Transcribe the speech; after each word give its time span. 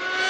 you 0.00 0.23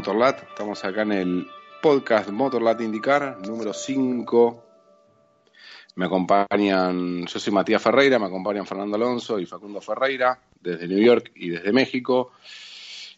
Motorlat. 0.00 0.44
Estamos 0.44 0.82
acá 0.82 1.02
en 1.02 1.12
el 1.12 1.46
podcast 1.82 2.30
Motorlat 2.30 2.80
Indicar, 2.80 3.36
número 3.46 3.74
5. 3.74 4.64
Me 5.96 6.06
acompañan, 6.06 7.26
yo 7.26 7.38
soy 7.38 7.52
Matías 7.52 7.82
Ferreira, 7.82 8.18
me 8.18 8.24
acompañan 8.24 8.64
Fernando 8.64 8.96
Alonso 8.96 9.38
y 9.38 9.44
Facundo 9.44 9.82
Ferreira, 9.82 10.40
desde 10.58 10.88
New 10.88 11.00
York 11.04 11.32
y 11.34 11.50
desde 11.50 11.70
México. 11.70 12.32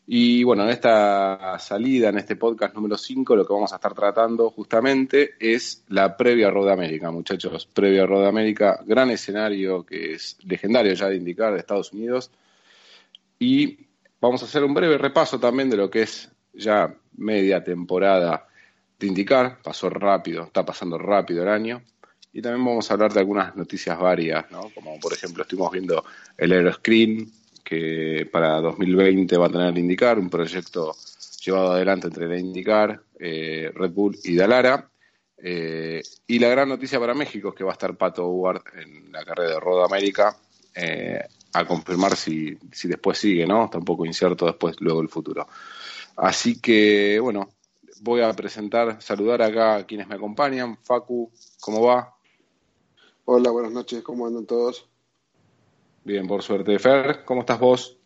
Y 0.08 0.42
bueno, 0.42 0.64
en 0.64 0.70
esta 0.70 1.56
salida, 1.60 2.08
en 2.08 2.19
este 2.19 2.34
podcast 2.34 2.75
número 2.75 2.98
5, 2.98 3.36
lo 3.36 3.47
que 3.47 3.53
vamos 3.53 3.72
a 3.72 3.77
estar 3.77 3.94
tratando 3.94 4.50
justamente 4.50 5.34
es 5.38 5.84
la 5.86 6.16
previa 6.16 6.50
Road 6.50 6.70
América, 6.70 7.12
muchachos. 7.12 7.64
Previa 7.64 8.06
Road 8.06 8.27
América, 8.27 8.80
gran 8.84 9.08
escenario 9.10 9.86
que 9.86 10.14
es 10.14 10.36
legendario 10.42 10.94
ya 10.94 11.06
de 11.06 11.14
indicar 11.14 11.53
de 11.53 11.60
Estados 11.60 11.92
Unidos. 11.92 12.33
Y 13.38 13.86
Vamos 14.22 14.41
a 14.41 14.44
hacer 14.44 14.62
un 14.62 14.72
breve 14.72 14.98
repaso 14.98 15.41
también 15.41 15.69
de 15.69 15.77
lo 15.77 15.91
que 15.91 16.03
es 16.03 16.30
ya 16.53 16.95
media 17.17 17.62
temporada 17.62 18.47
de 18.98 19.06
indicar. 19.06 19.58
Pasó 19.62 19.91
rápido, 19.91 20.45
está 20.45 20.64
pasando 20.64 20.98
rápido 20.98 21.42
el 21.42 21.48
año. 21.48 21.82
Y 22.32 22.41
también 22.41 22.65
vamos 22.65 22.91
a 22.91 22.94
hablar 22.94 23.12
de 23.12 23.21
algunas 23.21 23.54
noticias 23.56 23.99
varias, 23.99 24.50
¿no? 24.50 24.71
Como 24.75 24.99
por 24.99 25.12
ejemplo 25.12 25.43
estuvimos 25.43 25.71
viendo 25.71 26.03
el 26.38 26.53
Aeroscreen, 26.53 27.31
que 27.62 28.28
para 28.32 28.60
2020 28.60 29.37
va 29.37 29.47
a 29.47 29.50
tener 29.50 29.77
indicar, 29.77 30.19
un 30.19 30.31
proyecto 30.31 30.97
llevado 31.44 31.72
adelante 31.72 32.06
entre 32.06 32.28
la 32.28 32.38
indicar, 32.38 33.03
eh, 33.19 33.71
Red 33.75 33.91
Bull 33.91 34.19
y 34.25 34.37
Dalara. 34.37 34.88
Eh, 35.44 36.00
y 36.27 36.38
la 36.38 36.48
gran 36.48 36.69
noticia 36.69 37.00
para 37.00 37.15
México 37.15 37.48
es 37.48 37.54
que 37.54 37.65
va 37.65 37.71
a 37.71 37.75
estar 37.75 37.97
Pato 37.97 38.25
Howard 38.25 38.62
en 38.77 39.10
la 39.10 39.25
carrera 39.25 39.50
de 39.50 39.60
Road 39.60 39.84
América 39.84 40.37
eh, 40.75 41.21
a 41.53 41.65
confirmar 41.66 42.16
si, 42.16 42.56
si 42.71 42.88
después 42.88 43.19
sigue, 43.19 43.47
¿no? 43.47 43.65
Está 43.65 43.78
un 43.78 43.84
poco 43.84 44.06
incierto 44.06 44.47
después, 44.47 44.77
luego 44.81 45.03
el 45.03 45.09
futuro. 45.09 45.47
Así 46.17 46.61
que, 46.61 47.19
bueno, 47.21 47.49
voy 48.00 48.21
a 48.21 48.33
presentar, 48.33 49.00
saludar 49.00 49.43
acá 49.43 49.77
a 49.77 49.87
quienes 49.87 50.09
me 50.09 50.17
acompañan. 50.17 50.77
Facu, 50.83 51.31
¿cómo 51.61 51.83
va? 51.83 52.15
Hola, 53.25 53.50
buenas 53.50 53.73
noches, 53.73 54.03
¿cómo 54.03 54.27
andan 54.27 54.47
todos? 54.47 54.89
Bien, 56.05 56.27
por 56.27 56.43
suerte. 56.43 56.78
Fer, 56.78 57.25
¿cómo 57.25 57.41
estás 57.41 57.61
vos? 57.61 57.97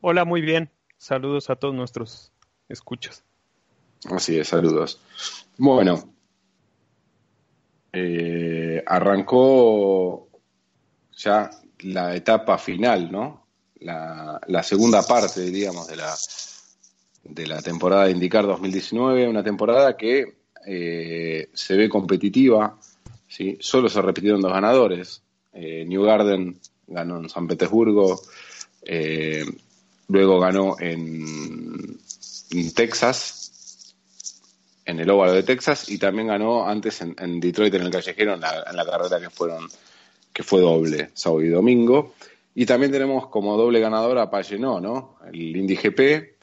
Hola, 0.00 0.24
muy 0.24 0.40
bien. 0.40 0.70
Saludos 0.96 1.50
a 1.50 1.56
todos 1.56 1.74
nuestros 1.74 2.32
escuchas. 2.68 3.24
Así 4.10 4.38
es, 4.38 4.48
saludos. 4.48 5.00
Bueno, 5.58 6.14
eh, 7.92 8.82
arrancó 8.86 10.28
ya 11.16 11.50
la 11.80 12.14
etapa 12.14 12.58
final, 12.58 13.10
¿no? 13.10 13.46
La, 13.80 14.40
la, 14.46 14.62
segunda 14.62 15.02
parte, 15.02 15.40
diríamos, 15.40 15.86
de 15.88 15.96
la, 15.96 16.14
de 17.24 17.46
la 17.46 17.62
temporada 17.62 18.04
de 18.04 18.12
IndyCar 18.12 18.46
2019, 18.46 19.28
una 19.28 19.42
temporada 19.42 19.96
que 19.96 20.36
eh, 20.66 21.48
se 21.52 21.76
ve 21.76 21.88
competitiva, 21.88 22.78
¿sí? 23.26 23.56
Solo 23.60 23.88
se 23.88 24.02
repitieron 24.02 24.40
dos 24.40 24.52
ganadores. 24.52 25.22
Eh, 25.52 25.84
New 25.86 26.02
Garden 26.02 26.58
ganó 26.86 27.18
en 27.18 27.28
San 27.28 27.46
Petersburgo, 27.46 28.20
eh, 28.82 29.44
luego 30.08 30.38
ganó 30.40 30.76
en, 30.78 31.98
Texas, 32.74 33.94
en 34.84 35.00
el 35.00 35.10
óvalo 35.10 35.32
de 35.32 35.42
Texas, 35.42 35.88
y 35.88 35.98
también 35.98 36.28
ganó 36.28 36.68
antes 36.68 37.00
en, 37.00 37.16
en 37.18 37.40
Detroit, 37.40 37.74
en 37.74 37.82
el 37.82 37.90
callejero, 37.90 38.34
en 38.34 38.40
la, 38.40 38.64
en 38.70 38.76
la 38.76 38.84
carrera 38.84 39.20
que 39.20 39.30
fueron 39.30 39.66
que 40.32 40.42
fue 40.42 40.60
doble, 40.60 41.10
sábado 41.14 41.42
y 41.42 41.48
domingo. 41.48 42.14
Y 42.56 42.66
también 42.66 42.92
tenemos 42.92 43.28
como 43.28 43.56
doble 43.56 43.80
ganador 43.80 44.18
a 44.18 44.30
Pagenó, 44.30 44.80
¿no? 44.80 45.16
El 45.32 45.56
Indy 45.56 45.76
GP 45.76 46.33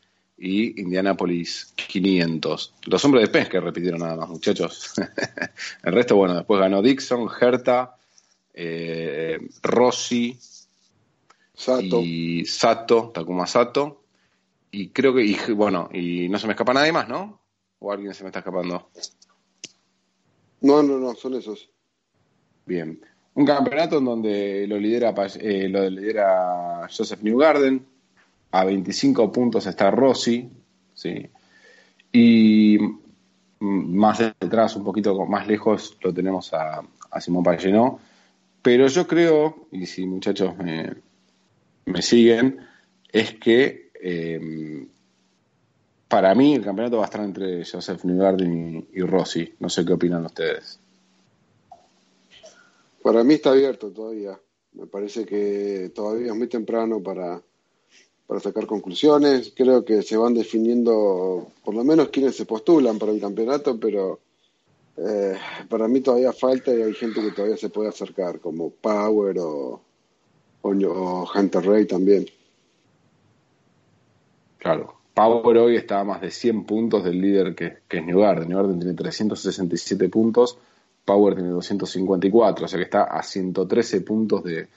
y 0.43 0.81
Indianapolis 0.81 1.71
500. 1.75 2.73
Los 2.87 3.05
hombres 3.05 3.25
de 3.25 3.31
pesca 3.31 3.59
repitieron 3.59 3.99
nada 3.99 4.15
más, 4.15 4.29
muchachos. 4.29 4.91
el 5.83 5.93
resto, 5.93 6.15
bueno, 6.15 6.33
después 6.33 6.59
ganó 6.59 6.81
Dixon, 6.81 7.29
Herta, 7.39 7.95
eh, 8.51 9.37
Rossi 9.61 10.35
Sato. 11.53 12.01
y 12.01 12.43
Sato, 12.45 13.11
Takuma 13.13 13.45
Sato. 13.45 14.01
Y 14.71 14.89
creo 14.89 15.13
que, 15.13 15.23
y, 15.23 15.37
bueno, 15.51 15.89
y 15.93 16.27
no 16.27 16.39
se 16.39 16.47
me 16.47 16.53
escapa 16.53 16.73
nadie 16.73 16.91
más, 16.91 17.07
¿no? 17.07 17.39
¿O 17.77 17.91
alguien 17.91 18.15
se 18.15 18.23
me 18.23 18.29
está 18.29 18.39
escapando? 18.39 18.89
No, 20.61 20.81
no, 20.81 20.97
no, 20.97 21.13
son 21.13 21.35
esos. 21.35 21.69
Bien. 22.65 22.99
Un 23.35 23.45
campeonato 23.45 23.99
en 23.99 24.05
donde 24.05 24.65
lo 24.67 24.79
lidera, 24.79 25.13
eh, 25.39 25.69
lo 25.69 25.87
lidera 25.87 26.89
Joseph 26.89 27.21
Newgarden, 27.21 27.90
a 28.51 28.65
25 28.65 29.31
puntos 29.31 29.65
está 29.65 29.91
Rossi, 29.91 30.49
¿sí? 30.93 31.29
y 32.11 32.77
más 33.59 34.19
detrás, 34.39 34.75
un 34.75 34.83
poquito 34.83 35.25
más 35.25 35.47
lejos, 35.47 35.97
lo 36.01 36.13
tenemos 36.13 36.53
a, 36.53 36.83
a 37.11 37.21
Simón 37.21 37.43
Pagenó. 37.43 37.99
Pero 38.61 38.87
yo 38.87 39.07
creo, 39.07 39.67
y 39.71 39.85
si 39.85 40.05
muchachos 40.05 40.53
me, 40.57 42.01
siguen, 42.01 42.59
es 43.11 43.33
que 43.35 43.91
eh, 44.01 44.87
para 46.07 46.35
mí 46.35 46.55
el 46.55 46.63
campeonato 46.63 46.97
va 46.97 47.03
a 47.03 47.05
estar 47.05 47.23
entre 47.23 47.65
Joseph 47.65 48.03
Newgarden 48.03 48.87
y 48.93 49.01
Rossi. 49.01 49.53
No 49.59 49.69
sé 49.69 49.85
qué 49.85 49.93
opinan 49.93 50.25
ustedes. 50.25 50.79
Para 53.01 53.23
mí 53.23 53.35
está 53.35 53.51
abierto 53.51 53.89
todavía. 53.91 54.39
Me 54.73 54.85
parece 54.85 55.25
que 55.25 55.91
todavía 55.93 56.27
es 56.27 56.37
muy 56.37 56.47
temprano 56.47 57.01
para, 57.01 57.41
para 58.31 58.39
sacar 58.39 58.65
conclusiones. 58.65 59.51
Creo 59.53 59.83
que 59.83 60.01
se 60.03 60.15
van 60.15 60.33
definiendo 60.33 61.49
por 61.65 61.75
lo 61.75 61.83
menos 61.83 62.07
quienes 62.07 62.33
se 62.33 62.45
postulan 62.45 62.97
para 62.97 63.11
el 63.11 63.19
campeonato, 63.19 63.77
pero 63.77 64.21
eh, 64.95 65.35
para 65.67 65.89
mí 65.89 65.99
todavía 65.99 66.31
falta 66.31 66.73
y 66.73 66.81
hay 66.81 66.93
gente 66.93 67.19
que 67.19 67.31
todavía 67.31 67.57
se 67.57 67.67
puede 67.67 67.89
acercar, 67.89 68.39
como 68.39 68.69
Power 68.69 69.37
o, 69.37 69.81
o, 70.61 71.29
Hunter 71.35 71.65
Ray 71.65 71.85
también. 71.85 72.25
Claro, 74.59 74.93
Power 75.13 75.57
hoy 75.57 75.75
está 75.75 75.99
a 75.99 76.05
más 76.05 76.21
de 76.21 76.31
100 76.31 76.63
puntos 76.63 77.03
del 77.03 77.19
líder 77.19 77.53
que, 77.53 77.79
que 77.85 77.97
es 77.97 78.05
New 78.05 78.21
Garden. 78.21 78.47
New 78.47 78.57
Garden 78.57 78.79
tiene 78.79 78.93
367 78.93 80.07
puntos 80.07 80.57
Power 81.03 81.33
tiene 81.35 81.49
254, 81.49 82.65
o 82.65 82.67
sea 82.69 82.77
que 82.77 82.83
está 82.83 83.03
a 83.03 83.23
113 83.23 84.01
puntos 84.01 84.43
de, 84.45 84.69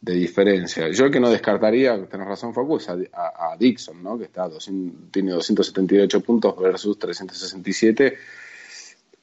de 0.00 0.14
diferencia. 0.14 0.88
Yo 0.88 1.04
el 1.04 1.10
que 1.10 1.20
no 1.20 1.30
descartaría, 1.30 2.06
tenés 2.06 2.26
razón 2.26 2.54
Facu, 2.54 2.78
es 2.78 2.88
a, 2.88 3.56
Dixon, 3.58 4.02
¿no? 4.02 4.18
que 4.18 4.24
está 4.24 4.48
tiene 5.10 5.32
278 5.32 6.20
puntos 6.20 6.56
versus 6.56 6.98
367. 6.98 8.16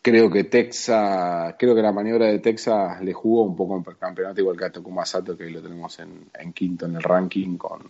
Creo 0.01 0.29
que 0.29 0.43
Texas, 0.45 1.55
creo 1.57 1.75
que 1.75 1.81
la 1.81 1.91
maniobra 1.91 2.27
de 2.27 2.39
Texas 2.39 3.01
le 3.01 3.11
jugó 3.11 3.41
un 3.43 3.55
poco 3.55 3.75
en 3.75 3.83
el 3.85 3.97
campeonato, 3.97 4.39
igual 4.39 4.57
que 4.57 4.65
a 4.65 4.71
Tokuma 4.71 5.05
Sato, 5.05 5.35
que 5.35 5.49
lo 5.49 5.61
tenemos 5.61 5.99
en, 5.99 6.53
quinto 6.53 6.85
en 6.85 6.95
el 6.95 7.03
ranking 7.03 7.57
con, 7.57 7.81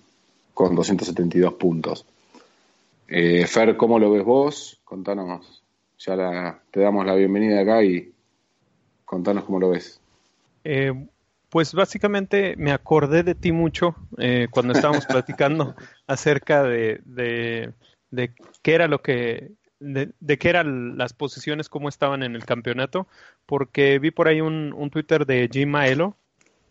con 0.54 0.74
272 0.74 1.54
puntos. 1.54 2.06
Eh, 3.10 3.46
Fer, 3.46 3.76
¿cómo 3.78 4.00
lo 4.00 4.12
ves 4.12 4.24
vos? 4.24 4.80
Contanos, 4.84 5.62
ya 6.00 6.60
te 6.72 6.80
damos 6.80 7.06
la 7.06 7.16
bienvenida 7.16 7.62
acá 7.62 7.84
y 7.84 8.12
contanos 9.06 9.44
cómo 9.44 9.60
lo 9.60 9.70
ves. 9.70 10.00
Eh, 10.64 10.94
pues 11.50 11.74
básicamente 11.74 12.56
me 12.58 12.72
acordé 12.72 13.24
de 13.24 13.36
ti 13.36 13.52
mucho 13.52 13.96
eh, 14.18 14.48
cuando 14.52 14.74
estábamos 14.74 15.06
platicando 15.08 15.76
acerca 16.08 16.64
de, 16.64 17.02
de, 17.06 18.34
qué 18.62 18.74
era 18.74 18.88
lo 18.88 19.02
que 19.02 19.52
de, 19.80 20.38
qué 20.38 20.50
eran 20.50 20.98
las 20.98 21.14
posiciones, 21.14 21.70
cómo 21.70 21.90
estaban 21.90 22.24
en 22.24 22.36
el 22.36 22.46
campeonato, 22.46 23.08
porque 23.46 24.00
vi 24.00 24.12
por 24.12 24.28
ahí 24.28 24.42
un, 24.42 24.74
un 24.76 24.90
Twitter 24.90 25.26
de 25.26 25.50
Jim 25.52 25.70
Maelo, 25.70 26.16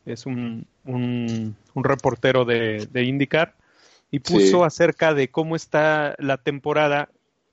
es 0.05 0.27
un, 0.27 0.67
un, 0.85 1.57
reportero 1.75 2.45
de, 2.45 2.89
de 2.91 3.03
IndyCar, 3.05 3.55
y 4.11 4.21
puso 4.21 4.65
acerca 4.65 5.15
de 5.15 5.31
cómo 5.31 5.57
está 5.57 6.15
la 6.19 6.39
temporada 6.39 7.11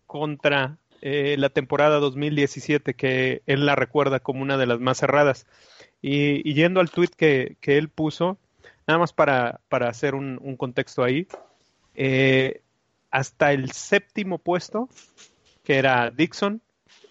contra 0.07 0.77
eh, 1.05 1.35
la 1.37 1.49
temporada 1.49 1.99
2017, 1.99 2.93
que 2.93 3.41
él 3.45 3.65
la 3.65 3.75
recuerda 3.75 4.21
como 4.21 4.41
una 4.41 4.55
de 4.55 4.65
las 4.65 4.79
más 4.79 4.99
cerradas. 4.99 5.45
Y, 6.05 6.53
yendo 6.53 6.81
al 6.81 6.91
tweet 6.91 7.11
que, 7.17 7.57
él 7.61 7.88
puso, 7.88 8.38
nada 8.85 9.00
más 9.00 9.13
para, 9.13 9.61
hacer 9.69 10.15
un, 10.15 10.57
contexto 10.57 11.01
ahí, 11.01 11.27
eh, 11.95 12.61
hasta 13.09 13.53
el 13.53 13.71
séptimo 13.71 14.38
puesto, 14.38 14.89
que 15.63 15.77
era 15.77 16.11
Dixon, 16.11 16.61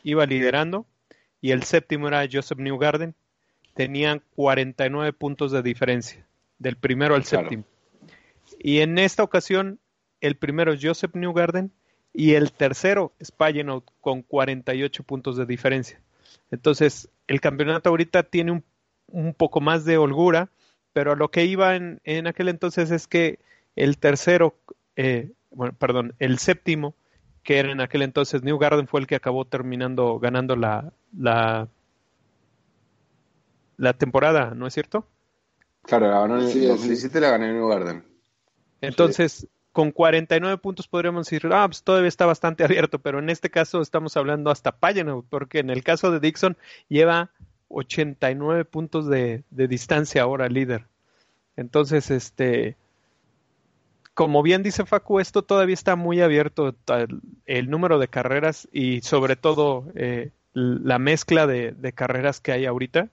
iba 0.04 0.26
liderando, 0.26 0.84
y 1.40 1.52
el 1.52 1.62
séptimo 1.62 2.06
era 2.06 2.28
Joseph 2.30 2.58
Newgarden, 2.58 3.14
tenían 3.72 4.22
49 4.36 5.14
puntos 5.14 5.52
de 5.52 5.62
diferencia, 5.62 6.26
del 6.58 6.76
primero 6.76 7.14
al 7.14 7.24
séptimo. 7.24 7.64
Y 8.58 8.80
en 8.80 8.98
esta 8.98 9.22
ocasión, 9.22 9.80
el 10.20 10.36
primero 10.36 10.70
es 10.70 10.80
Joseph 10.84 11.14
Newgarden 11.14 11.72
y 12.12 12.34
el 12.34 12.52
tercero 12.52 13.14
es 13.18 13.30
Pagenow 13.30 13.84
con 14.02 14.20
48 14.20 15.02
puntos 15.04 15.38
de 15.38 15.46
diferencia. 15.46 15.98
Entonces, 16.50 17.08
el 17.26 17.40
campeonato 17.40 17.88
ahorita 17.88 18.24
tiene 18.24 18.52
un 18.52 18.62
un 19.12 19.34
poco 19.34 19.60
más 19.60 19.84
de 19.84 19.98
holgura, 19.98 20.48
pero 20.92 21.14
lo 21.16 21.30
que 21.30 21.44
iba 21.44 21.76
en, 21.76 22.00
en 22.04 22.26
aquel 22.26 22.48
entonces 22.48 22.90
es 22.90 23.06
que 23.06 23.38
el 23.76 23.98
tercero, 23.98 24.56
eh, 24.96 25.30
bueno, 25.50 25.74
perdón, 25.78 26.14
el 26.18 26.38
séptimo, 26.38 26.94
que 27.42 27.58
era 27.58 27.72
en 27.72 27.80
aquel 27.80 28.02
entonces 28.02 28.42
New 28.42 28.58
Garden, 28.58 28.88
fue 28.88 29.00
el 29.00 29.06
que 29.06 29.14
acabó 29.14 29.44
terminando 29.44 30.18
ganando 30.18 30.56
la, 30.56 30.92
la, 31.16 31.68
la 33.76 33.92
temporada, 33.94 34.52
¿no 34.54 34.66
es 34.66 34.74
cierto? 34.74 35.06
Claro, 35.82 36.08
la 36.08 36.20
ganó 36.20 36.38
en 36.38 36.44
2017 36.44 37.20
la 37.20 37.30
ganó 37.30 37.52
New 37.52 37.68
Garden. 37.68 38.04
Entonces, 38.80 39.48
con 39.72 39.90
49 39.90 40.58
puntos 40.58 40.86
podríamos 40.86 41.26
decir, 41.26 41.50
ah, 41.52 41.66
pues 41.66 41.82
todavía 41.82 42.08
está 42.08 42.26
bastante 42.26 42.64
abierto, 42.64 42.98
pero 42.98 43.18
en 43.18 43.30
este 43.30 43.50
caso 43.50 43.80
estamos 43.80 44.16
hablando 44.16 44.50
hasta 44.50 44.72
Pagano, 44.72 45.24
porque 45.28 45.60
en 45.60 45.70
el 45.70 45.82
caso 45.82 46.10
de 46.10 46.20
Dixon 46.20 46.56
lleva 46.88 47.30
89 47.72 48.64
puntos 48.64 49.08
de, 49.08 49.44
distancia 49.50 50.22
ahora 50.22 50.48
líder. 50.48 50.86
Entonces, 51.56 52.10
este, 52.10 52.76
como 54.14 54.42
bien 54.42 54.62
dice 54.62 54.86
Facu, 54.86 55.20
esto 55.20 55.42
todavía 55.42 55.74
está 55.74 55.96
muy 55.96 56.20
abierto, 56.20 56.74
el, 57.46 57.70
número 57.70 57.98
de 57.98 58.08
carreras 58.08 58.68
y 58.72 59.00
sobre 59.00 59.36
todo 59.36 59.86
eh, 59.94 60.30
la 60.54 60.98
mezcla 60.98 61.46
de, 61.46 61.92
carreras 61.94 62.40
que 62.40 62.52
hay 62.52 62.66
ahorita. 62.66 63.08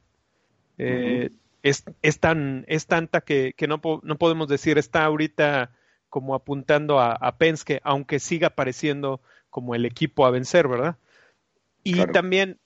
Eh, 0.77 1.31
es, 1.61 1.83
es, 2.01 2.19
tan, 2.19 2.63
es 2.67 2.85
tanta 2.85 3.21
que, 3.21 3.53
no, 3.67 3.81
no, 4.03 4.17
podemos 4.17 4.47
decir 4.47 4.77
está 4.77 5.03
ahorita 5.03 5.71
como 6.07 6.33
apuntando 6.33 6.99
a, 6.99 7.11
a, 7.11 7.37
Penske, 7.37 7.81
aunque 7.83 8.19
siga 8.19 8.49
pareciendo 8.49 9.19
como 9.49 9.75
el 9.75 9.85
equipo 9.85 10.25
a 10.25 10.31
vencer, 10.31 10.67
¿verdad? 10.67 10.95
Y 11.83 12.05
también 12.07 12.59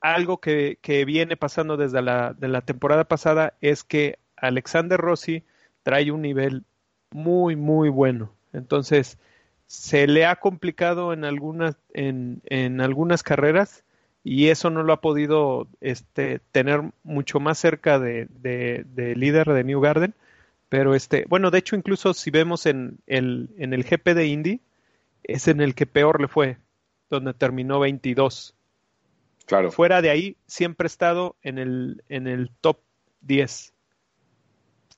algo 0.00 0.38
que, 0.38 0.78
viene 1.06 1.36
pasando 1.36 1.76
desde 1.76 2.02
la, 2.02 2.34
de 2.34 2.48
la 2.48 2.60
temporada 2.60 3.04
pasada 3.04 3.54
es 3.60 3.84
que 3.84 4.18
Alexander 4.36 4.98
Rossi 4.98 5.44
trae 5.82 6.10
un 6.10 6.22
nivel 6.22 6.64
muy, 7.10 7.56
muy 7.56 7.88
bueno. 7.88 8.32
Entonces, 8.52 9.18
se 9.66 10.06
le 10.06 10.26
ha 10.26 10.36
complicado 10.36 11.12
en 11.12 11.24
algunas, 11.24 11.76
en, 11.92 12.42
en 12.46 12.80
algunas 12.80 13.22
carreras 13.22 13.84
y 14.24 14.48
eso 14.48 14.68
no 14.68 14.82
lo 14.82 14.92
ha 14.92 15.00
podido 15.00 15.68
este, 15.80 16.40
tener 16.52 16.82
mucho 17.02 17.40
más 17.40 17.58
cerca 17.58 17.98
de, 17.98 18.26
de, 18.28 19.16
líder 19.16 19.48
de 19.52 19.64
New 19.64 19.80
Garden. 19.80 20.14
Pero 20.68 20.94
este, 20.94 21.24
bueno, 21.28 21.50
de 21.50 21.58
hecho, 21.58 21.76
incluso 21.76 22.12
si 22.12 22.30
vemos 22.30 22.66
en 22.66 22.98
el, 23.06 23.48
en 23.56 23.72
el 23.72 23.84
GP 23.84 24.08
de 24.08 24.26
Indy, 24.26 24.60
es 25.22 25.48
en 25.48 25.62
el 25.62 25.74
que 25.74 25.86
peor 25.86 26.20
le 26.20 26.28
fue, 26.28 26.58
donde 27.08 27.32
terminó 27.32 27.80
22. 27.80 28.54
Fuera 29.70 30.02
de 30.02 30.10
ahí, 30.10 30.36
siempre 30.46 30.86
ha 30.86 30.88
estado 30.88 31.36
en 31.42 31.58
el, 31.58 32.02
en 32.08 32.26
el 32.26 32.50
top 32.60 32.78
10. 33.22 33.72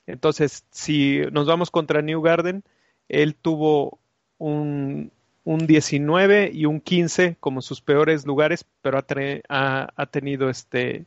Entonces, 0.07 0.65
si 0.71 1.21
nos 1.31 1.47
vamos 1.47 1.71
contra 1.71 2.01
New 2.01 2.21
Garden, 2.21 2.63
él 3.07 3.35
tuvo 3.35 3.99
un, 4.37 5.11
un 5.43 5.67
19 5.67 6.51
y 6.53 6.65
un 6.65 6.81
15 6.81 7.37
como 7.39 7.61
sus 7.61 7.81
peores 7.81 8.25
lugares, 8.25 8.65
pero 8.81 8.99
ha, 8.99 9.89
ha, 9.95 10.05
tenido 10.07 10.49
este 10.49 11.05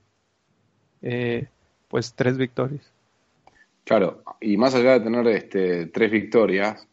eh, 1.02 1.46
pues 1.88 2.14
tres 2.14 2.38
victorias. 2.38 2.82
Claro, 3.84 4.22
y 4.40 4.56
más 4.56 4.74
allá 4.74 4.92
de 4.92 5.00
tener 5.00 5.26
este, 5.28 5.86
tres 5.86 6.10
victorias, 6.10 6.86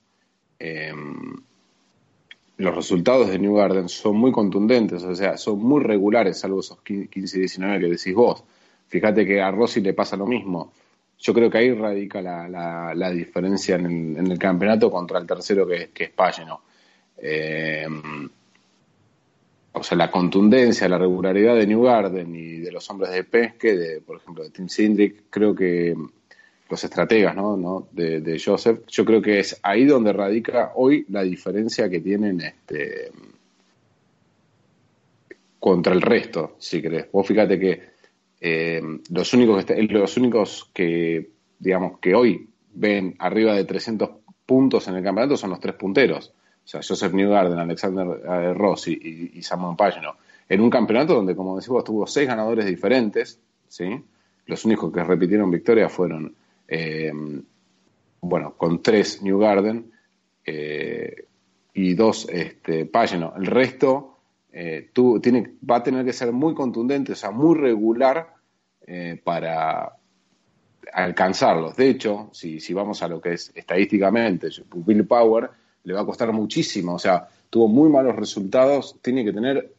eh, 0.60 0.94
los 2.62 2.76
resultados 2.76 3.30
de 3.30 3.40
New 3.40 3.56
Garden 3.56 3.90
son 3.90 4.16
muy 4.16 4.32
contundentes, 4.32 5.04
o 5.04 5.16
sea, 5.16 5.38
son 5.38 5.60
muy 5.60 5.84
regulares, 5.84 6.40
salvo 6.40 6.62
esos 6.62 6.82
15 6.82 7.10
y 7.14 7.40
19 7.40 7.80
que 7.80 7.88
decís 7.88 8.14
vos. 8.14 8.44
Fíjate 8.88 9.26
que 9.26 9.42
a 9.42 9.52
Rossi 9.52 9.82
le 9.82 9.94
pasa 9.94 10.16
lo 10.16 10.26
mismo. 10.26 10.74
Yo 11.20 11.34
creo 11.34 11.50
que 11.50 11.58
ahí 11.60 11.74
radica 11.74 12.22
la, 12.22 12.94
la, 12.96 13.12
diferencia 13.12 13.76
en 13.76 14.18
el, 14.18 14.40
campeonato 14.40 14.90
contra 14.90 15.20
el 15.20 15.28
tercero 15.28 15.68
que, 15.68 15.90
que 15.94 16.06
es 16.06 16.10
Pageno. 16.10 16.62
Eh, 17.18 17.88
o 19.74 19.84
sea, 19.84 19.98
la 19.98 20.12
contundencia, 20.12 20.90
la 20.90 20.98
regularidad 20.98 21.56
de 21.56 21.68
New 21.68 21.84
Garden 21.84 22.36
y 22.36 22.58
de 22.58 22.72
los 22.72 22.90
hombres 22.90 23.12
de 23.12 23.24
pesque, 23.24 23.76
de, 23.76 24.02
por 24.02 24.18
ejemplo, 24.18 24.44
de 24.44 24.50
Tim 24.50 24.68
Sindrick, 24.68 25.24
creo 25.30 25.56
que 25.56 25.96
los 26.72 26.84
estrategas 26.86 27.36
¿no? 27.36 27.88
De, 27.92 28.42
Joseph, 28.44 28.80
yo 28.88 29.04
creo 29.04 29.22
que 29.22 29.40
es 29.40 29.60
ahí 29.62 29.86
donde 29.86 30.14
radica 30.14 30.72
hoy 30.76 31.06
la 31.10 31.22
diferencia 31.22 31.90
que 31.90 32.00
tienen 32.00 32.40
este 32.42 33.12
contra 35.60 35.94
el 35.94 36.02
resto, 36.02 36.56
si 36.58 36.82
crees. 36.82 37.12
Vos 37.12 37.28
fíjate 37.28 37.60
que 37.60 37.82
eh, 38.40 38.82
los 39.12 39.34
únicos 39.34 39.64
que 39.66 39.84
los 39.84 40.18
únicos 40.18 40.72
que 40.74 41.30
digamos 41.60 42.00
que 42.00 42.16
hoy 42.16 42.50
ven 42.74 43.16
arriba 43.20 43.54
de 43.54 43.66
300 43.66 44.10
puntos 44.46 44.88
en 44.88 44.96
el 44.96 45.04
campeonato 45.04 45.38
son 45.38 45.52
los 45.52 45.60
tres 45.60 45.76
punteros. 45.76 46.34
O 46.64 46.68
sea, 46.68 46.82
Joseph 46.88 47.14
Newgarden, 47.14 47.60
Alexander 47.60 48.08
eh, 48.08 48.54
Rossi 48.54 48.98
y, 49.00 49.40
y 49.40 49.44
Samuel 49.44 49.76
Pagino. 49.76 50.16
En 50.48 50.62
un 50.62 50.70
campeonato 50.70 51.16
donde, 51.16 51.36
como 51.36 51.58
decimos, 51.58 51.84
tuvo 51.84 52.08
seis 52.08 52.28
ganadores 52.28 52.66
diferentes, 52.66 53.40
¿sí? 53.68 54.04
Los 54.46 54.66
únicos 54.66 54.92
que 54.92 55.04
repitieron 55.04 55.52
victoria 55.52 55.90
fueron 55.90 56.34
eh, 56.74 57.12
bueno, 58.22 58.54
con 58.56 58.82
tres 58.82 59.22
New 59.22 59.40
Garden 59.40 59.92
eh, 60.46 61.26
y 61.74 61.94
dos 61.96 62.30
este, 62.32 62.86
Pagino. 62.86 63.34
El 63.36 63.46
resto 63.46 64.16
eh, 64.54 64.90
tiene, 65.22 65.56
va 65.70 65.78
a 65.78 65.84
tener 65.84 66.06
que 66.06 66.14
ser 66.14 66.32
muy 66.32 66.54
contundente, 66.54 67.12
o 67.12 67.16
sea, 67.16 67.32
muy 67.32 67.56
regular 67.58 68.36
para 69.24 69.96
alcanzarlos. 70.92 71.78
De 71.78 71.90
hecho, 71.90 72.30
si, 72.34 72.60
si 72.60 72.74
vamos 72.74 73.02
a 73.04 73.08
lo 73.08 73.22
que 73.22 73.34
es 73.34 73.52
estadísticamente, 73.56 74.50
Bill 74.74 75.06
Power 75.06 75.50
le 75.84 75.94
va 75.94 76.02
a 76.02 76.06
costar 76.06 76.34
muchísimo, 76.34 76.96
o 76.96 77.00
sea, 77.00 77.26
tuvo 77.50 77.70
muy 77.70 77.90
malos 77.90 78.16
resultados, 78.18 78.98
tiene 79.02 79.24
que 79.24 79.32
tener 79.32 79.72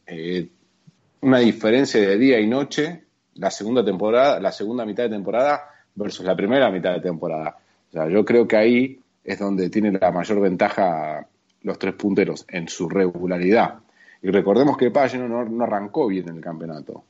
una 1.21 1.39
diferencia 1.39 2.01
de 2.01 2.17
día 2.17 2.39
y 2.39 2.47
noche 2.47 3.03
la 3.35 3.51
segunda 3.51 3.85
temporada, 3.85 4.39
la 4.39 4.51
segunda 4.51 4.83
mitad 4.83 5.03
de 5.03 5.09
temporada 5.09 5.72
versus 5.95 6.25
la 6.25 6.35
primera 6.35 6.69
mitad 6.69 6.93
de 6.93 7.01
temporada. 7.01 7.57
O 7.89 7.91
sea, 7.91 8.07
yo 8.09 8.25
creo 8.25 8.47
que 8.47 8.57
ahí 8.57 8.99
es 9.23 9.39
donde 9.39 9.69
tiene 9.69 9.91
la 9.91 10.11
mayor 10.11 10.39
ventaja 10.41 11.27
los 11.61 11.79
tres 11.79 11.93
punteros, 11.93 12.45
en 12.49 12.67
su 12.67 12.89
regularidad. 12.89 13.79
Y 14.21 14.29
recordemos 14.29 14.77
que 14.77 14.91
Pagano 14.91 15.27
no, 15.27 15.45
no, 15.45 15.63
arrancó 15.63 16.07
bien 16.07 16.27
en 16.29 16.37
el 16.37 16.41
campeonato. 16.41 17.03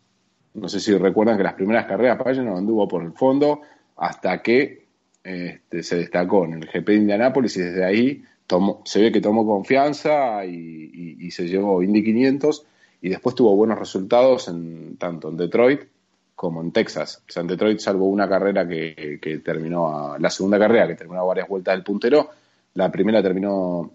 No 0.54 0.70
sé 0.70 0.80
si 0.80 0.96
recuerdan 0.96 1.38
que 1.38 1.44
las 1.44 1.54
primeras 1.54 1.86
carreras 1.86 2.18
Pagano 2.18 2.58
anduvo 2.58 2.88
por 2.88 3.04
el 3.04 3.14
fondo 3.14 3.62
hasta 3.96 4.42
que 4.42 4.86
este, 5.24 5.84
se 5.84 5.96
destacó 5.98 6.46
en 6.46 6.54
el 6.54 6.66
GP 6.68 6.88
de 6.88 6.96
Indianápolis 6.96 7.58
y 7.58 7.62
desde 7.62 7.86
ahí 7.86 8.24
tomó, 8.46 8.82
se 8.86 9.02
ve 9.02 9.12
que 9.12 9.22
tomó 9.22 9.46
confianza 9.46 10.46
y, 10.46 11.32
se 11.32 11.48
llevó 11.48 11.82
Indy 11.82 12.04
500 12.04 12.66
y 13.02 13.10
después 13.10 13.34
tuvo 13.34 13.56
buenos 13.56 13.80
resultados 13.80 14.48
en, 14.50 14.98
tanto 14.98 15.30
en 15.30 15.38
Detroit 15.38 15.82
como 16.44 16.62
en 16.62 16.74
Texas. 16.74 17.24
O 17.26 17.32
sea, 17.32 17.40
en 17.40 17.48
Detroit, 17.48 17.80
salvo 17.80 18.06
una 18.08 18.28
carrera 18.28 18.68
que, 18.68 19.42
terminó, 19.46 20.18
la 20.20 20.30
segunda 20.30 20.60
carrera 20.60 20.90
que 20.90 20.96
terminó 20.96 21.22
a 21.22 21.24
varias 21.24 21.48
vueltas 21.48 21.74
del 21.74 21.86
puntero, 21.86 22.32
la 22.74 22.92
primera 22.92 23.24
terminó 23.24 23.90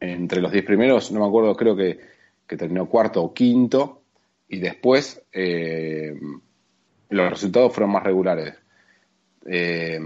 entre 0.00 0.40
los 0.40 0.50
10 0.50 0.64
primeros, 0.64 1.12
no 1.12 1.20
me 1.20 1.26
acuerdo, 1.26 1.54
creo 1.54 1.76
que, 1.76 2.00
terminó 2.56 2.88
cuarto 2.88 3.22
o 3.22 3.32
quinto, 3.32 4.02
y 4.48 4.58
después 4.58 5.22
eh, 5.32 6.12
los 7.10 7.30
resultados 7.30 7.72
fueron 7.72 7.92
más 7.92 8.02
regulares. 8.02 8.56
Eh, 9.46 10.00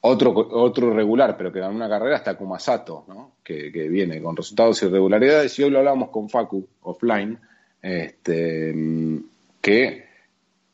otro, 0.00 0.32
otro 0.34 0.92
regular, 0.92 1.36
pero 1.36 1.52
que 1.52 1.60
ganó 1.60 1.76
una 1.76 1.88
carrera 1.88 2.16
hasta 2.16 2.36
Kumasato, 2.36 3.04
¿no? 3.06 3.36
que, 3.44 3.70
que, 3.70 3.88
viene 3.88 4.20
con 4.20 4.36
resultados 4.36 4.82
y 4.82 4.86
irregularidades. 4.86 5.56
Y 5.60 5.62
hoy 5.62 5.70
lo 5.70 5.78
hablamos 5.78 6.08
con 6.08 6.28
Facu 6.28 6.66
offline, 6.80 7.38
este, 7.80 8.74
que 9.60 10.11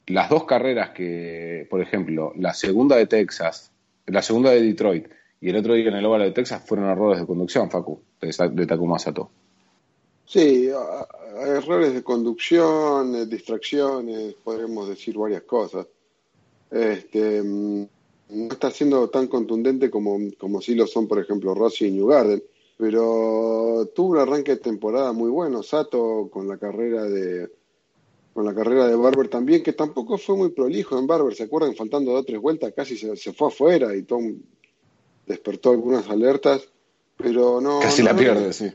las 0.08 0.30
dos 0.30 0.44
carreras 0.44 0.90
que, 0.90 1.66
por 1.68 1.80
ejemplo, 1.80 2.32
la 2.36 2.54
segunda 2.54 2.96
de 2.96 3.06
Texas, 3.06 3.70
la 4.06 4.22
segunda 4.22 4.50
de 4.50 4.62
Detroit 4.62 5.06
y 5.40 5.50
el 5.50 5.56
otro 5.56 5.74
día 5.74 5.88
en 5.88 5.96
el 5.96 6.06
óvalo 6.06 6.24
de 6.24 6.32
Texas 6.32 6.62
fueron 6.66 6.88
errores 6.88 7.20
de 7.20 7.26
conducción, 7.26 7.70
Facu, 7.70 8.00
de, 8.20 8.34
de 8.52 8.66
Takuma 8.66 8.98
Sato. 8.98 9.30
Sí, 10.26 10.68
errores 11.40 11.94
de 11.94 12.02
conducción, 12.02 13.14
eh, 13.14 13.26
distracciones, 13.26 14.34
podremos 14.34 14.88
decir 14.88 15.16
varias 15.16 15.42
cosas. 15.42 15.86
Este, 16.70 17.42
mm, 17.42 17.86
no 18.30 18.52
está 18.52 18.70
siendo 18.70 19.08
tan 19.08 19.26
contundente 19.26 19.90
como, 19.90 20.18
como 20.38 20.60
sí 20.60 20.74
lo 20.74 20.86
son, 20.86 21.08
por 21.08 21.18
ejemplo, 21.18 21.54
Rossi 21.54 21.86
y 21.86 21.92
New 21.92 22.08
Garden, 22.08 22.42
pero 22.76 23.90
tuvo 23.94 24.10
un 24.10 24.18
arranque 24.18 24.52
de 24.52 24.60
temporada 24.60 25.12
muy 25.12 25.30
bueno. 25.30 25.62
Sato 25.62 26.28
con 26.30 26.46
la 26.46 26.58
carrera 26.58 27.04
de 27.04 27.48
con 28.38 28.46
la 28.46 28.54
carrera 28.54 28.86
de 28.86 28.94
Barber 28.94 29.26
también, 29.26 29.64
que 29.64 29.72
tampoco 29.72 30.16
fue 30.16 30.36
muy 30.36 30.50
prolijo 30.50 30.96
en 30.96 31.08
Barber, 31.08 31.34
¿se 31.34 31.42
acuerdan? 31.42 31.74
Faltando 31.74 32.12
dos 32.12 32.20
o 32.20 32.24
tres 32.24 32.40
vueltas 32.40 32.72
casi 32.72 32.96
se, 32.96 33.16
se 33.16 33.32
fue 33.32 33.48
afuera 33.48 33.96
y 33.96 34.04
Tom 34.04 34.32
despertó 35.26 35.72
algunas 35.72 36.08
alertas, 36.08 36.62
pero 37.16 37.60
no... 37.60 37.80
Casi 37.80 38.04
la 38.04 38.14
pierde, 38.14 38.52
sí. 38.52 38.70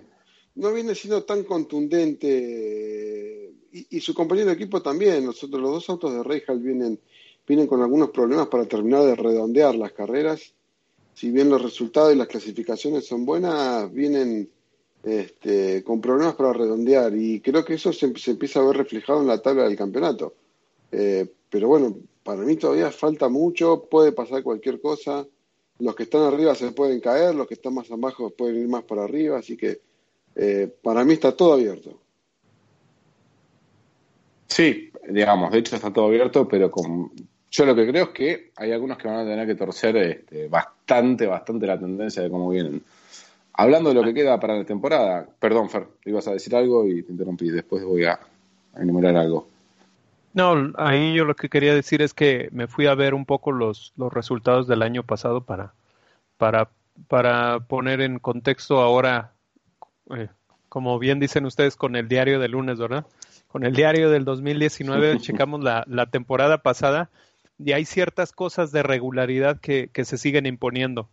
No 0.55 0.73
viene 0.73 0.93
siendo 0.95 1.23
tan 1.23 1.45
contundente 1.45 3.53
y, 3.71 4.01
su 4.01 4.13
compañero 4.13 4.47
de 4.47 4.55
equipo 4.55 4.81
también. 4.81 5.23
Nosotros 5.23 5.61
los 5.61 5.71
dos 5.71 5.89
autos 5.89 6.13
de 6.13 6.23
Reijal 6.23 6.59
vienen, 6.59 6.99
vienen 7.47 7.65
con 7.65 7.81
algunos 7.81 8.09
problemas 8.09 8.47
para 8.47 8.65
terminar 8.65 9.05
de 9.05 9.15
redondear 9.15 9.75
las 9.75 9.93
carreras. 9.93 10.41
Si 11.13 11.31
bien 11.31 11.49
los 11.49 11.61
resultados 11.61 12.13
y 12.13 12.17
las 12.17 12.27
clasificaciones 12.27 13.05
son 13.05 13.23
buenas, 13.23 13.89
vienen 13.93 14.49
este, 15.03 15.83
con 15.83 16.01
problemas 16.01 16.35
para 16.35 16.53
redondear 16.53 17.15
y 17.15 17.41
creo 17.41 17.63
que 17.63 17.75
eso 17.75 17.91
se, 17.93 18.05
empieza 18.05 18.59
a 18.59 18.65
ver 18.65 18.77
reflejado 18.77 19.21
en 19.21 19.27
la 19.27 19.41
tabla 19.41 19.63
del 19.63 19.77
campeonato. 19.77 20.33
Eh, 20.91 21.27
pero 21.49 21.67
bueno, 21.67 21.95
para 22.23 22.41
mí 22.43 22.55
todavía 22.55 22.89
falta 22.91 23.29
mucho, 23.29 23.83
puede 23.89 24.11
pasar 24.11 24.43
cualquier 24.43 24.79
cosa 24.79 25.25
los 25.79 25.95
que 25.95 26.03
están 26.03 26.21
arriba 26.21 26.55
se 26.55 26.71
pueden 26.71 26.99
caer, 26.99 27.35
los 27.35 27.47
que 27.47 27.55
están 27.55 27.73
más 27.73 27.89
abajo 27.91 28.29
pueden 28.29 28.61
ir 28.61 28.67
más 28.67 28.83
para 28.83 29.03
arriba, 29.03 29.39
así 29.39 29.57
que 29.57 29.81
eh, 30.35 30.73
para 30.81 31.03
mí 31.03 31.13
está 31.13 31.35
todo 31.35 31.53
abierto. 31.53 31.99
Sí, 34.47 34.91
digamos, 35.09 35.51
de 35.51 35.59
hecho 35.59 35.75
está 35.75 35.91
todo 35.91 36.05
abierto, 36.05 36.47
pero 36.47 36.69
con... 36.69 37.11
yo 37.49 37.65
lo 37.65 37.75
que 37.75 37.87
creo 37.87 38.05
es 38.05 38.09
que 38.11 38.51
hay 38.55 38.71
algunos 38.71 38.97
que 38.97 39.07
van 39.07 39.19
a 39.19 39.29
tener 39.29 39.47
que 39.47 39.55
torcer 39.55 39.97
este, 39.97 40.47
bastante, 40.47 41.25
bastante 41.25 41.67
la 41.67 41.79
tendencia 41.79 42.21
de 42.21 42.29
cómo 42.29 42.49
vienen. 42.49 42.81
Hablando 43.55 43.89
de 43.89 43.95
lo 43.95 44.03
que 44.03 44.13
queda 44.13 44.39
para 44.39 44.57
la 44.57 44.65
temporada, 44.65 45.27
perdón 45.39 45.69
Fer, 45.69 45.87
ibas 46.05 46.27
a 46.27 46.31
decir 46.31 46.55
algo 46.55 46.87
y 46.87 47.03
te 47.03 47.11
interrumpí, 47.11 47.49
después 47.49 47.83
voy 47.83 48.05
a 48.05 48.19
enumerar 48.75 49.15
algo. 49.15 49.47
No, 50.33 50.73
ahí 50.77 51.13
yo 51.13 51.25
lo 51.25 51.35
que 51.35 51.49
quería 51.49 51.75
decir 51.75 52.01
es 52.01 52.15
que 52.15 52.49
me 52.51 52.67
fui 52.67 52.87
a 52.87 52.95
ver 52.95 53.13
un 53.13 53.25
poco 53.25 53.51
los, 53.51 53.93
los 53.95 54.11
resultados 54.11 54.67
del 54.67 54.81
año 54.81 55.03
pasado 55.03 55.41
para, 55.41 55.73
para, 56.37 56.69
para 57.07 57.59
poner 57.59 58.01
en 58.01 58.17
contexto 58.17 58.81
ahora, 58.81 59.33
eh, 60.09 60.29
como 60.69 60.97
bien 60.97 61.19
dicen 61.19 61.45
ustedes, 61.45 61.75
con 61.75 61.95
el 61.95 62.07
diario 62.07 62.39
del 62.39 62.53
lunes, 62.53 62.79
¿verdad? 62.79 63.05
Con 63.47 63.63
el 63.63 63.75
diario 63.75 64.09
del 64.09 64.25
2019 64.25 65.17
checamos 65.21 65.63
la, 65.63 65.83
la 65.87 66.07
temporada 66.07 66.63
pasada 66.63 67.11
y 67.59 67.73
hay 67.73 67.85
ciertas 67.85 68.31
cosas 68.31 68.71
de 68.71 68.81
regularidad 68.81 69.59
que, 69.59 69.89
que 69.93 70.05
se 70.05 70.17
siguen 70.17 70.47
imponiendo. 70.47 71.07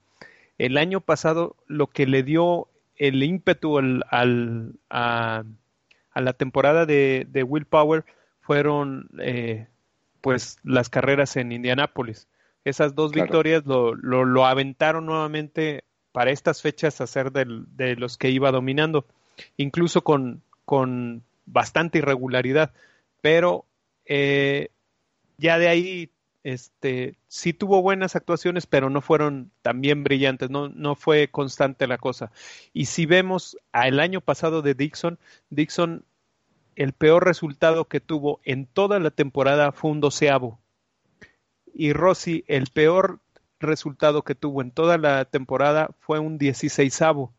El 0.60 0.76
año 0.76 1.00
pasado 1.00 1.56
lo 1.68 1.86
que 1.86 2.06
le 2.06 2.22
dio 2.22 2.68
el 2.96 3.22
ímpetu 3.22 3.78
al, 3.78 4.04
al 4.10 4.74
a, 4.90 5.44
a, 6.12 6.20
la 6.20 6.32
temporada 6.34 6.84
de, 6.84 7.26
de 7.30 7.42
Will 7.42 7.64
Power 7.64 8.04
fueron 8.42 9.08
eh, 9.20 9.68
pues 10.20 10.58
las 10.62 10.90
carreras 10.90 11.36
en 11.36 11.52
Indianápolis. 11.52 12.28
Esas 12.66 12.94
dos 12.94 13.10
victorias 13.12 13.64
lo, 13.64 13.94
lo, 13.94 14.26
lo, 14.26 14.44
aventaron 14.44 15.06
nuevamente 15.06 15.84
para 16.12 16.30
estas 16.30 16.60
fechas 16.60 17.00
a 17.00 17.06
ser 17.06 17.32
del, 17.32 17.64
de 17.74 17.96
los 17.96 18.18
que 18.18 18.28
iba 18.28 18.52
dominando, 18.52 19.06
incluso 19.56 20.04
con, 20.04 20.42
con 20.66 21.22
bastante 21.46 21.96
irregularidad, 22.00 22.74
pero 23.22 23.64
eh, 24.04 24.68
ya 25.38 25.58
de 25.58 25.68
ahí 25.68 26.10
este 26.42 27.18
sí 27.28 27.52
tuvo 27.52 27.82
buenas 27.82 28.16
actuaciones, 28.16 28.66
pero 28.66 28.90
no 28.90 29.00
fueron 29.00 29.50
también 29.62 30.04
brillantes, 30.04 30.50
no, 30.50 30.68
no 30.68 30.94
fue 30.94 31.28
constante 31.28 31.86
la 31.86 31.98
cosa. 31.98 32.32
Y 32.72 32.86
si 32.86 33.06
vemos 33.06 33.56
al 33.72 34.00
año 34.00 34.20
pasado 34.20 34.62
de 34.62 34.74
Dixon, 34.74 35.18
Dixon 35.50 36.04
el 36.76 36.92
peor 36.92 37.24
resultado 37.24 37.86
que 37.88 38.00
tuvo 38.00 38.40
en 38.44 38.66
toda 38.66 38.98
la 39.00 39.10
temporada 39.10 39.72
fue 39.72 39.90
un 39.90 40.00
doceavo. 40.00 40.60
Y 41.74 41.92
Rossi, 41.92 42.44
el 42.48 42.68
peor 42.68 43.20
resultado 43.58 44.22
que 44.22 44.34
tuvo 44.34 44.62
en 44.62 44.70
toda 44.70 44.96
la 44.98 45.24
temporada 45.26 45.90
fue 46.00 46.18
un 46.18 46.38
dieciséisavo. 46.38 47.34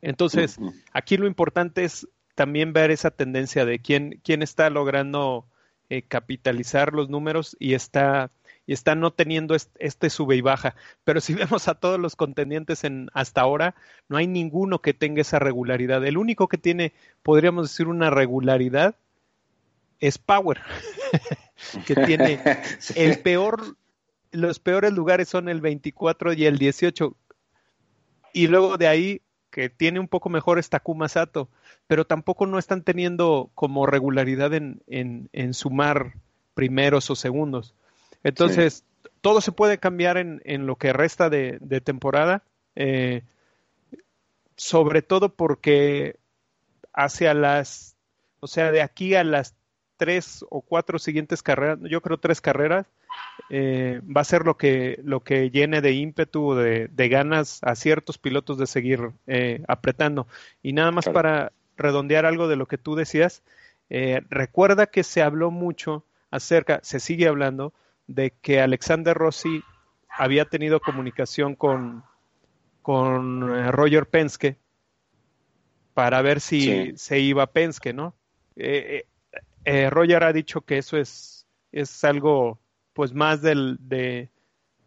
Entonces, 0.00 0.58
aquí 0.92 1.16
lo 1.16 1.26
importante 1.26 1.84
es 1.84 2.06
también 2.34 2.72
ver 2.72 2.90
esa 2.90 3.10
tendencia 3.10 3.64
de 3.64 3.78
quién, 3.78 4.20
quién 4.22 4.42
está 4.42 4.70
logrando 4.70 5.46
eh, 5.90 6.02
capitalizar 6.02 6.92
los 6.92 7.08
números 7.08 7.56
y 7.58 7.74
está 7.74 8.30
y 8.66 8.72
está 8.72 8.94
no 8.94 9.12
teniendo 9.12 9.54
este, 9.54 10.10
sube 10.10 10.36
y 10.36 10.40
baja. 10.40 10.74
Pero 11.04 11.20
si 11.20 11.34
vemos 11.34 11.68
a 11.68 11.74
todos 11.74 11.98
los 11.98 12.16
contendientes 12.16 12.84
en 12.84 13.10
hasta 13.12 13.42
ahora, 13.42 13.74
no 14.08 14.16
hay 14.16 14.26
ninguno 14.26 14.80
que 14.80 14.94
tenga 14.94 15.20
esa 15.20 15.38
regularidad. 15.38 16.04
El 16.04 16.16
único 16.16 16.48
que 16.48 16.58
tiene, 16.58 16.92
podríamos 17.22 17.70
decir, 17.70 17.86
una 17.86 18.10
regularidad 18.10 18.96
es 20.00 20.18
Power, 20.18 20.60
que 21.86 21.94
tiene 21.94 22.40
el 22.96 23.20
peor, 23.20 23.76
los 24.32 24.58
peores 24.58 24.92
lugares 24.92 25.28
son 25.28 25.48
el 25.48 25.60
24 25.60 26.32
y 26.32 26.46
el 26.46 26.58
18. 26.58 27.16
Y 28.32 28.48
luego 28.48 28.76
de 28.76 28.88
ahí, 28.88 29.22
que 29.54 29.70
tiene 29.70 30.00
un 30.00 30.08
poco 30.08 30.30
mejor 30.30 30.58
está 30.58 30.80
Kumasato, 30.80 31.48
pero 31.86 32.04
tampoco 32.04 32.44
no 32.44 32.58
están 32.58 32.82
teniendo 32.82 33.50
como 33.54 33.86
regularidad 33.86 34.52
en, 34.52 34.82
en, 34.88 35.54
sumar 35.54 36.14
primeros 36.54 37.08
o 37.08 37.14
segundos. 37.14 37.72
Entonces, 38.24 38.82
todo 39.20 39.40
se 39.40 39.52
puede 39.52 39.78
cambiar 39.78 40.16
en, 40.16 40.42
en 40.44 40.66
lo 40.66 40.74
que 40.74 40.92
resta 40.92 41.30
de, 41.30 41.60
temporada, 41.84 42.42
eh, 42.74 43.22
sobre 44.56 45.02
todo 45.02 45.28
porque 45.28 46.16
hacia 46.92 47.32
las, 47.32 47.94
o 48.40 48.48
sea, 48.48 48.72
de 48.72 48.82
aquí 48.82 49.14
a 49.14 49.22
las 49.22 49.54
tres 49.96 50.44
o 50.50 50.60
cuatro 50.60 50.98
siguientes 50.98 51.42
carreras, 51.42 51.78
yo 51.82 52.00
creo 52.00 52.18
tres 52.18 52.40
carreras, 52.40 52.86
eh, 53.50 54.00
va 54.04 54.20
a 54.20 54.24
ser 54.24 54.44
lo 54.44 54.56
que, 54.56 55.00
lo 55.04 55.20
que 55.20 55.50
llene 55.50 55.80
de 55.80 55.92
ímpetu, 55.92 56.54
de, 56.54 56.88
de 56.88 57.08
ganas 57.08 57.60
a 57.62 57.74
ciertos 57.74 58.18
pilotos 58.18 58.58
de 58.58 58.66
seguir 58.66 59.12
eh, 59.26 59.62
apretando. 59.68 60.26
Y 60.62 60.72
nada 60.72 60.90
más 60.90 61.08
para 61.08 61.52
redondear 61.76 62.26
algo 62.26 62.48
de 62.48 62.56
lo 62.56 62.66
que 62.66 62.78
tú 62.78 62.94
decías, 62.94 63.42
recuerda 64.30 64.86
que 64.86 65.04
se 65.04 65.22
habló 65.22 65.50
mucho 65.50 66.04
acerca, 66.30 66.80
se 66.82 66.98
sigue 66.98 67.28
hablando 67.28 67.72
de 68.06 68.32
que 68.42 68.60
Alexander 68.60 69.16
Rossi 69.16 69.62
había 70.08 70.44
tenido 70.44 70.80
comunicación 70.80 71.54
con, 71.54 72.04
con 72.82 73.42
eh, 73.50 73.70
Roger 73.72 74.06
Penske 74.06 74.56
para 75.94 76.22
ver 76.22 76.40
si 76.40 76.92
se 76.96 77.20
iba 77.20 77.44
a 77.44 77.52
Penske, 77.52 77.92
¿no? 77.92 78.14
Eh, 78.56 79.06
eh, 79.64 79.90
Roger 79.90 80.24
ha 80.24 80.32
dicho 80.32 80.60
que 80.62 80.78
eso 80.78 80.96
es, 80.96 81.46
es 81.72 82.04
algo 82.04 82.58
pues 82.92 83.12
más 83.12 83.42
del, 83.42 83.78
de, 83.80 84.30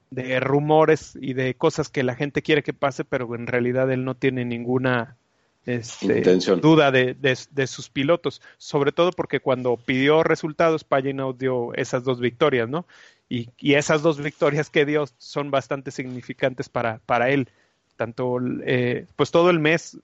de 0.10 0.40
rumores 0.40 1.18
y 1.20 1.34
de 1.34 1.56
cosas 1.56 1.90
que 1.90 2.04
la 2.04 2.16
gente 2.16 2.42
quiere 2.42 2.64
que 2.64 2.74
pase, 2.74 3.04
pero 3.04 3.34
en 3.36 3.48
realidad 3.48 3.92
él 3.92 4.06
no 4.06 4.16
tiene 4.16 4.46
ninguna 4.46 5.18
este, 5.66 6.22
duda 6.62 6.92
de, 6.92 7.14
de, 7.14 7.68
sus 7.68 7.90
pilotos, 7.90 8.42
sobre 8.58 8.94
todo 8.94 9.12
porque 9.12 9.42
cuando 9.42 9.76
pidió 9.76 10.24
resultados, 10.24 10.86
Pagino 10.86 11.34
dio 11.34 11.74
esas 11.74 12.06
dos 12.06 12.22
victorias, 12.22 12.70
¿no? 12.70 12.88
Y, 13.28 13.50
y, 13.60 13.74
esas 13.74 14.02
dos 14.02 14.22
victorias 14.22 14.70
que 14.70 14.86
dio 14.86 15.04
son 15.18 15.52
bastante 15.52 15.92
significantes 15.92 16.70
para, 16.70 17.00
para 17.06 17.30
él. 17.32 17.50
Tanto, 17.98 18.38
eh, 18.64 19.08
pues 19.18 19.32
todo 19.32 19.50
el 19.50 19.60
mes 19.60 19.98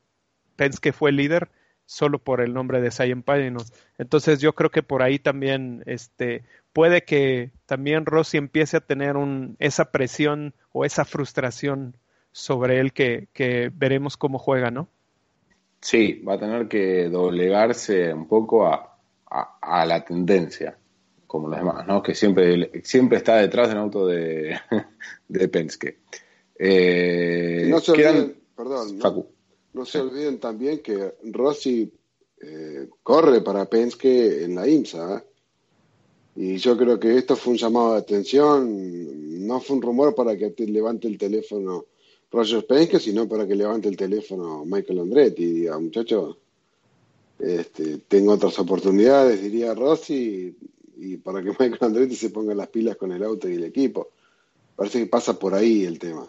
que 0.81 0.91
fue 0.91 1.13
líder 1.13 1.49
solo 1.85 2.19
por 2.19 2.41
el 2.41 2.53
nombre 2.53 2.81
de 2.81 2.91
Sion 2.91 3.23
Pagino. 3.23 3.59
Entonces 3.97 4.39
yo 4.39 4.53
creo 4.53 4.71
que 4.71 4.83
por 4.83 5.01
ahí 5.01 5.19
también 5.19 5.83
este, 5.85 6.43
puede 6.71 7.03
que 7.03 7.51
también 7.65 8.05
Rossi 8.05 8.37
empiece 8.37 8.77
a 8.77 8.81
tener 8.81 9.17
un, 9.17 9.55
esa 9.59 9.91
presión 9.91 10.53
o 10.71 10.85
esa 10.85 11.05
frustración 11.05 11.97
sobre 12.31 12.79
él 12.79 12.93
que, 12.93 13.27
que 13.33 13.71
veremos 13.73 14.17
cómo 14.17 14.39
juega, 14.39 14.71
¿no? 14.71 14.87
Sí, 15.79 16.23
va 16.27 16.35
a 16.35 16.39
tener 16.39 16.67
que 16.67 17.09
doblegarse 17.09 18.13
un 18.13 18.27
poco 18.27 18.65
a, 18.65 18.97
a, 19.61 19.85
la 19.85 20.03
tendencia, 20.05 20.77
como 21.27 21.49
los 21.49 21.59
demás, 21.59 21.85
¿no? 21.85 22.01
Que 22.01 22.15
siempre, 22.15 22.71
siempre 22.83 23.17
está 23.17 23.35
detrás 23.35 23.69
del 23.69 23.77
auto 23.77 24.07
de, 24.07 24.57
de 25.27 25.47
Penske. 25.49 25.97
Eh, 26.57 27.67
no 27.69 27.79
se 27.79 27.91
olviden, 27.91 28.35
perdón, 28.55 28.97
no, 28.97 29.25
se 29.85 29.99
olviden 29.99 30.39
también 30.39 30.79
que 30.79 31.15
Rossi 31.23 31.91
eh, 32.41 32.87
corre 33.01 33.41
para 33.41 33.65
Penske 33.65 34.43
en 34.43 34.55
la 34.55 34.67
IMSA. 34.67 35.23
Y 36.35 36.57
yo 36.57 36.77
creo 36.77 36.99
que 36.99 37.17
esto 37.17 37.35
fue 37.35 37.53
un 37.53 37.59
llamado 37.59 37.93
de 37.93 37.99
atención, 37.99 39.45
no 39.45 39.59
fue 39.59 39.75
un 39.75 39.81
rumor 39.81 40.15
para 40.15 40.35
que 40.37 40.51
te 40.51 40.65
levante 40.65 41.07
el 41.07 41.17
teléfono 41.17 41.85
Roger 42.31 42.65
Penske, 42.65 42.99
sino 42.99 43.27
para 43.27 43.47
que 43.47 43.55
levante 43.55 43.87
el 43.87 43.97
teléfono 43.97 44.65
Michael 44.65 44.99
Andretti 44.99 45.43
y 45.43 45.53
diga, 45.53 45.77
muchachos, 45.77 46.37
este, 47.39 47.99
tengo 48.07 48.33
otras 48.33 48.57
oportunidades, 48.59 49.41
diría 49.41 49.75
Rossi, 49.75 50.55
y, 50.97 51.17
para 51.17 51.41
que 51.41 51.49
Michael 51.59 51.77
Andretti 51.79 52.15
se 52.15 52.29
ponga 52.29 52.55
las 52.55 52.69
pilas 52.69 52.95
con 52.95 53.11
el 53.11 53.23
auto 53.23 53.47
y 53.47 53.53
el 53.55 53.63
equipo. 53.63 54.09
Parece 54.75 54.99
que 54.99 55.05
pasa 55.05 55.37
por 55.37 55.53
ahí 55.53 55.83
el 55.83 55.99
tema. 55.99 56.25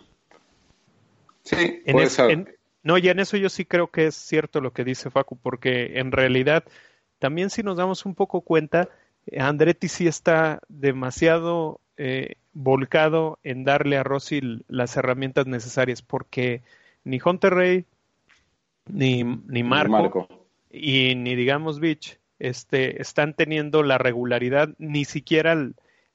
Sí, 1.44 1.56
en 1.84 2.54
no, 2.84 2.98
y 2.98 3.08
en 3.08 3.18
eso 3.18 3.36
yo 3.36 3.48
sí 3.48 3.64
creo 3.64 3.90
que 3.90 4.06
es 4.06 4.14
cierto 4.14 4.60
lo 4.60 4.72
que 4.72 4.84
dice 4.84 5.10
Facu, 5.10 5.36
porque 5.36 5.98
en 5.98 6.12
realidad 6.12 6.64
también 7.18 7.50
si 7.50 7.62
nos 7.62 7.78
damos 7.78 8.04
un 8.04 8.14
poco 8.14 8.42
cuenta, 8.42 8.90
Andretti 9.36 9.88
sí 9.88 10.06
está 10.06 10.60
demasiado 10.68 11.80
eh, 11.96 12.36
volcado 12.52 13.38
en 13.42 13.64
darle 13.64 13.96
a 13.96 14.02
Rossi 14.02 14.62
las 14.68 14.96
herramientas 14.96 15.46
necesarias, 15.46 16.02
porque 16.02 16.62
ni 17.04 17.18
Hunter 17.24 17.84
ni, 18.86 19.24
ni 19.24 19.62
Marco, 19.62 20.28
y 20.70 21.14
ni 21.14 21.34
digamos 21.36 21.80
Beach 21.80 22.18
este, 22.38 23.00
están 23.00 23.32
teniendo 23.32 23.82
la 23.82 23.96
regularidad, 23.96 24.74
ni 24.78 25.06
siquiera 25.06 25.56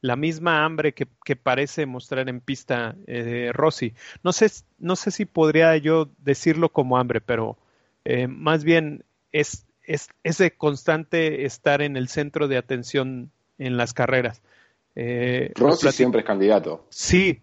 la 0.01 0.15
misma 0.15 0.63
hambre 0.63 0.93
que, 0.93 1.07
parece 1.35 1.85
mostrar 1.85 2.29
en 2.29 2.39
pista 2.39 2.95
eh, 3.07 3.51
Rossi. 3.53 3.93
No 4.23 4.31
sé, 4.31 4.49
no 4.77 4.95
sé 4.95 5.11
si 5.11 5.25
podría 5.25 5.75
yo 5.77 6.09
decirlo 6.19 6.69
como 6.69 6.97
hambre, 6.97 7.21
pero 7.21 7.57
eh, 8.05 8.27
más 8.27 8.63
bien 8.63 9.03
es, 9.31 9.65
es, 9.83 10.09
es 10.23 10.37
de 10.37 10.51
constante 10.51 11.45
estar 11.45 11.81
en 11.81 11.97
el 11.97 12.07
centro 12.07 12.47
de 12.47 12.57
atención 12.57 13.31
en 13.57 13.77
las 13.77 13.93
carreras. 13.93 14.41
Eh, 14.95 15.51
Rossi 15.55 15.91
siempre 15.91 16.21
es 16.21 16.27
candidato. 16.27 16.85
Sí, 16.89 17.41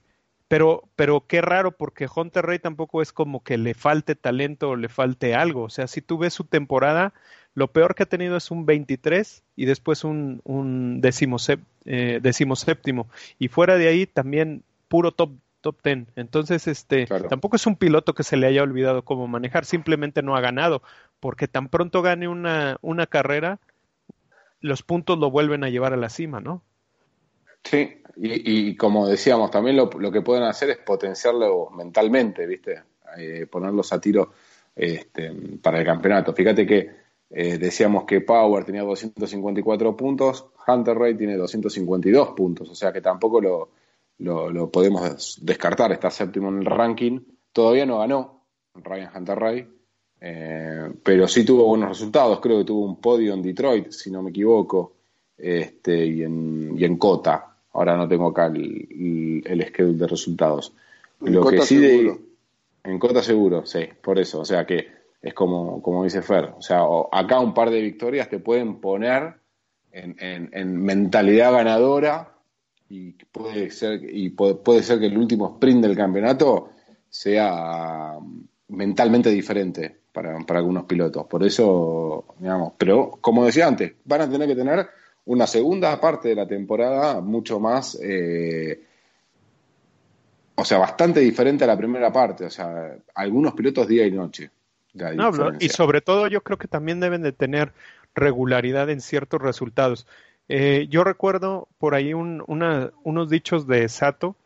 pero, 0.48 0.88
pero 0.96 1.26
qué 1.26 1.40
raro 1.40 1.72
porque 1.72 2.08
Hunter 2.14 2.46
Ray 2.46 2.58
tampoco 2.58 3.02
es 3.02 3.12
como 3.12 3.42
que 3.42 3.58
le 3.58 3.74
falte 3.74 4.14
talento 4.14 4.70
o 4.70 4.76
le 4.76 4.88
falte 4.88 5.34
algo. 5.34 5.64
O 5.64 5.70
sea, 5.70 5.86
si 5.86 6.00
tú 6.00 6.18
ves 6.18 6.34
su 6.34 6.44
temporada, 6.44 7.12
lo 7.56 7.68
peor 7.68 7.94
que 7.94 8.02
ha 8.02 8.06
tenido 8.06 8.36
es 8.36 8.50
un 8.50 8.66
23 8.66 9.42
y 9.56 9.64
después 9.64 10.04
un, 10.04 10.42
un 10.44 11.00
eh, 11.86 12.20
séptimo. 12.54 13.08
Y 13.38 13.48
fuera 13.48 13.78
de 13.78 13.88
ahí 13.88 14.06
también 14.06 14.62
puro 14.88 15.12
top 15.12 15.30
top 15.62 15.78
10. 15.82 16.08
Entonces, 16.16 16.68
este, 16.68 17.06
tampoco 17.06 17.56
es 17.56 17.66
un 17.66 17.76
piloto 17.76 18.14
que 18.14 18.24
se 18.24 18.36
le 18.36 18.46
haya 18.46 18.62
olvidado 18.62 19.02
cómo 19.02 19.26
manejar, 19.26 19.64
simplemente 19.64 20.22
no 20.22 20.36
ha 20.36 20.42
ganado, 20.42 20.82
porque 21.18 21.48
tan 21.48 21.68
pronto 21.68 22.02
gane 22.02 22.28
una, 22.28 22.76
una 22.82 23.06
carrera, 23.06 23.58
los 24.60 24.82
puntos 24.82 25.18
lo 25.18 25.30
vuelven 25.30 25.64
a 25.64 25.70
llevar 25.70 25.94
a 25.94 25.96
la 25.96 26.10
cima, 26.10 26.40
¿no? 26.40 26.62
Sí, 27.64 28.02
y, 28.16 28.76
como 28.76 29.08
decíamos, 29.08 29.50
también 29.50 29.76
lo, 29.76 29.88
que 29.88 30.20
pueden 30.20 30.44
hacer 30.44 30.68
es 30.70 30.76
potenciarlo 30.76 31.70
mentalmente, 31.70 32.46
¿viste? 32.46 32.82
Eh, 33.16 33.46
ponerlos 33.50 33.94
a 33.94 34.00
tiro 34.00 34.34
este, 34.74 35.32
para 35.62 35.78
el 35.78 35.86
campeonato. 35.86 36.34
Fíjate 36.34 36.66
que 36.66 37.05
eh, 37.30 37.58
decíamos 37.58 38.04
que 38.04 38.20
Power 38.20 38.64
tenía 38.64 38.82
254 38.82 39.96
puntos, 39.96 40.46
Hunter 40.66 40.96
Ray 40.96 41.16
tiene 41.16 41.36
252 41.36 42.30
puntos, 42.30 42.70
o 42.70 42.74
sea 42.74 42.92
que 42.92 43.00
tampoco 43.00 43.40
lo, 43.40 43.70
lo, 44.18 44.70
podemos 44.70 45.38
descartar, 45.42 45.92
está 45.92 46.10
séptimo 46.10 46.48
en 46.48 46.58
el 46.58 46.66
ranking. 46.66 47.20
Todavía 47.52 47.86
no 47.86 47.98
ganó 47.98 48.42
Ryan 48.74 49.10
Hunter 49.14 49.38
Ray, 49.38 49.68
eh, 50.20 50.90
pero 51.02 51.26
sí 51.26 51.44
tuvo 51.44 51.64
buenos 51.66 51.88
resultados. 51.88 52.40
Creo 52.40 52.58
que 52.58 52.64
tuvo 52.64 52.84
un 52.84 53.00
podio 53.00 53.34
en 53.34 53.42
Detroit, 53.42 53.90
si 53.90 54.10
no 54.10 54.22
me 54.22 54.30
equivoco, 54.30 54.94
este, 55.36 56.06
y, 56.06 56.22
en, 56.22 56.74
y 56.78 56.84
en 56.84 56.96
Cota. 56.96 57.56
Ahora 57.72 57.96
no 57.96 58.08
tengo 58.08 58.28
acá 58.28 58.46
el, 58.46 59.42
el, 59.44 59.66
schedule 59.68 59.98
de 59.98 60.06
resultados. 60.06 60.72
En 61.20 61.34
Lo 61.34 61.46
que 61.46 61.60
sí 61.62 61.78
seguro. 61.78 62.18
en 62.84 62.98
Cota 62.98 63.22
seguro, 63.22 63.66
sí, 63.66 63.80
por 64.00 64.18
eso. 64.18 64.40
O 64.40 64.44
sea 64.44 64.64
que 64.64 64.95
es 65.26 65.34
como, 65.34 65.82
como 65.82 66.04
dice 66.04 66.22
Fer. 66.22 66.52
O 66.56 66.62
sea, 66.62 66.82
acá 67.10 67.40
un 67.40 67.52
par 67.52 67.70
de 67.70 67.82
victorias 67.82 68.28
te 68.28 68.38
pueden 68.38 68.80
poner 68.80 69.34
en, 69.90 70.14
en, 70.52 70.76
mentalidad 70.76 71.52
ganadora 71.52 72.32
y 72.88 73.10
puede 73.10 73.70
ser 73.70 74.02
y 74.04 74.28
puede, 74.30 74.84
ser 74.84 75.00
que 75.00 75.06
el 75.06 75.18
último 75.18 75.54
sprint 75.54 75.82
del 75.82 75.96
campeonato 75.96 76.68
sea 77.08 78.16
mentalmente 78.68 79.30
diferente 79.30 79.96
para, 80.12 80.38
para 80.46 80.60
algunos 80.60 80.84
pilotos. 80.84 81.26
Por 81.26 81.42
eso, 81.44 82.26
digamos, 82.38 82.74
pero 82.78 83.18
como 83.20 83.44
decía 83.44 83.66
antes, 83.66 83.94
van 84.04 84.20
a 84.20 84.30
tener 84.30 84.46
que 84.46 84.54
tener 84.54 84.86
una 85.24 85.48
segunda 85.48 86.00
parte 86.00 86.28
de 86.28 86.36
la 86.36 86.46
temporada 86.46 87.20
mucho 87.20 87.58
más, 87.58 87.98
eh, 88.00 88.80
o 90.54 90.64
sea, 90.64 90.78
bastante 90.78 91.18
diferente 91.18 91.64
a 91.64 91.66
la 91.66 91.76
primera 91.76 92.12
parte. 92.12 92.44
O 92.44 92.50
sea, 92.50 92.96
algunos 93.12 93.54
pilotos 93.54 93.88
día 93.88 94.06
y 94.06 94.12
noche. 94.12 94.52
Y 95.60 95.68
sobre 95.68 96.00
todo 96.00 96.26
yo 96.26 96.42
creo 96.42 96.58
que 96.58 96.68
también 96.68 97.00
deben 97.00 97.22
de 97.22 97.32
tener 97.32 97.72
regularidad 98.14 98.90
en 98.90 99.00
ciertos 99.00 99.40
resultados. 99.40 100.06
Eh, 100.48 100.86
yo 100.90 101.04
recuerdo 101.04 101.68
por 101.78 101.94
ahí 101.94 102.14
unos 102.14 103.30
dichos 103.30 103.66
de 103.66 103.88
Sato, 103.88 104.36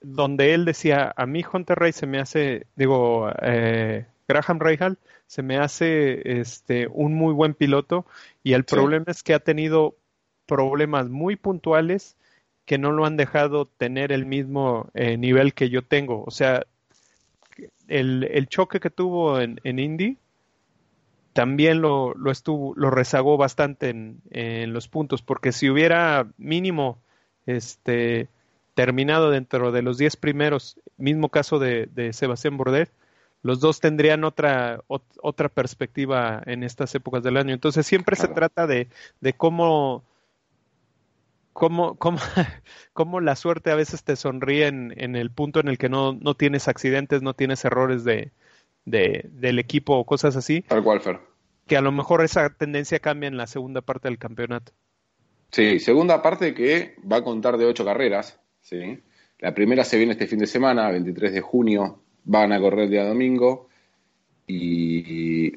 donde 0.00 0.54
él 0.54 0.64
decía, 0.64 1.12
a 1.16 1.26
mí 1.26 1.44
Hunter 1.50 1.78
Ray 1.78 1.92
se 1.92 2.06
me 2.06 2.18
hace, 2.18 2.66
digo, 2.74 3.30
eh, 3.42 4.06
Graham 4.28 4.58
Rahal 4.58 4.98
se 5.26 5.42
me 5.42 5.58
hace 5.58 6.40
este, 6.40 6.88
un 6.88 7.14
muy 7.14 7.32
buen 7.32 7.54
piloto 7.54 8.06
y 8.42 8.52
el 8.54 8.64
problema 8.64 9.06
es 9.08 9.22
que 9.22 9.34
ha 9.34 9.40
tenido 9.40 9.96
problemas 10.46 11.08
muy 11.08 11.36
puntuales 11.36 12.16
que 12.64 12.78
no 12.78 12.92
lo 12.92 13.04
han 13.04 13.16
dejado 13.16 13.66
tener 13.66 14.12
el 14.12 14.26
mismo 14.26 14.90
eh, 14.94 15.16
nivel 15.16 15.54
que 15.54 15.70
yo 15.70 15.82
tengo. 15.82 16.24
O 16.24 16.30
sea, 16.30 16.66
el, 17.88 18.24
el 18.24 18.48
choque 18.48 18.80
que 18.80 18.90
tuvo 18.90 19.40
en, 19.40 19.60
en 19.64 19.78
Indy 19.78 20.18
también 21.36 21.82
lo, 21.82 22.14
lo, 22.14 22.30
estuvo, 22.30 22.72
lo 22.76 22.90
rezagó 22.90 23.36
bastante 23.36 23.90
en, 23.90 24.22
en, 24.30 24.72
los 24.72 24.88
puntos, 24.88 25.20
porque 25.20 25.52
si 25.52 25.68
hubiera 25.68 26.26
mínimo 26.38 26.98
este, 27.44 28.30
terminado 28.72 29.30
dentro 29.30 29.70
de 29.70 29.82
los 29.82 29.98
10 29.98 30.16
primeros, 30.16 30.80
mismo 30.96 31.28
caso 31.28 31.58
de, 31.58 31.90
de 31.94 32.14
Sebastián 32.14 32.56
Bordet, 32.56 32.90
los 33.42 33.60
dos 33.60 33.80
tendrían 33.80 34.24
otra, 34.24 34.80
otra 34.88 35.50
perspectiva 35.50 36.42
en 36.46 36.62
estas 36.62 36.94
épocas 36.94 37.22
del 37.22 37.36
año. 37.36 37.52
Entonces 37.52 37.86
siempre 37.86 38.16
se 38.16 38.28
trata 38.28 38.66
de, 38.66 38.88
de 39.20 39.32
cómo 39.34 40.04
cómo, 41.56 41.96
cómo, 41.96 42.18
cómo, 42.92 43.20
la 43.20 43.34
suerte 43.34 43.70
a 43.70 43.74
veces 43.74 44.04
te 44.04 44.14
sonríe 44.14 44.66
en, 44.66 44.92
en 44.98 45.16
el 45.16 45.30
punto 45.30 45.58
en 45.58 45.68
el 45.68 45.78
que 45.78 45.88
no, 45.88 46.12
no 46.12 46.34
tienes 46.34 46.68
accidentes, 46.68 47.22
no 47.22 47.32
tienes 47.32 47.64
errores 47.64 48.04
de, 48.04 48.30
de, 48.84 49.24
del 49.32 49.58
equipo 49.58 49.96
o 49.96 50.04
cosas 50.04 50.36
así. 50.36 50.60
Tal 50.62 50.84
cual, 50.84 51.00
Fer. 51.00 51.18
Que 51.66 51.78
a 51.78 51.80
lo 51.80 51.92
mejor 51.92 52.22
esa 52.22 52.50
tendencia 52.50 52.98
cambia 52.98 53.26
en 53.26 53.38
la 53.38 53.46
segunda 53.46 53.80
parte 53.80 54.08
del 54.08 54.18
campeonato. 54.18 54.72
Sí, 55.50 55.80
segunda 55.80 56.20
parte 56.20 56.52
que 56.52 56.94
va 57.10 57.16
a 57.16 57.24
contar 57.24 57.56
de 57.56 57.64
ocho 57.64 57.86
carreras. 57.86 58.38
¿sí? 58.60 59.02
La 59.38 59.54
primera 59.54 59.82
se 59.82 59.96
viene 59.96 60.12
este 60.12 60.26
fin 60.26 60.38
de 60.38 60.46
semana, 60.46 60.90
23 60.90 61.32
de 61.32 61.40
junio, 61.40 62.02
van 62.24 62.52
a 62.52 62.60
correr 62.60 62.80
el 62.80 62.90
día 62.90 63.08
domingo. 63.08 63.68
Y 64.46 65.52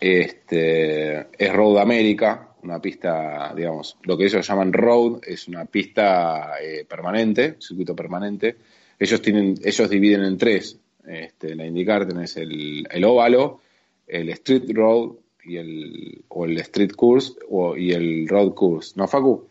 este 0.00 1.26
es 1.36 1.52
Road 1.52 1.80
America, 1.80 2.48
una 2.66 2.80
pista, 2.80 3.52
digamos, 3.54 3.96
lo 4.02 4.18
que 4.18 4.24
ellos 4.24 4.46
llaman 4.46 4.72
road, 4.72 5.20
es 5.26 5.48
una 5.48 5.64
pista 5.64 6.60
eh, 6.60 6.84
permanente, 6.84 7.56
circuito 7.60 7.94
permanente. 7.94 8.56
Ellos 8.98 9.22
tienen, 9.22 9.54
ellos 9.62 9.88
dividen 9.88 10.24
en 10.24 10.36
tres. 10.36 10.78
Este, 11.06 11.54
la 11.54 11.64
indicar 11.64 12.06
tenés 12.06 12.36
el, 12.36 12.86
el 12.90 13.04
óvalo, 13.04 13.60
el 14.06 14.28
Street 14.30 14.64
Road 14.74 15.12
y 15.44 15.56
el, 15.56 16.24
o 16.28 16.44
el 16.44 16.58
Street 16.58 16.92
Course 16.96 17.34
o, 17.48 17.76
y 17.76 17.92
el 17.92 18.26
Road 18.28 18.54
Course, 18.54 18.94
¿no, 18.96 19.06
Facu? 19.06 19.48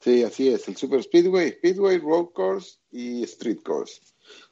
Sí, 0.00 0.22
así 0.22 0.48
es, 0.48 0.68
el 0.68 0.76
Super 0.76 1.02
Speedway, 1.02 1.52
Speedway, 1.52 1.98
Road 1.98 2.32
Course 2.32 2.78
y 2.90 3.22
Street 3.22 3.60
Course. 3.64 4.00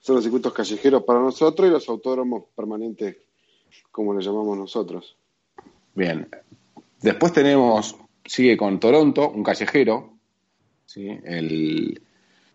Son 0.00 0.14
los 0.14 0.24
circuitos 0.24 0.52
callejeros 0.52 1.02
para 1.02 1.20
nosotros 1.20 1.68
y 1.68 1.72
los 1.72 1.88
autódromos 1.88 2.44
permanentes, 2.56 3.16
como 3.90 4.14
le 4.14 4.24
llamamos 4.24 4.56
nosotros. 4.56 5.16
Bien. 5.94 6.28
Después 7.02 7.32
tenemos, 7.32 7.96
sigue 8.24 8.56
con 8.56 8.78
Toronto, 8.78 9.30
un 9.30 9.42
callejero, 9.42 10.14
¿sí? 10.84 11.08
el, 11.24 12.02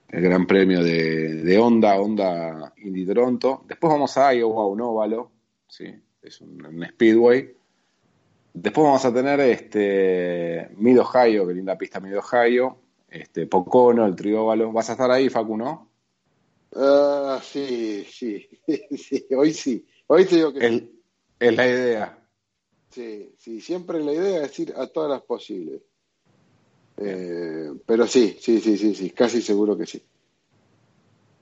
el 0.09 0.21
Gran 0.21 0.45
Premio 0.45 0.83
de, 0.83 1.43
de 1.43 1.57
Honda, 1.57 1.99
Honda 1.99 2.73
Indy 2.77 3.05
Toronto. 3.05 3.63
Después 3.67 3.91
vamos 3.91 4.15
a 4.17 4.33
Iowa, 4.33 4.67
un 4.67 4.81
óvalo, 4.81 5.31
¿sí? 5.67 5.85
es 6.21 6.41
un, 6.41 6.65
un 6.65 6.85
Speedway. 6.85 7.55
Después 8.53 8.85
vamos 8.85 9.03
a 9.03 9.13
tener 9.13 9.39
este 9.41 10.69
Mid 10.77 10.99
Ohio, 10.99 11.47
que 11.47 11.53
linda 11.53 11.77
pista 11.77 11.99
Mid 11.99 12.17
Ohio, 12.17 12.77
este 13.09 13.47
Pocono, 13.47 14.05
el 14.05 14.15
trióvalo. 14.15 14.71
¿Vas 14.71 14.89
a 14.89 14.93
estar 14.93 15.11
ahí, 15.11 15.29
Facu, 15.29 15.57
no? 15.57 15.89
Ah, 16.75 17.39
sí, 17.43 18.05
sí, 18.09 18.47
sí, 18.97 19.25
hoy 19.35 19.53
sí. 19.53 19.85
Hoy 20.07 20.25
te 20.25 20.35
digo 20.35 20.53
que 20.53 20.65
Es, 20.67 20.83
es 21.39 21.55
la 21.55 21.67
idea. 21.67 22.24
Sí, 22.95 23.35
sí, 23.37 23.61
siempre 23.61 24.01
la 24.03 24.13
idea 24.13 24.45
es 24.45 24.57
ir 24.59 24.73
a 24.75 24.87
todas 24.87 25.09
las 25.11 25.21
posibles. 25.21 25.81
Eh, 26.97 27.71
pero 27.85 28.07
sí, 28.07 28.37
sí, 28.39 28.59
sí, 28.61 28.77
sí, 28.77 28.95
sí, 28.95 29.09
casi 29.09 29.41
seguro 29.41 29.77
que 29.77 29.85
sí. 29.85 30.01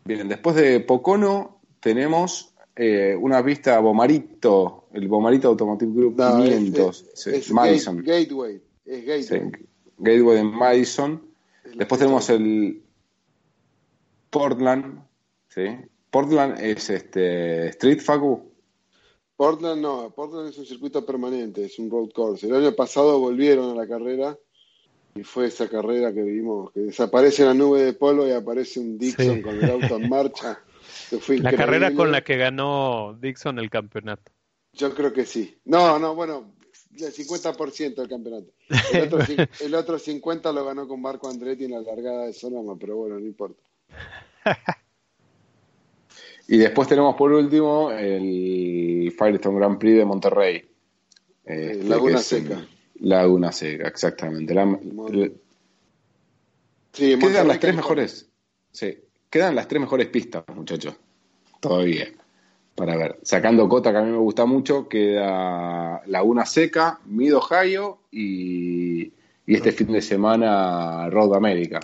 Bien, 0.05 0.27
después 0.27 0.55
de 0.55 0.79
Pocono 0.79 1.61
tenemos 1.79 2.53
eh, 2.75 3.15
una 3.15 3.43
pista 3.45 3.79
Bomarito, 3.79 4.87
el 4.93 5.07
Bomarito 5.07 5.49
Automotive 5.49 5.91
Group 5.93 6.15
No, 6.17 6.43
es- 6.43 6.49
500, 6.49 7.01
es- 7.13 7.19
sí, 7.21 7.29
es 7.29 7.51
Madison. 7.51 7.97
Gate- 8.03 8.23
Gateway, 8.25 8.61
es 8.85 9.05
Gateway. 9.05 9.23
Sí, 9.23 9.65
Gateway 9.99 10.37
de 10.37 10.43
Madison. 10.43 11.27
Después 11.75 11.99
tenemos 11.99 12.29
el 12.31 12.83
Portland, 14.29 15.03
¿sí? 15.49 15.67
Portland 16.09 16.59
es 16.59 16.89
este 16.89 17.67
Street 17.69 17.99
Facu. 18.01 18.52
Portland 19.35 19.81
no, 19.81 20.11
Portland 20.15 20.49
es 20.49 20.57
un 20.57 20.65
circuito 20.65 21.05
permanente, 21.05 21.65
es 21.65 21.79
un 21.79 21.89
road 21.89 22.09
course. 22.11 22.45
El 22.47 22.55
año 22.55 22.73
pasado 22.73 23.19
volvieron 23.19 23.71
a 23.71 23.75
la 23.81 23.87
carrera 23.87 24.37
y 25.15 25.23
fue 25.23 25.47
esa 25.47 25.67
carrera 25.69 26.13
que 26.13 26.21
vimos, 26.21 26.71
que 26.71 26.81
desaparece 26.81 27.45
la 27.45 27.53
nube 27.53 27.81
de 27.83 27.93
polvo 27.93 28.27
y 28.27 28.31
aparece 28.31 28.79
un 28.79 28.97
Dixon 28.97 29.35
Sí. 29.37 29.41
con 29.41 29.55
el 29.63 29.69
auto 29.69 29.97
en 29.97 30.09
marcha. 30.09 30.59
fue 31.19 31.37
La 31.37 31.49
increíble. 31.51 31.57
carrera 31.57 31.93
con 31.93 32.11
la 32.11 32.23
que 32.23 32.37
ganó 32.37 33.17
Dixon 33.19 33.59
el 33.59 33.69
campeonato. 33.69 34.31
Yo 34.73 34.93
creo 34.95 35.13
que 35.13 35.25
sí. 35.25 35.55
No, 35.65 35.99
no, 35.99 36.15
bueno, 36.15 36.53
el 36.97 37.13
50% 37.13 37.95
del 37.95 38.07
campeonato. 38.09 38.51
El 38.91 39.03
otro, 39.03 39.19
el 39.61 39.75
otro 39.75 39.99
50 39.99 40.51
lo 40.51 40.65
ganó 40.65 40.87
con 40.87 41.01
Marco 41.01 41.29
Andretti 41.29 41.65
en 41.65 41.71
la 41.71 41.81
largada 41.81 42.25
de 42.25 42.33
Sonoma, 42.33 42.75
pero 42.79 42.97
bueno, 42.97 43.19
no 43.19 43.25
importa. 43.25 43.61
Y 46.53 46.57
después 46.59 46.87
tenemos 46.87 47.15
por 47.15 47.31
último 47.31 47.89
el 47.89 49.11
Firestone 49.17 49.57
Grand 49.57 49.79
Prix 49.79 49.97
de 49.97 50.05
Monterrey. 50.05 50.63
Este, 51.43 51.83
Laguna 51.83 52.19
Seca. 52.19 52.63
Laguna 52.99 53.51
Seca, 53.51 53.87
exactamente. 53.87 54.53
La- 54.53 54.79
Sí, 56.91 57.17
quedan 57.17 57.47
las 57.47 57.59
tres 57.59 57.75
mejores. 57.75 58.29
Sí, 58.71 58.99
quedan 59.31 59.55
las 59.55 59.67
tres 59.67 59.81
mejores 59.81 60.05
pistas, 60.09 60.43
muchachos. 60.53 60.93
Todavía. 61.59 62.09
Para 62.75 62.97
ver. 62.97 63.17
Sacando 63.23 63.67
Cota, 63.67 63.91
que 63.91 63.97
a 63.97 64.03
mí 64.03 64.11
me 64.11 64.17
gusta 64.17 64.45
mucho, 64.45 64.87
queda 64.87 66.03
Laguna 66.05 66.45
Seca, 66.45 66.99
Mid 67.05 67.35
Ohio 67.35 68.01
y, 68.11 69.05
y 69.47 69.55
este 69.55 69.71
fin 69.71 69.91
de 69.91 70.03
semana 70.03 71.09
Road 71.09 71.33
America. 71.35 71.79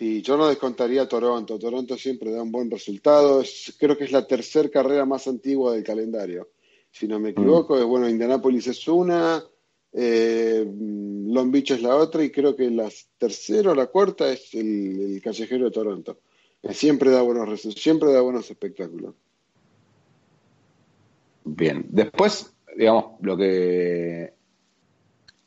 Sí, 0.00 0.22
yo 0.22 0.38
no 0.38 0.48
descontaría 0.48 1.06
Toronto. 1.06 1.58
Toronto 1.58 1.94
siempre 1.98 2.30
da 2.30 2.42
un 2.42 2.50
buen 2.50 2.70
resultado. 2.70 3.42
Es- 3.42 3.76
creo 3.78 3.98
que 3.98 4.04
es 4.04 4.12
la 4.12 4.26
tercera 4.26 4.66
carrera 4.70 5.04
más 5.04 5.28
antigua 5.28 5.74
del 5.74 5.84
calendario. 5.84 6.48
Si 6.90 7.06
no 7.06 7.20
me 7.20 7.28
equivoco, 7.30 7.76
es 7.78 7.84
bueno, 7.84 8.08
Indianapolis 8.08 8.66
es 8.68 8.88
una, 8.88 9.44
eh, 9.92 10.64
Long 10.66 11.50
Beach 11.50 11.72
es 11.72 11.82
la 11.82 11.96
otra 11.96 12.24
y 12.24 12.30
creo 12.30 12.56
que 12.56 12.70
la 12.70 12.88
tercera 13.18 13.72
o 13.72 13.74
la 13.74 13.88
cuarta 13.88 14.32
es 14.32 14.54
el, 14.54 15.16
el 15.16 15.20
callejero 15.22 15.66
de 15.66 15.70
Toronto. 15.70 16.16
Que 16.62 16.72
siempre 16.72 17.10
da 17.10 17.20
buenos 17.20 17.46
resu- 17.46 17.76
siempre 17.78 18.10
da 18.10 18.22
buenos 18.22 18.50
espectáculos. 18.50 19.14
Bien. 21.44 21.84
Después, 21.90 22.54
digamos, 22.74 23.20
lo 23.20 23.36
que. 23.36 24.32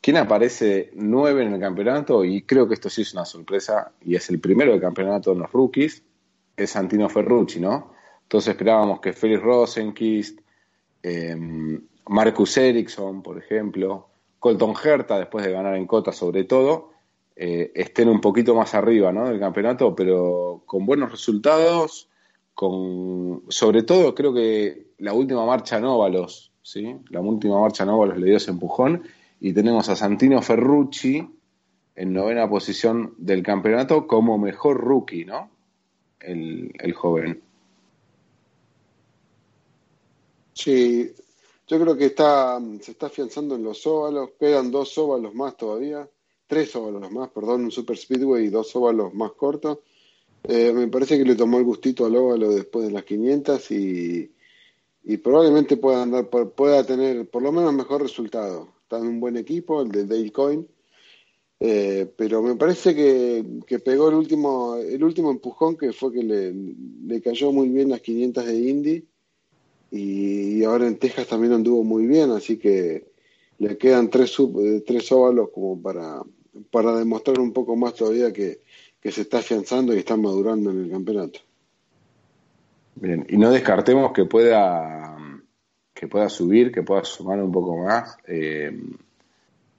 ¿Quién 0.04 0.18
aparece 0.18 0.90
nueve 0.96 1.44
en 1.44 1.54
el 1.54 1.58
campeonato? 1.58 2.26
Y 2.26 2.42
creo 2.42 2.68
que 2.68 2.74
esto 2.74 2.90
sí 2.90 3.00
es 3.00 3.14
una 3.14 3.24
sorpresa, 3.24 3.92
y 4.02 4.16
es 4.16 4.28
el 4.28 4.38
primero 4.38 4.72
del 4.72 4.80
campeonato 4.82 5.32
en 5.32 5.38
los 5.38 5.50
rookies, 5.50 6.02
es 6.54 6.68
Santino 6.72 7.08
Ferrucci, 7.08 7.58
¿no? 7.58 7.94
Entonces 8.20 8.50
esperábamos 8.50 9.00
que 9.00 9.14
Felix 9.14 9.40
Rosenquist, 9.40 10.40
eh, 11.02 11.34
Marcus 12.08 12.58
Ericsson, 12.58 13.22
por 13.22 13.38
ejemplo, 13.38 14.10
Colton 14.40 14.74
Herta, 14.84 15.18
después 15.18 15.42
de 15.42 15.52
ganar 15.52 15.74
en 15.74 15.86
Cota 15.86 16.12
sobre 16.12 16.44
todo, 16.44 16.90
eh, 17.34 17.72
estén 17.74 18.10
un 18.10 18.20
poquito 18.20 18.54
más 18.54 18.74
arriba 18.74 19.10
¿no? 19.10 19.26
del 19.30 19.40
campeonato, 19.40 19.94
pero 19.94 20.64
con 20.66 20.84
buenos 20.84 21.12
resultados, 21.12 22.10
con 22.52 23.44
sobre 23.48 23.84
todo 23.84 24.14
creo 24.14 24.34
que 24.34 24.88
la 24.98 25.14
última 25.14 25.46
marcha 25.46 25.78
en 25.78 25.86
¿sí? 26.60 26.94
La 27.08 27.22
última 27.22 27.58
marcha 27.58 27.84
en 27.84 28.20
le 28.20 28.26
dio 28.26 28.36
ese 28.36 28.50
empujón 28.50 29.02
y 29.40 29.52
tenemos 29.52 29.88
a 29.88 29.96
Santino 29.96 30.40
Ferrucci 30.42 31.28
en 31.96 32.12
novena 32.12 32.48
posición 32.48 33.14
del 33.18 33.42
campeonato 33.42 34.06
como 34.06 34.38
mejor 34.38 34.78
rookie, 34.78 35.24
¿no? 35.24 35.50
El, 36.20 36.72
el 36.78 36.92
joven. 36.92 37.42
Sí, 40.54 41.12
yo 41.66 41.80
creo 41.80 41.96
que 41.96 42.06
está, 42.06 42.60
se 42.80 42.92
está 42.92 43.06
afianzando 43.06 43.56
en 43.56 43.64
los 43.64 43.86
óvalos. 43.86 44.30
Quedan 44.38 44.70
dos 44.70 44.96
óvalos 44.98 45.34
más 45.34 45.56
todavía, 45.56 46.08
tres 46.46 46.74
óvalos 46.76 47.10
más, 47.10 47.30
perdón, 47.30 47.64
un 47.64 47.70
Super 47.70 47.96
Speedway 47.96 48.46
y 48.46 48.50
dos 48.50 48.74
óvalos 48.76 49.14
más 49.14 49.32
cortos. 49.32 49.78
Eh, 50.44 50.72
me 50.72 50.88
parece 50.88 51.16
que 51.16 51.24
le 51.24 51.36
tomó 51.36 51.58
el 51.58 51.64
gustito 51.64 52.04
al 52.04 52.16
óvalo 52.16 52.50
después 52.50 52.86
de 52.86 52.92
las 52.92 53.04
500 53.04 53.70
y, 53.70 54.30
y 55.04 55.16
probablemente 55.16 55.78
pueda 55.78 56.02
andar, 56.02 56.28
pueda 56.28 56.84
tener 56.84 57.28
por 57.30 57.42
lo 57.42 57.50
menos 57.50 57.72
mejor 57.72 58.02
resultado. 58.02 58.73
Está 58.84 58.98
en 58.98 59.06
un 59.06 59.20
buen 59.20 59.36
equipo, 59.38 59.80
el 59.80 59.90
de 59.90 60.04
Dale 60.04 60.30
Coyne. 60.30 60.66
Eh, 61.58 62.12
pero 62.18 62.42
me 62.42 62.54
parece 62.56 62.94
que, 62.94 63.42
que 63.66 63.78
pegó 63.78 64.10
el 64.10 64.16
último, 64.16 64.76
el 64.76 65.02
último 65.02 65.30
empujón 65.30 65.76
que 65.78 65.92
fue 65.94 66.12
que 66.12 66.22
le, 66.22 66.52
le 66.52 67.22
cayó 67.22 67.50
muy 67.50 67.70
bien 67.70 67.88
las 67.88 68.00
500 68.02 68.44
de 68.44 68.58
Indy 68.58 69.04
y, 69.90 70.62
ahora 70.64 70.86
en 70.86 70.98
Texas 70.98 71.26
también 71.28 71.54
anduvo 71.54 71.82
muy 71.84 72.06
bien, 72.06 72.30
así 72.32 72.58
que 72.58 73.06
le 73.58 73.78
quedan 73.78 74.10
tres, 74.10 74.30
sub- 74.30 74.60
eh, 74.60 74.82
tres 74.86 75.10
óvalos 75.12 75.48
como 75.54 75.80
para, 75.80 76.20
para 76.70 76.96
demostrar 76.96 77.40
un 77.40 77.52
poco 77.52 77.76
más 77.76 77.94
todavía 77.94 78.32
que, 78.32 78.60
que 79.00 79.12
se 79.12 79.22
está 79.22 79.38
afianzando 79.38 79.94
y 79.94 79.98
está 79.98 80.16
madurando 80.16 80.70
en 80.70 80.84
el 80.84 80.90
campeonato. 80.90 81.40
Bien, 82.96 83.24
y 83.28 83.38
no 83.38 83.50
descartemos 83.50 84.12
que 84.12 84.24
pueda 84.24 85.13
que 85.94 86.08
pueda 86.08 86.28
subir, 86.28 86.72
que 86.72 86.82
pueda 86.82 87.04
sumar 87.04 87.40
un 87.40 87.52
poco 87.52 87.76
más. 87.78 88.16
Eh, 88.26 88.76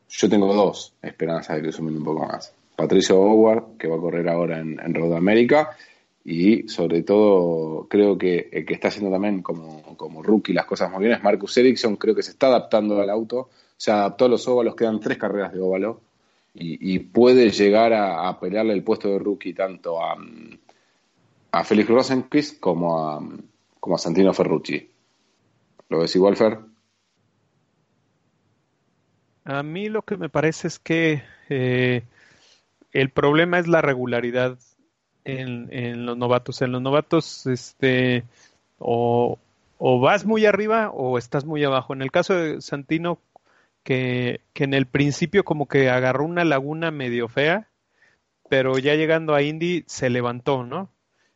yo 0.08 0.30
tengo 0.30 0.54
dos 0.54 0.94
esperanzas 1.02 1.58
de 1.58 1.64
que 1.64 1.72
sumen 1.72 1.98
un 1.98 2.04
poco 2.04 2.26
más. 2.26 2.54
Patricio 2.76 3.20
Howard, 3.20 3.78
que 3.78 3.88
va 3.88 3.98
a 3.98 4.00
correr 4.00 4.28
ahora 4.30 4.60
en, 4.60 4.80
en 4.80 4.94
Road 4.94 5.16
America, 5.16 5.76
y 6.24 6.68
sobre 6.68 7.04
todo 7.04 7.88
creo 7.88 8.18
que 8.18 8.50
el 8.52 8.66
que 8.66 8.74
está 8.74 8.88
haciendo 8.88 9.12
también 9.12 9.42
como, 9.42 9.96
como 9.96 10.24
rookie 10.24 10.54
las 10.54 10.66
cosas 10.66 10.90
muy 10.92 11.02
bien 11.02 11.14
es 11.14 11.24
Marcus 11.24 11.56
Ericsson, 11.58 11.98
creo 11.98 12.16
que 12.16 12.24
se 12.24 12.32
está 12.32 12.48
adaptando 12.48 13.00
al 13.00 13.10
auto, 13.10 13.50
se 13.78 13.92
adaptó 13.92 14.26
a 14.26 14.30
los 14.30 14.48
óvalos, 14.48 14.76
quedan 14.76 15.00
tres 15.00 15.18
carreras 15.18 15.54
de 15.54 15.60
óvalo, 15.60 16.02
y, 16.58 17.00
puede 17.00 17.52
llegar 17.52 17.92
a, 17.92 18.30
a 18.30 18.40
pelearle 18.40 18.72
el 18.72 18.82
puesto 18.82 19.10
de 19.10 19.20
rookie 19.20 19.54
tanto 19.54 20.02
a, 20.02 20.16
a 21.52 21.64
Félix 21.66 21.90
Rosenquist 21.90 22.62
como 22.62 22.98
a, 22.98 23.22
como 23.78 23.96
a 23.96 24.00
Santino 24.00 24.34
Ferrucci. 24.34 24.95
¿Lo 25.90 26.00
ves 26.00 26.16
igual, 26.16 26.36
Fer? 26.36 26.60
A 29.44 29.62
mí 29.62 29.90
lo 29.90 30.02
que 30.02 30.18
me 30.18 30.30
parece 30.30 30.68
es 30.68 30.80
que 30.80 31.24
eh, 31.50 32.04
el 32.92 33.10
problema 33.12 33.60
es 33.60 33.68
la 33.68 33.82
regularidad 33.82 34.58
en, 35.24 35.68
en 35.72 36.06
los 36.06 36.18
novatos. 36.18 36.62
En 36.62 36.72
los 36.72 36.82
novatos, 36.82 37.46
este, 37.46 38.24
o, 38.80 39.38
o 39.78 40.00
vas 40.00 40.26
muy 40.26 40.46
arriba 40.46 40.90
o 40.90 41.18
estás 41.18 41.46
muy 41.46 41.64
abajo. 41.64 41.94
En 41.94 42.02
el 42.02 42.12
caso 42.12 42.34
de 42.34 42.62
Santino, 42.62 43.20
que, 43.84 44.42
que 44.54 44.64
en 44.64 44.74
el 44.74 44.88
principio 44.88 45.44
como 45.44 45.68
que 45.68 45.90
agarró 45.90 46.26
una 46.26 46.44
laguna 46.44 46.90
medio 46.90 47.28
fea, 47.28 47.70
pero 48.50 48.80
ya 48.80 48.96
llegando 48.96 49.36
a 49.36 49.44
Indy 49.44 49.84
se 49.86 50.10
levantó, 50.10 50.64
¿no? 50.64 50.90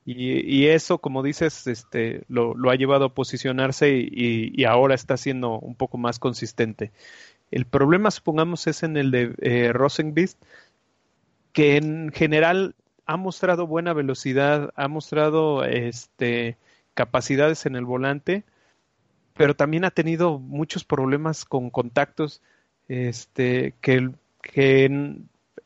Y, 0.05 0.65
eso, 0.67 0.97
como 0.97 1.21
dices, 1.21 1.67
este, 1.67 2.23
lo, 2.29 2.55
ha 2.69 2.75
llevado 2.75 3.05
a 3.05 3.13
posicionarse 3.13 3.91
y, 3.91 4.63
ahora 4.63 4.95
está 4.95 5.17
siendo 5.17 5.59
un 5.59 5.75
poco 5.75 5.97
más 5.99 6.17
consistente. 6.17 6.91
El 7.51 7.65
problema, 7.65 8.09
supongamos, 8.09 8.65
es 8.67 8.81
en 8.83 8.97
el 8.97 9.11
de 9.11 9.35
eh, 9.41 9.71
que 11.53 11.77
en 11.77 12.11
general 12.11 12.75
ha 13.05 13.17
mostrado 13.17 13.67
buena 13.67 13.93
velocidad, 13.93 14.71
ha 14.75 14.87
mostrado 14.87 15.63
este, 15.63 16.57
capacidades 16.93 17.65
en 17.65 17.75
el 17.75 17.85
volante, 17.85 18.43
pero 19.35 19.55
también 19.55 19.85
ha 19.85 19.91
tenido 19.91 20.39
muchos 20.39 20.83
problemas 20.83 21.45
con 21.45 21.69
contactos, 21.69 22.41
este, 22.87 23.73
que, 23.81 24.11
que 24.41 25.17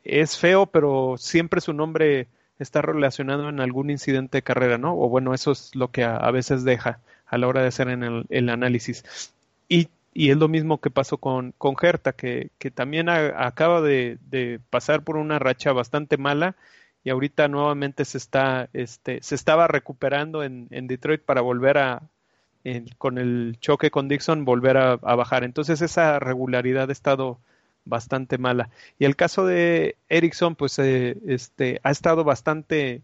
es 0.03 0.37
feo, 0.37 0.65
pero 0.67 1.15
siempre 1.17 1.61
su 1.61 1.73
nombre 1.73 2.27
está 2.59 2.81
relacionado 2.81 3.49
en 3.49 3.59
algún 3.59 3.89
incidente 3.89 4.39
de 4.39 4.41
carrera, 4.43 4.77
¿no? 4.77 4.97
O 4.97 5.09
bueno, 5.09 5.33
eso 5.33 5.51
es 5.51 5.75
lo 5.75 5.91
que 5.91 6.03
a, 6.03 6.29
veces 6.31 6.63
deja 6.63 6.99
a 7.25 7.37
la 7.37 7.47
hora 7.47 7.61
de 7.61 7.67
hacer 7.67 7.89
en 7.89 8.25
el, 8.29 8.49
análisis. 8.49 9.03
Y, 9.67 9.89
y, 10.13 10.31
es 10.31 10.37
lo 10.37 10.47
mismo 10.47 10.79
que 10.79 10.91
pasó 10.91 11.17
con, 11.17 11.53
con 11.57 11.75
Herta, 11.81 12.13
que, 12.13 12.51
que 12.59 12.71
también 12.71 13.09
acaba 13.09 13.81
de, 13.81 14.17
de, 14.29 14.59
pasar 14.69 15.03
por 15.03 15.17
una 15.17 15.39
racha 15.39 15.73
bastante 15.73 16.17
mala 16.17 16.55
y 17.03 17.09
ahorita 17.09 17.47
nuevamente 17.47 18.05
se 18.05 18.17
está, 18.17 18.69
este, 18.73 19.21
se 19.21 19.35
estaba 19.35 19.67
recuperando 19.67 20.43
en, 20.43 20.67
en 20.71 20.87
Detroit 20.87 21.21
para 21.21 21.41
volver 21.41 21.77
a, 21.77 22.03
con 22.97 23.17
el 23.17 23.57
choque 23.59 23.91
con 23.91 24.07
Dixon, 24.07 24.45
volver 24.45 24.77
a, 24.77 24.93
a, 24.93 25.15
bajar. 25.15 25.43
Entonces 25.43 25.81
esa 25.81 26.19
regularidad 26.19 26.89
ha 26.89 26.93
estado 26.93 27.39
bastante 27.85 28.37
mala. 28.37 28.69
Y 28.99 29.05
el 29.05 29.15
caso 29.15 29.45
de 29.45 29.97
Ericsson, 30.09 30.55
pues 30.55 30.77
eh, 30.79 31.17
este, 31.27 31.79
ha 31.83 31.91
estado 31.91 32.23
bastante 32.23 33.01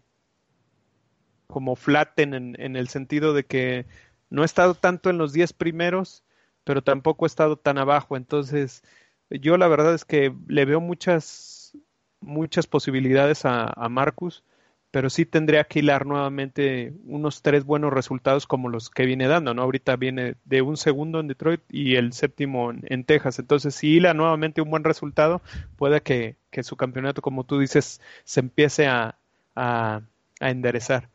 como 1.46 1.74
flatten 1.76 2.34
en, 2.34 2.76
el 2.76 2.88
sentido 2.88 3.34
de 3.34 3.44
que 3.44 3.86
no 4.30 4.42
ha 4.42 4.44
estado 4.44 4.74
tanto 4.74 5.10
en 5.10 5.18
los 5.18 5.32
10 5.32 5.52
primeros, 5.52 6.22
pero 6.64 6.82
tampoco 6.82 7.24
ha 7.24 7.26
estado 7.26 7.56
tan 7.56 7.76
abajo. 7.76 8.16
Entonces, 8.16 8.82
yo 9.30 9.56
la 9.56 9.66
verdad 9.68 9.94
es 9.94 10.04
que 10.04 10.32
le 10.46 10.64
veo 10.64 10.80
muchas, 10.80 11.76
muchas 12.20 12.66
posibilidades 12.66 13.44
a 13.44 13.88
Marcus 13.90 14.44
pero 14.90 15.08
sí 15.08 15.24
tendría 15.24 15.64
que 15.64 15.78
hilar 15.80 16.04
nuevamente 16.04 16.92
unos 17.04 17.42
tres 17.42 17.64
buenos 17.64 17.92
resultados 17.92 18.46
como 18.46 18.68
los 18.68 18.90
que 18.90 19.06
viene 19.06 19.28
dando, 19.28 19.54
¿no? 19.54 19.62
Ahorita 19.62 19.96
viene 19.96 20.34
de 20.44 20.62
un 20.62 20.76
segundo 20.76 21.20
en 21.20 21.28
Detroit 21.28 21.60
y 21.70 21.94
el 21.94 22.12
séptimo 22.12 22.72
en, 22.72 23.04
Texas. 23.04 23.38
Entonces, 23.38 23.74
si 23.74 23.96
hila 23.96 24.14
nuevamente 24.14 24.60
un 24.60 24.70
buen 24.70 24.84
resultado, 24.84 25.42
puede 25.76 26.00
que, 26.02 26.36
su 26.62 26.76
campeonato, 26.76 27.22
como 27.22 27.44
tú 27.44 27.58
dices, 27.60 28.00
se 28.24 28.40
empiece 28.40 28.86
a, 28.88 29.16
a, 29.54 30.02
enderezar. 30.40 31.08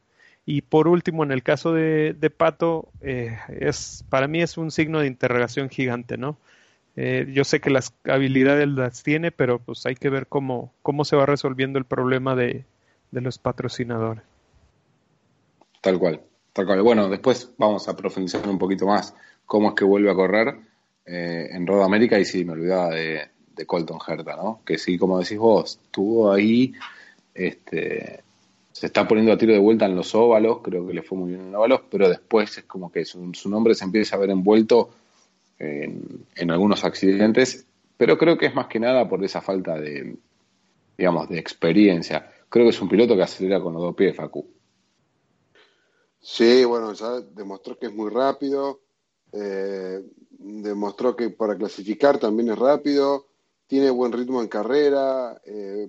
Y 0.45 0.61
por 0.61 0.87
último, 0.87 1.23
en 1.23 1.31
el 1.31 1.43
caso 1.43 1.73
de, 1.73 2.13
de 2.13 2.29
Pato, 2.29 2.89
eh, 3.01 3.37
es, 3.59 4.05
para 4.09 4.27
mí 4.27 4.41
es 4.41 4.57
un 4.57 4.71
signo 4.71 4.99
de 4.99 5.07
interrogación 5.07 5.69
gigante, 5.69 6.17
¿no? 6.17 6.37
Eh, 6.95 7.27
yo 7.33 7.43
sé 7.43 7.59
que 7.59 7.69
las 7.69 7.93
habilidades 8.05 8.67
las 8.69 9.03
tiene, 9.03 9.31
pero 9.31 9.59
pues 9.59 9.85
hay 9.85 9.95
que 9.95 10.09
ver 10.09 10.27
cómo, 10.27 10.73
cómo 10.81 11.03
se 11.03 11.17
va 11.17 11.25
resolviendo 11.25 11.77
el 11.79 11.85
problema 11.85 12.35
de, 12.35 12.63
de 13.15 13.21
los 13.21 13.39
patrocinadores. 13.39 14.23
Tal 15.81 15.97
cual, 15.97 16.21
tal 16.51 16.65
cual. 16.65 16.81
Bueno, 16.81 17.09
después 17.09 17.49
vamos 17.57 17.87
a 17.87 17.95
profundizar 17.95 18.47
un 18.47 18.59
poquito 18.59 18.85
más 18.85 19.15
cómo 19.45 19.69
es 19.69 19.75
que 19.75 19.85
vuelve 19.85 20.11
a 20.11 20.15
correr 20.15 20.57
eh, 21.05 21.47
en 21.51 21.65
Road 21.65 21.85
América 21.85 22.19
y 22.19 22.25
sí, 22.25 22.43
me 22.43 22.51
olvidaba 22.51 22.89
de, 22.89 23.29
Colton 23.65 23.99
Herta, 24.05 24.35
¿no? 24.35 24.59
Que 24.65 24.77
sí, 24.77 24.97
como 24.97 25.17
decís 25.17 25.37
vos, 25.37 25.79
estuvo 25.81 26.29
ahí, 26.29 26.73
este, 27.33 28.21
se 28.73 28.85
está 28.87 29.07
poniendo 29.07 29.31
a 29.31 29.37
tiro 29.37 29.53
de 29.53 29.59
vuelta 29.59 29.85
en 29.85 29.95
los 29.95 30.13
óvalos, 30.13 30.59
creo 30.61 30.85
que 30.85 30.93
le 30.93 31.03
fue 31.03 31.17
muy 31.17 31.29
bien 31.29 31.41
en 31.41 31.51
los 31.53 31.59
óvalos, 31.59 31.81
pero 31.89 32.09
después 32.09 32.57
es 32.57 32.65
como 32.65 32.91
que 32.91 33.05
su, 33.05 33.31
nombre 33.45 33.73
se 33.75 33.85
empieza 33.85 34.17
a 34.17 34.19
ver 34.19 34.29
envuelto 34.29 34.89
en, 35.57 36.25
en, 36.35 36.51
algunos 36.51 36.83
accidentes, 36.83 37.65
pero 37.95 38.17
creo 38.17 38.37
que 38.37 38.47
es 38.47 38.55
más 38.55 38.67
que 38.67 38.81
nada 38.81 39.07
por 39.07 39.23
esa 39.23 39.39
falta 39.39 39.79
de, 39.79 40.17
digamos, 40.97 41.29
de 41.29 41.39
experiencia 41.39 42.29
creo 42.49 42.65
que 42.65 42.69
es 42.69 42.81
un 42.81 42.89
piloto 42.89 43.15
que 43.15 43.23
acelera 43.23 43.61
con 43.61 43.73
los 43.73 43.81
dos 43.81 43.95
pies, 43.95 44.15
Facu. 44.15 44.47
Sí, 46.19 46.65
bueno, 46.65 46.93
ya 46.93 47.21
demostró 47.21 47.77
que 47.77 47.85
es 47.85 47.93
muy 47.93 48.09
rápido, 48.09 48.81
eh, 49.31 50.01
demostró 50.31 51.15
que 51.15 51.29
para 51.29 51.55
clasificar 51.55 52.17
también 52.17 52.49
es 52.49 52.57
rápido, 52.57 53.27
tiene 53.67 53.91
buen 53.91 54.11
ritmo 54.11 54.41
en 54.41 54.47
carrera, 54.47 55.39
eh, 55.45 55.87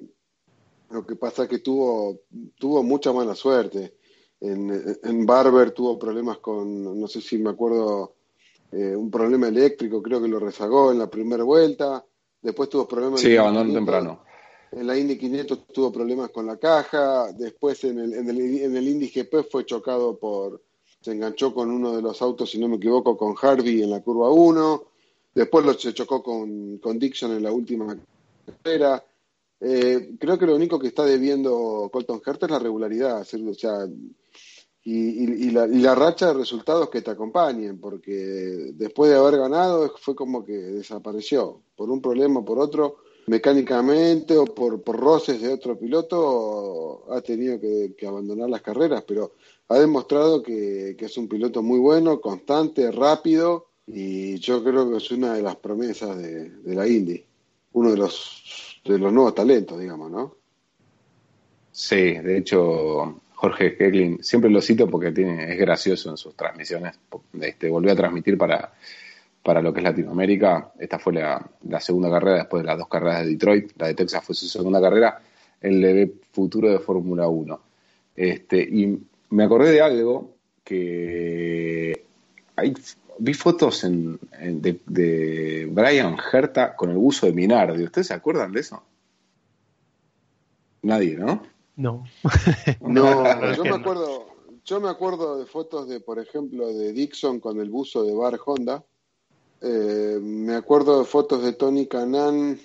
lo 0.90 1.06
que 1.06 1.16
pasa 1.16 1.44
es 1.44 1.48
que 1.48 1.60
tuvo, 1.60 2.20
tuvo 2.58 2.82
mucha 2.82 3.12
mala 3.12 3.34
suerte. 3.34 3.94
En, 4.38 5.24
Barber 5.24 5.70
tuvo 5.70 5.98
problemas 5.98 6.38
con, 6.38 7.00
no 7.00 7.08
sé 7.08 7.22
si 7.22 7.38
me 7.38 7.50
acuerdo, 7.50 8.16
eh, 8.72 8.94
un 8.94 9.10
problema 9.10 9.48
eléctrico, 9.48 10.02
creo 10.02 10.20
que 10.20 10.28
lo 10.28 10.38
rezagó 10.38 10.92
en 10.92 10.98
la 10.98 11.08
primera 11.08 11.44
vuelta, 11.44 12.04
después 12.42 12.68
tuvo 12.68 12.86
problemas... 12.86 13.20
Sí, 13.20 13.36
abandonó 13.36 13.72
temprano 13.72 14.25
en 14.72 14.86
la 14.86 14.98
Indy 14.98 15.16
500 15.16 15.66
tuvo 15.68 15.92
problemas 15.92 16.30
con 16.30 16.46
la 16.46 16.56
caja, 16.56 17.32
después 17.32 17.84
en 17.84 17.98
el, 17.98 18.14
en 18.14 18.76
Indy 18.76 19.08
GP 19.08 19.48
fue 19.50 19.64
chocado 19.64 20.18
por, 20.18 20.62
se 21.00 21.12
enganchó 21.12 21.54
con 21.54 21.70
uno 21.70 21.94
de 21.94 22.02
los 22.02 22.20
autos, 22.22 22.50
si 22.50 22.58
no 22.58 22.68
me 22.68 22.76
equivoco, 22.76 23.16
con 23.16 23.34
Harvey 23.40 23.82
en 23.82 23.90
la 23.90 24.02
curva 24.02 24.30
1, 24.30 24.84
después 25.34 25.64
lo, 25.64 25.74
se 25.74 25.94
chocó 25.94 26.22
con, 26.22 26.78
con 26.78 26.98
Dixon 26.98 27.32
en 27.32 27.42
la 27.42 27.52
última 27.52 27.96
carrera. 28.44 29.04
Eh, 29.60 30.16
creo 30.18 30.38
que 30.38 30.46
lo 30.46 30.54
único 30.54 30.78
que 30.78 30.88
está 30.88 31.04
debiendo 31.04 31.88
Colton 31.92 32.20
Herta 32.26 32.46
es 32.46 32.52
la 32.52 32.58
regularidad, 32.58 33.20
o 33.22 33.54
sea, 33.54 33.86
y, 34.84 35.46
y, 35.46 35.50
la, 35.50 35.66
y, 35.66 35.78
la, 35.78 35.94
racha 35.94 36.28
de 36.28 36.34
resultados 36.34 36.90
que 36.90 37.02
te 37.02 37.10
acompañen, 37.10 37.80
porque 37.80 38.72
después 38.74 39.10
de 39.10 39.16
haber 39.16 39.38
ganado 39.38 39.92
fue 39.98 40.14
como 40.14 40.44
que 40.44 40.52
desapareció, 40.52 41.62
por 41.74 41.90
un 41.90 42.02
problema 42.02 42.40
o 42.40 42.44
por 42.44 42.58
otro 42.58 42.98
mecánicamente 43.26 44.36
o 44.36 44.44
por, 44.44 44.82
por 44.82 44.98
roces 44.98 45.40
de 45.40 45.52
otro 45.52 45.78
piloto 45.78 47.12
ha 47.12 47.20
tenido 47.20 47.60
que, 47.60 48.06
abandonar 48.06 48.48
las 48.48 48.62
carreras, 48.62 49.02
pero 49.06 49.34
ha 49.68 49.78
demostrado 49.78 50.42
que, 50.42 50.96
es 50.98 51.16
un 51.16 51.28
piloto 51.28 51.62
muy 51.62 51.78
bueno, 51.78 52.20
constante, 52.20 52.90
rápido 52.92 53.68
y 53.86 54.38
yo 54.38 54.62
creo 54.62 54.90
que 54.90 54.96
es 54.98 55.10
una 55.10 55.34
de 55.34 55.42
las 55.42 55.56
promesas 55.56 56.16
de, 56.18 56.50
la 56.64 56.86
Indy, 56.86 57.24
uno 57.72 57.90
de 57.90 57.96
los, 57.96 58.80
de 58.84 58.98
los 58.98 59.12
nuevos 59.12 59.34
talentos, 59.34 59.78
digamos, 59.78 60.10
¿no? 60.10 60.36
Sí, 61.72 61.96
de 61.96 62.38
hecho 62.38 63.20
Jorge 63.34 63.76
Keglin, 63.76 64.22
siempre 64.22 64.50
lo 64.50 64.62
cito 64.62 64.88
porque 64.88 65.12
tiene, 65.12 65.52
es 65.52 65.58
gracioso 65.58 66.10
en 66.10 66.16
sus 66.16 66.34
transmisiones, 66.34 66.98
este, 67.40 67.68
volvió 67.68 67.92
a 67.92 67.96
transmitir 67.96 68.38
para 68.38 68.72
para 69.46 69.62
lo 69.62 69.72
que 69.72 69.78
es 69.78 69.84
Latinoamérica. 69.84 70.72
Esta 70.76 70.98
fue 70.98 71.12
la, 71.12 71.48
segunda 71.78 72.10
carrera 72.10 72.38
después 72.38 72.64
de 72.64 72.66
las 72.66 72.78
dos 72.78 72.88
carreras 72.88 73.20
de 73.20 73.30
Detroit. 73.30 73.70
La 73.78 73.86
de 73.86 73.94
Texas 73.94 74.24
fue 74.24 74.34
su 74.34 74.48
segunda 74.48 74.80
carrera. 74.80 75.22
Él 75.60 75.80
le 75.80 75.92
ve 75.92 76.14
futuro 76.32 76.68
de 76.68 76.80
Fórmula 76.80 77.28
1. 77.28 77.60
Este, 78.16 78.60
y 78.60 79.00
me 79.30 79.44
acordé 79.44 79.70
de 79.70 79.80
algo 79.80 80.34
que 80.64 82.06
hay, 82.56 82.74
vi 83.20 83.34
fotos 83.34 83.84
en, 83.84 84.18
de, 84.40 85.68
Brian 85.70 86.16
Herta 86.32 86.74
con 86.74 86.90
el 86.90 86.96
buzo 86.96 87.26
de 87.26 87.32
Minardi. 87.32 87.84
¿Ustedes 87.84 88.08
se 88.08 88.14
acuerdan 88.14 88.50
de 88.50 88.60
eso? 88.60 88.82
Nadie, 90.82 91.16
¿no? 91.16 91.44
No. 91.76 92.04
no, 92.80 93.52
yo 93.52 93.62
me 93.62 93.76
acuerdo, 93.76 94.26
yo 94.64 94.80
me 94.80 94.88
acuerdo 94.88 95.38
de 95.38 95.46
fotos 95.46 95.88
de, 95.88 96.00
por 96.00 96.18
ejemplo, 96.18 96.74
de 96.74 96.92
Dixon 96.92 97.38
con 97.38 97.60
el 97.60 97.70
buzo 97.70 98.02
de 98.02 98.12
Bar 98.12 98.40
Honda 98.44 98.82
eh, 99.60 100.18
me 100.20 100.54
acuerdo 100.54 100.98
de 100.98 101.04
fotos 101.04 101.42
de 101.42 101.52
Tony 101.52 101.86
Canan, 101.86 102.58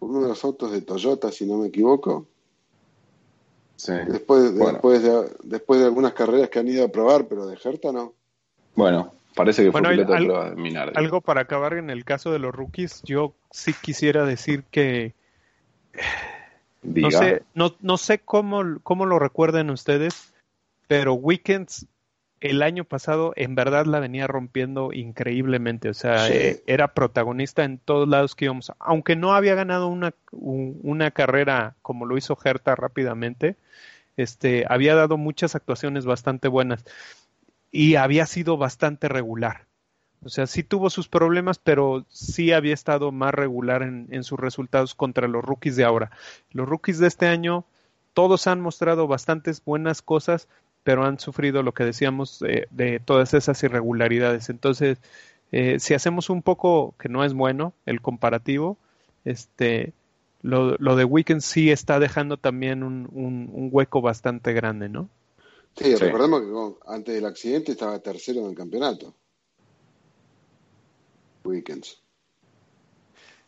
uno 0.00 0.20
de 0.22 0.28
los 0.28 0.44
autos 0.44 0.72
de 0.72 0.82
Toyota, 0.82 1.32
si 1.32 1.46
no 1.46 1.58
me 1.58 1.68
equivoco. 1.68 2.26
Después, 3.86 4.56
después, 4.56 5.02
de, 5.04 5.30
después 5.44 5.80
de 5.80 5.86
algunas 5.86 6.12
carreras 6.12 6.50
que 6.50 6.58
han 6.58 6.66
ido 6.66 6.84
a 6.84 6.88
probar, 6.88 7.28
pero 7.28 7.46
de 7.46 7.56
Herta 7.62 7.92
no. 7.92 8.12
Bueno, 8.74 9.14
parece 9.36 9.64
que 9.64 9.70
fue 9.70 9.82
piloto 9.82 10.12
de 10.14 10.92
Algo 10.96 11.20
para 11.20 11.42
acabar 11.42 11.74
en 11.74 11.88
el 11.90 12.04
caso 12.04 12.32
de 12.32 12.40
los 12.40 12.52
rookies, 12.52 13.02
yo 13.04 13.34
sí 13.52 13.72
quisiera 13.80 14.24
decir 14.24 14.64
que 14.70 15.14
no 16.82 17.10
sé, 17.10 17.42
no, 17.54 17.74
no 17.80 17.96
sé 17.98 18.18
cómo, 18.18 18.62
cómo 18.82 19.06
lo 19.06 19.18
recuerden 19.18 19.70
ustedes, 19.70 20.32
pero 20.86 21.14
Weekends 21.14 21.86
el 22.40 22.62
año 22.62 22.84
pasado 22.84 23.32
en 23.36 23.54
verdad 23.54 23.86
la 23.86 24.00
venía 24.00 24.26
rompiendo 24.26 24.92
increíblemente, 24.92 25.88
o 25.88 25.94
sea, 25.94 26.28
eh, 26.28 26.62
era 26.66 26.94
protagonista 26.94 27.64
en 27.64 27.78
todos 27.78 28.08
lados 28.08 28.34
que 28.34 28.46
íbamos, 28.46 28.72
aunque 28.78 29.16
no 29.16 29.34
había 29.34 29.54
ganado 29.54 29.88
una, 29.88 30.14
una 30.32 31.10
carrera 31.10 31.76
como 31.82 32.06
lo 32.06 32.16
hizo 32.16 32.38
Herta 32.42 32.74
rápidamente, 32.74 33.56
este, 34.16 34.64
había 34.68 34.94
dado 34.94 35.16
muchas 35.16 35.54
actuaciones 35.54 36.06
bastante 36.06 36.48
buenas 36.48 36.84
y 37.70 37.96
había 37.96 38.26
sido 38.26 38.56
bastante 38.56 39.08
regular. 39.08 39.66
O 40.24 40.28
sea, 40.28 40.48
sí 40.48 40.64
tuvo 40.64 40.90
sus 40.90 41.06
problemas, 41.06 41.58
pero 41.58 42.04
sí 42.08 42.52
había 42.52 42.74
estado 42.74 43.12
más 43.12 43.32
regular 43.32 43.82
en, 43.82 44.08
en 44.10 44.24
sus 44.24 44.38
resultados 44.38 44.96
contra 44.96 45.28
los 45.28 45.44
rookies 45.44 45.76
de 45.76 45.84
ahora. 45.84 46.10
Los 46.50 46.68
rookies 46.68 46.98
de 46.98 47.06
este 47.06 47.26
año 47.28 47.64
todos 48.14 48.48
han 48.48 48.60
mostrado 48.60 49.06
bastantes 49.06 49.64
buenas 49.64 50.02
cosas, 50.02 50.48
pero 50.88 51.04
han 51.04 51.20
sufrido 51.20 51.62
lo 51.62 51.74
que 51.74 51.84
decíamos 51.84 52.38
de, 52.38 53.02
todas 53.04 53.34
esas 53.34 53.62
irregularidades. 53.62 54.48
Entonces, 54.48 54.96
eh, 55.52 55.78
si 55.80 55.92
hacemos 55.92 56.30
un 56.30 56.40
poco, 56.40 56.94
que 56.98 57.10
no 57.10 57.26
es 57.26 57.34
bueno, 57.34 57.74
el 57.84 58.00
comparativo, 58.00 58.78
este, 59.26 59.92
lo, 60.40 60.76
lo 60.78 60.96
de 60.96 61.04
Weekend 61.04 61.42
sí 61.42 61.70
está 61.70 61.98
dejando 62.00 62.38
también 62.38 62.82
un, 62.82 63.06
un, 63.12 63.68
hueco 63.70 64.00
bastante 64.00 64.54
grande, 64.54 64.88
¿no? 64.88 65.10
Sí, 65.76 65.94
recordemos 65.94 66.40
que 66.40 66.90
antes 66.90 67.14
del 67.16 67.26
accidente 67.26 67.72
estaba 67.72 67.98
tercero 67.98 68.40
en 68.40 68.46
el 68.46 68.56
campeonato. 68.56 69.12
Weekends. 71.44 72.00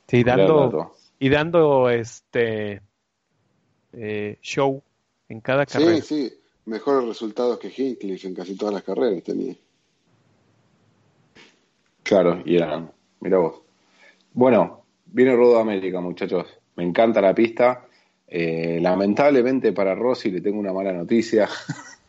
Sí, 0.09 0.25
dando, 0.25 0.95
y 1.19 1.31
dando 1.31 1.89
este 1.89 2.83
eh, 3.95 4.37
show 4.43 4.83
en 5.31 5.41
cada 5.41 5.65
carrera. 5.65 6.03
Sí, 6.03 6.29
sí, 6.29 6.40
mejores 6.67 7.09
resultados 7.09 7.59
que 7.59 7.73
Hinkley 7.75 8.19
en 8.25 8.35
casi 8.35 8.57
todas 8.57 8.75
las 8.75 8.83
carreras 8.83 9.23
tenía. 9.23 9.55
Claro, 12.03 12.43
y 12.45 12.57
eran, 12.57 12.91
mira 13.21 13.39
vos. 13.39 13.63
Bueno, 14.33 14.85
viene 15.07 15.37
Rodo 15.37 15.59
América, 15.59 16.01
muchachos. 16.01 16.47
Me 16.77 16.85
encanta 16.85 17.21
la 17.21 17.35
pista. 17.35 17.87
Eh, 18.27 18.79
lamentablemente 18.81 19.73
para 19.73 19.95
Rossi 19.95 20.31
le 20.31 20.41
tengo 20.41 20.59
una 20.59 20.73
mala 20.73 20.93
noticia. 20.93 21.49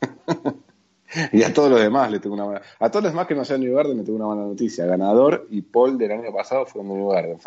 y 1.32 1.44
a 1.44 1.54
todos 1.54 1.70
los 1.70 1.82
demás 1.82 2.12
le 2.12 2.20
tengo 2.20 2.36
una 2.36 2.46
mala 2.46 2.62
A 2.80 2.90
todos 2.90 3.04
los 3.04 3.12
demás 3.12 3.28
que 3.28 3.36
no 3.36 3.44
sean 3.44 3.62
New 3.62 3.76
Garden 3.76 3.98
le 3.98 4.04
tengo 4.04 4.18
una 4.18 4.28
mala 4.28 4.48
noticia. 4.48 4.86
Ganador 4.86 5.48
y 5.50 5.62
Paul 5.62 5.98
del 5.98 6.12
año 6.12 6.32
pasado 6.32 6.66
fueron 6.66 6.90
de 6.90 6.98
New 6.98 7.10
Garden, 7.10 7.40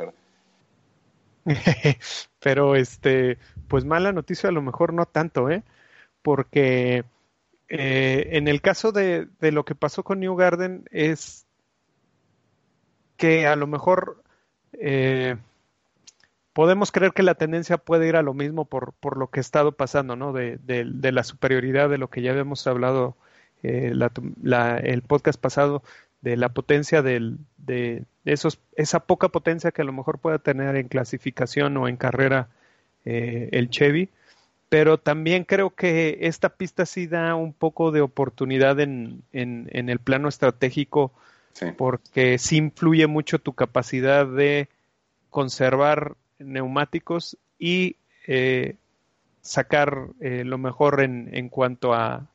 Pero 2.40 2.74
este, 2.74 3.38
pues 3.68 3.84
mala 3.84 4.12
noticia 4.12 4.48
a 4.48 4.52
lo 4.52 4.62
mejor 4.62 4.92
no 4.92 5.06
tanto, 5.06 5.50
¿eh? 5.50 5.62
Porque 6.24 7.04
eh, 7.68 8.28
en 8.30 8.48
el 8.48 8.62
caso 8.62 8.92
de, 8.92 9.28
lo 9.40 9.66
que 9.66 9.74
pasó 9.74 10.02
con 10.04 10.20
New 10.20 10.36
Garden 10.36 10.86
es 10.90 11.44
que 13.18 13.46
a 13.46 13.56
lo 13.56 13.66
mejor 13.66 14.22
eh, 14.72 15.36
podemos 16.54 16.92
creer 16.92 17.12
que 17.12 17.22
la 17.22 17.34
tendencia 17.34 17.76
puede 17.76 18.08
ir 18.08 18.16
a 18.16 18.22
lo 18.22 18.32
mismo 18.32 18.64
por, 18.64 18.94
por 18.94 19.18
lo 19.18 19.28
que 19.28 19.40
ha 19.40 19.42
estado 19.42 19.72
pasando, 19.72 20.16
¿no? 20.16 20.32
De, 20.32 20.56
de, 20.56 21.12
la 21.12 21.24
superioridad 21.24 21.90
de 21.90 21.98
lo 21.98 22.08
que 22.08 22.22
ya 22.22 22.30
habíamos 22.30 22.66
hablado 22.66 23.18
eh, 23.62 23.92
la, 23.94 24.78
el 24.78 25.02
podcast 25.02 25.38
pasado, 25.38 25.82
de 26.22 26.38
la 26.38 26.48
potencia 26.48 27.02
del, 27.02 27.36
de 27.58 28.06
esos, 28.24 28.60
esa 28.76 29.00
poca 29.00 29.28
potencia 29.28 29.72
que 29.72 29.82
a 29.82 29.84
lo 29.84 29.92
mejor 29.92 30.20
pueda 30.20 30.38
tener 30.38 30.76
en 30.76 30.88
clasificación 30.88 31.76
o 31.76 31.86
en 31.86 31.98
carrera 31.98 32.48
eh, 33.04 33.50
el 33.52 33.68
Chevy. 33.68 34.08
Pero 34.74 34.98
también 34.98 35.44
creo 35.44 35.70
que 35.70 36.18
esta 36.22 36.48
pista 36.48 36.84
sí 36.84 37.06
da 37.06 37.36
un 37.36 37.52
poco 37.52 37.92
de 37.92 38.00
oportunidad 38.00 38.80
en, 38.80 39.22
en, 39.32 39.68
en 39.70 39.88
el 39.88 40.00
plano 40.00 40.28
estratégico, 40.28 41.12
porque 41.78 42.38
sí 42.38 42.56
influye 42.56 43.06
mucho 43.06 43.38
tu 43.38 43.52
capacidad 43.52 44.26
de 44.26 44.68
conservar 45.30 46.16
neumáticos 46.40 47.36
y 47.56 47.98
eh, 48.26 48.74
sacar 49.42 50.08
eh, 50.18 50.42
lo 50.44 50.58
mejor 50.58 51.02
en, 51.02 51.30
en 51.32 51.50
cuanto 51.50 51.94
a, 51.94 52.26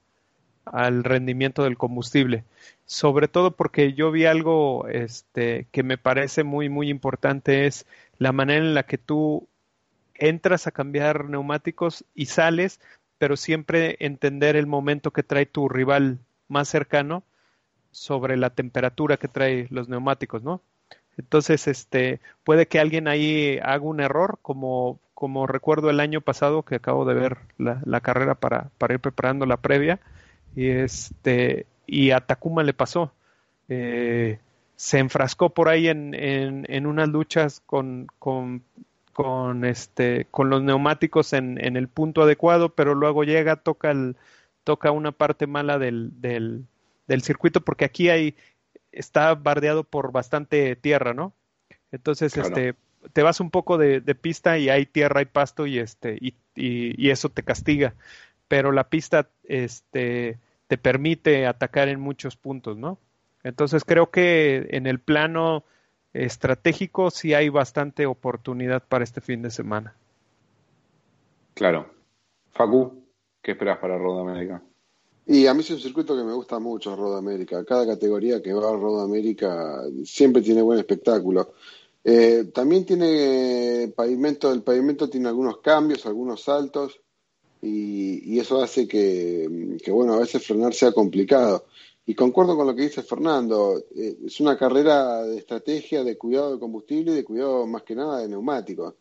al 0.63 1.03
rendimiento 1.03 1.65
del 1.65 1.75
combustible. 1.75 2.45
Sobre 2.85 3.27
todo 3.27 3.51
porque 3.51 3.91
yo 3.91 4.11
vi 4.11 4.23
algo 4.23 4.87
este, 4.87 5.67
que 5.73 5.83
me 5.83 5.97
parece 5.97 6.45
muy, 6.45 6.69
muy 6.69 6.89
importante, 6.89 7.65
es 7.65 7.85
la 8.17 8.31
manera 8.31 8.63
en 8.63 8.73
la 8.75 8.83
que 8.83 8.97
tú 8.97 9.48
entras 10.19 10.67
a 10.67 10.71
cambiar 10.71 11.25
neumáticos 11.25 12.05
y 12.13 12.27
sales, 12.27 12.79
pero 13.17 13.37
siempre 13.37 13.97
entender 13.99 14.55
el 14.55 14.67
momento 14.67 15.11
que 15.11 15.23
trae 15.23 15.45
tu 15.45 15.69
rival 15.69 16.19
más 16.47 16.67
cercano 16.67 17.23
sobre 17.91 18.37
la 18.37 18.51
temperatura 18.51 19.17
que 19.17 19.27
trae 19.27 19.67
los 19.69 19.89
neumáticos, 19.89 20.43
¿no? 20.43 20.61
Entonces, 21.17 21.67
este, 21.67 22.21
puede 22.43 22.67
que 22.67 22.79
alguien 22.79 23.07
ahí 23.07 23.59
haga 23.61 23.83
un 23.83 23.99
error, 23.99 24.39
como, 24.41 24.99
como 25.13 25.47
recuerdo 25.47 25.89
el 25.89 25.99
año 25.99 26.21
pasado 26.21 26.63
que 26.63 26.75
acabo 26.75 27.03
de 27.03 27.13
ver 27.13 27.37
la, 27.57 28.01
carrera 28.01 28.35
para, 28.35 28.69
para, 28.77 28.93
ir 28.93 28.99
preparando 29.01 29.45
la 29.45 29.57
previa, 29.57 29.99
y 30.55 30.67
este, 30.67 31.65
y 31.85 32.11
a 32.11 32.21
Takuma 32.21 32.63
le 32.63 32.73
pasó. 32.73 33.11
Eh, 33.67 34.39
se 34.77 34.99
enfrascó 34.99 35.49
por 35.49 35.67
ahí 35.67 35.89
en, 35.89 36.13
en, 36.13 36.65
en 36.69 36.85
unas 36.87 37.09
luchas 37.09 37.61
con, 37.65 38.07
con, 38.17 38.63
con, 39.19 39.65
este, 39.65 40.27
con 40.31 40.49
los 40.49 40.63
neumáticos 40.63 41.33
en, 41.33 41.61
en, 41.61 41.75
el 41.75 41.89
punto 41.89 42.21
adecuado, 42.21 42.69
pero 42.69 42.95
luego 42.95 43.25
llega, 43.25 43.57
toca, 43.57 43.91
el, 43.91 44.15
toca 44.63 44.91
una 44.91 45.11
parte 45.11 45.45
mala 45.45 45.77
del, 45.77 46.21
del, 46.21 46.63
del 47.05 47.21
circuito, 47.21 47.59
porque 47.59 47.83
aquí 47.83 48.07
hay 48.07 48.37
está 48.93 49.35
bardeado 49.35 49.83
por 49.83 50.13
bastante 50.13 50.77
tierra, 50.77 51.13
¿no? 51.13 51.33
Entonces, 51.91 52.37
este, 52.37 52.75
te 53.11 53.21
vas 53.21 53.41
un 53.41 53.51
poco 53.51 53.77
de, 53.77 53.99
pista 54.15 54.57
y 54.57 54.69
hay 54.69 54.85
tierra 54.85 55.21
y 55.21 55.25
pasto 55.25 55.67
y 55.67 55.79
este, 55.79 56.17
y, 56.21 56.35
y, 56.55 57.09
eso 57.09 57.27
te 57.27 57.43
castiga. 57.43 57.95
Pero 58.47 58.71
la 58.71 58.87
pista, 58.87 59.27
este, 59.43 60.37
te 60.67 60.77
permite 60.77 61.45
atacar 61.45 61.89
en 61.89 61.99
muchos 61.99 62.37
puntos, 62.37 62.77
¿no? 62.77 62.97
Entonces 63.43 63.83
creo 63.83 64.11
que 64.11 64.69
en 64.71 64.87
el 64.87 64.99
plano 64.99 65.65
estratégico 66.13 67.11
sí 67.11 67.33
hay 67.33 67.49
bastante 67.49 68.05
oportunidad 68.05 68.83
para 68.87 69.03
este 69.03 69.21
fin 69.21 69.41
de 69.41 69.51
semana. 69.51 69.95
Claro. 71.53 71.89
Facu, 72.51 73.03
¿qué 73.41 73.51
esperas 73.51 73.77
para 73.79 73.97
Roda 73.97 74.21
América? 74.21 74.63
Y 75.31 75.45
a 75.45 75.53
mí 75.53 75.59
es 75.59 75.69
un 75.69 75.79
circuito 75.79 76.17
que 76.17 76.23
me 76.23 76.33
gusta 76.33 76.57
mucho, 76.57 76.95
Road 76.95 77.19
América. 77.19 77.63
Cada 77.63 77.85
categoría 77.85 78.41
que 78.41 78.51
va 78.51 78.67
a 78.67 78.75
Road 78.75 79.03
América 79.03 79.83
siempre 80.03 80.41
tiene 80.41 80.63
buen 80.63 80.79
espectáculo. 80.79 81.53
Eh, 82.03 82.45
también 82.51 82.83
tiene 82.83 83.93
pavimento, 83.95 84.51
el 84.51 84.63
pavimento 84.63 85.07
tiene 85.07 85.27
algunos 85.27 85.59
cambios, 85.59 86.07
algunos 86.07 86.41
saltos, 86.41 86.99
y, 87.61 88.39
eso 88.39 88.61
hace 88.63 88.87
que, 88.87 89.47
bueno, 89.91 90.13
a 90.13 90.19
veces 90.19 90.43
frenar 90.43 90.73
sea 90.73 90.93
complicado. 90.93 91.65
Y 92.09 92.15
concuerdo 92.15 92.57
con 92.57 92.65
lo 92.65 92.75
que 92.75 92.81
dice 92.81 93.03
Fernando, 93.03 93.83
eh, 93.95 94.17
es 94.25 94.39
una 94.39 94.57
carrera 94.57 95.21
de 95.21 95.37
estrategia, 95.37 96.03
de 96.03 96.17
cuidado 96.17 96.53
de 96.53 96.59
combustible 96.59 97.11
y 97.11 97.15
de 97.17 97.23
cuidado 97.23 97.67
más 97.67 97.83
que 97.83 97.93
nada 97.93 98.17
de 98.17 98.27
neumáticos. 98.27 98.95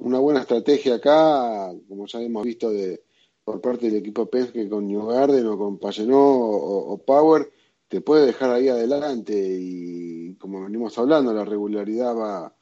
Una 0.00 0.18
buena 0.18 0.40
estrategia 0.40 0.96
acá, 0.96 1.72
como 1.88 2.06
ya 2.06 2.20
hemos 2.20 2.44
visto 2.44 2.70
de, 2.70 3.02
por 3.44 3.62
parte 3.62 3.86
del 3.86 3.96
equipo 3.96 4.28
Penske 4.28 4.68
con 4.68 4.86
New 4.86 5.06
Garden 5.06 5.46
o 5.46 5.56
con 5.56 5.78
Pagenot 5.78 6.12
o, 6.12 7.02
Power, 7.02 7.50
te 7.88 8.02
puede 8.02 8.26
dejar 8.26 8.50
ahí 8.50 8.68
adelante. 8.68 9.32
Y 9.58 10.34
como 10.34 10.62
venimos 10.62 10.98
hablando, 10.98 11.32
la 11.32 11.46
regularidad 11.46 12.14
va, 12.14 12.54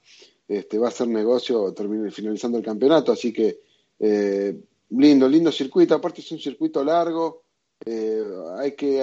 este, 0.46 0.78
va 0.78 0.86
a 0.86 0.92
ser 0.92 1.08
negocio 1.08 1.74
finalizando 2.12 2.56
el 2.56 2.64
campeonato, 2.64 3.10
así 3.10 3.32
que 3.32 3.62
eh, 3.98 4.56
lindo, 4.90 5.28
lindo 5.28 5.50
circuito, 5.50 5.96
aparte 5.96 6.20
es 6.20 6.30
un 6.30 6.38
circuito 6.38 6.84
largo, 6.84 7.42
eh, 7.84 8.22
hay 8.58 8.76
que 8.76 9.02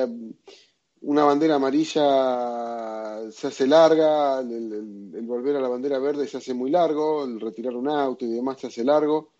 una 1.01 1.23
bandera 1.23 1.55
amarilla 1.55 3.31
se 3.31 3.47
hace 3.47 3.67
larga, 3.67 4.39
el, 4.39 5.21
volver 5.23 5.55
a 5.55 5.61
la 5.61 5.67
bandera 5.67 5.99
verde 5.99 6.27
se 6.27 6.37
hace 6.37 6.53
muy 6.53 6.71
largo, 6.71 7.25
el 7.25 7.39
retirar 7.39 7.75
un 7.75 7.89
auto 7.89 8.25
y 8.25 8.29
demás 8.29 8.59
se 8.59 8.67
hace 8.67 8.83
largo. 8.83 9.31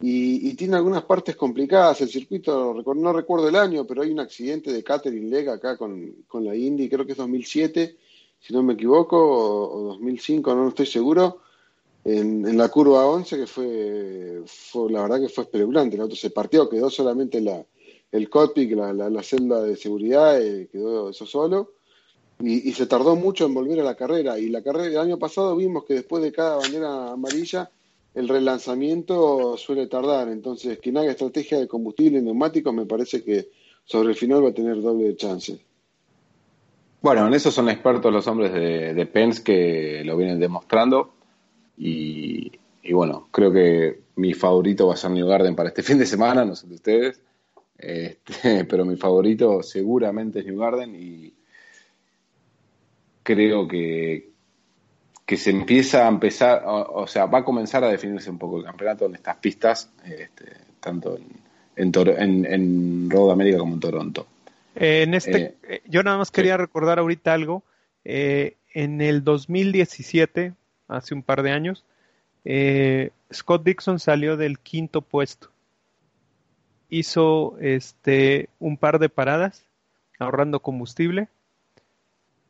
Y, 0.00 0.54
tiene 0.54 0.76
algunas 0.76 1.04
partes 1.04 1.36
complicadas. 1.36 2.00
El 2.00 2.08
circuito, 2.08 2.82
no 2.96 3.12
recuerdo 3.12 3.48
el 3.48 3.54
año, 3.54 3.86
pero 3.86 4.02
hay 4.02 4.10
un 4.10 4.18
accidente 4.18 4.72
de 4.72 4.82
Catherine 4.82 5.30
Leg 5.30 5.48
acá 5.48 5.76
con, 5.76 6.24
la 6.40 6.56
Indy, 6.56 6.88
creo 6.88 7.06
que 7.06 7.12
es 7.12 7.18
2007, 7.18 7.96
si 8.40 8.52
no 8.52 8.64
me 8.64 8.72
equivoco, 8.72 9.16
o, 9.16 9.82
2005, 9.90 10.54
no, 10.56 10.68
estoy 10.68 10.86
seguro, 10.86 11.42
en, 12.04 12.56
la 12.58 12.68
curva 12.68 13.06
11, 13.06 13.36
que 13.36 13.46
fue, 13.46 14.42
fue, 14.44 14.90
la 14.90 15.02
verdad 15.02 15.20
que 15.20 15.28
fue 15.28 15.44
espeluznante. 15.44 15.94
El 15.94 16.02
auto 16.02 16.16
se 16.16 16.30
partió, 16.30 16.68
quedó 16.68 16.90
solamente 16.90 17.40
la, 17.40 17.64
el 18.12 18.30
cockpit, 18.30 18.72
la, 18.72 18.92
la, 18.92 19.22
celda 19.22 19.62
de 19.62 19.76
seguridad, 19.76 20.40
eh, 20.40 20.68
quedó 20.70 21.10
eso 21.10 21.26
solo. 21.26 21.72
Y, 22.40 22.68
y 22.68 22.72
se 22.72 22.86
tardó 22.86 23.16
mucho 23.16 23.46
en 23.46 23.54
volver 23.54 23.80
a 23.80 23.84
la 23.84 23.94
carrera. 23.94 24.38
Y 24.38 24.48
la 24.48 24.62
carrera 24.62 24.86
del 24.86 24.98
año 24.98 25.18
pasado 25.18 25.56
vimos 25.56 25.84
que 25.84 25.94
después 25.94 26.22
de 26.22 26.32
cada 26.32 26.56
bandera 26.56 27.12
amarilla 27.12 27.70
el 28.14 28.28
relanzamiento 28.28 29.56
suele 29.56 29.86
tardar, 29.86 30.28
entonces 30.28 30.78
quien 30.78 30.98
haga 30.98 31.12
estrategia 31.12 31.58
de 31.58 31.68
combustible 31.68 32.18
y 32.18 32.22
neumáticos 32.22 32.74
me 32.74 32.84
parece 32.84 33.24
que 33.24 33.48
sobre 33.84 34.10
el 34.10 34.14
final 34.14 34.44
va 34.44 34.50
a 34.50 34.54
tener 34.54 34.80
doble 34.82 35.16
chance. 35.16 35.58
Bueno, 37.00 37.26
en 37.26 37.34
eso 37.34 37.50
son 37.50 37.68
expertos 37.68 38.12
los 38.12 38.26
hombres 38.26 38.52
de, 38.52 38.94
de 38.94 39.06
Pence 39.06 39.42
que 39.42 40.02
lo 40.04 40.16
vienen 40.16 40.38
demostrando 40.38 41.14
y, 41.76 42.52
bueno, 42.92 43.28
creo 43.32 43.52
que 43.52 44.02
mi 44.16 44.34
favorito 44.34 44.86
va 44.86 44.94
a 44.94 44.96
ser 44.96 45.10
New 45.10 45.26
Garden 45.26 45.56
para 45.56 45.70
este 45.70 45.82
fin 45.82 45.98
de 45.98 46.06
semana, 46.06 46.44
no 46.44 46.54
sé 46.54 46.68
de 46.68 46.74
ustedes, 46.74 47.20
este, 47.82 48.64
pero 48.68 48.84
mi 48.84 48.96
favorito 48.96 49.62
seguramente 49.62 50.38
es 50.38 50.46
New 50.46 50.58
Garden 50.58 50.94
y 50.94 51.34
creo 53.22 53.66
que, 53.66 54.30
que 55.26 55.36
se 55.36 55.50
empieza 55.50 56.06
a 56.06 56.08
empezar, 56.08 56.62
o, 56.64 57.06
sea, 57.06 57.26
va 57.26 57.38
a 57.38 57.44
comenzar 57.44 57.82
a 57.84 57.88
definirse 57.88 58.30
un 58.30 58.38
poco 58.38 58.58
el 58.58 58.64
campeonato 58.64 59.06
en 59.06 59.16
estas 59.16 59.36
pistas, 59.36 59.90
este, 60.04 60.44
tanto 60.80 61.18
en, 61.76 62.46
en, 62.46 63.10
Road 63.10 63.32
America 63.32 63.58
como 63.58 63.74
en 63.74 63.80
Toronto. 63.80 64.26
Eh, 64.76 65.02
en 65.02 65.14
este, 65.14 65.56
eh, 65.68 65.82
yo 65.86 66.02
nada 66.02 66.18
más 66.18 66.30
quería 66.30 66.56
recordar 66.56 66.98
ahorita 66.98 67.34
algo. 67.34 67.64
en 68.04 69.00
el 69.00 69.22
2017, 69.22 70.54
hace 70.88 71.14
un 71.14 71.22
par 71.22 71.42
de 71.42 71.50
años, 71.50 71.84
Scott 73.32 73.64
Dixon 73.64 73.98
salió 73.98 74.36
del 74.36 74.58
quinto 74.58 75.02
puesto. 75.02 75.52
Hizo 76.94 77.56
este 77.58 78.50
un 78.58 78.76
par 78.76 78.98
de 78.98 79.08
paradas 79.08 79.64
ahorrando 80.18 80.60
combustible 80.60 81.28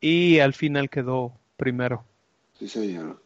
y 0.01 0.41
al 0.41 0.53
final 0.53 0.91
quedó 0.91 1.33
primero. 1.57 2.05
Sí, 2.59 2.67
señor. 2.67 3.23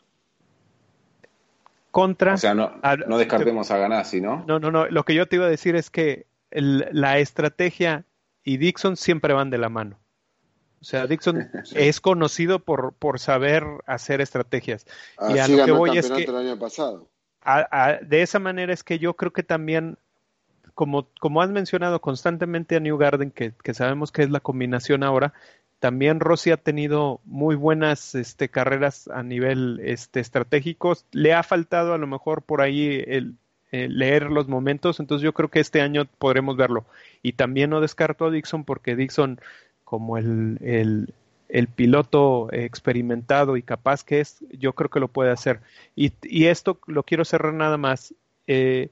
Contra. 1.91 2.35
O 2.35 2.37
sea, 2.37 2.53
no, 2.53 2.71
no 3.07 3.17
descartemos 3.17 3.71
a 3.71 3.79
Ganassi, 3.79 4.21
¿no? 4.21 4.45
No, 4.47 4.59
no, 4.59 4.71
no. 4.71 4.89
Lo 4.89 5.05
que 5.05 5.15
yo 5.15 5.27
te 5.27 5.37
iba 5.37 5.47
a 5.47 5.49
decir 5.49 5.75
es 5.75 5.89
que 5.89 6.27
la 6.51 7.19
estrategia 7.19 8.05
y 8.45 8.59
Dixon 8.59 8.99
siempre 8.99 9.33
van 9.33 9.49
de 9.49 9.57
la 9.57 9.71
mano. 9.71 9.99
O 10.83 10.85
sea, 10.85 11.07
Dixon 11.07 11.51
es 11.75 12.03
conocido 12.03 12.59
por, 12.59 12.93
por 12.93 13.21
saber 13.21 13.65
hacer 13.87 14.21
estrategias. 14.21 14.85
y 15.31 15.39
a 15.39 15.49
lo 15.49 15.65
que 15.65 15.73
voy 15.73 15.97
es 15.97 16.11
que. 16.11 16.25
El 16.25 16.37
año 16.37 16.59
pasado. 16.59 17.09
de 18.03 18.21
esa 18.21 18.39
manera 18.39 18.75
es 18.75 18.85
que 18.85 18.99
yo 18.99 19.15
creo 19.15 19.33
que 19.33 19.43
también 19.43 19.97
como, 20.77 21.09
como 21.21 21.41
has 21.41 21.51
mencionado 21.51 22.03
constantemente 22.03 22.77
a 22.77 22.81
New 22.81 22.99
Garden, 22.99 23.31
que, 23.31 23.55
que, 23.65 23.73
sabemos 23.73 24.13
que 24.13 24.23
es 24.23 24.31
la 24.31 24.41
combinación 24.41 25.03
ahora, 25.03 25.33
también 25.79 26.21
Rossi 26.21 26.51
ha 26.51 26.59
tenido 26.59 27.21
muy 27.25 27.57
buenas 27.57 28.15
este, 28.15 28.51
carreras 28.51 29.09
a 29.09 29.23
nivel 29.23 29.81
este, 29.83 30.21
estratégico. 30.21 30.95
Le 31.13 31.33
ha 31.33 31.43
faltado 31.43 31.95
a 31.95 31.99
lo 31.99 32.07
mejor 32.07 32.43
por 32.43 32.61
ahí 32.61 33.03
el, 33.07 33.37
leer 33.73 34.31
los 34.31 34.49
momentos, 34.49 35.01
entonces 35.01 35.25
yo 35.25 35.33
creo 35.33 35.51
que 35.51 35.61
este 35.61 35.81
año 35.81 36.05
podremos 36.19 36.59
verlo. 36.59 36.85
Y 37.23 37.33
también 37.33 37.71
no 37.71 37.81
descarto 37.81 38.27
a 38.27 38.31
Dixon 38.31 38.65
porque 38.65 38.97
Dixon, 38.97 39.41
como 39.83 40.19
el, 40.19 40.59
el, 40.61 41.15
el 41.49 41.69
piloto 41.69 42.49
experimentado 42.53 43.57
y 43.57 43.63
capaz 43.63 44.05
que 44.05 44.21
es, 44.21 44.45
yo 44.51 44.75
creo 44.75 44.91
que 44.91 45.01
lo 45.01 45.09
puede 45.09 45.31
hacer. 45.31 45.61
Y, 45.95 46.13
y 46.23 46.47
esto 46.47 46.79
lo 46.87 47.03
quiero 47.03 47.25
cerrar 47.25 47.55
nada 47.55 47.79
más. 47.79 48.15
Eh, 48.47 48.91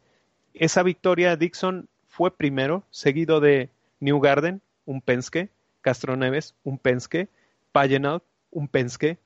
esa 0.54 0.82
victoria, 0.82 1.36
Dixon 1.36 1.88
fue 2.08 2.36
primero, 2.36 2.84
seguido 2.90 3.40
de 3.40 3.70
New 4.00 4.20
Garden, 4.20 4.62
un 4.86 5.00
Penske, 5.00 5.50
Castro 5.80 6.16
Neves, 6.16 6.54
un 6.62 6.78
Penske, 6.78 7.28
Pagenot, 7.72 8.24
un 8.50 8.68
Penske, 8.68 9.18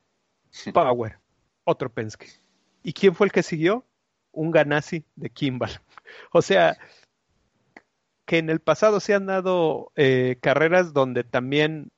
Power, 0.73 1.19
otro 1.65 1.91
Penske. 1.91 2.29
¿Y 2.83 2.93
quién 2.93 3.15
fue 3.15 3.27
el 3.27 3.33
que 3.33 3.43
siguió? 3.43 3.85
Un 4.33 4.51
Ganassi 4.51 5.05
de 5.17 5.31
Kimball. 5.31 5.71
O 6.33 6.41
sea, 6.41 6.79
que 8.25 8.39
en 8.39 8.49
el 8.49 8.61
pasado 8.61 8.99
se 8.99 9.13
han 9.13 9.27
dado 9.27 9.93
eh, 9.95 10.39
carreras 10.41 10.95
donde 10.95 11.23
también 11.23 11.91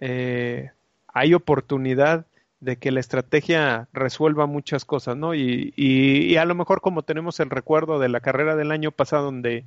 eh, 0.00 0.70
hay 1.06 1.34
oportunidad 1.34 2.26
de 2.60 2.76
que 2.76 2.90
la 2.90 3.00
estrategia 3.00 3.88
resuelva 3.92 4.46
muchas 4.46 4.84
cosas, 4.84 5.16
¿no? 5.16 5.34
Y, 5.34 5.72
y, 5.76 6.36
a 6.36 6.44
lo 6.44 6.54
mejor 6.54 6.80
como 6.80 7.02
tenemos 7.02 7.38
el 7.40 7.50
recuerdo 7.50 7.98
de 7.98 8.08
la 8.08 8.20
carrera 8.20 8.56
del 8.56 8.72
año 8.72 8.90
pasado 8.90 9.26
donde 9.26 9.64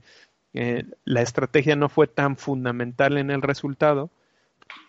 eh, 0.53 0.83
la 1.05 1.21
estrategia 1.21 1.75
no 1.75 1.87
fue 1.87 2.07
tan 2.07 2.35
fundamental 2.35 3.17
en 3.17 3.31
el 3.31 3.41
resultado, 3.41 4.09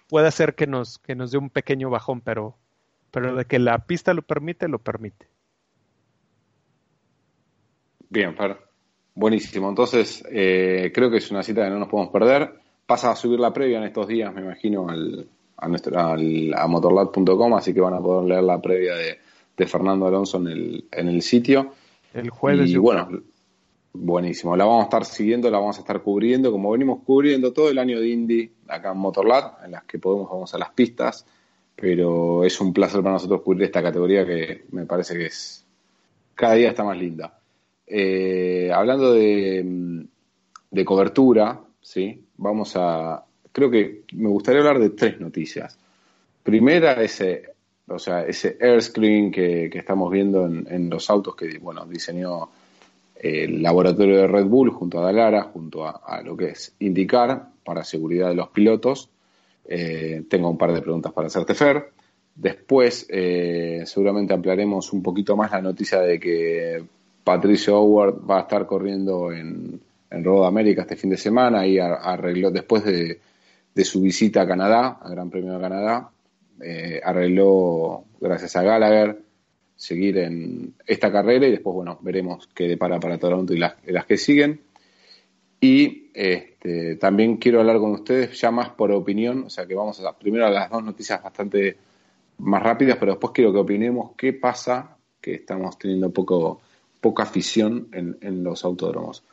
puede 0.08 0.30
ser 0.32 0.54
que 0.54 0.66
nos, 0.66 0.98
que 0.98 1.14
nos 1.14 1.30
dé 1.30 1.38
un 1.38 1.50
pequeño 1.50 1.90
bajón, 1.90 2.20
pero, 2.20 2.56
pero 3.10 3.36
de 3.36 3.44
que 3.44 3.58
la 3.58 3.78
pista 3.86 4.14
lo 4.14 4.22
permite, 4.22 4.68
lo 4.68 4.78
permite. 4.78 5.28
Bien, 8.08 8.36
Fer. 8.36 8.58
Buenísimo. 9.14 9.68
Entonces, 9.68 10.24
eh, 10.30 10.90
creo 10.94 11.10
que 11.10 11.18
es 11.18 11.30
una 11.30 11.42
cita 11.42 11.64
que 11.64 11.70
no 11.70 11.78
nos 11.78 11.88
podemos 11.88 12.12
perder. 12.12 12.60
Pasa 12.86 13.10
a 13.10 13.16
subir 13.16 13.38
la 13.38 13.52
previa 13.52 13.78
en 13.78 13.84
estos 13.84 14.08
días, 14.08 14.34
me 14.34 14.40
imagino, 14.40 14.88
al, 14.88 15.28
a, 15.62 15.68
nuestro, 15.68 15.98
al, 15.98 16.52
a 16.54 16.66
motorlab.com, 16.66 17.54
así 17.54 17.72
que 17.72 17.80
van 17.80 17.94
a 17.94 18.00
poder 18.00 18.28
leer 18.28 18.42
la 18.42 18.60
previa 18.60 18.94
de, 18.94 19.18
de 19.56 19.66
Fernando 19.66 20.06
Alonso 20.06 20.38
en 20.38 20.48
el, 20.48 20.84
en 20.90 21.08
el 21.08 21.22
sitio. 21.22 21.72
El 22.12 22.30
jueves. 22.30 22.70
Y 22.70 22.76
bueno, 22.76 23.08
Buenísimo, 23.94 24.56
la 24.56 24.64
vamos 24.64 24.80
a 24.80 24.84
estar 24.84 25.04
siguiendo, 25.04 25.50
la 25.50 25.58
vamos 25.58 25.76
a 25.76 25.80
estar 25.80 26.00
cubriendo, 26.02 26.50
como 26.50 26.70
venimos 26.70 27.00
cubriendo 27.04 27.52
todo 27.52 27.68
el 27.68 27.78
año 27.78 28.00
de 28.00 28.08
Indy 28.08 28.50
acá 28.66 28.92
en 28.92 28.96
Motorlab, 28.96 29.62
en 29.66 29.72
las 29.72 29.84
que 29.84 29.98
podemos 29.98 30.30
vamos 30.30 30.54
a 30.54 30.58
las 30.58 30.70
pistas, 30.70 31.26
pero 31.76 32.42
es 32.42 32.58
un 32.62 32.72
placer 32.72 33.02
para 33.02 33.14
nosotros 33.14 33.42
cubrir 33.42 33.64
esta 33.64 33.82
categoría 33.82 34.24
que 34.24 34.64
me 34.70 34.86
parece 34.86 35.18
que 35.18 35.26
es 35.26 35.66
cada 36.34 36.54
día 36.54 36.70
está 36.70 36.84
más 36.84 36.96
linda. 36.96 37.38
Eh, 37.86 38.70
hablando 38.74 39.12
de, 39.12 40.06
de 40.70 40.84
cobertura, 40.86 41.60
sí, 41.82 42.24
vamos 42.38 42.72
a, 42.76 43.22
creo 43.52 43.70
que 43.70 44.02
me 44.14 44.28
gustaría 44.28 44.60
hablar 44.60 44.78
de 44.78 44.90
tres 44.90 45.20
noticias. 45.20 45.78
Primera, 46.42 47.00
ese, 47.02 47.50
o 47.86 47.98
sea, 47.98 48.24
ese 48.24 48.56
airscreen 48.60 49.30
que, 49.30 49.70
que 49.70 49.78
estamos 49.78 50.10
viendo 50.10 50.46
en, 50.46 50.66
en 50.68 50.90
los 50.90 51.08
autos 51.10 51.36
que, 51.36 51.58
bueno, 51.58 51.86
diseñó 51.86 52.50
el 53.22 53.62
laboratorio 53.62 54.16
de 54.16 54.26
Red 54.26 54.46
Bull 54.46 54.70
junto 54.70 54.98
a 54.98 55.04
Dalara, 55.04 55.44
junto 55.44 55.86
a, 55.86 56.20
lo 56.22 56.36
que 56.36 56.50
es 56.50 56.74
indicar 56.80 57.50
para 57.64 57.84
seguridad 57.84 58.28
de 58.28 58.34
los 58.34 58.48
pilotos. 58.48 59.08
Eh, 59.64 60.24
tengo 60.28 60.50
un 60.50 60.58
par 60.58 60.72
de 60.72 60.82
preguntas 60.82 61.12
para 61.12 61.28
hacerte, 61.28 61.54
Fer. 61.54 61.90
Después, 62.34 63.06
eh, 63.08 63.84
seguramente 63.86 64.34
ampliaremos 64.34 64.92
un 64.92 65.02
poquito 65.02 65.36
más 65.36 65.52
la 65.52 65.62
noticia 65.62 66.00
de 66.00 66.18
que 66.18 66.82
Patricio 67.22 67.78
Howard 67.78 68.28
va 68.28 68.38
a 68.38 68.42
estar 68.42 68.66
corriendo 68.66 69.30
en, 69.32 69.80
en 70.10 70.24
Road 70.24 70.48
América 70.48 70.82
este 70.82 70.96
fin 70.96 71.10
de 71.10 71.16
semana 71.16 71.64
y 71.64 71.78
arregló, 71.78 72.50
después 72.50 72.84
de, 72.84 73.20
su 73.76 74.00
visita 74.00 74.42
a 74.42 74.46
Canadá, 74.46 74.98
al 75.00 75.12
Gran 75.12 75.30
Premio 75.30 75.54
de 75.54 75.60
Canadá, 75.60 76.10
eh, 76.60 77.00
arregló, 77.02 78.04
gracias 78.20 78.54
a 78.56 78.62
Gallagher, 78.62 79.18
seguir 79.74 80.18
en 80.18 80.74
esta 80.86 81.10
carrera 81.10 81.46
y 81.46 81.50
después, 81.50 81.74
bueno, 81.74 81.98
veremos 82.02 82.48
qué 82.54 82.68
depara 82.68 83.00
para 83.00 83.18
Toronto 83.18 83.52
y 83.52 83.58
las, 83.58 83.74
las 83.86 84.06
que 84.06 84.16
siguen. 84.16 84.60
Y 85.60 86.10
este, 86.14 86.96
también 86.96 87.36
quiero 87.36 87.60
hablar 87.60 87.78
con 87.78 87.92
ustedes 87.92 88.38
ya 88.40 88.50
más 88.50 88.70
por 88.70 88.92
opinión, 88.92 89.44
o 89.44 89.50
sea 89.50 89.66
que 89.66 89.74
vamos 89.74 90.00
a 90.00 90.16
primero 90.16 90.46
a 90.46 90.50
las 90.50 90.70
dos 90.70 90.84
noticias 90.84 91.22
bastante 91.22 91.76
más 92.38 92.62
rápidas, 92.62 92.96
pero 92.98 93.12
después 93.12 93.32
quiero 93.32 93.52
que 93.52 93.58
opinemos 93.58 94.12
qué 94.16 94.32
pasa, 94.32 94.96
que 95.20 95.34
estamos 95.34 95.78
teniendo 95.78 96.10
poco, 96.10 96.60
poca 97.00 97.22
afición 97.22 97.88
en, 97.92 98.18
en 98.20 98.44
los 98.44 98.64
autódromos. 98.64 99.24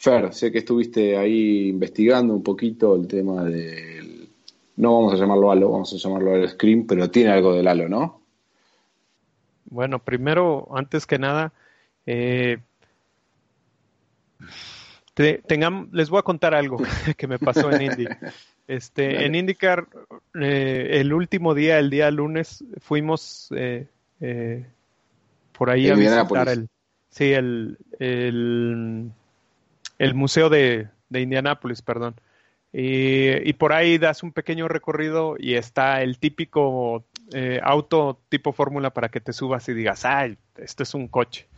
Fer, 0.00 0.32
sé 0.32 0.50
que 0.50 0.60
estuviste 0.60 1.18
ahí 1.18 1.68
investigando 1.68 2.32
un 2.32 2.42
poquito 2.42 2.96
el 2.96 3.06
tema 3.06 3.44
del, 3.44 4.30
no 4.76 4.94
vamos 4.94 5.12
a 5.12 5.16
llamarlo 5.16 5.50
halo, 5.50 5.70
vamos 5.70 5.92
a 5.92 5.98
llamarlo 5.98 6.36
el 6.36 6.48
screen, 6.48 6.86
pero 6.86 7.10
tiene 7.10 7.32
algo 7.32 7.52
del 7.52 7.68
halo, 7.68 7.86
¿no? 7.86 8.22
Bueno, 9.66 9.98
primero, 9.98 10.68
antes 10.74 11.06
que 11.06 11.18
nada, 11.18 11.52
eh, 12.06 12.56
les 15.16 16.08
voy 16.08 16.18
a 16.18 16.22
contar 16.22 16.54
algo 16.54 16.78
que 17.18 17.26
me 17.26 17.38
pasó 17.38 17.70
en 17.70 17.82
Indy. 17.82 18.06
Este, 18.66 19.26
en 19.26 19.34
IndyCar, 19.34 19.86
eh, 20.40 20.88
el 20.92 21.12
último 21.12 21.54
día, 21.54 21.78
el 21.78 21.90
día 21.90 22.10
lunes, 22.10 22.64
fuimos 22.78 23.52
eh, 23.54 23.86
por 25.52 25.68
ahí 25.68 25.90
a 25.90 25.94
visitar 25.94 26.48
el, 26.48 26.70
sí, 27.10 27.32
el, 27.32 27.76
el, 27.98 29.10
el 30.00 30.14
museo 30.14 30.48
de, 30.48 30.88
de 31.10 31.20
Indianápolis, 31.20 31.82
perdón. 31.82 32.18
Y, 32.72 33.52
por 33.54 33.72
ahí 33.72 33.98
das 33.98 34.22
un 34.22 34.32
pequeño 34.32 34.66
recorrido 34.66 35.36
y 35.38 35.54
está 35.54 36.02
el 36.02 36.18
típico 36.18 37.04
eh, 37.34 37.60
auto 37.62 38.22
tipo 38.28 38.52
fórmula 38.52 38.94
para 38.94 39.10
que 39.10 39.20
te 39.20 39.34
subas 39.34 39.68
y 39.68 39.74
digas, 39.74 40.06
ay, 40.06 40.38
esto 40.56 40.84
es 40.84 40.94
un 40.94 41.06
coche. 41.08 41.48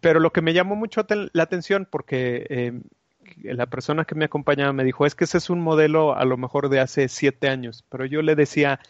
Pero 0.00 0.20
lo 0.20 0.32
que 0.32 0.42
me 0.42 0.52
llamó 0.52 0.76
mucho 0.76 1.06
la 1.32 1.42
atención, 1.42 1.88
porque 1.90 2.46
eh, 2.50 2.72
la 3.42 3.66
persona 3.66 4.04
que 4.04 4.16
me 4.16 4.26
acompañaba 4.26 4.74
me 4.74 4.84
dijo, 4.84 5.06
es 5.06 5.14
que 5.14 5.24
ese 5.24 5.38
es 5.38 5.48
un 5.48 5.60
modelo 5.60 6.14
a 6.14 6.26
lo 6.26 6.36
mejor 6.36 6.68
de 6.68 6.80
hace 6.80 7.08
siete 7.08 7.48
años, 7.48 7.86
pero 7.88 8.04
yo 8.04 8.20
le 8.20 8.34
decía, 8.34 8.80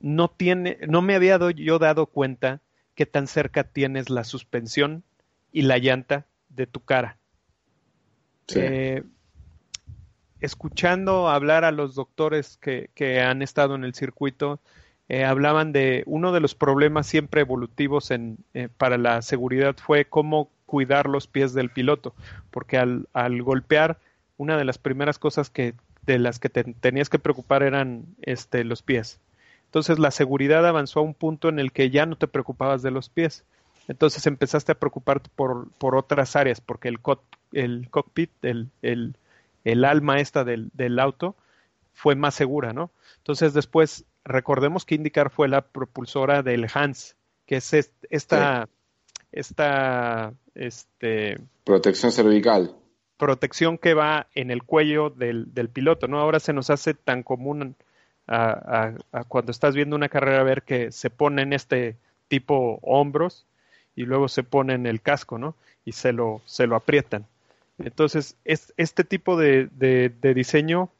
no 0.00 0.28
tiene, 0.28 0.78
no 0.88 1.02
me 1.02 1.14
había 1.14 1.38
yo 1.52 1.78
dado 1.78 2.06
cuenta 2.06 2.62
que 2.96 3.06
tan 3.06 3.28
cerca 3.28 3.62
tienes 3.62 4.10
la 4.10 4.24
suspensión 4.24 5.04
y 5.52 5.62
la 5.62 5.78
llanta 5.78 6.26
de 6.48 6.66
tu 6.66 6.80
cara. 6.80 7.18
Eh, 8.54 9.02
escuchando 10.40 11.28
hablar 11.28 11.64
a 11.64 11.72
los 11.72 11.94
doctores 11.94 12.58
que, 12.58 13.20
han 13.20 13.42
estado 13.42 13.74
en 13.74 13.84
el 13.84 13.94
circuito, 13.94 14.60
eh, 15.08 15.24
hablaban 15.24 15.72
de 15.72 16.02
uno 16.06 16.32
de 16.32 16.40
los 16.40 16.54
problemas 16.54 17.06
siempre 17.06 17.40
evolutivos 17.40 18.10
eh, 18.10 18.68
para 18.76 18.98
la 18.98 19.22
seguridad 19.22 19.76
fue 19.76 20.04
cómo 20.04 20.50
cuidar 20.66 21.08
los 21.08 21.26
pies 21.26 21.54
del 21.54 21.70
piloto, 21.70 22.14
porque 22.50 22.76
al, 22.76 23.42
golpear, 23.42 23.98
una 24.36 24.58
de 24.58 24.64
las 24.64 24.78
primeras 24.78 25.18
cosas 25.18 25.50
de 25.52 26.18
las 26.18 26.38
que 26.38 26.48
te 26.48 26.64
tenías 26.64 27.08
que 27.08 27.18
preocupar 27.18 27.62
eran 27.62 28.04
este, 28.22 28.64
los 28.64 28.82
pies. 28.82 29.20
Entonces 29.66 29.98
la 29.98 30.10
seguridad 30.10 30.66
avanzó 30.66 31.00
a 31.00 31.04
un 31.04 31.14
punto 31.14 31.48
en 31.48 31.58
el 31.58 31.72
que 31.72 31.90
ya 31.90 32.06
no 32.06 32.16
te 32.16 32.28
preocupabas 32.28 32.82
de 32.82 32.90
los 32.90 33.08
pies. 33.08 33.44
Entonces 33.88 34.26
empezaste 34.26 34.72
a 34.72 34.78
preocuparte 34.78 35.30
por, 35.34 35.70
por 35.72 35.96
otras 35.96 36.36
áreas, 36.36 36.60
porque 36.60 36.88
el, 36.88 36.98
el 37.52 37.88
cockpit, 37.90 38.30
el, 38.42 38.68
el, 38.82 39.16
el 39.64 39.84
alma 39.84 40.16
esta 40.16 40.44
del, 40.44 40.70
del, 40.74 40.98
auto, 40.98 41.36
fue 41.92 42.14
más 42.14 42.34
segura, 42.34 42.72
¿no? 42.72 42.90
Entonces 43.18 43.54
después, 43.54 44.04
recordemos 44.24 44.84
que 44.84 44.96
IndyCar 44.96 45.30
fue 45.30 45.48
la 45.48 45.62
propulsora 45.62 46.42
del 46.42 46.66
Hans, 46.72 47.16
que 47.46 47.56
es 47.56 47.72
esta, 48.10 48.68
esta, 49.30 50.32
este... 50.54 51.38
Protección 51.64 52.10
cervical. 52.10 52.74
Protección 53.16 53.78
que 53.78 53.94
va 53.94 54.26
en 54.34 54.50
el 54.50 54.64
cuello 54.64 55.10
del, 55.10 55.54
del 55.54 55.68
piloto, 55.68 56.08
¿no? 56.08 56.20
Ahora 56.20 56.40
se 56.40 56.52
nos 56.52 56.70
hace 56.70 56.92
tan 56.92 57.22
común 57.22 57.76
a, 58.26 58.92
a, 59.12 59.24
cuando 59.24 59.52
estás 59.52 59.76
viendo 59.76 59.94
una 59.94 60.08
carrera 60.08 60.42
ver 60.42 60.64
que 60.64 60.90
se 60.90 61.08
ponen 61.08 61.52
este 61.52 61.96
tipo 62.28 62.80
hombros 62.82 63.46
y 63.96 64.04
luego 64.04 64.28
se 64.28 64.44
ponen 64.44 64.86
el 64.86 65.00
casco, 65.00 65.38
¿no? 65.38 65.56
Y 65.84 65.92
se 65.92 66.12
lo, 66.12 66.42
se 66.44 66.66
lo 66.66 66.76
aprietan. 66.76 67.26
Entonces, 67.78 68.36
es, 68.44 68.72
este 68.76 69.04
tipo 69.04 69.36
de, 69.36 69.68
de, 69.72 70.34
diseño 70.34 70.90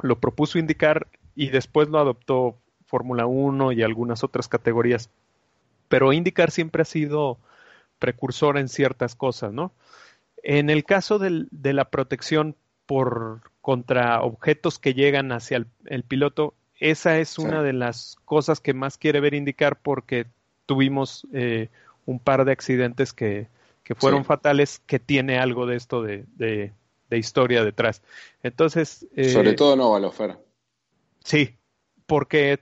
lo 0.00 0.18
propuso 0.18 0.58
indicar 0.58 1.08
y 1.34 1.50
después 1.50 1.88
lo 1.88 1.98
adoptó 1.98 2.56
Fórmula 2.86 3.26
1 3.26 3.72
y 3.72 3.82
algunas 3.82 4.24
otras 4.24 4.48
categorías. 4.48 5.10
Pero 5.88 6.12
indicar 6.12 6.50
siempre 6.50 6.82
ha 6.82 6.86
sido 6.86 7.38
precursor 7.98 8.58
en 8.58 8.68
ciertas 8.68 9.14
cosas, 9.14 9.52
¿no? 9.52 9.72
En 10.42 10.70
el 10.70 10.84
caso 10.84 11.18
del, 11.18 11.48
de 11.50 11.72
la 11.72 11.90
protección 11.90 12.56
por 12.86 13.42
contra 13.60 14.22
objetos 14.22 14.78
que 14.78 14.94
llegan 14.94 15.32
hacia 15.32 15.64
el, 15.84 16.02
piloto, 16.02 16.54
esa 16.78 17.18
es 17.18 17.38
una 17.38 17.62
de 17.62 17.72
las 17.72 18.16
cosas 18.24 18.60
que 18.60 18.72
más 18.72 18.96
quiere 18.96 19.20
ver 19.20 19.34
indicar 19.34 19.78
porque 19.80 20.26
tuvimos 20.66 21.26
eh, 21.32 21.68
un 22.10 22.18
par 22.18 22.44
de 22.44 22.52
accidentes 22.52 23.12
que, 23.12 23.46
que 23.84 23.94
fueron 23.94 24.24
fatales, 24.24 24.82
que 24.86 24.98
tiene 24.98 25.38
algo 25.38 25.64
de 25.64 25.76
esto 25.76 26.02
de, 26.02 26.24
de, 26.36 26.72
historia 27.18 27.64
detrás. 27.64 28.02
Entonces. 28.42 29.06
Eh, 29.14 29.30
Sobre 29.30 29.52
todo 29.54 29.76
no, 29.76 29.90
Valofer. 29.90 30.36
Sí, 31.24 31.56
porque. 32.06 32.60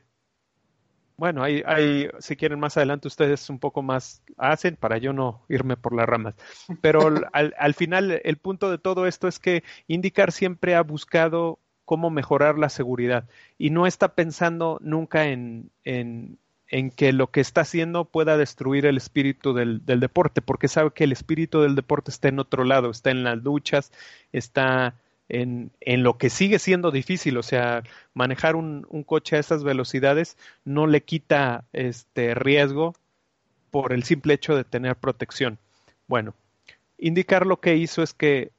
Bueno, 1.17 1.43
hay, 1.43 1.65
hay, 1.67 2.09
si 2.21 2.37
quieren 2.37 2.61
más 2.61 2.77
adelante 2.77 3.09
ustedes 3.09 3.51
un 3.51 3.59
poco 3.59 3.83
más 3.83 4.23
hacen 4.37 4.77
para 4.77 4.99
yo 4.99 5.13
no 5.13 5.43
irme 5.49 5.77
por 5.77 5.93
las 5.93 6.07
ramas. 6.07 6.35
Pero 6.81 7.11
al, 7.33 7.55
al 7.59 7.75
final 7.75 8.21
el 8.23 8.37
punto 8.37 8.71
de 8.71 8.79
todo 8.79 9.07
esto 9.07 9.27
es 9.27 9.41
que 9.41 9.65
Indicar 9.89 10.31
siempre 10.31 10.77
ha 10.77 10.83
buscado 10.83 11.59
cómo 11.85 12.11
mejorar 12.11 12.59
la 12.59 12.69
seguridad 12.69 13.25
y 13.57 13.71
no 13.71 13.87
está 13.87 14.15
pensando 14.15 14.79
nunca 14.81 15.27
en, 15.29 15.71
en, 15.85 16.39
en 16.69 16.91
que 16.91 17.13
lo 17.13 17.31
que 17.31 17.41
está 17.41 17.63
haciendo 17.63 18.05
pueda 18.05 18.37
destruir 18.37 18.87
el 18.87 18.97
espíritu 18.97 19.55
del, 19.55 19.85
deporte, 19.85 20.43
porque 20.43 20.69
sabe 20.69 20.91
que 20.93 21.05
el 21.05 21.13
espíritu 21.13 21.63
del 21.63 21.75
deporte 21.75 22.11
está 22.11 22.29
en 22.29 22.39
otro 22.39 22.65
lado, 22.65 22.91
está 22.91 23.11
en 23.11 23.25
las 23.25 23.39
luchas, 23.43 23.91
está 24.33 24.95
en, 25.29 25.71
en 25.81 26.03
lo 26.03 26.19
que 26.19 26.31
sigue 26.31 26.59
siendo 26.59 26.91
difícil, 26.91 27.37
o 27.39 27.43
sea, 27.43 27.83
manejar 28.15 28.57
un, 28.57 28.87
un, 28.91 29.03
coche 29.03 29.37
a 29.37 29.41
esas 29.41 29.65
velocidades 29.65 30.37
no 30.65 30.87
le 30.87 31.03
quita 31.03 31.65
este 31.73 32.35
riesgo 32.35 32.95
por 33.71 33.93
el 33.93 34.05
simple 34.05 34.35
hecho 34.35 34.55
de 34.55 34.65
tener 34.65 34.97
protección. 34.97 35.59
Bueno, 36.07 36.35
indicar 36.99 37.47
lo 37.47 37.61
que 37.61 37.77
hizo 37.77 38.03
es 38.03 38.13
que 38.15 38.51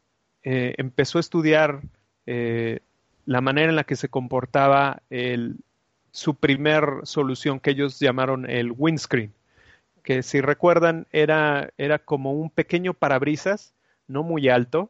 eh, 0.43 0.75
empezó 0.77 1.17
a 1.17 1.21
estudiar 1.21 1.81
eh, 2.25 2.79
la 3.25 3.41
manera 3.41 3.69
en 3.69 3.75
la 3.75 3.83
que 3.83 3.95
se 3.95 4.09
comportaba 4.09 5.01
el, 5.09 5.57
su 6.11 6.35
primer 6.35 6.83
solución 7.03 7.59
que 7.59 7.71
ellos 7.71 7.99
llamaron 7.99 8.49
el 8.49 8.73
windscreen, 8.75 9.33
que 10.03 10.23
si 10.23 10.41
recuerdan 10.41 11.07
era, 11.11 11.71
era 11.77 11.99
como 11.99 12.33
un 12.33 12.49
pequeño 12.49 12.93
parabrisas, 12.93 13.73
no 14.07 14.23
muy 14.23 14.49
alto, 14.49 14.89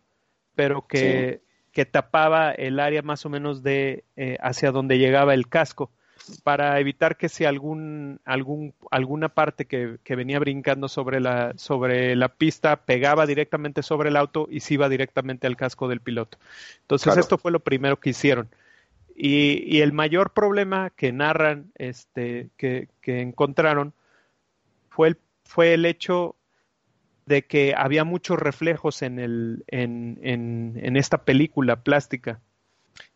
pero 0.56 0.88
que, 0.88 1.42
que 1.72 1.86
tapaba 1.86 2.52
el 2.52 2.80
área 2.80 3.02
más 3.02 3.26
o 3.26 3.30
menos 3.30 3.64
de 3.64 4.04
eh, 4.16 4.38
hacia 4.42 4.72
donde 4.72 4.98
llegaba 4.98 5.34
el 5.34 5.48
casco 5.48 5.92
para 6.44 6.80
evitar 6.80 7.18
que 7.18 7.30
si 7.30 7.46
algún, 7.46 8.20
algún, 8.26 8.74
alguna 8.92 9.30
parte 9.30 9.66
que, 9.66 9.98
que, 10.04 10.16
venía 10.16 10.40
brincando 10.40 10.88
sobre 10.88 11.20
la, 11.20 11.54
sobre 11.56 12.16
la 12.16 12.30
pista 12.30 12.78
pegaba 12.78 13.26
directamente 13.26 13.84
sobre 13.84 14.10
el 14.10 14.18
auto 14.18 14.48
y 14.50 14.60
se 14.60 14.76
iba 14.76 14.90
directamente 14.90 15.48
al 15.48 15.58
casco 15.58 15.88
del 15.88 16.02
piloto. 16.02 16.38
Entonces 16.82 17.18
esto 17.18 17.38
fue 17.38 17.52
lo 17.52 17.60
primero 17.60 18.00
que 18.00 18.12
hicieron. 18.12 18.50
Y, 19.22 19.82
el 19.82 19.92
mayor 19.92 20.32
problema 20.32 20.92
que 20.92 21.12
narran, 21.12 21.74
este, 21.76 22.52
que, 22.56 22.88
encontraron, 23.04 23.94
fue 24.88 25.10
el, 25.10 25.18
fue 25.44 25.74
el 25.74 25.86
hecho 25.86 26.38
de 27.26 27.46
que 27.46 27.74
había 27.76 28.06
muchos 28.06 28.40
reflejos 28.40 29.02
en, 29.02 29.20
el, 29.20 29.66
en, 29.68 30.22
en, 30.22 30.96
esta 30.96 31.26
película 31.26 31.84
plástica. 31.84 32.40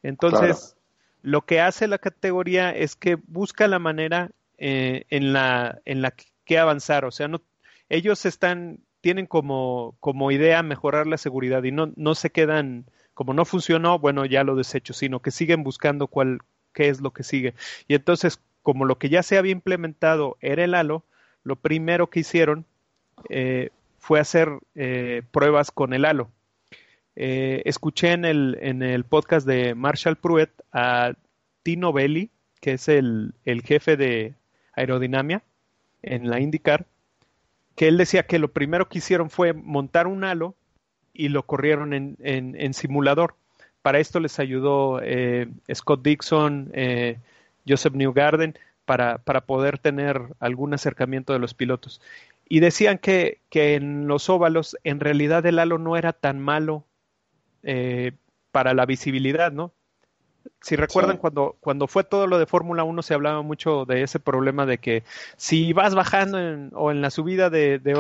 Entonces, 0.04 0.76
lo 1.22 1.46
que 1.46 1.62
hace 1.62 1.88
la 1.88 2.00
categoría 2.00 2.72
es 2.72 2.98
que 2.98 3.16
busca 3.16 3.70
la 3.70 3.80
manera 3.80 4.32
eh, 4.58 5.06
en, 5.10 5.32
la, 5.32 5.80
en 5.86 6.02
la 6.02 6.14
que 6.44 6.60
avanzar. 6.60 7.06
O 7.06 7.12
sea, 7.12 7.30
no, 7.30 7.42
ellos 7.88 8.26
están, 8.26 8.82
tienen 9.00 9.26
como, 9.26 9.96
como 10.02 10.32
idea 10.32 10.64
mejorar 10.64 11.08
la 11.08 11.18
seguridad 11.18 11.64
y 11.64 11.72
no, 11.72 11.94
no 11.96 12.14
se 12.14 12.30
quedan 12.30 12.88
como 13.14 13.34
no 13.34 13.46
funcionó, 13.46 14.00
bueno, 14.00 14.26
ya 14.26 14.44
lo 14.44 14.56
desecho, 14.56 14.94
sino 14.94 15.22
que 15.22 15.32
siguen 15.32 15.64
buscando 15.64 16.08
cuál, 16.08 16.40
qué 16.74 16.90
es 16.90 17.02
lo 17.02 17.12
que 17.12 17.24
sigue. 17.24 17.54
Y 17.88 17.96
entonces, 17.96 18.40
como 18.62 18.86
lo 18.86 18.98
que 18.98 19.10
ya 19.10 19.24
se 19.24 19.38
había 19.38 19.52
implementado 19.52 20.38
era 20.42 20.64
el 20.64 20.74
halo, 20.74 21.06
lo 21.44 21.56
primero 21.58 22.10
que 22.10 22.22
hicieron 22.22 22.66
eh, 23.30 23.70
fue 24.00 24.20
hacer 24.20 24.50
eh, 24.76 25.22
pruebas 25.32 25.72
con 25.72 25.94
el 25.94 26.06
halo. 26.06 26.32
Eh, 27.16 27.62
escuché 27.66 28.12
en 28.12 28.26
el, 28.26 28.58
en 28.62 28.82
el 28.82 29.04
podcast 29.04 29.46
de 29.46 29.76
Marshall 29.76 30.16
Pruitt 30.16 30.50
a 30.72 31.14
Tino 31.62 31.94
Belli, 31.94 32.32
que 32.60 32.74
es 32.74 32.88
el, 32.88 33.36
el 33.46 33.62
jefe 33.62 33.98
de 33.98 34.34
aerodinámica 34.74 35.44
en 36.02 36.30
la 36.30 36.40
IndyCar, 36.40 36.88
que 37.76 37.88
él 37.88 37.98
decía 37.98 38.24
que 38.24 38.40
lo 38.40 38.52
primero 38.52 38.90
que 38.90 38.98
hicieron 38.98 39.30
fue 39.30 39.54
montar 39.54 40.08
un 40.08 40.24
halo 40.24 40.56
y 41.14 41.30
lo 41.30 41.44
corrieron 41.44 41.94
en, 41.94 42.18
en, 42.20 42.74
simulador. 42.74 43.36
Para 43.82 44.00
esto 44.00 44.20
les 44.20 44.40
ayudó 44.40 45.00
eh, 45.04 45.48
Scott 45.74 46.04
Dixon, 46.04 46.72
eh, 46.74 47.20
Joseph 47.68 47.94
Newgarden, 47.94 48.58
para, 48.86 49.20
para 49.20 49.42
poder 49.42 49.78
tener 49.78 50.22
algún 50.40 50.74
acercamiento 50.74 51.34
de 51.34 51.40
los 51.40 51.54
pilotos. 51.54 52.02
Y 52.50 52.60
decían 52.60 52.98
que, 52.98 53.40
que 53.50 53.76
en 53.76 54.08
los 54.08 54.30
óvalos 54.30 54.78
en 54.84 55.00
realidad 55.00 55.46
el 55.46 55.60
halo 55.60 55.78
no 55.78 55.96
era 55.96 56.14
tan 56.14 56.40
malo 56.40 56.86
eh, 57.64 58.12
para 58.52 58.74
la 58.74 58.86
visibilidad, 58.86 59.52
¿no? 59.52 59.72
Si 60.62 60.76
recuerdan 60.76 61.18
cuando, 61.18 61.56
cuando 61.60 61.88
fue 61.88 62.04
todo 62.04 62.28
lo 62.28 62.38
de 62.38 62.46
Fórmula 62.46 62.84
1 62.84 63.02
se 63.02 63.14
hablaba 63.14 63.42
mucho 63.42 63.86
de 63.86 64.04
ese 64.04 64.20
problema 64.20 64.66
de 64.66 64.78
que 64.78 65.04
si 65.36 65.74
vas 65.74 65.96
bajando 65.96 66.38
o 66.78 66.92
en 66.92 67.02
la 67.02 67.10
subida 67.10 67.50
de, 67.50 67.80
de 67.80 67.94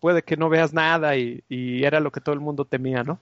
puede 0.00 0.22
que 0.22 0.36
no 0.36 0.48
veas 0.48 0.72
nada 0.72 1.16
y, 1.16 1.42
era 1.48 2.00
lo 2.00 2.10
que 2.10 2.20
todo 2.20 2.34
el 2.34 2.40
mundo 2.40 2.64
temía, 2.64 3.04
¿no? 3.04 3.18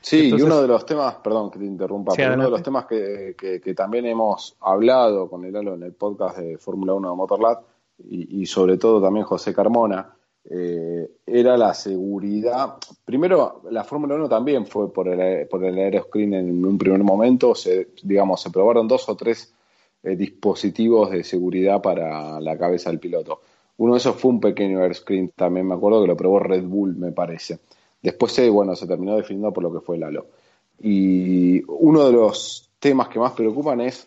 Sí, 0.00 0.28
y 0.28 0.40
uno 0.40 0.62
de 0.62 0.68
los 0.68 0.86
temas, 0.86 1.16
perdón 1.16 1.50
que 1.50 1.58
te 1.58 1.64
interrumpa, 1.64 2.12
pero 2.14 2.34
uno 2.34 2.44
de 2.44 2.50
los 2.50 2.62
temas 2.62 2.86
que, 2.86 3.34
que, 3.36 3.74
también 3.74 4.06
hemos 4.06 4.56
hablado 4.60 5.28
con 5.28 5.44
el 5.44 5.56
en 5.56 5.82
el 5.82 5.92
podcast 5.92 6.38
de 6.38 6.58
Fórmula 6.58 6.94
1 6.94 7.10
de 7.10 7.16
Motorlab 7.16 7.60
y, 8.08 8.42
y 8.42 8.46
sobre 8.46 8.78
todo 8.78 9.02
también 9.02 9.26
José 9.26 9.52
Carmona, 9.52 10.15
eh, 10.48 11.10
era 11.26 11.56
la 11.56 11.74
seguridad. 11.74 12.74
Primero, 13.04 13.62
la 13.70 13.82
Fórmula 13.84 14.14
1 14.14 14.28
también 14.28 14.66
fue 14.66 14.92
por 14.92 15.08
el, 15.08 15.48
por 15.48 15.64
el 15.64 15.76
aeroscreen 15.76 16.34
en 16.34 16.64
un 16.64 16.78
primer 16.78 17.02
momento. 17.02 17.54
Se, 17.54 17.88
digamos, 18.02 18.42
se 18.42 18.50
probaron 18.50 18.86
dos 18.86 19.08
o 19.08 19.16
tres 19.16 19.52
eh, 20.02 20.14
dispositivos 20.14 21.10
de 21.10 21.24
seguridad 21.24 21.82
para 21.82 22.40
la 22.40 22.56
cabeza 22.56 22.90
del 22.90 23.00
piloto. 23.00 23.40
Uno 23.78 23.94
de 23.94 23.98
esos 23.98 24.16
fue 24.16 24.30
un 24.30 24.40
pequeño 24.40 24.80
aeroscreen, 24.80 25.32
también 25.34 25.66
me 25.66 25.74
acuerdo 25.74 26.00
que 26.00 26.08
lo 26.08 26.16
probó 26.16 26.38
Red 26.38 26.64
Bull, 26.64 26.96
me 26.96 27.12
parece. 27.12 27.58
Después, 28.00 28.38
eh, 28.38 28.48
bueno, 28.48 28.76
se 28.76 28.86
terminó 28.86 29.16
definiendo 29.16 29.52
por 29.52 29.64
lo 29.64 29.72
que 29.72 29.80
fue 29.80 29.96
el 29.96 30.04
halo. 30.04 30.26
Y 30.80 31.62
uno 31.66 32.04
de 32.04 32.12
los 32.12 32.70
temas 32.78 33.08
que 33.08 33.18
más 33.18 33.32
preocupan 33.32 33.80
es 33.80 34.06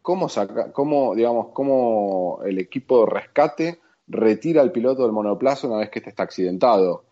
cómo, 0.00 0.28
saca, 0.28 0.72
cómo 0.72 1.14
digamos, 1.14 1.48
cómo 1.52 2.40
el 2.44 2.58
equipo 2.58 3.04
de 3.04 3.10
rescate 3.10 3.80
retira 4.06 4.62
al 4.62 4.72
piloto 4.72 5.02
del 5.02 5.12
monoplaza 5.12 5.66
una 5.66 5.78
vez 5.78 5.90
que 5.90 5.98
este 6.00 6.10
está 6.10 6.22
accidentado. 6.22 7.04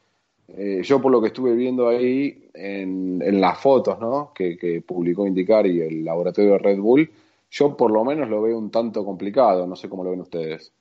Eh, 0.49 0.82
yo 0.84 1.01
por 1.01 1.11
lo 1.12 1.20
que 1.20 1.28
estuve 1.28 1.55
viendo 1.55 1.88
ahí 1.88 2.51
en, 2.53 3.22
en 3.22 3.40
las 3.40 3.59
fotos 3.59 3.99
¿no? 3.99 4.32
que, 4.34 4.82
publicó 4.86 5.26
Indicar 5.26 5.66
y 5.66 5.80
el 5.80 6.05
laboratorio 6.05 6.53
de 6.53 6.59
Red 6.59 6.78
Bull, 6.78 7.11
yo 7.51 7.76
por 7.76 7.90
lo 7.90 8.05
menos 8.05 8.28
lo 8.28 8.43
veo 8.43 8.59
un 8.59 8.70
tanto 8.70 9.05
complicado, 9.05 9.66
no 9.66 9.76
sé 9.76 9.88
cómo 9.88 10.05
lo 10.05 10.11
ven 10.11 10.20
ustedes. 10.20 10.72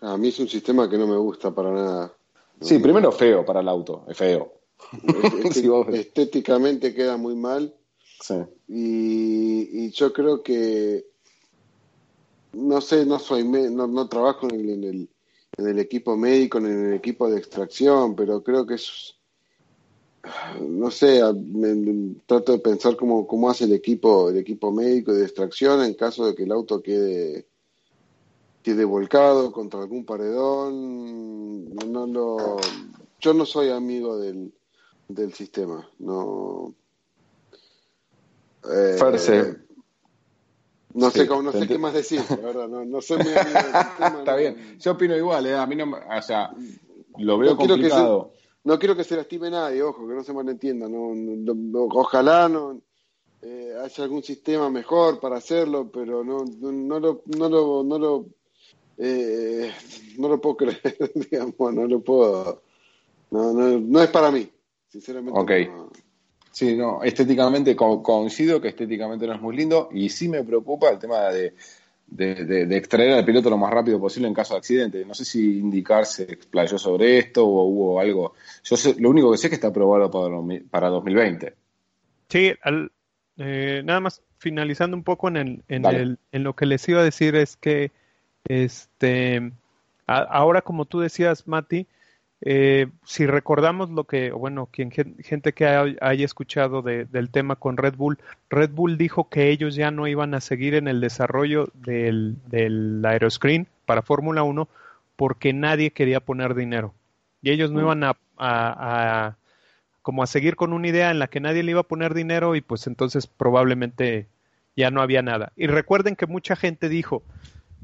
A 0.00 0.16
mí 0.16 0.28
es 0.28 0.38
un 0.40 0.48
sistema 0.48 0.88
que 0.88 0.98
no 0.98 1.06
me 1.06 1.16
gusta 1.16 1.54
para 1.54 1.72
nada. 1.72 2.12
Sí, 2.60 2.78
primero 2.78 3.12
feo 3.12 3.44
para 3.44 3.60
el 3.60 3.68
auto, 3.68 4.04
es 4.08 4.16
feo. 4.16 4.52
estéticamente 5.92 6.94
queda 6.94 7.16
muy 7.16 7.34
mal. 7.36 7.74
Sí. 8.18 8.34
y 8.66 9.90
yo 9.90 10.10
creo 10.10 10.42
que 10.42 11.04
no 12.56 12.80
sé, 12.80 13.04
no 13.04 13.18
soy, 13.18 13.44
no, 13.44 13.86
no 13.86 14.08
trabajo 14.08 14.48
en 14.48 14.68
el, 14.68 15.08
en 15.58 15.66
el, 15.66 15.78
equipo 15.78 16.16
médico, 16.16 16.58
en 16.58 16.66
el 16.66 16.94
equipo 16.94 17.28
de 17.28 17.38
extracción, 17.38 18.16
pero 18.16 18.42
creo 18.42 18.66
que 18.66 18.74
es, 18.74 19.14
no 20.60 20.90
sé, 20.90 21.20
trato 22.26 22.52
de 22.52 22.58
pensar 22.58 22.96
cómo, 22.96 23.26
cómo 23.26 23.50
hace 23.50 23.64
el 23.64 23.72
equipo, 23.72 24.30
el 24.30 24.38
equipo 24.38 24.72
médico 24.72 25.12
de 25.12 25.24
extracción 25.24 25.82
en 25.84 25.94
caso 25.94 26.26
de 26.26 26.34
que 26.34 26.44
el 26.44 26.52
auto 26.52 26.82
quede, 26.82 27.46
quede 28.62 28.84
volcado 28.84 29.52
contra 29.52 29.80
algún 29.80 30.04
paredón. 30.04 31.74
No, 31.74 32.06
lo, 32.06 32.56
yo 33.20 33.34
no 33.34 33.44
soy 33.44 33.70
amigo 33.70 34.18
del, 34.18 34.52
del 35.08 35.32
sistema, 35.34 35.88
no. 35.98 36.74
Eh, 38.68 38.96
no 40.96 41.10
sé, 41.10 41.26
cómo, 41.26 41.42
no 41.42 41.52
sé 41.52 41.68
qué 41.68 41.78
más 41.78 41.92
decir, 41.92 42.22
la 42.30 42.36
verdad, 42.36 42.68
no, 42.68 42.84
no 42.84 43.02
soy 43.02 43.18
muy 43.18 43.32
amigo 43.36 43.58
del 43.58 43.84
sistema. 43.84 44.18
Está 44.18 44.36
bien, 44.36 44.78
yo 44.78 44.92
opino 44.92 45.16
igual, 45.16 45.46
¿eh? 45.46 45.54
a 45.54 45.66
mí 45.66 45.76
no, 45.76 45.84
o 45.94 46.22
sea, 46.22 46.50
lo 47.18 47.38
veo 47.38 47.56
complicado. 47.56 48.32
no 48.64 48.78
quiero 48.78 48.96
que 48.96 49.04
se 49.04 49.16
lastime 49.16 49.50
nadie, 49.50 49.82
ojo, 49.82 50.08
que 50.08 50.14
no 50.14 50.24
se 50.24 50.32
malentienda, 50.32 50.88
no, 50.88 51.12
ojalá 51.90 52.48
no 52.48 52.80
eh, 53.42 53.74
haya 53.78 54.04
algún 54.04 54.22
sistema 54.22 54.70
mejor 54.70 55.20
para 55.20 55.36
hacerlo, 55.36 55.90
pero 55.92 56.24
no, 56.24 56.44
no, 56.44 56.98
lo, 56.98 57.22
no 57.26 57.48
lo, 57.50 57.84
no 57.84 57.98
lo, 57.98 58.26
eh, 58.96 59.70
no 60.16 60.28
lo 60.28 60.40
puedo 60.40 60.56
creer, 60.56 61.12
digamos, 61.30 61.74
no 61.74 61.86
lo 61.86 62.00
puedo, 62.00 62.62
no, 63.30 63.52
no, 63.52 63.78
no 63.78 64.02
es 64.02 64.08
para 64.08 64.30
mí, 64.30 64.48
sinceramente. 64.88 65.38
Okay. 65.38 65.68
Sí, 66.56 66.74
no, 66.74 67.02
estéticamente 67.02 67.76
coincido 67.76 68.62
que 68.62 68.68
estéticamente 68.68 69.26
no 69.26 69.34
es 69.34 69.40
muy 69.42 69.54
lindo 69.54 69.90
y 69.92 70.08
sí 70.08 70.26
me 70.26 70.42
preocupa 70.42 70.88
el 70.88 70.98
tema 70.98 71.24
de, 71.24 71.52
de, 72.06 72.76
extraer 72.78 73.12
al 73.12 73.26
piloto 73.26 73.50
lo 73.50 73.58
más 73.58 73.70
rápido 73.70 74.00
posible 74.00 74.26
en 74.26 74.32
caso 74.32 74.54
de 74.54 74.60
accidente. 74.60 75.04
No 75.04 75.12
sé 75.12 75.26
si 75.26 75.58
indicar 75.58 76.06
se 76.06 76.22
explayó 76.22 76.78
sobre 76.78 77.18
esto 77.18 77.46
o 77.46 77.64
hubo 77.64 78.00
algo. 78.00 78.32
Yo 78.64 78.74
sé, 78.78 78.94
lo 78.98 79.10
único 79.10 79.30
que 79.30 79.36
sé 79.36 79.48
es 79.48 79.50
que 79.50 79.54
está 79.56 79.68
aprobado 79.68 80.10
para, 80.10 80.34
para 80.70 80.88
2020. 80.88 81.52
Sí, 82.30 82.54
eh, 83.36 83.82
nada 83.84 84.00
más 84.00 84.22
finalizando 84.38 84.96
un 84.96 85.04
poco 85.04 85.28
en, 85.28 85.36
el, 85.36 85.62
en, 85.68 85.84
el, 85.84 86.18
en 86.32 86.42
lo 86.42 86.56
que 86.56 86.64
les 86.64 86.88
iba 86.88 87.02
a 87.02 87.04
decir 87.04 87.36
es 87.36 87.58
que 87.58 87.92
este 88.48 89.52
ahora 90.06 90.62
como 90.62 90.86
tú 90.86 91.00
decías, 91.00 91.46
Mati, 91.46 91.86
eh, 92.42 92.88
si 93.04 93.26
recordamos 93.26 93.90
lo 93.90 94.04
que, 94.04 94.30
bueno, 94.30 94.68
quien, 94.70 94.90
gente 94.90 95.52
que 95.52 95.66
haya 95.66 96.24
escuchado 96.24 96.82
del 96.82 97.30
tema 97.30 97.56
con 97.56 97.76
Red 97.76 97.96
Bull, 97.96 98.18
Red 98.50 98.70
Bull 98.70 98.98
dijo 98.98 99.28
que 99.28 99.50
ellos 99.50 99.74
ya 99.74 99.90
no 99.90 100.06
iban 100.06 100.34
a 100.34 100.40
seguir 100.40 100.74
en 100.74 100.88
el 100.88 101.00
desarrollo 101.00 101.68
del, 101.74 102.36
del 102.46 103.02
aeroscreen 103.04 103.66
para 103.86 104.02
Fórmula 104.02 104.42
1 104.42 104.68
porque 105.16 105.52
nadie 105.52 105.92
quería 105.92 106.20
poner 106.20 106.54
dinero. 106.54 106.94
Y 107.42 107.50
ellos 107.50 107.70
no 107.70 107.80
mm. 107.80 107.82
iban 107.82 108.04
a, 108.04 108.16
a, 108.36 109.36
como 110.02 110.22
a 110.22 110.26
seguir 110.26 110.56
con 110.56 110.72
una 110.72 110.88
idea 110.88 111.10
en 111.10 111.18
la 111.18 111.28
que 111.28 111.40
nadie 111.40 111.62
le 111.62 111.70
iba 111.70 111.80
a 111.80 111.84
poner 111.84 112.12
dinero 112.12 112.54
y 112.54 112.60
pues 112.60 112.86
entonces 112.86 113.26
probablemente 113.26 114.26
ya 114.76 114.90
no 114.90 115.00
había 115.00 115.22
nada. 115.22 115.52
Y 115.56 115.68
recuerden 115.68 116.16
que 116.16 116.26
mucha 116.26 116.54
gente 116.54 116.90
dijo, 116.90 117.22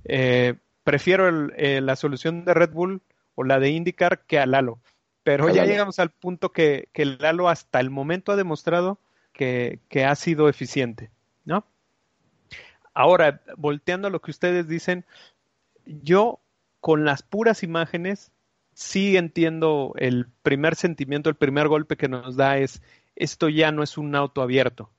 eh, 0.05 0.55
prefiero 0.85 1.49
eh, 1.57 1.81
la 1.81 1.97
solución 1.97 2.45
de 2.45 2.53
Red 2.53 2.73
Bull 2.73 3.01
o 3.35 3.45
la 3.45 3.59
de 3.59 3.71
IndyCar 3.71 4.25
que 4.27 4.39
a 4.39 4.47
Lalo. 4.47 4.81
Pero 5.23 5.49
ya 5.51 5.65
llegamos 5.65 5.99
al 5.99 6.11
punto 6.11 6.53
que, 6.53 6.89
que 6.93 7.05
Lalo 7.05 7.49
hasta 7.49 7.79
el 7.79 7.91
momento 7.91 8.33
ha 8.33 8.37
demostrado 8.37 8.99
que, 9.33 9.79
que 9.89 10.05
ha 10.05 10.15
sido 10.17 10.49
eficiente, 10.49 11.11
¿no? 11.45 11.65
Ahora, 12.93 13.41
volteando 13.57 14.09
a 14.09 14.11
lo 14.11 14.21
que 14.21 14.33
ustedes 14.33 14.69
dicen, 14.69 15.07
yo 15.87 16.41
con 16.81 17.05
las 17.05 17.23
puras 17.23 17.63
imágenes 17.63 18.33
sí 18.75 19.17
entiendo 19.17 19.95
el 19.97 20.27
primer 20.43 20.75
sentimiento, 20.75 21.31
el 21.31 21.37
primer 21.37 21.69
golpe 21.69 21.97
que 21.97 22.09
nos 22.09 22.37
da 22.37 22.59
es 22.59 22.83
esto 23.17 23.49
ya 23.49 23.73
no 23.73 23.83
es 23.83 23.99
un 23.99 24.15
auto 24.15 24.43
abierto. 24.43 24.91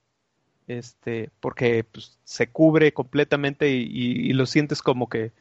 Este, 0.67 1.29
porque 1.41 1.83
pues, 1.83 2.17
se 2.23 2.47
cubre 2.47 2.93
completamente 2.93 3.69
y, 3.69 4.31
lo 4.33 4.45
sientes 4.45 4.81
como 4.81 5.09
que 5.09 5.33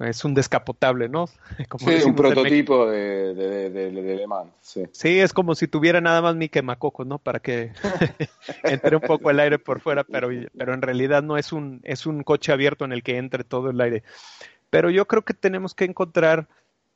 es 0.00 0.24
un 0.24 0.34
descapotable, 0.34 1.08
¿no? 1.08 1.28
Como 1.68 1.88
sí, 1.90 2.04
un 2.04 2.14
prototipo 2.14 2.88
de, 2.88 3.34
de, 3.34 3.70
de, 3.70 3.90
de, 3.90 4.16
Le 4.16 4.26
Mans. 4.26 4.52
Sí. 4.60 4.84
sí. 4.92 5.18
es 5.18 5.32
como 5.32 5.54
si 5.54 5.66
tuviera 5.66 6.00
nada 6.00 6.22
más 6.22 6.36
mi 6.36 6.48
quemacoco, 6.48 7.04
¿no? 7.04 7.18
Para 7.18 7.40
que 7.40 7.72
entre 8.62 8.96
un 8.96 9.02
poco 9.02 9.30
el 9.30 9.40
aire 9.40 9.58
por 9.58 9.80
fuera, 9.80 10.04
pero, 10.04 10.28
pero 10.56 10.74
en 10.74 10.82
realidad 10.82 11.22
no 11.22 11.36
es 11.36 11.52
un, 11.52 11.80
es 11.84 12.06
un 12.06 12.22
coche 12.22 12.52
abierto 12.52 12.84
en 12.84 12.92
el 12.92 13.02
que 13.02 13.16
entre 13.16 13.44
todo 13.44 13.70
el 13.70 13.80
aire. 13.80 14.02
Pero 14.70 14.90
yo 14.90 15.06
creo 15.06 15.22
que 15.22 15.34
tenemos 15.34 15.74
que 15.74 15.84
encontrar, 15.84 16.48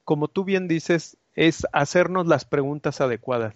como 0.04 0.28
tú 0.28 0.44
bien 0.44 0.68
dices, 0.68 1.16
es 1.34 1.66
hacernos 1.72 2.26
las 2.26 2.44
preguntas 2.44 3.00
adecuadas. 3.00 3.54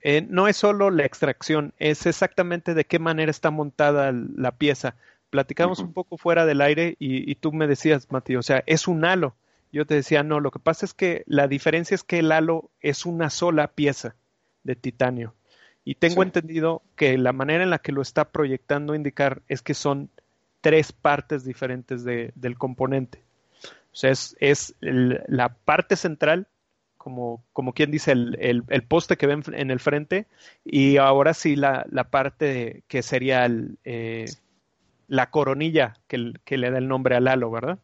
Eh, 0.00 0.26
no 0.28 0.48
es 0.48 0.56
solo 0.56 0.90
la 0.90 1.04
extracción, 1.04 1.74
es 1.78 2.06
exactamente 2.06 2.74
de 2.74 2.84
qué 2.84 2.98
manera 2.98 3.30
está 3.30 3.50
montada 3.50 4.12
la 4.12 4.50
pieza 4.52 4.96
platicamos 5.32 5.78
un 5.78 5.94
poco 5.94 6.18
fuera 6.18 6.44
del 6.44 6.60
aire 6.60 6.94
y, 6.98 7.34
tú 7.36 7.54
me 7.54 7.66
decías, 7.66 8.06
Mati, 8.10 8.36
o 8.36 8.42
sea, 8.42 8.62
es 8.66 8.86
un 8.86 9.02
halo. 9.06 9.34
Yo 9.72 9.86
te 9.86 9.94
decía, 9.94 10.22
no, 10.22 10.40
lo 10.40 10.50
que 10.50 10.58
pasa 10.58 10.84
es 10.84 10.92
que 10.92 11.24
la 11.26 11.48
diferencia 11.48 11.94
es 11.94 12.04
que 12.04 12.18
el 12.18 12.30
halo 12.30 12.68
es 12.82 13.06
una 13.06 13.30
sola 13.30 13.68
pieza 13.68 14.14
de 14.62 14.76
titanio. 14.76 15.34
Y 15.86 15.94
tengo 15.94 16.22
entendido 16.22 16.82
que 16.96 17.16
la 17.16 17.32
manera 17.32 17.64
en 17.64 17.70
la 17.70 17.78
que 17.78 17.92
lo 17.92 18.02
está 18.02 18.26
proyectando 18.28 18.94
indicar 18.94 19.40
es 19.48 19.62
que 19.62 19.72
son 19.72 20.10
tres 20.60 20.92
partes 20.92 21.44
diferentes 21.44 22.04
de, 22.04 22.32
del 22.34 22.58
componente. 22.58 23.22
O 23.64 23.96
sea, 23.96 24.10
es, 24.10 24.36
es 24.38 24.74
la 24.80 25.48
parte 25.48 25.96
central, 25.96 26.46
como, 26.98 27.42
como 27.54 27.72
quien 27.72 27.90
dice, 27.90 28.12
el, 28.12 28.36
el, 28.68 28.82
poste 28.82 29.16
que 29.16 29.26
ven 29.26 29.42
en 29.54 29.70
el 29.70 29.80
frente, 29.80 30.26
y 30.62 30.98
ahora 30.98 31.32
sí 31.32 31.56
la, 31.56 31.86
la 31.90 32.04
parte 32.04 32.82
que 32.86 33.02
sería 33.02 33.46
el, 33.46 33.78
eh, 33.84 34.26
la 35.12 35.28
coronilla 35.28 35.92
que, 36.08 36.32
que, 36.42 36.56
le 36.56 36.70
da 36.70 36.78
el 36.78 36.88
nombre 36.88 37.14
al 37.14 37.28
halo, 37.28 37.50
¿verdad? 37.50 37.78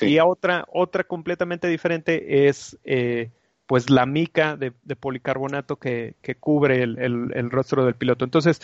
Y 0.00 0.18
otra, 0.18 0.66
otra 0.72 1.04
completamente 1.04 1.68
diferente 1.68 2.48
es 2.48 2.76
eh, 2.82 3.30
pues 3.68 3.90
la 3.90 4.06
mica 4.06 4.56
de, 4.56 4.72
policarbonato 4.72 5.76
que, 5.76 6.16
que 6.22 6.34
cubre 6.34 6.82
el, 6.82 6.98
el, 7.32 7.50
rostro 7.52 7.84
del 7.84 7.94
piloto. 7.94 8.24
Entonces, 8.24 8.60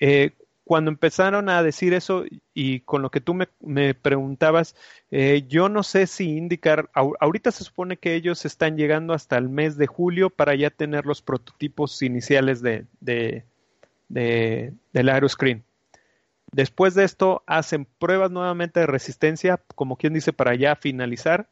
eh, 0.00 0.32
cuando 0.64 0.90
empezaron 0.90 1.48
a 1.48 1.62
decir 1.62 1.94
eso 1.94 2.24
y 2.52 2.80
con 2.80 3.02
lo 3.02 3.12
que 3.12 3.20
tú 3.20 3.32
me, 3.32 3.46
me 3.60 3.94
preguntabas, 3.94 4.74
eh, 5.12 5.44
yo 5.46 5.68
no 5.68 5.84
sé 5.84 6.08
si 6.08 6.36
indicar, 6.36 6.90
ahorita 6.94 7.52
se 7.52 7.62
supone 7.62 7.98
que 7.98 8.16
ellos 8.16 8.44
están 8.44 8.76
llegando 8.76 9.14
hasta 9.14 9.38
el 9.38 9.48
mes 9.48 9.76
de 9.76 9.86
julio 9.86 10.30
para 10.30 10.56
ya 10.56 10.70
tener 10.70 11.06
los 11.06 11.22
prototipos 11.22 12.02
iniciales 12.02 12.60
de, 12.60 12.86
de, 12.98 13.44
de 14.08 14.72
del 14.92 15.08
aeroscreen. 15.10 15.62
Después 16.52 16.94
de 16.94 17.04
esto 17.04 17.42
hacen 17.46 17.86
pruebas 17.98 18.30
nuevamente 18.30 18.80
de 18.80 18.86
resistencia, 18.86 19.60
como 19.74 19.96
quien 19.96 20.14
dice, 20.14 20.32
para 20.32 20.54
ya 20.54 20.76
finalizar. 20.76 21.48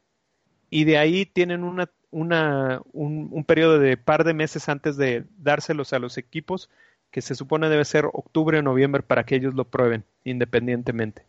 Y 0.71 0.85
de 0.85 0.99
ahí 0.99 1.27
tienen 1.27 1.63
una, 1.65 1.91
una, 2.11 2.81
un, 2.93 3.29
un, 3.31 3.45
periodo 3.45 3.79
de 3.79 3.97
par 3.97 4.25
de 4.25 4.35
meses 4.35 4.69
antes 4.69 4.97
de 4.97 5.25
dárselos 5.39 5.93
a 5.93 5.99
los 5.99 6.19
equipos, 6.19 6.71
que 7.11 7.23
se 7.23 7.35
supone 7.35 7.69
debe 7.69 7.85
ser 7.85 8.07
octubre 8.07 8.59
o 8.59 8.63
noviembre 8.63 9.03
para 9.03 9.25
que 9.25 9.37
ellos 9.37 9.55
lo 9.55 9.65
prueben 9.65 10.05
independientemente. 10.25 11.25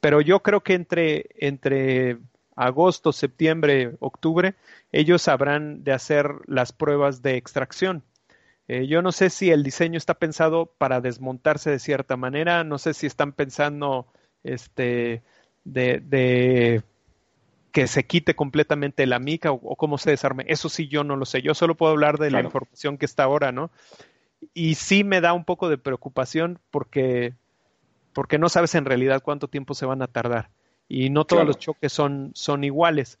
Pero 0.00 0.20
yo 0.20 0.40
creo 0.40 0.62
que 0.62 0.74
entre, 0.74 1.26
entre 1.38 2.18
agosto, 2.56 3.12
septiembre, 3.12 3.96
octubre, 4.00 4.54
ellos 4.92 5.28
habrán 5.28 5.84
de 5.84 5.92
hacer 5.92 6.30
las 6.46 6.72
pruebas 6.72 7.22
de 7.22 7.36
extracción 7.36 8.02
eh, 8.72 8.86
yo 8.86 9.02
no 9.02 9.10
sé 9.10 9.30
si 9.30 9.50
el 9.50 9.64
diseño 9.64 9.98
está 9.98 10.14
pensado 10.14 10.66
para 10.78 11.00
desmontarse 11.00 11.70
de 11.70 11.80
cierta 11.80 12.16
manera, 12.16 12.62
no 12.62 12.78
sé 12.78 12.94
si 12.94 13.04
están 13.04 13.32
pensando 13.32 14.06
este, 14.44 15.24
de, 15.64 16.84
que 17.72 17.88
se 17.88 18.06
quite 18.06 18.36
completamente 18.36 19.06
la 19.06 19.18
mica 19.18 19.50
o, 19.50 19.74
cómo 19.74 19.98
se 19.98 20.10
desarme. 20.10 20.44
Eso 20.46 20.68
sí 20.68 20.86
yo 20.86 21.02
no 21.02 21.16
lo 21.16 21.24
sé. 21.24 21.42
Yo 21.42 21.52
solo 21.52 21.74
puedo 21.74 21.90
hablar 21.90 22.18
de 22.18 22.30
la 22.30 22.42
información 22.42 22.96
que 22.96 23.06
está 23.06 23.24
ahora, 23.24 23.50
¿no? 23.50 23.72
Y 24.54 24.76
sí 24.76 25.02
me 25.02 25.20
da 25.20 25.32
un 25.32 25.44
poco 25.44 25.68
de 25.68 25.76
preocupación 25.76 26.60
porque, 26.70 27.34
porque 28.12 28.38
no 28.38 28.48
sabes 28.48 28.76
en 28.76 28.84
realidad 28.84 29.20
cuánto 29.20 29.48
tiempo 29.48 29.74
se 29.74 29.84
van 29.84 30.00
a 30.00 30.06
tardar. 30.06 30.50
Y 30.86 31.10
no 31.10 31.24
todos 31.24 31.44
los 31.44 31.58
choques 31.58 31.92
son, 31.92 32.30
son 32.36 32.62
iguales. 32.62 33.18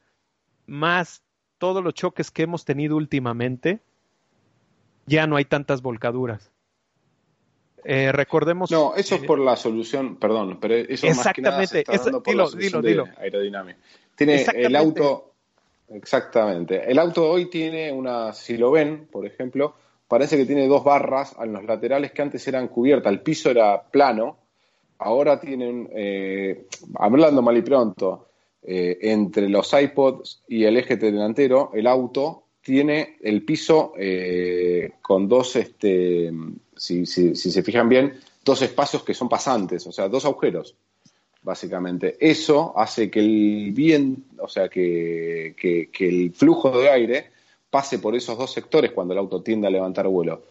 Más 0.68 1.24
todos 1.58 1.82
los 1.82 1.94
choques 1.94 2.30
que 2.30 2.44
hemos 2.44 2.64
tenido 2.64 2.96
últimamente, 2.96 3.80
ya 5.06 5.26
no 5.26 5.36
hay 5.36 5.44
tantas 5.44 5.82
volcaduras. 5.82 6.50
Eh, 7.84 8.12
recordemos. 8.12 8.70
No, 8.70 8.94
eso 8.94 9.14
es 9.14 9.22
por 9.22 9.38
la 9.38 9.56
solución, 9.56 10.16
perdón, 10.16 10.58
pero 10.60 10.74
eso 10.74 11.06
más 11.08 11.32
que 11.32 11.42
nada 11.42 11.66
se 11.66 11.80
está 11.80 11.96
dando 11.96 12.22
por 12.22 12.34
la 12.34 12.46
solución 12.46 12.82
de 12.82 13.04
aerodinámica. 13.16 13.78
Tiene 14.14 14.44
el 14.54 14.76
auto, 14.76 15.32
exactamente. 15.88 16.90
El 16.90 16.98
auto 16.98 17.28
hoy 17.28 17.46
tiene 17.46 17.90
una, 17.90 18.34
si 18.34 18.58
lo 18.58 18.70
ven, 18.70 19.08
por 19.10 19.24
ejemplo, 19.24 19.74
parece 20.06 20.36
que 20.36 20.44
tiene 20.44 20.66
dos 20.66 20.84
barras 20.84 21.34
en 21.40 21.54
los 21.54 21.64
laterales 21.64 22.12
que 22.12 22.20
antes 22.20 22.46
eran 22.46 22.68
cubiertas. 22.68 23.10
El 23.10 23.20
piso 23.22 23.50
era 23.50 23.82
plano 23.82 24.36
ahora 25.00 25.40
tienen, 25.40 25.88
eh, 25.92 26.66
hablando 26.96 27.42
mal 27.42 27.56
y 27.56 27.62
pronto, 27.62 28.28
eh, 28.62 28.98
entre 29.02 29.48
los 29.48 29.72
iPods 29.72 30.44
y 30.48 30.64
el 30.64 30.76
eje 30.76 30.96
delantero, 30.96 31.70
el 31.74 31.86
auto 31.86 32.44
tiene 32.62 33.16
el 33.22 33.42
piso 33.42 33.92
eh, 33.96 34.92
con 35.02 35.28
dos, 35.28 35.56
este, 35.56 36.32
si, 36.76 37.06
si, 37.06 37.34
se 37.34 37.62
fijan 37.62 37.88
bien, 37.88 38.18
dos 38.44 38.62
espacios 38.62 39.02
que 39.02 39.14
son 39.14 39.28
pasantes, 39.28 39.86
o 39.86 39.92
sea, 39.92 40.08
dos 40.08 40.24
agujeros, 40.24 40.74
básicamente. 41.42 42.16
Eso 42.20 42.72
hace 42.76 43.10
que 43.10 43.20
el 43.20 43.72
bien, 43.72 44.24
o 44.38 44.48
sea, 44.48 44.68
que, 44.68 45.54
que, 45.56 46.08
el 46.08 46.32
flujo 46.32 46.78
de 46.78 46.90
aire 46.90 47.30
pase 47.70 47.98
por 47.98 48.14
esos 48.14 48.36
dos 48.36 48.52
sectores 48.52 48.92
cuando 48.92 49.14
el 49.14 49.18
auto 49.18 49.42
tiende 49.42 49.66
a 49.66 49.70
levantar 49.70 50.06
vuelo. 50.08 50.42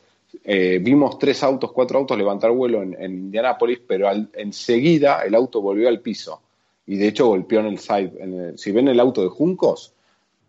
Eh, 0.44 0.80
vimos 0.82 1.18
tres 1.18 1.44
autos, 1.44 1.72
cuatro 1.72 2.00
autos 2.00 2.18
levantar 2.18 2.52
vuelo 2.52 2.84
en, 2.84 2.96
en 3.00 3.14
Indianápolis, 3.14 3.80
pero 3.86 4.08
al, 4.08 4.30
enseguida 4.34 5.24
el 5.24 5.36
auto 5.36 5.62
volvió 5.62 5.90
al 5.90 6.02
piso 6.02 6.42
y 6.90 6.98
de 6.98 7.08
hecho 7.08 7.28
golpeó 7.28 7.60
en 7.60 7.68
el 7.68 7.78
side. 7.78 8.58
si 8.58 8.72
ven 8.72 8.88
el 8.88 9.00
auto 9.00 9.22
de 9.22 9.30
Juncos, 9.30 9.94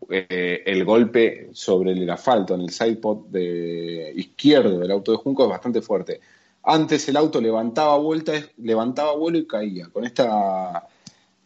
eh, 0.08 0.62
el 0.66 0.84
golpe 0.84 1.50
sobre 1.52 1.92
el 1.92 2.08
asfalto 2.08 2.54
en 2.54 2.62
el 2.62 2.70
sidepod 2.70 3.26
de 3.28 4.12
izquierdo 4.16 4.78
del 4.78 4.90
auto 4.90 5.12
de 5.12 5.18
Juncos 5.18 5.44
es 5.44 5.50
bastante 5.50 5.82
fuerte. 5.82 6.20
Antes 6.62 7.08
el 7.08 7.16
auto 7.16 7.40
levantaba 7.40 7.96
vuelta, 7.98 8.32
levantaba 8.58 9.14
vuelo 9.16 9.38
y 9.38 9.46
caía. 9.46 9.88
Con 9.88 10.04
esta 10.04 10.86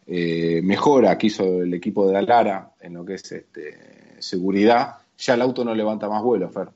eh, 0.07 0.61
mejora 0.63 1.17
que 1.17 1.27
hizo 1.27 1.61
el 1.61 1.73
equipo 1.73 2.07
de 2.07 2.17
Alara 2.17 2.73
en 2.79 2.93
lo 2.93 3.05
que 3.05 3.15
es 3.15 3.31
este, 3.31 4.21
seguridad, 4.21 4.97
ya 5.17 5.33
el 5.35 5.41
auto 5.41 5.63
no 5.63 5.73
levanta 5.73 6.09
más 6.09 6.21
vuelo, 6.23 6.49
Fer. 6.49 6.69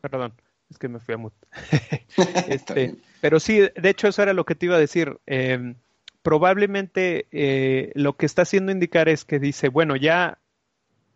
Perdón, 0.00 0.32
es 0.70 0.78
que 0.78 0.88
me 0.88 0.98
fui 0.98 1.14
a 1.14 1.18
mut. 1.18 1.34
este, 2.48 2.96
pero 3.20 3.38
sí, 3.40 3.60
de 3.60 3.88
hecho 3.88 4.08
eso 4.08 4.22
era 4.22 4.32
lo 4.32 4.44
que 4.44 4.54
te 4.54 4.66
iba 4.66 4.76
a 4.76 4.80
decir. 4.80 5.18
Em, 5.26 5.76
probablemente 6.22 7.26
eh, 7.32 7.92
lo 7.94 8.16
que 8.16 8.26
está 8.26 8.42
haciendo 8.42 8.72
indicar 8.72 9.08
es 9.08 9.24
que 9.24 9.38
dice, 9.38 9.68
bueno, 9.68 9.96
ya 9.96 10.38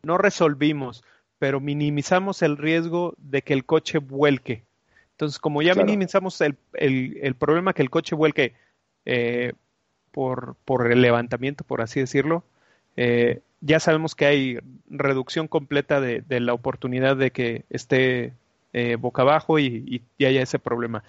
no 0.02 0.18
resolvimos, 0.18 1.04
pero 1.38 1.60
minimizamos 1.60 2.42
el 2.42 2.56
riesgo 2.56 3.14
de 3.18 3.42
que 3.42 3.54
el 3.54 3.64
coche 3.64 3.98
vuelque. 3.98 4.64
Entonces, 5.12 5.38
como 5.38 5.62
ya 5.62 5.74
minimizamos 5.74 6.40
el, 6.40 6.56
el, 6.74 7.34
problema 7.36 7.72
que 7.72 7.82
el 7.82 7.90
coche 7.90 8.14
vuelque 8.14 8.52
eh, 9.06 9.54
por, 10.10 10.56
por, 10.64 10.90
el 10.92 11.00
levantamiento, 11.00 11.64
por 11.64 11.80
así 11.80 12.00
decirlo, 12.00 12.44
eh, 12.96 13.40
ya 13.60 13.80
sabemos 13.80 14.14
que 14.14 14.26
hay 14.26 14.58
reducción 14.90 15.48
completa 15.48 16.00
de, 16.00 16.20
de 16.20 16.40
la 16.40 16.52
oportunidad 16.52 17.16
de 17.16 17.30
que 17.30 17.64
esté 17.70 18.32
boca 18.98 19.22
abajo 19.22 19.58
y, 19.58 20.02
y, 20.18 20.24
haya 20.26 20.42
ese 20.42 20.58
problema 20.58 21.02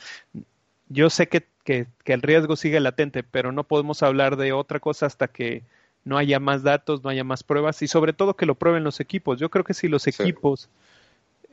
yo 0.89 1.09
sé 1.09 1.27
que, 1.27 1.45
que, 1.68 1.86
el 2.05 2.22
riesgo 2.22 2.55
sigue 2.55 2.80
latente, 2.80 3.24
pero 3.24 3.51
no 3.51 3.65
podemos 3.65 4.01
hablar 4.01 4.38
de 4.38 4.53
otra 4.53 4.80
cosa 4.80 5.05
hasta 5.05 5.28
que 5.28 5.63
no 6.05 6.18
haya 6.18 6.39
más 6.39 6.63
datos, 6.63 7.03
no 7.03 7.09
haya 7.09 7.26
más 7.26 7.43
pruebas 7.43 7.82
y 7.82 7.89
sobre 7.89 8.13
todo 8.13 8.38
que 8.38 8.45
lo 8.45 8.55
prueben 8.55 8.86
los 8.86 9.01
equipos. 9.01 9.38
Yo 9.38 9.49
creo 9.49 9.65
que 9.65 9.74
si 9.74 9.89
los 9.89 10.07
equipos... 10.07 10.70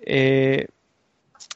Eh, 0.02 0.68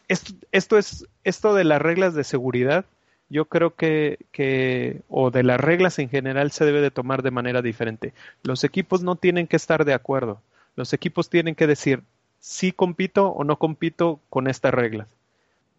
esto, 0.09 0.33
esto, 0.51 0.77
es 0.77 1.07
esto 1.23 1.55
de 1.55 1.63
las 1.63 1.81
reglas 1.81 2.15
de 2.15 2.25
seguridad, 2.25 2.85
yo 3.29 3.45
creo 3.45 3.77
que, 3.77 4.19
que, 4.33 5.03
o 5.09 5.31
de 5.31 5.45
las 5.45 5.61
reglas 5.61 6.01
en 6.01 6.09
general, 6.09 6.51
se 6.51 6.65
debe 6.65 6.81
de 6.81 6.91
tomar 6.91 7.23
de 7.23 7.31
manera 7.31 7.63
diferente. 7.63 8.13
Los 8.43 8.65
equipos 8.65 9.05
no 9.05 9.15
tienen 9.15 9.47
que 9.47 9.57
estar 9.57 9.85
de 9.85 9.95
acuerdo. 9.95 10.41
Los 10.75 10.93
equipos 10.93 11.31
tienen 11.31 11.55
que 11.55 11.69
decir 11.69 12.03
si 12.41 12.73
compito 12.73 13.29
o 13.29 13.45
no 13.45 13.57
compito 13.57 14.19
con 14.31 14.49
estas 14.49 14.75
reglas. 14.75 15.07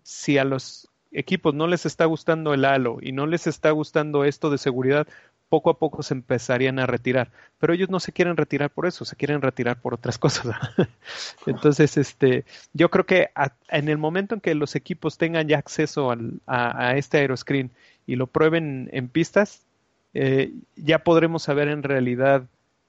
Si 0.03 0.37
a 0.37 0.45
los 0.45 0.88
equipos 1.11 1.53
no 1.53 1.67
les 1.67 1.85
está 1.85 2.05
gustando 2.05 2.53
el 2.53 2.65
halo 2.65 2.97
y 3.01 3.11
no 3.11 3.25
les 3.25 3.47
está 3.47 3.71
gustando 3.71 4.23
esto 4.25 4.49
de 4.49 4.57
seguridad, 4.57 5.07
poco 5.49 5.71
a 5.71 5.79
poco 5.79 6.03
se 6.03 6.13
empezarían 6.13 6.79
a 6.79 6.85
retirar. 6.85 7.31
Pero 7.57 7.73
ellos 7.73 7.89
no 7.89 7.99
se 7.99 8.11
quieren 8.13 8.37
retirar 8.37 8.69
por 8.69 8.85
eso, 8.85 9.03
se 9.03 9.15
quieren 9.15 9.41
retirar 9.41 9.81
por 9.81 9.93
otras 9.93 10.17
cosas. 10.19 10.55
Entonces, 11.45 11.97
este, 11.97 12.45
yo 12.73 12.89
creo 12.89 13.05
que 13.05 13.29
en 13.69 13.89
el 13.89 13.97
momento 13.97 14.35
en 14.35 14.41
que 14.41 14.55
los 14.55 14.75
equipos 14.75 15.17
tengan 15.17 15.47
ya 15.47 15.57
acceso 15.57 16.15
a, 16.47 16.95
este 16.95 17.17
aeroscreen 17.17 17.71
y 18.05 18.15
lo 18.15 18.27
prueben 18.27 18.89
en 18.91 19.09
pistas, 19.09 19.63
eh, 20.13 20.53
ya 20.75 20.99
podremos 20.99 21.43
saber 21.43 21.67
en 21.67 21.83
realidad 21.83 22.43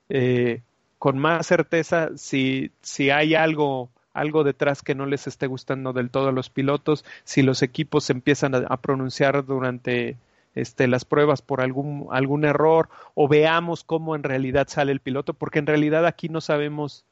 eh, 0.08 0.62
con 0.98 1.18
más 1.18 1.46
certeza 1.46 2.10
si, 2.16 2.72
si 2.82 3.10
hay 3.10 3.34
algo 3.34 3.90
algo 4.12 4.44
detrás 4.44 4.82
que 4.82 4.94
no 4.94 5.06
les 5.06 5.26
esté 5.26 5.46
gustando 5.46 5.92
del 5.92 6.10
todo 6.10 6.28
a 6.28 6.32
los 6.32 6.50
pilotos, 6.50 7.04
si 7.24 7.42
los 7.42 7.62
equipos 7.62 8.04
se 8.04 8.12
empiezan 8.12 8.54
a, 8.54 8.76
pronunciar 8.78 9.44
durante 9.44 10.16
este, 10.54 10.88
las 10.88 11.04
pruebas 11.04 11.42
por 11.42 11.60
algún, 11.60 12.08
algún 12.10 12.44
error 12.44 12.88
o 13.14 13.28
veamos 13.28 13.84
cómo 13.84 14.16
en 14.16 14.22
realidad 14.22 14.66
sale 14.68 14.92
el 14.92 15.00
piloto, 15.00 15.34
porque 15.34 15.60
en 15.60 15.66
realidad 15.66 16.06
aquí 16.06 16.28
no 16.28 16.40
sabemos 16.40 17.04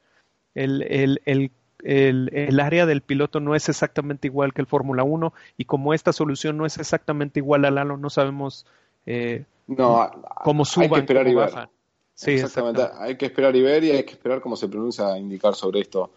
el, 0.54 0.82
el, 0.82 1.20
el, 1.24 2.30
el, 2.32 2.60
área 2.60 2.84
del 2.86 3.02
piloto 3.02 3.38
no 3.38 3.54
es 3.54 3.68
exactamente 3.68 4.26
igual 4.26 4.52
que 4.52 4.60
el 4.60 4.66
Fórmula 4.66 5.04
1 5.04 5.32
y 5.56 5.64
como 5.66 5.94
esta 5.94 6.12
solución 6.12 6.56
no 6.56 6.66
es 6.66 6.78
exactamente 6.78 7.38
igual 7.38 7.64
al 7.64 7.78
halo, 7.78 7.96
no 7.96 8.10
sabemos 8.10 8.66
eh, 9.06 9.44
no, 9.68 10.10
cómo 10.42 10.64
suban, 10.64 10.88
hay 10.88 10.94
que 10.94 11.00
esperar 11.00 11.28
y 11.28 11.34
bajan. 11.34 11.68
Sí, 12.14 12.32
exactamente. 12.32 12.82
Hay 12.98 13.16
que 13.16 13.26
esperar 13.26 13.54
y 13.54 13.62
ver 13.62 13.84
y 13.84 13.92
hay 13.92 14.02
que 14.02 14.10
esperar 14.10 14.40
cómo 14.40 14.56
se 14.56 14.66
pronuncia 14.66 15.16
indicar 15.16 15.54
sobre 15.54 15.80
esto 15.80 16.10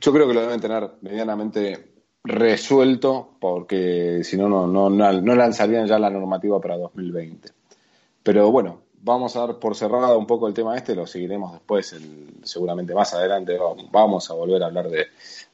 yo 0.00 0.12
creo 0.12 0.26
que 0.28 0.34
lo 0.34 0.42
deben 0.42 0.60
tener 0.60 0.90
medianamente 1.00 1.92
resuelto 2.24 3.36
porque 3.40 4.22
si 4.24 4.36
no, 4.36 4.48
no, 4.48 4.66
no, 4.66 4.90
no 4.90 5.34
lanzarían 5.34 5.86
ya 5.86 5.98
la 5.98 6.10
normativa 6.10 6.60
para 6.60 6.76
2020. 6.76 7.48
Pero 8.22 8.50
bueno, 8.50 8.80
vamos 9.02 9.36
a 9.36 9.46
dar 9.46 9.58
por 9.58 9.76
cerrado 9.76 10.18
un 10.18 10.26
poco 10.26 10.48
el 10.48 10.54
tema 10.54 10.76
este, 10.76 10.94
lo 10.94 11.06
seguiremos 11.06 11.52
después, 11.52 11.94
seguramente 12.42 12.94
más 12.94 13.14
adelante 13.14 13.56
vamos 13.92 14.30
a 14.30 14.34
volver 14.34 14.62
a 14.62 14.66
hablar 14.66 14.88
de, 14.88 15.06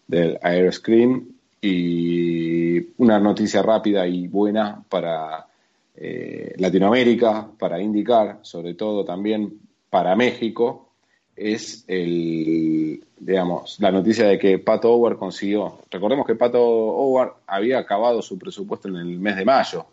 del 0.06 0.38
Aeroscreen 0.42 1.36
y 1.60 2.80
una 3.00 3.20
noticia 3.20 3.62
rápida 3.62 4.06
y 4.06 4.26
buena 4.26 4.82
para 4.88 5.46
eh, 5.94 6.54
Latinoamérica, 6.56 7.48
para 7.58 7.80
indicar, 7.80 8.38
sobre 8.42 8.74
todo 8.74 9.04
también 9.04 9.60
para 9.90 10.16
México, 10.16 10.91
es 11.36 11.84
el, 11.88 13.04
digamos, 13.18 13.78
la 13.80 13.90
noticia 13.90 14.26
de 14.26 14.38
que 14.38 14.58
Pato 14.58 14.92
Howard 14.92 15.18
consiguió. 15.18 15.78
Recordemos 15.90 16.26
que 16.26 16.34
Pato 16.34 16.62
Howard 16.62 17.34
había 17.46 17.78
acabado 17.78 18.22
su 18.22 18.38
presupuesto 18.38 18.88
en 18.88 18.96
el 18.96 19.18
mes 19.18 19.36
de 19.36 19.44
mayo, 19.44 19.86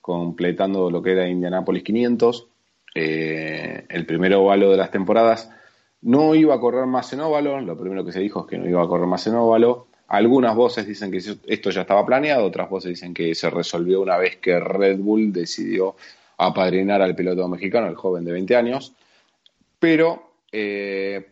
completando 0.00 0.90
lo 0.90 1.02
que 1.02 1.12
era 1.12 1.28
Indianapolis 1.28 1.82
500, 1.82 2.46
eh, 2.94 3.84
el 3.88 4.06
primer 4.06 4.34
óvalo 4.34 4.70
de 4.70 4.76
las 4.76 4.90
temporadas. 4.90 5.50
No 6.02 6.34
iba 6.34 6.54
a 6.54 6.60
correr 6.60 6.86
más 6.86 7.12
en 7.12 7.20
óvalo, 7.20 7.60
lo 7.60 7.76
primero 7.78 8.04
que 8.04 8.12
se 8.12 8.20
dijo 8.20 8.40
es 8.40 8.46
que 8.46 8.58
no 8.58 8.68
iba 8.68 8.82
a 8.82 8.88
correr 8.88 9.06
más 9.06 9.26
en 9.26 9.34
óvalo. 9.34 9.86
Algunas 10.06 10.54
voces 10.54 10.86
dicen 10.86 11.10
que 11.10 11.16
esto 11.16 11.70
ya 11.70 11.80
estaba 11.80 12.04
planeado, 12.04 12.44
otras 12.44 12.68
voces 12.68 12.90
dicen 12.90 13.14
que 13.14 13.34
se 13.34 13.48
resolvió 13.48 14.02
una 14.02 14.18
vez 14.18 14.36
que 14.36 14.60
Red 14.60 14.98
Bull 14.98 15.32
decidió 15.32 15.96
apadrinar 16.36 17.00
al 17.00 17.16
piloto 17.16 17.48
mexicano, 17.48 17.88
el 17.88 17.94
joven 17.94 18.24
de 18.24 18.32
20 18.32 18.54
años. 18.54 18.92
Pero 19.78 20.23
eh, 20.56 21.26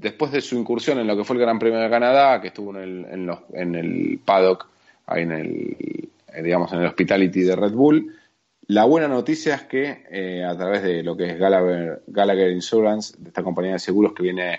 después 0.00 0.32
de 0.32 0.40
su 0.40 0.56
incursión 0.56 0.98
en 0.98 1.06
lo 1.06 1.16
que 1.16 1.22
fue 1.22 1.36
el 1.36 1.42
Gran 1.42 1.60
Premio 1.60 1.78
de 1.78 1.88
Canadá, 1.88 2.40
que 2.40 2.48
estuvo 2.48 2.76
en 2.76 3.06
el, 3.06 3.30
en, 3.52 3.74
el 3.76 4.18
paddock, 4.24 4.66
ahí 5.06 5.22
en 5.22 5.30
el, 5.30 5.76
eh, 6.32 6.42
digamos, 6.42 6.72
en 6.72 6.80
el 6.80 6.86
hospitality 6.86 7.42
de 7.42 7.54
Red 7.54 7.72
Bull, 7.72 8.12
la 8.66 8.84
buena 8.84 9.06
noticia 9.06 9.54
es 9.54 9.62
que 9.62 10.04
eh, 10.10 10.42
a 10.44 10.56
través 10.56 10.82
de 10.82 11.04
lo 11.04 11.16
que 11.16 11.30
es 11.30 11.38
Gallagher, 11.38 12.50
Insurance, 12.50 13.14
de 13.16 13.28
esta 13.28 13.44
compañía 13.44 13.74
de 13.74 13.78
seguros 13.78 14.12
que 14.12 14.24
viene 14.24 14.58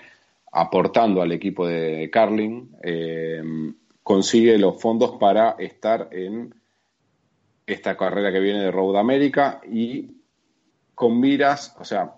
aportando 0.50 1.20
al 1.20 1.32
equipo 1.32 1.66
de 1.66 2.08
Carlin, 2.10 2.70
consigue 4.02 4.56
los 4.56 4.80
fondos 4.80 5.18
para 5.18 5.56
estar 5.58 6.08
en 6.12 6.54
esta 7.66 7.96
carrera 7.96 8.32
que 8.32 8.40
viene 8.40 8.60
de 8.60 8.70
Road 8.70 8.96
America 8.96 9.60
y 9.70 10.16
con 10.94 11.20
miras, 11.20 11.76
o 11.78 11.84
sea, 11.84 12.14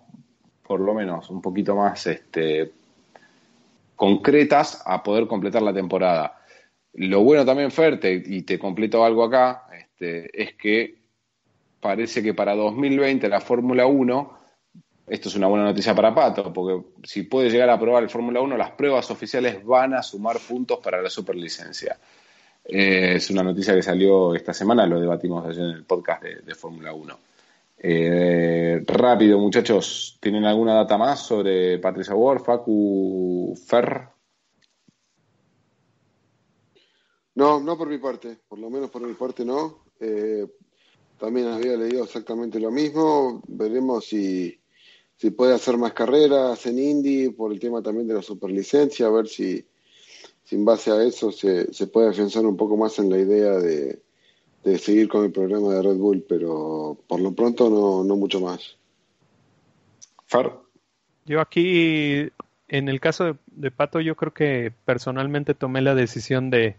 por 0.69 0.81
lo 0.81 0.93
menos 0.93 1.31
un 1.31 1.41
poquito 1.41 1.75
más 1.75 2.07
este, 2.07 2.71
concretas 3.97 4.83
a 4.85 5.03
poder 5.03 5.27
completar 5.27 5.63
la 5.63 5.73
temporada. 5.73 6.43
Lo 6.93 7.23
bueno 7.23 7.45
también, 7.45 7.71
Fer, 7.71 7.99
y 8.05 8.43
te 8.43 8.59
completo 8.59 9.03
algo 9.05 9.25
acá, 9.25 9.67
este, 9.73 10.43
es 10.43 10.55
que 10.55 10.99
parece 11.81 12.23
que 12.23 12.35
para 12.35 12.55
2020 12.55 13.29
la 13.29 13.41
Fórmula 13.41 13.87
1, 13.87 14.39
esto 15.07 15.29
es 15.31 15.37
una 15.37 15.47
buena 15.47 15.65
noticia 15.65 15.95
para 15.95 16.15
Pato, 16.15 16.53
porque 16.53 16.87
si 17.05 17.23
puede 17.23 17.49
llegar 17.49 17.71
a 17.71 17.81
probar 17.81 18.03
el 18.03 18.11
Fórmula 18.11 18.43
1, 18.43 18.57
las 18.57 18.73
pruebas 18.73 19.11
oficiales 19.11 19.65
van 19.65 19.95
a 19.95 20.03
sumar 20.03 20.37
puntos 20.39 20.81
para 20.81 21.01
la 21.01 21.09
superlicencia. 21.09 21.99
Eh, 22.65 23.15
es 23.15 23.31
una 23.31 23.43
noticia 23.43 23.75
que 23.75 23.83
salió 23.83 24.35
esta 24.35 24.53
semana, 24.53 24.87
lo 24.87 25.01
debatimos 25.01 25.47
ayer 25.47 25.65
en 25.65 25.71
el 25.71 25.85
podcast 25.85 26.23
de, 26.23 26.35
de 26.43 26.55
Fórmula 26.55 26.93
1. 26.93 27.19
Eh, 27.81 28.83
rápido, 28.87 29.39
muchachos, 29.39 30.19
¿tienen 30.21 30.45
alguna 30.45 30.75
data 30.75 30.99
más 30.99 31.21
sobre 31.21 31.79
Patricia 31.79 32.15
Ward, 32.15 32.43
Facu 32.43 33.55
Fer? 33.67 34.09
No, 37.37 37.61
no 37.61 37.79
por 37.79 37.89
mi 37.89 37.99
parte, 37.99 38.39
por 38.49 38.59
lo 38.59 38.69
menos 38.69 38.91
por 38.91 39.03
mi 39.03 39.15
parte 39.15 39.45
no. 39.45 39.85
Eh, 40.01 40.45
también 41.19 41.47
había 41.47 41.77
leído 41.77 42.03
exactamente 42.03 42.59
lo 42.59 42.73
mismo. 42.73 43.43
Veremos 43.47 44.07
si, 44.07 44.59
si 45.15 45.31
puede 45.31 45.55
hacer 45.55 45.77
más 45.77 45.93
carreras 45.93 46.67
en 46.67 46.81
Indy 46.81 47.31
por 47.31 47.53
el 47.53 47.61
tema 47.61 47.81
también 47.81 48.09
de 48.09 48.15
la 48.15 48.23
superlicencia, 48.23 49.07
a 49.07 49.11
ver 49.11 49.29
si, 49.29 49.65
si 50.43 50.57
en 50.57 50.65
base 50.65 50.91
a 50.91 51.01
eso 51.05 51.31
se, 51.31 51.73
se 51.73 51.87
puede 51.87 52.09
afianzar 52.09 52.45
un 52.45 52.57
poco 52.57 52.77
más 52.77 52.99
en 52.99 53.09
la 53.09 53.19
idea 53.19 53.53
de, 53.53 54.03
de 54.69 54.79
seguir 54.79 55.09
con 55.09 55.25
el 55.25 55.33
programa 55.33 55.75
de 55.75 55.83
Red 55.83 55.97
Bull, 55.97 56.25
pero 56.29 56.97
por 57.07 57.21
lo 57.21 57.33
pronto 57.33 57.71
no, 57.71 58.05
no 58.05 58.17
mucho 58.17 58.41
más. 58.41 58.77
Far. 60.27 60.59
Yo 61.25 61.41
aquí, 61.41 62.31
en 62.69 62.89
el 62.89 63.01
caso 63.01 63.39
de, 63.47 63.71
Pato, 63.71 64.01
yo 64.01 64.15
creo 64.15 64.33
que 64.33 64.73
personalmente 64.85 65.55
tomé 65.55 65.83
la 65.83 65.95
decisión 65.95 66.51
de, 66.51 66.77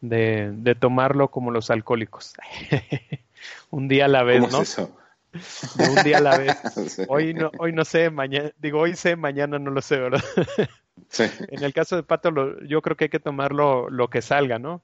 de, 0.00 0.52
de 0.52 0.74
tomarlo 0.74 1.30
como 1.30 1.50
los 1.50 1.70
alcohólicos. 1.70 2.34
un 3.70 3.88
día 3.88 4.06
a 4.06 4.08
la 4.08 4.22
vez, 4.22 4.40
¿no? 4.50 4.62
De 4.62 5.88
un 5.88 6.04
día 6.04 6.18
a 6.18 6.20
la 6.20 6.38
vez. 6.38 6.56
Hoy 7.08 7.34
no, 7.34 7.50
hoy 7.58 7.72
no 7.72 7.84
sé, 7.84 8.10
mañana, 8.10 8.52
digo, 8.58 8.80
hoy 8.80 8.94
sé, 8.94 9.16
mañana 9.16 9.58
no 9.58 9.70
lo 9.70 9.82
sé, 9.82 9.98
¿verdad? 9.98 10.22
Sí. 11.08 11.24
En 11.48 11.64
el 11.64 11.72
caso 11.72 11.96
de 11.96 12.02
Pato, 12.04 12.30
yo 12.60 12.82
creo 12.82 12.96
que 12.96 13.04
hay 13.04 13.10
que 13.10 13.20
tomarlo 13.20 13.90
lo 13.90 14.08
que 14.08 14.22
salga, 14.22 14.58
¿no? 14.58 14.80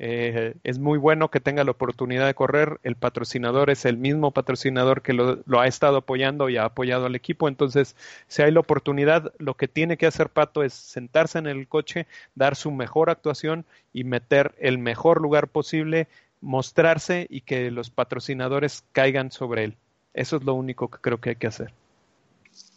Eh, 0.00 0.54
es 0.62 0.78
muy 0.78 0.96
bueno 0.96 1.28
que 1.28 1.40
tenga 1.40 1.64
la 1.64 1.72
oportunidad 1.72 2.26
de 2.26 2.34
correr. 2.34 2.78
El 2.82 2.94
patrocinador 2.94 3.70
es 3.70 3.84
el 3.84 3.96
mismo 3.96 4.30
patrocinador 4.30 5.02
que 5.02 5.12
lo, 5.12 5.42
ha 5.58 5.66
estado 5.66 5.98
apoyando 5.98 6.48
y 6.48 6.56
ha 6.56 6.64
apoyado 6.64 7.06
al 7.06 7.16
equipo. 7.16 7.48
Entonces, 7.48 7.96
si 8.28 8.42
hay 8.42 8.52
la 8.52 8.60
oportunidad, 8.60 9.32
lo 9.38 9.54
que 9.54 9.66
tiene 9.66 9.96
que 9.96 10.06
hacer 10.06 10.28
Pato 10.28 10.62
es 10.62 10.72
sentarse 10.72 11.38
en 11.38 11.46
el 11.46 11.66
coche, 11.66 12.06
dar 12.34 12.54
su 12.54 12.70
mejor 12.70 13.10
actuación 13.10 13.64
y 13.92 14.04
meter 14.04 14.54
el 14.58 14.78
mejor 14.78 15.20
lugar 15.20 15.48
posible, 15.48 16.06
mostrarse 16.40 17.26
y 17.28 17.40
que 17.40 17.70
los 17.70 17.90
patrocinadores 17.90 18.84
caigan 18.92 19.32
sobre 19.32 19.64
él. 19.64 19.76
Eso 20.14 20.36
es 20.36 20.44
lo 20.44 20.54
único 20.54 20.88
que 20.88 20.98
creo 21.00 21.20
que 21.20 21.30
hay 21.30 21.36
que 21.36 21.48
hacer. 21.48 21.72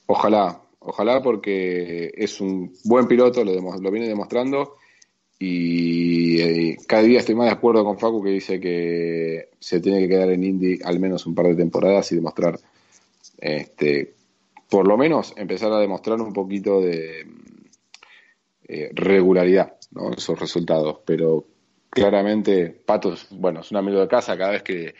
Ojalá, 0.07 0.59
ojalá 0.79 1.21
porque 1.21 2.11
es 2.15 2.41
un 2.41 2.73
buen 2.83 3.07
piloto, 3.07 3.43
lo, 3.43 3.53
lo 3.53 3.91
viene 3.91 4.07
demostrando 4.07 4.75
y 5.43 6.39
eh, 6.39 6.77
cada 6.87 7.01
día 7.01 7.17
estoy 7.17 7.33
más 7.33 7.47
de 7.47 7.53
acuerdo 7.53 7.83
con 7.83 7.97
Facu 7.97 8.21
que 8.21 8.29
dice 8.29 8.59
que 8.59 9.49
se 9.57 9.79
tiene 9.79 9.99
que 9.99 10.07
quedar 10.07 10.29
en 10.29 10.43
Indy 10.43 10.77
al 10.83 10.99
menos 10.99 11.25
un 11.25 11.33
par 11.33 11.47
de 11.47 11.55
temporadas 11.55 12.11
y 12.11 12.15
demostrar, 12.15 12.59
este, 13.39 14.13
por 14.69 14.87
lo 14.87 14.99
menos 14.99 15.33
empezar 15.35 15.71
a 15.71 15.79
demostrar 15.79 16.21
un 16.21 16.31
poquito 16.31 16.79
de 16.79 17.25
eh, 18.67 18.91
regularidad 18.93 19.77
¿no? 19.89 20.11
esos 20.11 20.39
resultados. 20.39 20.99
Pero 21.05 21.47
claramente, 21.89 22.67
Patos, 22.69 23.27
bueno, 23.31 23.61
es 23.61 23.71
un 23.71 23.77
amigo 23.77 23.99
de 23.99 24.07
casa, 24.07 24.37
cada 24.37 24.51
vez 24.51 24.61
que, 24.61 24.93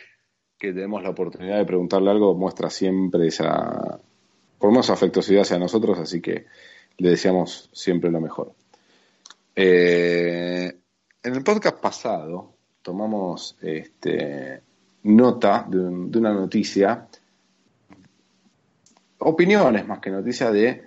que 0.58 0.74
tenemos 0.74 1.04
la 1.04 1.12
oportunidad 1.12 1.60
de 1.60 1.66
preguntarle 1.66 2.10
algo, 2.10 2.34
muestra 2.34 2.72
siempre 2.72 3.28
esa, 3.28 4.00
por 4.58 4.72
más 4.72 4.89
afectuosidad 4.89 5.44
hacia 5.44 5.60
nosotros, 5.60 6.00
así 6.00 6.20
que 6.20 6.48
le 6.98 7.12
deseamos 7.12 7.70
siempre 7.74 8.10
lo 8.10 8.20
mejor. 8.20 8.56
Eh, 9.56 10.74
en 11.24 11.36
el 11.36 11.43
podcast 11.43 11.80
pasado 11.80 12.54
tomamos 12.82 13.58
este, 13.62 14.62
nota 15.04 15.66
de, 15.70 15.80
una 15.80 16.34
noticia, 16.34 17.08
opiniones 19.20 19.88
más 19.88 19.99
que 19.99 20.10
noticias 20.10 20.54
de, 20.54 20.84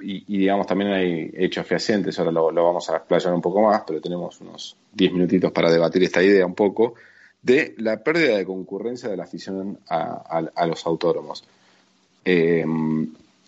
y, 0.00 0.38
digamos 0.38 0.66
también 0.66 0.90
hay 0.92 1.30
hechos 1.34 1.66
fehacientes, 1.66 2.18
ahora 2.18 2.32
lo, 2.32 2.52
vamos 2.52 2.88
a 2.90 2.96
explayar 2.96 3.34
un 3.34 3.42
poco 3.42 3.62
más, 3.62 3.82
pero 3.86 4.00
tenemos 4.00 4.40
unos 4.40 4.76
10 4.94 5.12
minutitos 5.12 5.52
para 5.52 5.70
debatir 5.70 6.02
esta 6.02 6.22
idea 6.22 6.46
un 6.46 6.54
poco, 6.54 6.94
de 7.42 7.74
la 7.78 8.02
pérdida 8.02 8.36
de 8.36 8.44
concurrencia 8.44 9.08
de 9.08 9.16
la 9.16 9.24
afición 9.24 9.78
a, 9.88 10.66
los 10.66 10.86
autódromos. 10.86 11.44
Eh, 12.24 12.64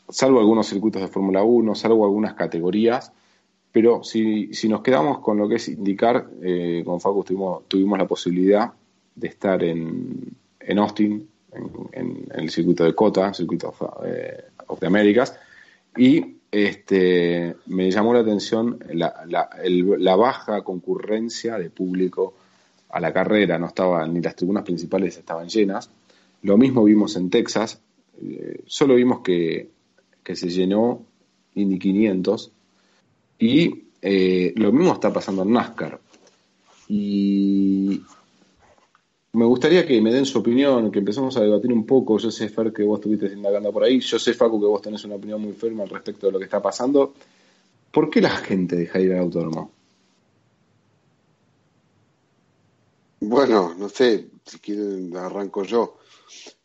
salvo 0.08 0.40
algunos 0.40 0.66
circuitos 0.66 1.02
de 1.02 1.08
Fórmula 1.08 1.42
1, 1.42 1.74
salvo 1.74 2.04
algunas 2.04 2.34
categorías, 2.34 3.12
pero 3.72 4.04
si, 4.04 4.52
si 4.52 4.68
nos 4.68 4.82
quedamos 4.82 5.20
con 5.20 5.38
lo 5.38 5.48
que 5.48 5.54
es 5.56 5.68
indicar, 5.68 6.28
eh, 6.42 6.82
con 6.84 7.00
Facu 7.00 7.24
tuvimos, 7.24 7.66
tuvimos 7.66 7.98
la 7.98 8.06
posibilidad 8.06 8.70
de 9.14 9.28
estar 9.28 9.64
en, 9.64 10.36
en 10.60 10.78
Austin, 10.78 11.26
en, 11.92 12.26
el 12.34 12.50
circuito 12.50 12.84
de 12.84 12.94
Cota, 12.94 13.32
circuito 13.32 13.68
of, 13.68 13.82
eh, 14.04 14.86
Americas, 14.86 15.38
y 15.96 16.36
este, 16.50 17.56
me 17.66 17.90
llamó 17.90 18.12
la 18.12 18.20
atención 18.20 18.78
la, 18.92 19.24
la, 19.26 19.48
la, 19.98 20.16
baja 20.16 20.62
concurrencia 20.62 21.58
de 21.58 21.70
público 21.70 22.34
a 22.90 23.00
la 23.00 23.12
carrera, 23.12 23.58
no 23.58 23.68
estaban, 23.68 24.12
ni 24.12 24.20
las 24.20 24.36
tribunas 24.36 24.64
principales 24.64 25.16
estaban 25.16 25.48
llenas. 25.48 25.90
Lo 26.42 26.58
mismo 26.58 26.84
vimos 26.84 27.16
en 27.16 27.30
Texas, 27.30 27.80
eh, 28.20 28.62
solo 28.66 28.96
vimos 28.96 29.20
que, 29.20 29.70
que 30.22 30.36
se 30.36 30.50
llenó 30.50 31.02
Indy 31.54 31.78
500 31.78 32.52
y 33.42 33.88
eh, 34.00 34.52
lo 34.54 34.70
mismo 34.70 34.92
está 34.92 35.12
pasando 35.12 35.42
en 35.42 35.52
NASCAR. 35.52 36.00
Y 36.86 38.00
me 39.32 39.44
gustaría 39.44 39.84
que 39.84 40.00
me 40.00 40.12
den 40.12 40.24
su 40.24 40.38
opinión, 40.38 40.92
que 40.92 41.00
empecemos 41.00 41.36
a 41.36 41.40
debatir 41.40 41.72
un 41.72 41.84
poco. 41.84 42.18
Yo 42.18 42.30
sé, 42.30 42.48
Fer, 42.48 42.72
que 42.72 42.84
vos 42.84 43.00
estuviste 43.00 43.26
indagando 43.26 43.72
por 43.72 43.82
ahí. 43.82 43.98
Yo 43.98 44.20
sé, 44.20 44.34
Facu, 44.34 44.60
que 44.60 44.66
vos 44.66 44.80
tenés 44.80 45.04
una 45.04 45.16
opinión 45.16 45.40
muy 45.40 45.54
firme 45.54 45.82
al 45.82 45.88
respecto 45.88 46.26
de 46.26 46.32
lo 46.34 46.38
que 46.38 46.44
está 46.44 46.62
pasando. 46.62 47.14
¿Por 47.90 48.10
qué 48.10 48.20
la 48.20 48.30
gente 48.30 48.76
deja 48.76 49.00
ir 49.00 49.12
al 49.12 49.18
autónomo? 49.18 49.72
Bueno, 53.18 53.74
no 53.76 53.88
sé, 53.88 54.28
si 54.44 54.58
quieren 54.60 55.16
arranco 55.16 55.64
yo. 55.64 55.98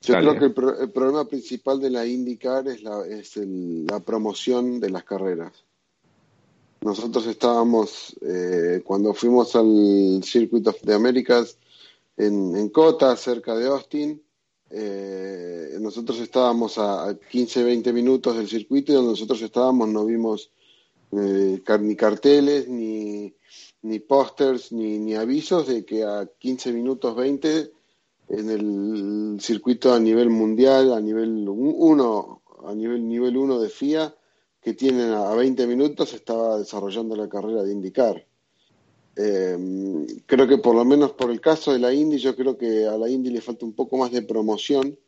Yo 0.01 0.13
creo 0.13 0.37
que 0.37 0.45
el, 0.45 0.91
problema 0.91 1.25
principal 1.25 1.79
de 1.81 1.89
la 1.89 2.05
IndyCar 2.05 2.67
es, 2.67 2.83
la, 2.83 3.03
es 3.07 3.35
la 3.35 3.99
promoción 3.99 4.79
de 4.79 4.91
las 4.91 5.03
carreras. 5.03 5.66
Nosotros 6.81 7.25
estábamos, 7.27 8.15
eh, 8.21 8.81
cuando 8.85 9.13
fuimos 9.13 9.55
al 9.55 10.21
Circuit 10.23 10.67
of 10.67 10.81
the 10.83 10.93
Americas 10.93 11.57
en, 12.15 12.55
en 12.55 12.69
Cota, 12.69 13.15
cerca 13.15 13.55
de 13.55 13.67
Austin, 13.67 14.21
eh, 14.69 15.77
nosotros 15.79 16.19
estábamos 16.19 16.77
a 16.77 17.17
15, 17.31 17.63
20 17.63 17.93
minutos 17.93 18.35
del 18.35 18.47
circuito 18.47 18.91
y 18.91 18.95
donde 18.95 19.11
nosotros 19.11 19.41
estábamos 19.41 19.87
no 19.87 20.05
vimos 20.05 20.51
eh, 21.11 21.61
ni 21.79 21.95
carteles, 21.95 22.67
ni, 22.67 23.33
ni 23.81 23.99
pósters, 23.99 24.71
ni, 24.71 24.99
ni 24.99 25.15
avisos 25.15 25.67
de 25.67 25.85
que 25.85 26.03
a 26.03 26.29
15 26.37 26.73
minutos 26.73 27.15
20 27.15 27.71
en 28.29 28.49
el 28.49 29.41
circuito 29.41 29.93
a 29.93 29.99
nivel 29.99 30.29
mundial, 30.29 30.93
a 30.93 30.99
nivel 30.99 31.47
1, 31.47 32.41
a 32.65 32.73
nivel 32.75 33.07
nivel 33.07 33.37
1 33.37 33.59
de 33.59 33.69
FIA, 33.69 34.15
que 34.67 34.73
tienen 34.73 35.13
a 35.13 35.33
20 35.33 35.65
minutos 35.65 36.13
estaba 36.13 36.57
desarrollando 36.57 37.15
la 37.15 37.29
carrera 37.29 37.63
de 37.63 37.71
indicar. 37.71 38.27
Eh, 39.15 39.57
creo 40.25 40.45
que 40.45 40.57
por 40.57 40.75
lo 40.75 40.83
menos 40.83 41.13
por 41.13 41.31
el 41.31 41.39
caso 41.39 41.71
de 41.71 41.79
la 41.79 41.93
Indy, 41.93 42.17
yo 42.17 42.35
creo 42.35 42.57
que 42.57 42.85
a 42.85 42.97
la 42.97 43.07
Indy 43.07 43.29
le 43.29 43.39
falta 43.39 43.63
un 43.63 43.71
poco 43.71 43.95
más 43.95 44.11
de 44.11 44.23
promoción. 44.23 44.99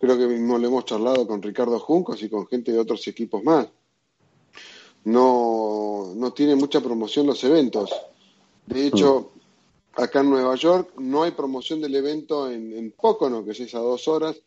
Creo 0.00 0.16
que 0.16 0.26
mismo 0.26 0.56
lo 0.56 0.68
hemos 0.68 0.86
charlado 0.86 1.26
con 1.26 1.42
Ricardo 1.42 1.78
Juncos 1.78 2.22
y 2.22 2.30
con 2.30 2.46
gente 2.46 2.72
de 2.72 2.78
otros 2.78 3.06
equipos 3.06 3.44
más. 3.44 3.68
No, 5.04 6.14
no 6.16 6.32
tiene 6.32 6.54
mucha 6.54 6.80
promoción 6.80 7.26
los 7.26 7.44
eventos. 7.44 7.90
De 8.64 8.86
hecho, 8.86 9.32
acá 9.92 10.20
en 10.20 10.30
Nueva 10.30 10.54
York 10.54 10.94
no 10.96 11.22
hay 11.22 11.32
promoción 11.32 11.82
del 11.82 11.96
evento 11.96 12.50
en, 12.50 12.72
en 12.72 12.92
Pocono, 12.92 13.44
que 13.44 13.50
es 13.50 13.74
a 13.74 13.78
dos 13.78 14.08
horas, 14.08 14.40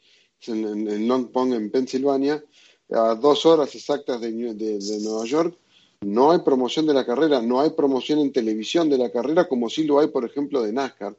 en, 0.47 0.87
en 0.89 1.07
Long 1.07 1.27
Pond, 1.27 1.53
en 1.53 1.69
Pensilvania, 1.69 2.43
a 2.91 3.15
dos 3.15 3.45
horas 3.45 3.73
exactas 3.75 4.19
de, 4.21 4.31
Nueva 4.31 5.25
York, 5.25 5.57
no 6.01 6.31
hay 6.31 6.39
promoción 6.39 6.85
de 6.87 6.93
la 6.93 7.05
carrera, 7.05 7.41
no 7.41 7.59
hay 7.59 7.71
promoción 7.71 8.19
en 8.19 8.31
televisión 8.31 8.89
de 8.89 8.97
la 8.97 9.11
carrera 9.11 9.47
como 9.47 9.69
sí 9.69 9.83
lo 9.83 9.99
hay, 9.99 10.07
por 10.07 10.25
ejemplo, 10.25 10.61
de 10.61 10.71
NASCAR. 10.71 11.15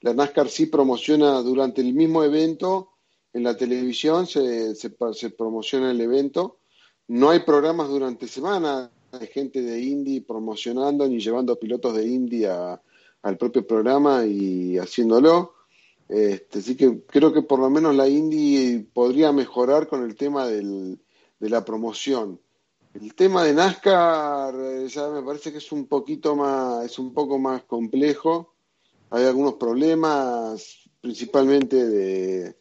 La 0.00 0.14
NASCAR 0.14 0.48
sí 0.48 0.66
promociona 0.66 1.40
durante 1.42 1.80
el 1.82 1.92
mismo 1.92 2.24
evento, 2.24 2.90
en 3.32 3.42
la 3.42 3.56
televisión 3.56 4.26
se, 4.26 4.74
se, 4.76 4.90
promociona 5.30 5.90
el 5.90 6.00
evento. 6.00 6.58
No 7.08 7.30
hay 7.30 7.40
programas 7.40 7.88
durante 7.88 8.28
semana 8.28 8.90
de 9.18 9.26
gente 9.26 9.60
de 9.60 9.80
Indy 9.80 10.20
promocionando 10.20 11.06
ni 11.08 11.18
llevando 11.18 11.58
pilotos 11.58 11.94
de 11.94 12.06
Indy 12.06 12.44
al 12.44 13.36
propio 13.36 13.66
programa 13.66 14.24
y 14.24 14.78
haciéndolo. 14.78 15.53
Este, 16.08 16.58
así 16.58 16.76
que 16.76 17.02
creo 17.06 17.32
que 17.32 17.42
por 17.42 17.58
lo 17.58 17.70
menos 17.70 17.94
la 17.94 18.08
Indy 18.08 18.86
podría 18.92 19.32
mejorar 19.32 19.88
con 19.88 20.04
el 20.04 20.14
tema 20.14 20.46
del, 20.46 20.98
de 21.38 21.48
la 21.48 21.64
promoción. 21.64 22.40
El 22.92 23.14
tema 23.14 23.42
de 23.42 23.54
NASCAR 23.54 24.54
eh, 24.56 24.88
ya 24.88 25.08
me 25.08 25.22
parece 25.22 25.50
que 25.50 25.58
es 25.58 25.72
un 25.72 25.86
poquito 25.86 26.36
más, 26.36 26.84
es 26.84 26.98
un 26.98 27.12
poco 27.12 27.38
más 27.38 27.64
complejo. 27.64 28.54
Hay 29.10 29.24
algunos 29.24 29.54
problemas, 29.54 30.88
principalmente 31.00 31.84
de, 31.86 32.56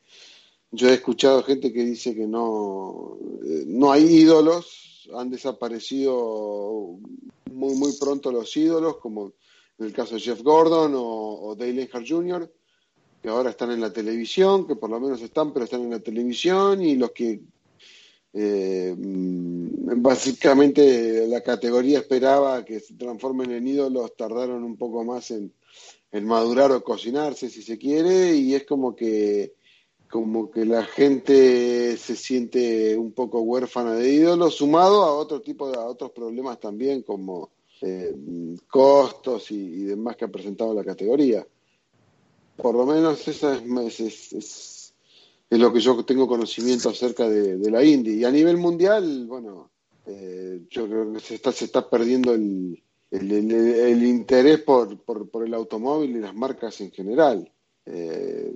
yo 0.72 0.90
he 0.90 0.94
escuchado 0.94 1.44
gente 1.44 1.72
que 1.72 1.84
dice 1.84 2.16
que 2.16 2.26
no, 2.26 3.20
eh, 3.46 3.64
no 3.68 3.92
hay 3.92 4.06
ídolos, 4.06 5.08
han 5.16 5.30
desaparecido 5.30 6.98
muy 7.52 7.76
muy 7.76 7.94
pronto 7.94 8.32
los 8.32 8.58
ídolos, 8.58 8.98
como 8.98 9.34
en 9.78 9.86
el 9.86 9.94
caso 9.94 10.16
de 10.16 10.22
Jeff 10.22 10.42
Gordon 10.42 10.94
o, 10.96 11.56
Dale 11.56 11.84
Earnhardt 11.84 12.10
Jr., 12.10 12.54
que 13.24 13.30
ahora 13.30 13.52
están 13.52 13.72
en 13.72 13.80
la 13.80 13.94
televisión, 13.94 14.68
que 14.68 14.76
por 14.76 14.90
lo 14.90 15.00
menos 15.00 15.22
están, 15.22 15.54
pero 15.54 15.64
están 15.64 15.82
en 15.82 15.92
la 15.92 16.02
televisión, 16.02 16.82
y 16.82 16.98
los 16.98 17.12
que 17.12 17.40
eh, 18.34 18.94
básicamente 18.98 21.26
la 21.28 21.42
categoría 21.42 22.00
esperaba 22.00 22.66
que 22.66 22.82
se 22.82 22.96
transformen 22.96 23.52
en 23.52 23.66
ídolos, 23.66 24.18
tardaron 24.18 24.66
un 24.66 24.76
poco 24.76 25.06
más 25.06 25.32
en, 25.32 25.54
en 26.12 26.26
madurar 26.26 26.74
o 26.74 26.84
cocinarse, 26.84 27.50
si 27.50 27.62
se 27.62 27.78
quiere, 27.78 28.36
y 28.36 28.56
es 28.56 28.66
como 28.66 28.94
que 28.94 29.54
como 30.12 30.52
que 30.52 30.64
la 30.64 30.86
gente 30.86 31.98
se 31.98 32.16
siente 32.16 32.96
un 32.96 33.14
poco 33.14 33.42
huérfana 33.42 33.96
de 33.96 34.14
ídolos, 34.14 34.58
sumado 34.58 35.04
a 35.04 35.14
otro 35.14 35.42
tipo 35.42 35.72
de 35.72 35.78
otros 35.80 36.12
problemas 36.12 36.60
también, 36.60 37.02
como 37.02 37.50
eh, 37.82 38.14
costos 38.70 39.50
y, 39.50 39.86
demás 39.86 40.16
que 40.16 40.26
ha 40.26 40.28
presentado 40.28 40.72
la 40.74 40.84
categoría. 40.84 41.48
Por 42.58 42.76
lo 42.76 42.86
menos 42.86 43.28
esa 43.28 43.56
es, 43.56 44.00
es, 44.00 44.94
es, 45.50 45.60
lo 45.60 45.74
que 45.74 45.80
yo 45.80 46.04
tengo 46.06 46.28
conocimiento 46.28 46.90
acerca 46.90 47.28
de, 47.28 47.70
la 47.70 47.84
Indy. 47.84 48.20
Y 48.20 48.26
a 48.26 48.32
nivel 48.32 48.58
mundial, 48.58 49.26
bueno, 49.28 49.72
eh, 50.06 50.62
yo 50.70 50.88
creo 50.88 51.14
que 51.14 51.20
se 51.20 51.36
está, 51.36 51.52
se 51.52 51.66
está 51.66 51.90
perdiendo 51.90 52.34
el, 52.34 52.82
el, 53.12 54.04
interés 54.04 54.62
por, 54.62 54.98
por, 55.00 55.30
por, 55.30 55.46
el 55.46 55.54
automóvil 55.54 56.16
y 56.16 56.20
las 56.20 56.36
marcas 56.36 56.80
en 56.82 56.92
general. 56.92 57.52
Eh, 57.86 58.56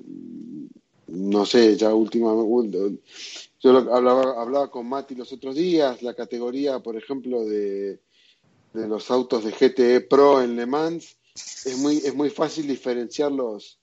no 1.07 1.45
sé, 1.45 1.75
ya 1.75 1.93
últimamente, 1.93 2.99
yo 3.59 3.77
hablaba, 3.77 4.41
hablaba 4.41 4.69
con 4.69 4.87
Mati 4.87 5.15
los 5.15 5.31
otros 5.31 5.55
días, 5.55 6.01
la 6.01 6.13
categoría, 6.13 6.79
por 6.79 6.95
ejemplo, 6.97 7.45
de, 7.45 7.99
de 8.73 8.87
los 8.87 9.09
autos 9.09 9.43
de 9.43 9.51
GTE 9.51 10.01
Pro 10.01 10.41
en 10.41 10.55
Le 10.55 10.65
Mans, 10.65 11.17
es 11.35 11.77
muy, 11.77 11.97
es 11.97 12.13
muy 12.13 12.29
fácil 12.29 12.67
diferenciar 12.67 13.31
los, 13.31 13.79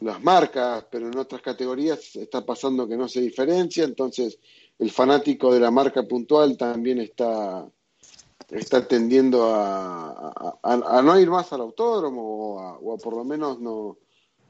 las 0.00 0.22
marcas, 0.22 0.86
pero 0.90 1.08
en 1.08 1.18
otras 1.18 1.42
categorías 1.42 2.16
está 2.16 2.44
pasando 2.44 2.88
que 2.88 2.96
no 2.96 3.08
se 3.08 3.20
diferencia, 3.20 3.84
entonces 3.84 4.38
el 4.78 4.90
fanático 4.90 5.52
de 5.52 5.60
la 5.60 5.70
marca 5.70 6.02
puntual 6.04 6.56
también 6.56 7.00
está, 7.00 7.68
está 8.50 8.86
tendiendo 8.86 9.46
a, 9.54 10.58
a, 10.62 11.02
no 11.02 11.18
ir 11.18 11.30
más 11.30 11.52
al 11.52 11.62
autódromo 11.62 12.22
o 12.80 12.94
a 12.94 12.98
por 12.98 13.16
lo 13.16 13.24
menos 13.24 13.60
no 13.60 13.98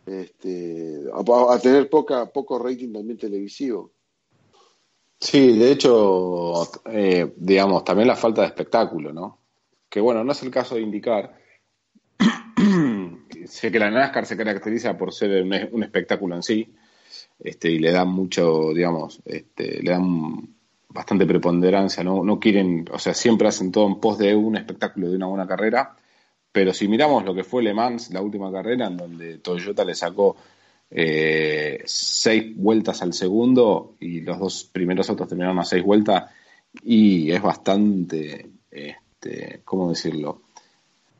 este, 0.08 1.04
a, 1.12 1.58
tener 1.58 1.88
poca, 1.90 2.26
poco 2.26 2.58
rating 2.58 2.92
también 2.92 3.18
televisivo. 3.18 3.92
Sí, 5.20 5.58
de 5.58 5.72
hecho, 5.72 6.62
eh, 6.86 7.34
digamos, 7.36 7.84
también 7.84 8.08
la 8.08 8.16
falta 8.16 8.42
de 8.42 8.48
espectáculo, 8.48 9.12
¿no? 9.12 9.38
Que 9.88 10.00
bueno, 10.00 10.22
no 10.22 10.32
es 10.32 10.42
el 10.42 10.50
caso 10.50 10.76
de 10.76 10.82
indicar. 10.82 11.38
Sé 13.48 13.72
que 13.72 13.78
la 13.78 13.90
NASCAR 13.90 14.26
se 14.26 14.36
caracteriza 14.36 14.96
por 14.96 15.12
ser 15.12 15.42
un, 15.42 15.82
espectáculo 15.82 16.36
en 16.36 16.42
sí, 16.42 16.74
este, 17.38 17.70
y 17.70 17.78
le 17.78 17.92
dan 17.92 18.08
mucho, 18.08 18.72
digamos, 18.74 19.20
este, 19.24 19.82
le 19.82 19.90
dan 19.90 20.48
bastante 20.88 21.26
preponderancia, 21.26 22.02
¿no? 22.02 22.24
no 22.24 22.38
quieren, 22.38 22.86
o 22.92 22.98
sea, 22.98 23.14
siempre 23.14 23.48
hacen 23.48 23.70
todo 23.70 23.86
en 23.86 24.00
pos 24.00 24.18
de 24.18 24.34
un 24.34 24.56
espectáculo, 24.56 25.10
de 25.10 25.16
una 25.16 25.26
buena 25.26 25.46
carrera, 25.46 25.96
pero 26.50 26.72
si 26.72 26.88
miramos 26.88 27.24
lo 27.24 27.34
que 27.34 27.44
fue 27.44 27.62
Le 27.62 27.74
Mans, 27.74 28.10
la 28.10 28.22
última 28.22 28.50
carrera, 28.50 28.86
en 28.86 28.96
donde 28.96 29.38
Toyota 29.38 29.84
le 29.84 29.94
sacó 29.94 30.36
eh, 30.90 31.82
seis 31.84 32.56
vueltas 32.56 33.02
al 33.02 33.12
segundo 33.12 33.96
y 34.00 34.20
los 34.20 34.38
dos 34.38 34.64
primeros 34.64 35.08
autos 35.10 35.28
terminaron 35.28 35.58
a 35.58 35.64
seis 35.64 35.84
vueltas, 35.84 36.30
y 36.82 37.30
es 37.30 37.42
bastante, 37.42 38.50
este, 38.70 39.60
¿cómo 39.64 39.90
decirlo? 39.90 40.42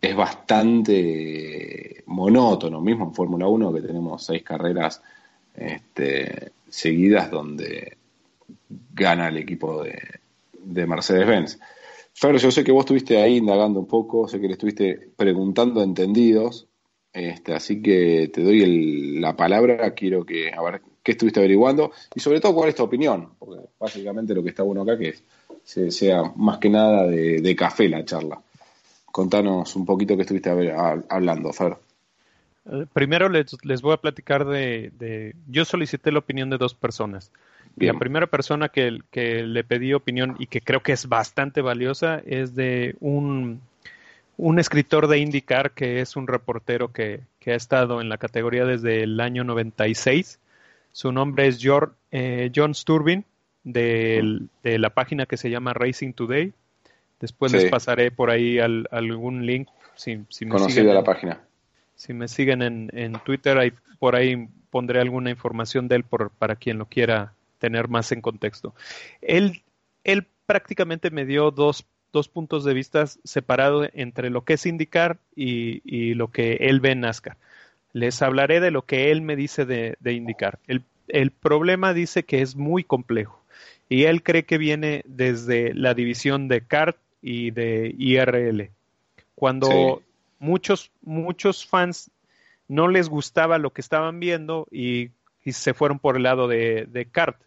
Es 0.01 0.14
bastante 0.14 2.03
monótono, 2.07 2.80
mismo 2.80 3.07
en 3.07 3.14
Fórmula 3.14 3.46
1, 3.49 3.72
que 3.72 3.82
tenemos 3.82 4.24
seis 4.24 4.42
carreras 4.42 5.03
este, 5.55 6.53
seguidas 6.68 7.30
donde 7.30 7.96
gana 8.94 9.28
el 9.28 9.38
equipo 9.38 9.82
de, 9.82 9.99
de 10.53 10.86
Mercedes-Benz. 10.86 11.59
Fer, 12.14 12.36
yo 12.36 12.51
sé 12.51 12.64
que 12.64 12.72
vos 12.72 12.82
estuviste 12.82 13.22
ahí 13.22 13.36
indagando 13.36 13.78
un 13.80 13.86
poco, 13.86 14.26
sé 14.28 14.40
que 14.40 14.49
le 14.49 14.55
estuviste 14.55 15.11
preguntando 15.16 15.82
entendidos, 15.82 16.66
este, 17.12 17.55
así 17.55 17.80
que 17.80 18.30
te 18.32 18.42
doy 18.42 19.18
la 19.20 19.36
palabra, 19.36 19.94
quiero 19.94 20.24
que, 20.24 20.53
a 20.53 20.62
ver, 20.62 20.82
qué 21.03 21.12
estuviste 21.12 21.40
averiguando 21.40 21.92
y 22.14 22.20
sobre 22.20 22.40
todo 22.40 22.55
cuál 22.55 22.68
es 22.68 22.74
tu 22.74 22.82
opinión, 22.82 23.30
porque 23.38 23.62
básicamente 23.78 24.34
lo 24.34 24.42
que 24.42 24.51
está 24.51 24.62
bueno 24.62 24.82
acá 24.82 24.99
que 24.99 25.09
es, 25.11 25.94
sea 25.94 26.32
más 26.36 26.59
que 26.59 26.68
nada 26.68 27.07
de, 27.07 27.57
café 27.57 27.88
la 27.88 28.05
charla. 28.05 28.42
Contanos 29.13 29.75
un 29.77 29.87
poquito 29.87 30.17
qué 30.17 30.23
estuviste 30.23 30.51
hablando, 30.51 31.53
Fer. 31.53 31.77
Eh, 32.71 32.87
primero 32.93 33.29
les, 33.29 33.83
voy 33.83 33.95
a 33.95 33.97
platicar 33.97 34.45
de, 34.47 35.35
Yo 35.49 35.65
solicité 35.65 36.13
la 36.13 36.19
opinión 36.19 36.51
de 36.51 36.59
dos 36.59 36.75
personas. 36.75 37.33
La 37.77 37.95
primera 37.95 38.27
persona 38.27 38.71
que, 38.71 38.99
que, 39.13 39.45
le 39.45 39.63
pedí 39.63 39.95
opinión 39.95 40.35
y 40.41 40.49
que 40.49 40.61
creo 40.61 40.83
que 40.83 40.93
es 40.93 41.09
bastante 41.09 41.61
valiosa 41.61 42.21
es 42.27 42.57
de 42.57 42.97
un, 42.99 43.61
un 44.37 44.59
escritor 44.59 45.07
de 45.07 45.19
IndyCar 45.19 45.71
que 45.73 46.01
es 46.01 46.17
un 46.17 46.27
reportero 46.27 46.93
que, 46.93 47.21
que, 47.39 47.53
ha 47.53 47.55
estado 47.55 48.01
en 48.01 48.09
la 48.09 48.19
categoría 48.19 48.65
desde 48.65 49.05
el 49.05 49.21
año 49.21 49.45
96. 49.45 50.41
Su 50.91 51.13
nombre 51.13 51.47
es 51.47 51.61
John, 51.63 51.93
eh, 52.11 52.51
John 52.55 52.75
Sturbin 52.75 53.25
de, 53.63 54.41
de, 54.65 54.79
la 54.79 54.91
página 54.91 55.27
que 55.27 55.37
se 55.37 55.51
llama 55.51 55.75
Racing 55.75 56.15
Today. 56.15 56.53
Después 57.21 57.53
les 57.53 57.71
pasaré 57.71 58.11
por 58.11 58.31
ahí 58.31 58.59
algún 58.59 59.45
link. 59.45 59.69
Si, 59.95 60.25
si 60.29 60.45
me 60.47 60.53
Conocida 60.53 60.95
la 60.95 61.03
página. 61.03 61.41
Si 61.97 62.12
me 62.12 62.29
siguen 62.29 62.62
en, 62.62 62.91
en 62.93 63.14
Twitter, 63.25 63.59
ahí, 63.59 63.73
por 63.99 64.14
ahí 64.14 64.49
pondré 64.71 65.01
alguna 65.01 65.31
información 65.31 65.89
de 65.89 65.97
él 65.97 66.05
por, 66.05 66.31
para 66.31 66.57
quien 66.57 66.79
lo 66.79 66.87
quiera 66.87 67.33
tener 67.59 67.89
más 67.89 68.12
en 68.12 68.21
contexto. 68.21 68.75
Él, 69.21 69.62
él 70.05 70.27
prácticamente 70.47 71.11
me 71.11 71.25
dio 71.25 71.51
dos, 71.51 71.85
dos 72.12 72.29
puntos 72.29 72.64
de 72.64 72.75
vista 72.75 73.07
separados 73.07 73.89
entre 73.95 74.31
lo 74.31 74.45
que 74.45 74.55
es 74.55 74.66
indicar 74.66 75.19
y, 75.35 76.14
lo 76.14 76.29
que 76.29 76.55
él 76.61 76.81
ve 76.81 76.93
en 76.93 77.01
NASCAR. 77.01 77.37
Les 77.93 78.23
hablaré 78.23 78.61
de 78.61 78.71
lo 78.71 78.83
que 78.83 79.11
él 79.11 79.23
me 79.23 79.35
dice 79.35 79.64
de, 79.64 79.97
indicar. 80.12 80.59
El, 80.66 80.83
el, 81.09 81.31
problema 81.31 81.95
dice 81.95 82.25
que 82.25 82.43
es 82.43 82.55
muy 82.55 82.85
complejo 82.85 83.43
y 83.89 84.05
él 84.05 84.23
cree 84.23 84.45
que 84.45 84.59
viene 84.59 85.03
desde 85.07 85.75
la 85.75 85.95
división 85.95 86.49
de 86.49 86.61
CART 86.61 86.97
y 87.23 87.51
de 87.51 87.95
IRL. 87.99 88.71
Cuando 89.35 90.03
muchos, 90.39 90.91
muchos 91.03 91.66
fans 91.66 92.11
no 92.66 92.89
les 92.89 93.09
gustaba 93.09 93.59
lo 93.59 93.73
que 93.73 93.81
estaban 93.81 94.21
viendo 94.21 94.66
y, 94.71 95.11
se 95.45 95.73
fueron 95.73 95.99
por 95.99 96.16
el 96.16 96.25
lado 96.25 96.47
de, 96.47 96.85
de 96.91 97.07
CART 97.07 97.41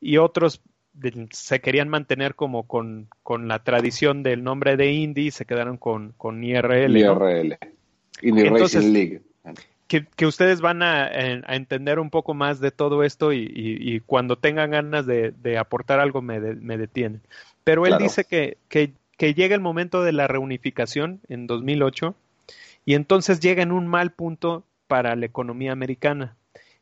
y 0.00 0.16
otros 0.16 0.60
se 1.30 1.60
querían 1.60 1.88
mantener 1.88 2.34
como 2.34 2.66
con, 2.66 3.08
la 3.28 3.62
tradición 3.62 4.22
del 4.22 4.42
nombre 4.42 4.76
de 4.76 4.92
Indy 4.92 5.26
y 5.26 5.30
se 5.30 5.44
quedaron 5.44 5.76
con, 5.76 6.14
con 6.16 6.42
IRL. 6.42 6.96
IRL. 6.96 7.58
Indy 8.22 8.48
Racing 8.48 8.92
League. 8.92 9.22
Que, 9.88 10.26
ustedes 10.26 10.60
van 10.60 10.82
a, 10.82 11.08
entender 11.54 11.98
un 11.98 12.10
poco 12.10 12.34
más 12.34 12.60
de 12.60 12.70
todo 12.70 13.04
esto 13.04 13.32
y, 13.32 14.02
cuando 14.06 14.36
tengan 14.36 14.70
ganas 14.70 15.06
de, 15.06 15.58
aportar 15.58 16.00
algo 16.00 16.22
me, 16.22 16.40
me, 16.40 16.78
detienen. 16.78 17.22
Pero 17.66 17.84
él 17.84 17.98
dice 17.98 18.24
que, 18.24 18.56
que, 18.68 18.92
que 19.18 19.34
llega 19.34 19.54
el 19.54 19.60
momento 19.60 20.02
de 20.02 20.12
la 20.12 20.26
reunificación 20.26 21.20
en 21.28 21.46
2008 21.46 22.14
y 22.84 22.94
entonces 22.94 23.40
llega 23.40 23.62
en 23.62 23.72
un 23.72 23.86
mal 23.86 24.12
punto 24.12 24.64
para 24.86 25.16
la 25.16 25.26
economía 25.26 25.72
americana 25.72 26.36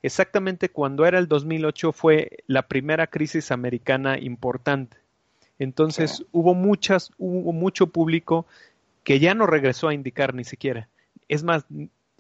exactamente 0.05 0.69
cuando 0.69 1.07
era 1.07 1.19
el 1.19 1.29
2008 1.29 1.93
fue 1.93 2.45
la 2.47 2.69
primera 2.69 3.07
crisis 3.07 3.51
americana 3.51 4.19
importante. 4.19 4.99
Entonces 5.59 6.27
hubo 6.31 6.53
muchas, 6.53 7.11
hubo 7.17 7.55
mucho 7.55 7.87
público 7.87 8.45
que 9.03 9.19
ya 9.19 9.33
no 9.33 9.47
regresó 9.47 9.89
a 9.89 9.95
indicar 9.95 10.35
ni 10.35 10.45
siquiera. 10.45 10.91
Es 11.29 11.43
más, 11.43 11.65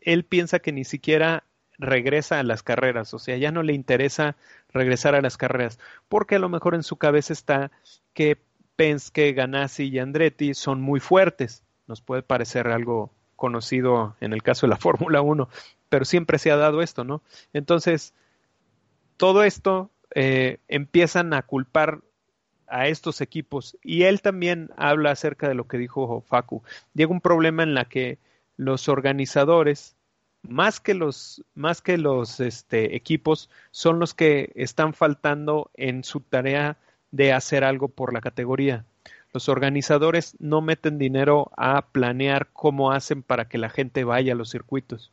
él 0.00 0.24
piensa 0.24 0.60
que 0.60 0.72
ni 0.72 0.84
siquiera 0.84 1.44
regresa 1.76 2.40
a 2.40 2.42
las 2.42 2.62
carreras, 2.62 3.12
o 3.12 3.18
sea, 3.18 3.36
ya 3.36 3.50
no 3.50 3.62
le 3.62 3.74
interesa 3.74 4.34
regresar 4.72 5.14
a 5.14 5.20
las 5.20 5.36
carreras, 5.36 5.78
porque 6.08 6.36
a 6.36 6.38
lo 6.38 6.48
mejor 6.48 6.74
en 6.74 6.84
su 6.84 6.96
cabeza 6.96 7.34
está 7.34 7.70
que 8.14 8.38
Penske, 8.76 9.32
Ganassi 9.32 9.88
y 9.88 9.98
Andretti 9.98 10.54
son 10.54 10.80
muy 10.80 11.00
fuertes. 11.00 11.62
Nos 11.86 12.00
puede 12.00 12.22
parecer 12.22 12.68
algo 12.68 13.10
conocido 13.36 14.16
en 14.20 14.32
el 14.32 14.42
caso 14.42 14.66
de 14.66 14.70
la 14.70 14.76
Fórmula 14.80 15.20
1, 15.20 15.48
pero 15.88 16.04
siempre 16.04 16.38
se 16.38 16.50
ha 16.50 16.56
dado 16.56 16.82
esto, 16.82 17.04
¿no? 17.04 17.22
Entonces, 17.52 18.14
todo 19.16 19.44
esto 19.44 19.90
eh, 20.14 20.58
empiezan 20.68 21.34
a 21.34 21.42
culpar 21.42 22.00
a 22.66 22.88
estos 22.88 23.20
equipos 23.20 23.76
y 23.82 24.04
él 24.04 24.22
también 24.22 24.70
habla 24.76 25.10
acerca 25.10 25.48
de 25.48 25.54
lo 25.54 25.68
que 25.68 25.78
dijo 25.78 26.22
Facu. 26.22 26.62
Llega 26.94 27.12
un 27.12 27.20
problema 27.20 27.62
en 27.62 27.74
la 27.74 27.84
que 27.84 28.18
los 28.56 28.88
organizadores 28.88 29.96
más 30.42 30.80
que 30.80 30.94
los 30.94 31.42
más 31.54 31.80
que 31.80 31.98
los 31.98 32.40
este, 32.40 32.96
equipos 32.96 33.50
son 33.70 33.98
los 33.98 34.14
que 34.14 34.52
están 34.54 34.94
faltando 34.94 35.70
en 35.74 36.04
su 36.04 36.20
tarea 36.20 36.76
de 37.14 37.32
hacer 37.32 37.62
algo 37.62 37.86
por 37.86 38.12
la 38.12 38.20
categoría. 38.20 38.84
los 39.32 39.48
organizadores 39.48 40.36
no 40.38 40.60
meten 40.60 40.98
dinero 40.98 41.50
a 41.56 41.86
planear 41.86 42.48
cómo 42.52 42.92
hacen 42.92 43.22
para 43.22 43.48
que 43.48 43.58
la 43.58 43.68
gente 43.68 44.04
vaya 44.04 44.32
a 44.32 44.36
los 44.36 44.50
circuitos. 44.50 45.10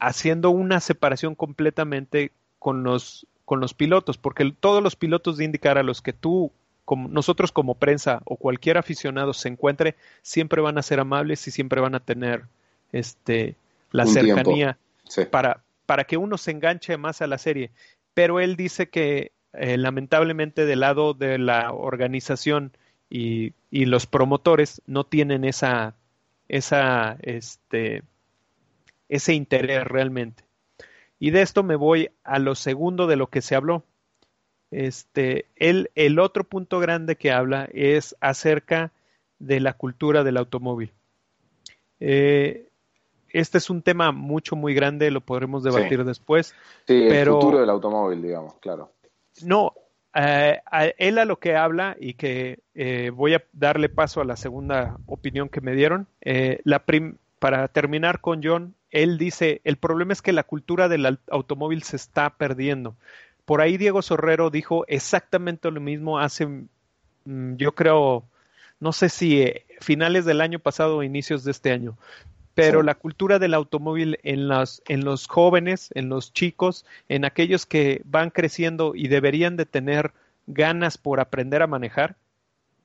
Haciendo 0.00 0.50
una 0.50 0.80
separación 0.80 1.34
completamente 1.36 2.32
con 2.58 2.82
los, 2.82 3.26
con 3.44 3.60
los 3.60 3.74
pilotos, 3.74 4.18
porque 4.18 4.52
todos 4.58 4.82
los 4.82 4.96
pilotos 4.96 5.36
de 5.36 5.44
indicar 5.44 5.78
a 5.78 5.84
los 5.84 6.00
que 6.02 6.12
tú, 6.12 6.52
como, 6.84 7.08
nosotros 7.08 7.52
como 7.52 7.74
prensa 7.74 8.20
o 8.24 8.36
cualquier 8.36 8.78
aficionado 8.78 9.32
se 9.32 9.48
encuentre, 9.48 9.96
siempre 10.22 10.60
van 10.60 10.78
a 10.78 10.82
ser 10.82 11.00
amables 11.00 11.46
y 11.46 11.50
siempre 11.52 11.80
van 11.80 11.96
a 11.96 12.00
tener 12.00 12.44
este, 12.92 13.56
la 13.90 14.06
cercanía 14.06 14.76
para, 15.30 15.62
para 15.86 16.04
que 16.04 16.16
uno 16.16 16.36
se 16.36 16.52
enganche 16.52 16.96
más 16.96 17.20
a 17.20 17.26
la 17.26 17.38
serie. 17.38 17.70
Pero 18.14 18.40
él 18.40 18.56
dice 18.56 18.88
que 18.88 19.32
eh, 19.52 19.76
lamentablemente 19.76 20.66
del 20.66 20.80
lado 20.80 21.14
de 21.14 21.38
la 21.38 21.72
organización 21.72 22.72
y, 23.10 23.52
y 23.70 23.86
los 23.86 24.06
promotores 24.06 24.82
no 24.86 25.04
tienen 25.04 25.44
esa, 25.44 25.94
esa, 26.48 27.16
este, 27.22 28.02
ese 29.08 29.34
interés 29.34 29.84
realmente. 29.84 30.44
Y 31.18 31.30
de 31.30 31.42
esto 31.42 31.62
me 31.62 31.76
voy 31.76 32.10
a 32.24 32.38
lo 32.38 32.54
segundo 32.54 33.06
de 33.06 33.16
lo 33.16 33.28
que 33.28 33.42
se 33.42 33.54
habló. 33.54 33.84
Este, 34.70 35.46
el, 35.56 35.90
el 35.94 36.18
otro 36.18 36.44
punto 36.44 36.78
grande 36.78 37.16
que 37.16 37.32
habla 37.32 37.68
es 37.72 38.14
acerca 38.20 38.92
de 39.38 39.60
la 39.60 39.72
cultura 39.72 40.24
del 40.24 40.36
automóvil. 40.36 40.92
Eh, 42.00 42.68
este 43.30 43.58
es 43.58 43.70
un 43.70 43.82
tema 43.82 44.12
mucho, 44.12 44.56
muy 44.56 44.74
grande, 44.74 45.10
lo 45.10 45.20
podremos 45.20 45.62
debatir 45.62 46.04
después. 46.04 46.54
Sí, 46.86 46.94
el 46.94 47.26
futuro 47.28 47.60
del 47.60 47.70
automóvil, 47.70 48.22
digamos, 48.22 48.54
claro. 48.60 48.92
No, 49.42 49.74
eh, 50.14 50.60
él 50.98 51.18
a 51.18 51.24
lo 51.24 51.38
que 51.38 51.56
habla 51.56 51.96
y 52.00 52.14
que 52.14 52.60
eh, 52.74 53.10
voy 53.14 53.34
a 53.34 53.44
darle 53.52 53.88
paso 53.88 54.20
a 54.20 54.24
la 54.24 54.36
segunda 54.36 54.96
opinión 55.06 55.48
que 55.48 55.60
me 55.60 55.74
dieron. 55.74 56.06
Eh, 56.22 56.60
la 56.64 56.84
para 57.38 57.68
terminar 57.68 58.20
con 58.20 58.40
John, 58.42 58.74
él 58.90 59.18
dice, 59.18 59.60
el 59.64 59.76
problema 59.76 60.12
es 60.12 60.22
que 60.22 60.32
la 60.32 60.42
cultura 60.42 60.88
del 60.88 61.18
automóvil 61.30 61.82
se 61.82 61.96
está 61.96 62.30
perdiendo. 62.30 62.96
Por 63.44 63.60
ahí 63.60 63.76
Diego 63.76 64.02
Sorrero 64.02 64.50
dijo 64.50 64.84
exactamente 64.88 65.70
lo 65.70 65.80
mismo 65.80 66.18
hace, 66.18 66.46
mm, 66.46 67.54
yo 67.56 67.74
creo, 67.74 68.24
no 68.80 68.92
sé 68.92 69.08
si 69.08 69.52
finales 69.80 70.24
del 70.24 70.40
año 70.40 70.58
pasado 70.58 70.96
o 70.98 71.02
inicios 71.02 71.44
de 71.44 71.52
este 71.52 71.70
año 71.70 71.96
pero 72.58 72.82
la 72.82 72.96
cultura 72.96 73.38
del 73.38 73.54
automóvil 73.54 74.18
en, 74.24 74.48
las, 74.48 74.82
en 74.88 75.04
los 75.04 75.28
jóvenes, 75.28 75.90
en 75.94 76.08
los 76.08 76.32
chicos, 76.32 76.84
en 77.08 77.24
aquellos 77.24 77.66
que 77.66 78.02
van 78.04 78.30
creciendo 78.30 78.96
y 78.96 79.06
deberían 79.06 79.56
de 79.56 79.64
tener 79.64 80.10
ganas 80.48 80.98
por 80.98 81.20
aprender 81.20 81.62
a 81.62 81.68
manejar, 81.68 82.16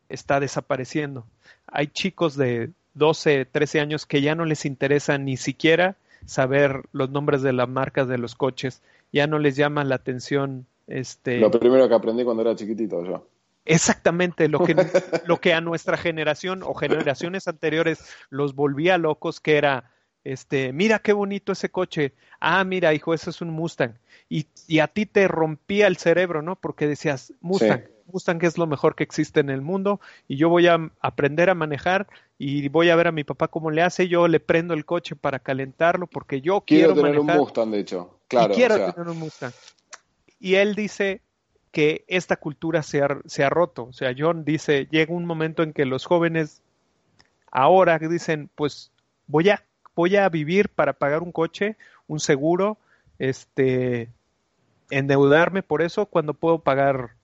está 0.10 0.40
desapareciendo. 0.40 1.26
Hay 1.66 1.88
chicos 1.88 2.38
de 2.38 2.70
12, 2.94 3.46
13 3.46 3.80
años 3.80 4.06
que 4.06 4.22
ya 4.22 4.36
no 4.36 4.46
les 4.46 4.66
interesa 4.66 5.18
ni 5.18 5.38
siquiera 5.38 5.96
saber 6.28 6.84
los 6.92 7.10
nombres 7.10 7.42
de 7.42 7.54
las 7.54 7.68
marcas 7.68 8.08
de 8.08 8.20
los 8.20 8.36
coches, 8.36 8.84
ya 9.12 9.26
no 9.26 9.40
les 9.40 9.56
llama 9.56 9.84
la 9.84 9.96
atención 9.96 10.68
este 10.86 11.40
Lo 11.40 11.50
primero 11.50 11.90
que 11.90 11.96
aprendí 11.96 12.24
cuando 12.24 12.44
era 12.44 12.56
chiquitito 12.56 13.04
yo. 13.04 13.26
Exactamente 13.66 14.48
lo 14.50 14.60
que, 14.60 14.76
lo 15.26 15.40
que 15.40 15.54
a 15.54 15.62
nuestra 15.62 15.98
generación 15.98 16.64
o 16.64 16.74
generaciones 16.74 17.48
anteriores 17.48 18.00
los 18.30 18.56
volvía 18.56 18.98
locos, 18.98 19.40
que 19.40 19.58
era, 19.58 19.92
este, 20.24 20.74
mira 20.74 21.00
qué 21.00 21.14
bonito 21.14 21.52
ese 21.52 21.70
coche, 21.70 22.14
ah, 22.40 22.64
mira, 22.64 22.94
hijo, 22.94 23.14
ese 23.14 23.30
es 23.30 23.42
un 23.42 23.52
Mustang. 23.52 23.98
Y, 24.30 24.48
y 24.68 24.80
a 24.80 24.88
ti 24.88 25.06
te 25.06 25.28
rompía 25.28 25.88
el 25.88 25.98
cerebro, 25.98 26.42
¿no? 26.42 26.56
Porque 26.56 26.88
decías, 26.88 27.34
Mustang, 27.40 27.84
Mustang 28.12 28.44
es 28.44 28.58
lo 28.58 28.68
mejor 28.68 28.96
que 28.96 29.04
existe 29.04 29.40
en 29.40 29.50
el 29.50 29.62
mundo 29.62 30.02
y 30.28 30.38
yo 30.38 30.50
voy 30.50 30.68
a 30.68 30.92
aprender 31.00 31.50
a 31.50 31.56
manejar 31.56 32.08
y 32.38 32.68
voy 32.70 32.90
a 32.90 32.96
ver 32.96 33.08
a 33.08 33.12
mi 33.12 33.24
papá 33.24 33.48
cómo 33.48 33.72
le 33.72 33.82
hace, 33.82 34.08
yo 34.08 34.28
le 34.28 34.40
prendo 34.40 34.74
el 34.74 34.86
coche 34.86 35.16
para 35.16 35.40
calentarlo 35.40 36.08
porque 36.08 36.42
yo 36.42 36.62
quiero, 36.62 36.94
quiero 36.94 37.02
tener 37.02 37.20
un 37.20 37.28
Mustang, 37.28 37.72
de 37.72 37.80
hecho. 37.80 38.20
Claro, 38.28 38.54
quiero 38.54 38.92
tener 38.92 39.10
un 39.10 39.20
Mustang. 39.20 39.54
Y 40.40 40.56
él 40.56 40.76
dice, 40.76 41.22
que 41.74 42.06
esta 42.08 42.38
cultura 42.38 42.84
se 42.84 43.02
ha, 43.02 43.20
se 43.26 43.44
ha 43.44 43.50
roto. 43.50 43.86
O 43.86 43.94
sea, 43.94 44.14
John 44.16 44.46
dice, 44.46 44.88
llega 44.92 45.12
un 45.12 45.26
momento 45.26 45.64
en 45.64 45.74
que 45.74 45.86
los 45.86 46.06
jóvenes 46.06 46.62
ahora 47.52 47.98
dicen, 47.98 48.50
pues 48.54 48.92
voy 49.26 49.50
a, 49.50 49.66
voy 49.96 50.16
a 50.16 50.30
vivir 50.30 50.70
para 50.70 50.94
pagar 50.94 51.24
un 51.24 51.32
coche, 51.32 51.76
un 52.08 52.20
seguro, 52.20 52.78
este, 53.18 54.08
endeudarme 54.92 55.64
por 55.64 55.82
eso 55.82 56.06
cuando 56.06 56.36
puedo 56.36 56.60
pagar 56.60 57.16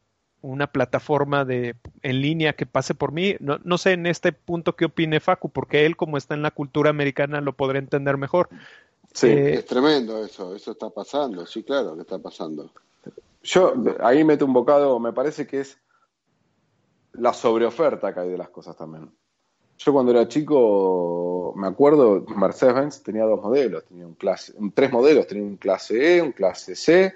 una 0.41 0.65
plataforma 0.67 1.45
de 1.45 1.75
en 2.01 2.21
línea 2.21 2.53
que 2.53 2.65
pase 2.65 2.95
por 2.95 3.11
mí. 3.11 3.35
No, 3.39 3.59
no 3.63 3.77
sé 3.77 3.91
en 3.91 4.07
este 4.07 4.31
punto 4.31 4.75
qué 4.75 4.85
opine 4.85 5.19
Facu, 5.19 5.49
porque 5.49 5.85
él 5.85 5.95
como 5.95 6.17
está 6.17 6.33
en 6.33 6.41
la 6.41 6.51
cultura 6.51 6.89
americana 6.89 7.39
lo 7.39 7.53
podrá 7.53 7.77
entender 7.77 8.17
mejor. 8.17 8.49
Sí, 9.13 9.27
eh, 9.27 9.53
es 9.55 9.65
tremendo 9.65 10.25
eso, 10.25 10.55
eso 10.55 10.71
está 10.71 10.89
pasando, 10.89 11.45
sí, 11.45 11.61
claro 11.61 11.95
que 11.95 12.01
está 12.01 12.17
pasando. 12.17 12.71
Yo 13.41 13.73
ahí 14.01 14.23
meto 14.23 14.45
un 14.45 14.53
bocado, 14.53 14.99
me 14.99 15.13
parece 15.13 15.47
que 15.47 15.61
es 15.61 15.77
la 17.13 17.33
sobreoferta 17.33 18.13
que 18.13 18.19
hay 18.19 18.29
de 18.29 18.37
las 18.37 18.49
cosas 18.49 18.75
también. 18.75 19.11
Yo 19.77 19.93
cuando 19.93 20.11
era 20.11 20.27
chico, 20.27 21.53
me 21.55 21.67
acuerdo, 21.67 22.25
Mercedes-Benz 22.35 23.01
tenía 23.01 23.23
dos 23.23 23.41
modelos, 23.41 23.85
tenía 23.85 24.05
un 24.05 24.15
clase, 24.15 24.53
tres 24.73 24.91
modelos, 24.91 25.25
tenía 25.25 25.43
un 25.43 25.55
clase 25.55 26.17
E, 26.17 26.21
un 26.21 26.33
clase 26.33 26.75
C, 26.75 27.13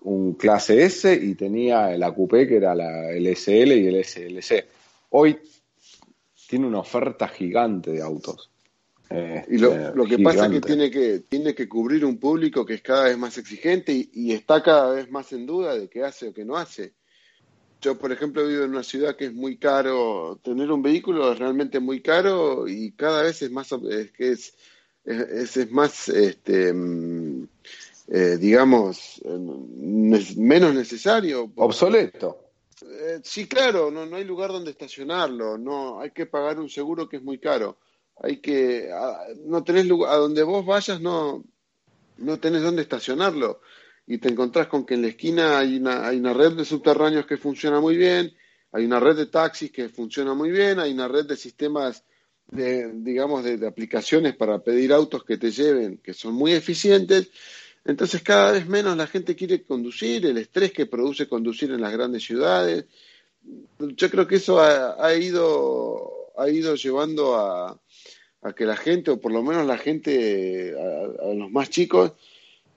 un 0.00 0.32
clase 0.32 0.82
S 0.84 1.12
y 1.12 1.34
tenía 1.34 1.92
el 1.92 2.02
AQP 2.02 2.30
que 2.48 2.56
era 2.56 2.74
la, 2.74 3.10
el 3.10 3.26
SL 3.36 3.72
y 3.72 3.86
el 3.86 4.02
SLC. 4.02 4.66
Hoy 5.10 5.38
tiene 6.48 6.66
una 6.66 6.78
oferta 6.78 7.28
gigante 7.28 7.90
de 7.90 8.02
autos. 8.02 8.50
Eh, 9.08 9.44
y 9.48 9.58
lo, 9.58 9.94
lo 9.94 10.04
que 10.04 10.18
pasa 10.18 10.46
es 10.46 10.52
que 10.52 10.60
tiene, 10.60 10.90
que 10.90 11.20
tiene 11.20 11.54
que 11.54 11.68
cubrir 11.68 12.04
un 12.04 12.18
público 12.18 12.66
que 12.66 12.74
es 12.74 12.82
cada 12.82 13.04
vez 13.04 13.16
más 13.16 13.38
exigente 13.38 13.92
y, 14.12 14.32
está 14.32 14.62
cada 14.62 14.92
vez 14.92 15.10
más 15.10 15.32
en 15.32 15.46
duda 15.46 15.76
de 15.76 15.88
qué 15.88 16.02
hace 16.02 16.28
o 16.28 16.34
qué 16.34 16.44
no 16.44 16.56
hace. 16.56 16.92
Yo, 17.80 17.98
por 17.98 18.10
ejemplo, 18.10 18.46
vivo 18.46 18.64
en 18.64 18.70
una 18.70 18.82
ciudad 18.82 19.14
que 19.14 19.26
es 19.26 19.32
muy 19.32 19.58
caro, 19.58 20.40
tener 20.42 20.72
un 20.72 20.82
vehículo 20.82 21.32
es 21.32 21.38
realmente 21.38 21.78
muy 21.78 22.00
caro 22.00 22.66
y 22.66 22.92
cada 22.92 23.22
vez 23.22 23.42
es 23.42 23.50
más, 23.50 23.70
es, 23.70 24.10
que 24.10 24.32
es, 24.32 24.54
es, 25.04 25.56
es 25.56 25.70
más, 25.70 26.08
este, 26.08 26.72
mm, 26.72 27.46
eh, 28.08 28.36
digamos, 28.40 29.22
menos 30.36 30.74
necesario. 30.74 31.52
Obsoleto. 31.54 32.38
Eh, 32.82 33.20
sí, 33.22 33.46
claro, 33.46 33.90
no, 33.90 34.04
no 34.04 34.16
hay 34.16 34.24
lugar 34.24 34.50
donde 34.50 34.72
estacionarlo, 34.72 35.56
no 35.56 36.00
hay 36.00 36.10
que 36.10 36.26
pagar 36.26 36.58
un 36.58 36.68
seguro 36.68 37.08
que 37.08 37.18
es 37.18 37.22
muy 37.22 37.38
caro 37.38 37.76
hay 38.22 38.38
que, 38.38 38.90
no 39.44 39.62
tenés 39.62 39.86
lugar, 39.86 40.12
a 40.12 40.16
donde 40.16 40.42
vos 40.42 40.64
vayas 40.64 41.00
no, 41.00 41.44
no 42.18 42.38
tenés 42.38 42.62
dónde 42.62 42.82
estacionarlo 42.82 43.60
y 44.06 44.18
te 44.18 44.28
encontrás 44.28 44.68
con 44.68 44.86
que 44.86 44.94
en 44.94 45.02
la 45.02 45.08
esquina 45.08 45.58
hay 45.58 45.76
una, 45.76 46.06
hay 46.06 46.18
una 46.18 46.32
red 46.32 46.52
de 46.52 46.64
subterráneos 46.64 47.26
que 47.26 47.36
funciona 47.36 47.80
muy 47.80 47.96
bien, 47.96 48.32
hay 48.72 48.84
una 48.84 49.00
red 49.00 49.16
de 49.16 49.26
taxis 49.26 49.70
que 49.70 49.88
funciona 49.88 50.32
muy 50.34 50.50
bien, 50.50 50.78
hay 50.78 50.92
una 50.92 51.08
red 51.08 51.26
de 51.26 51.36
sistemas 51.36 52.04
de, 52.48 52.92
digamos, 52.92 53.42
de, 53.42 53.66
aplicaciones 53.66 54.36
para 54.36 54.60
pedir 54.60 54.92
autos 54.92 55.24
que 55.24 55.36
te 55.36 55.50
lleven, 55.50 55.98
que 55.98 56.14
son 56.14 56.34
muy 56.34 56.52
eficientes. 56.52 57.30
Entonces 57.84 58.22
cada 58.22 58.52
vez 58.52 58.66
menos 58.66 58.96
la 58.96 59.06
gente 59.08 59.34
quiere 59.34 59.62
conducir, 59.62 60.24
el 60.26 60.38
estrés 60.38 60.72
que 60.72 60.86
produce 60.86 61.28
conducir 61.28 61.70
en 61.72 61.80
las 61.80 61.92
grandes 61.92 62.24
ciudades. 62.24 62.84
Yo 63.78 64.10
creo 64.10 64.26
que 64.26 64.36
eso 64.36 64.60
ha 64.60 65.14
ido, 65.14 66.32
ha 66.36 66.48
ido 66.48 66.74
llevando 66.74 67.36
a, 67.36 67.80
a 68.46 68.52
que 68.52 68.64
la 68.64 68.76
gente, 68.76 69.10
o 69.10 69.20
por 69.20 69.32
lo 69.32 69.42
menos 69.42 69.66
la 69.66 69.76
gente, 69.76 70.72
a, 70.78 71.34
los 71.34 71.50
más 71.50 71.68
chicos, 71.68 72.12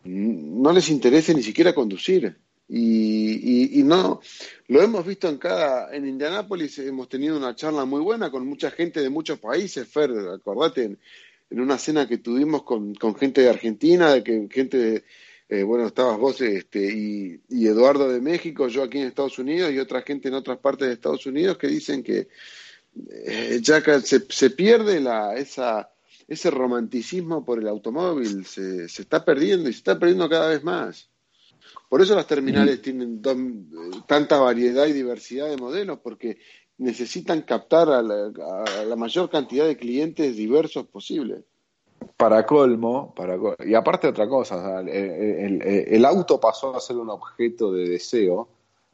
no 0.04 0.74
les 0.74 0.90
interese 0.90 1.34
ni 1.36 1.44
siquiera 1.44 1.74
conducir. 1.74 2.38
Y, 2.68 3.80
y, 3.80 3.84
no, 3.84 4.22
lo 4.68 4.82
hemos 4.82 5.06
visto 5.06 5.28
en 5.28 5.38
cada, 5.38 5.96
en 5.96 6.08
Indianápolis 6.08 6.78
hemos 6.80 7.10
tenido 7.10 7.36
una 7.36 7.56
charla 7.56 7.86
muy 7.86 8.00
buena 8.00 8.30
con 8.30 8.46
mucha 8.46 8.70
gente 8.70 9.02
de 9.02 9.10
muchos 9.10 9.40
países, 9.40 9.88
Fer, 9.88 10.12
acordate, 10.12 10.84
en, 10.84 11.00
una 11.52 11.80
cena 11.80 12.08
que 12.08 12.20
tuvimos 12.20 12.62
con, 12.62 12.94
con 12.94 13.16
gente 13.16 13.42
de 13.42 13.50
Argentina, 13.50 14.14
de 14.14 14.24
que 14.24 14.48
gente 14.52 14.78
de, 14.78 15.04
eh, 15.50 15.64
bueno, 15.64 15.88
estabas 15.88 16.20
vos 16.20 16.40
este, 16.42 16.80
y, 16.96 17.42
y, 17.50 17.66
Eduardo 17.66 18.08
de 18.08 18.22
México, 18.22 18.68
yo 18.68 18.84
aquí 18.84 19.00
en 19.00 19.08
Estados 19.08 19.40
Unidos 19.40 19.72
y 19.72 19.80
otra 19.80 20.04
gente 20.04 20.28
en 20.28 20.36
otras 20.36 20.60
partes 20.60 20.88
de 20.88 20.94
Estados 20.94 21.26
Unidos 21.26 21.58
que 21.58 21.68
dicen 21.68 22.04
que, 22.04 22.28
eh, 23.10 23.60
ya 23.62 23.82
se, 24.02 24.26
se 24.30 24.50
pierde 24.52 25.00
la, 25.00 25.36
esa, 25.36 25.92
ese 26.28 26.52
romanticismo 26.52 27.44
por 27.44 27.60
el 27.60 27.68
automóvil, 27.68 28.46
se, 28.46 28.88
se 28.88 29.02
está 29.02 29.26
perdiendo 29.26 29.70
y 29.70 29.74
se 29.74 29.80
está 29.80 29.98
perdiendo 29.98 30.30
cada 30.30 30.50
vez 30.50 30.64
más. 30.64 31.10
Por 31.90 32.02
eso 32.02 32.16
las 32.16 32.28
terminales 32.28 32.82
tienen 32.82 33.22
tanta 34.06 34.38
variedad 34.38 34.86
y 34.86 34.94
diversidad 34.94 35.50
de 35.50 35.58
modelos, 35.58 36.00
porque 36.04 36.38
necesitan 36.78 37.42
captar 37.42 37.90
a 37.90 38.02
la, 38.04 38.96
mayor 38.96 39.30
cantidad 39.30 39.66
de 39.66 39.76
clientes 39.76 40.36
diversos 40.36 40.86
posible. 40.86 41.44
Para 42.16 42.46
colmo, 42.46 43.14
para 43.16 43.38
y 43.66 43.74
aparte 43.74 44.08
otra 44.08 44.28
cosa, 44.28 44.82
el, 44.82 45.62
el, 45.62 46.06
auto 46.06 46.40
pasó 46.40 46.76
a 46.76 46.80
ser 46.80 46.98
un 46.98 47.10
objeto 47.10 47.74
de 47.74 47.90
deseo 47.90 48.48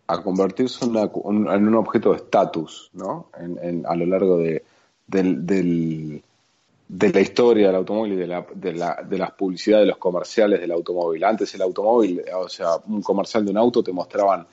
a 0.08 0.22
convertirse 0.22 0.86
en, 0.86 0.96
un 0.96 1.76
objeto 1.76 2.12
de 2.12 2.18
estatus, 2.18 2.92
¿no? 2.94 3.30
a 3.34 3.96
lo 3.96 4.06
largo 4.06 4.38
de, 4.38 4.64
de 5.08 7.14
la 7.14 7.20
historia 7.20 7.68
del 7.68 7.78
automóvil 7.78 8.14
y 8.14 8.18
de 8.18 8.28
la, 8.28 8.46
de, 8.54 8.74
la, 8.74 9.04
de 9.08 9.18
las 9.18 9.32
publicidades 9.32 9.84
de 9.84 9.90
los 9.90 9.98
comerciales 9.98 10.60
del 10.60 10.72
automóvil. 10.72 11.24
Antes 11.24 11.54
el 11.56 11.62
automóvil, 11.62 12.24
o 12.36 12.48
sea, 12.48 12.78
un 12.88 13.02
comercial 13.02 13.46
de 13.46 13.52
un 13.52 13.58
auto 13.58 13.84
te 13.84 13.92
mostraban 13.92 14.46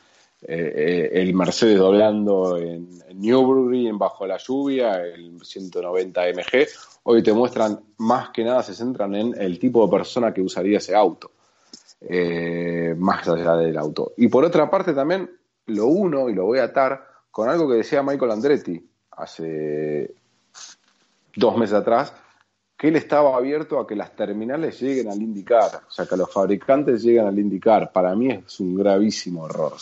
eh, 0.44 0.72
eh, 0.74 1.20
el 1.20 1.34
Mercedes 1.34 1.78
doblando 1.78 2.56
en, 2.56 2.88
Newbury, 3.14 3.86
en 3.86 3.98
Bajo 3.98 4.26
la 4.26 4.38
Lluvia, 4.38 5.04
el 5.04 5.44
190 5.44 6.20
MG. 6.32 6.66
Hoy 7.04 7.22
te 7.22 7.32
muestran, 7.32 7.78
más 7.98 8.30
que 8.30 8.42
nada, 8.42 8.62
se 8.62 8.74
centran 8.74 9.14
en 9.14 9.40
el 9.40 9.58
tipo 9.58 9.84
de 9.84 9.96
persona 9.96 10.32
que 10.32 10.40
usaría 10.40 10.78
ese 10.78 10.96
auto, 10.96 11.30
eh, 12.00 12.94
más 12.96 13.28
allá 13.28 13.54
del 13.56 13.76
auto. 13.76 14.14
Y 14.16 14.28
por 14.28 14.44
otra 14.44 14.68
parte 14.68 14.94
también 14.94 15.30
lo 15.66 15.86
uno, 15.86 16.28
y 16.28 16.34
lo 16.34 16.44
voy 16.44 16.58
a 16.58 16.64
atar, 16.64 17.06
con 17.30 17.48
algo 17.48 17.68
que 17.68 17.76
decía 17.76 18.02
Michael 18.02 18.32
Andretti 18.32 18.88
hace 19.10 20.14
dos 21.34 21.56
meses 21.56 21.74
atrás, 21.74 22.12
que 22.76 22.88
él 22.88 22.96
estaba 22.96 23.36
abierto 23.36 23.78
a 23.78 23.86
que 23.86 23.94
las 23.94 24.14
terminales 24.16 24.80
lleguen 24.80 25.08
al 25.08 25.22
indicar, 25.22 25.82
o 25.86 25.90
sea, 25.90 26.06
que 26.06 26.16
los 26.16 26.32
fabricantes 26.32 27.02
lleguen 27.02 27.26
al 27.26 27.38
indicar. 27.38 27.92
Para 27.92 28.14
mí 28.16 28.30
es 28.30 28.58
un 28.58 28.74
gravísimo 28.74 29.46
error. 29.46 29.74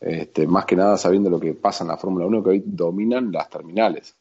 Este, 0.00 0.46
más 0.46 0.64
que 0.64 0.76
nada 0.76 0.98
sabiendo 0.98 1.30
lo 1.30 1.38
que 1.38 1.54
pasa 1.54 1.84
en 1.84 1.88
la 1.88 1.96
Fórmula 1.96 2.26
1, 2.26 2.42
que 2.42 2.50
hoy 2.50 2.62
dominan 2.66 3.30
las 3.30 3.48
terminales. 3.48 4.16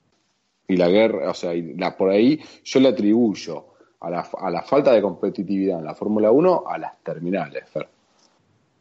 Y 0.67 0.77
la 0.77 0.87
guerra, 0.89 1.31
o 1.31 1.33
sea, 1.33 1.53
la, 1.55 1.97
por 1.97 2.11
ahí 2.11 2.39
yo 2.63 2.79
le 2.79 2.89
atribuyo 2.89 3.65
a 3.99 4.09
la, 4.09 4.29
a 4.39 4.51
la 4.51 4.61
falta 4.61 4.91
de 4.91 5.01
competitividad 5.01 5.79
en 5.79 5.85
la 5.85 5.95
Fórmula 5.95 6.31
1 6.31 6.63
a 6.67 6.77
las 6.77 7.01
terminales, 7.01 7.63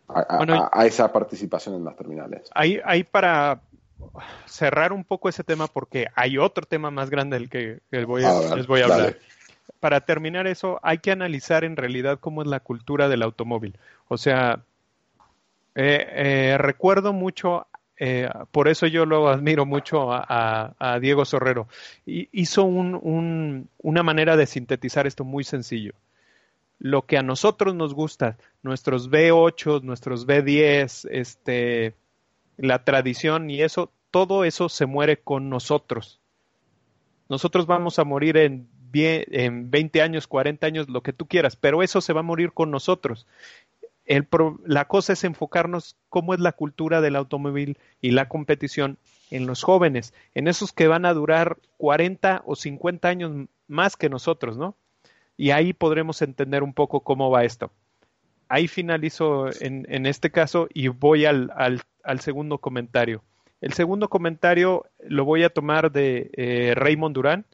A, 0.08 0.86
esa 0.86 1.12
participación 1.12 1.74
en 1.76 1.84
las 1.84 1.96
terminales. 1.96 2.50
Ahí, 2.54 2.80
ahí 2.84 3.02
para 3.04 3.60
cerrar 4.46 4.92
un 4.92 5.04
poco 5.04 5.28
ese 5.28 5.44
tema, 5.44 5.66
porque 5.66 6.06
hay 6.14 6.38
otro 6.38 6.66
tema 6.66 6.90
más 6.90 7.10
grande 7.10 7.38
del 7.38 7.48
que, 7.48 7.80
voy 8.06 8.22
les 8.56 8.66
voy 8.66 8.82
a 8.82 8.84
hablar. 8.84 9.18
Para 9.80 10.00
terminar 10.00 10.46
eso, 10.46 10.78
hay 10.82 10.98
que 10.98 11.10
analizar 11.10 11.64
en 11.64 11.76
realidad 11.76 12.18
cómo 12.20 12.42
es 12.42 12.48
la 12.48 12.60
cultura 12.60 13.08
del 13.08 13.22
automóvil. 13.22 13.78
O 14.08 14.18
sea, 14.18 14.62
eh, 15.74 16.06
eh, 16.10 16.58
recuerdo 16.58 17.12
mucho, 17.12 17.66
eh, 17.98 18.28
por 18.50 18.68
eso 18.68 18.86
yo 18.86 19.06
lo 19.06 19.28
admiro 19.28 19.64
mucho 19.66 20.08
a, 20.12 20.98
Diego 21.00 21.24
Sorrero. 21.24 21.68
hizo 22.04 22.64
una 22.64 24.02
manera 24.02 24.36
de 24.36 24.46
sintetizar 24.46 25.06
esto 25.06 25.24
muy 25.24 25.44
sencillo. 25.44 25.94
Lo 26.82 27.06
que 27.06 27.16
a 27.16 27.22
nosotros 27.22 27.76
nos 27.76 27.94
gusta, 27.94 28.38
nuestros 28.62 29.08
B8, 29.08 29.82
nuestros 29.82 30.26
B10, 30.26 31.08
este, 31.10 31.94
la 32.56 32.82
tradición 32.82 33.50
y 33.50 33.62
eso, 33.62 33.92
todo 34.10 34.44
eso 34.44 34.68
se 34.68 34.86
muere 34.86 35.18
con 35.18 35.48
nosotros. 35.48 36.20
Nosotros 37.28 37.66
vamos 37.66 38.00
a 38.00 38.04
morir 38.04 38.36
en, 38.36 38.68
en 38.92 39.70
20 39.70 40.02
años, 40.02 40.26
40 40.26 40.66
años, 40.66 40.88
lo 40.88 41.02
que 41.02 41.12
tú 41.12 41.26
quieras, 41.26 41.54
pero 41.54 41.82
eso 41.82 42.00
se 42.00 42.12
va 42.12 42.20
a 42.20 42.24
morir 42.24 42.52
con 42.52 42.72
nosotros 42.72 43.26
la 44.66 44.86
cosa 44.86 45.12
es 45.12 45.24
enfocarnos 45.24 45.96
cómo 46.08 46.34
es 46.34 46.40
la 46.40 46.52
cultura 46.52 47.00
del 47.00 47.16
automóvil 47.16 47.78
y 48.00 48.10
la 48.10 48.28
competición 48.28 48.98
en 49.30 49.46
los 49.46 49.62
jóvenes, 49.62 50.12
en 50.34 50.48
esos 50.48 50.72
que 50.72 50.88
van 50.88 51.06
a 51.06 51.14
durar 51.14 51.58
40 51.78 52.42
o 52.44 52.54
50 52.54 53.08
años 53.08 53.48
más 53.68 53.96
que 53.96 54.10
nosotros, 54.10 54.58
¿no? 54.58 54.76
Y 55.36 55.50
ahí 55.50 55.72
podremos 55.72 56.22
entender 56.22 56.62
un 56.62 56.74
poco 56.74 57.00
cómo 57.00 57.30
va 57.30 57.44
esto. 57.44 57.70
Ahí 58.48 58.68
finalizo 58.68 59.46
en, 59.60 60.06
este 60.06 60.30
caso 60.30 60.68
y 60.72 60.88
voy 60.88 61.24
al, 61.24 61.50
segundo 62.20 62.58
comentario. 62.58 63.22
El 63.60 63.72
segundo 63.72 64.08
comentario 64.08 64.86
lo 65.00 65.24
voy 65.24 65.44
a 65.44 65.50
tomar 65.50 65.90
de 65.90 66.30
eh, 66.34 66.74
Raymond 66.74 67.14
Durán. 67.14 67.46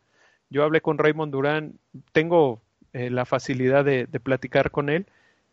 Yo 0.51 0.65
hablé 0.65 0.81
con 0.81 0.99
Raymond 0.99 1.33
Durán, 1.33 1.79
tengo 2.13 2.61
eh, 2.93 3.11
la 3.11 3.27
facilidad 3.27 3.85
de 3.85 4.07
platicar 4.21 4.71
con 4.71 4.89
él 4.89 5.07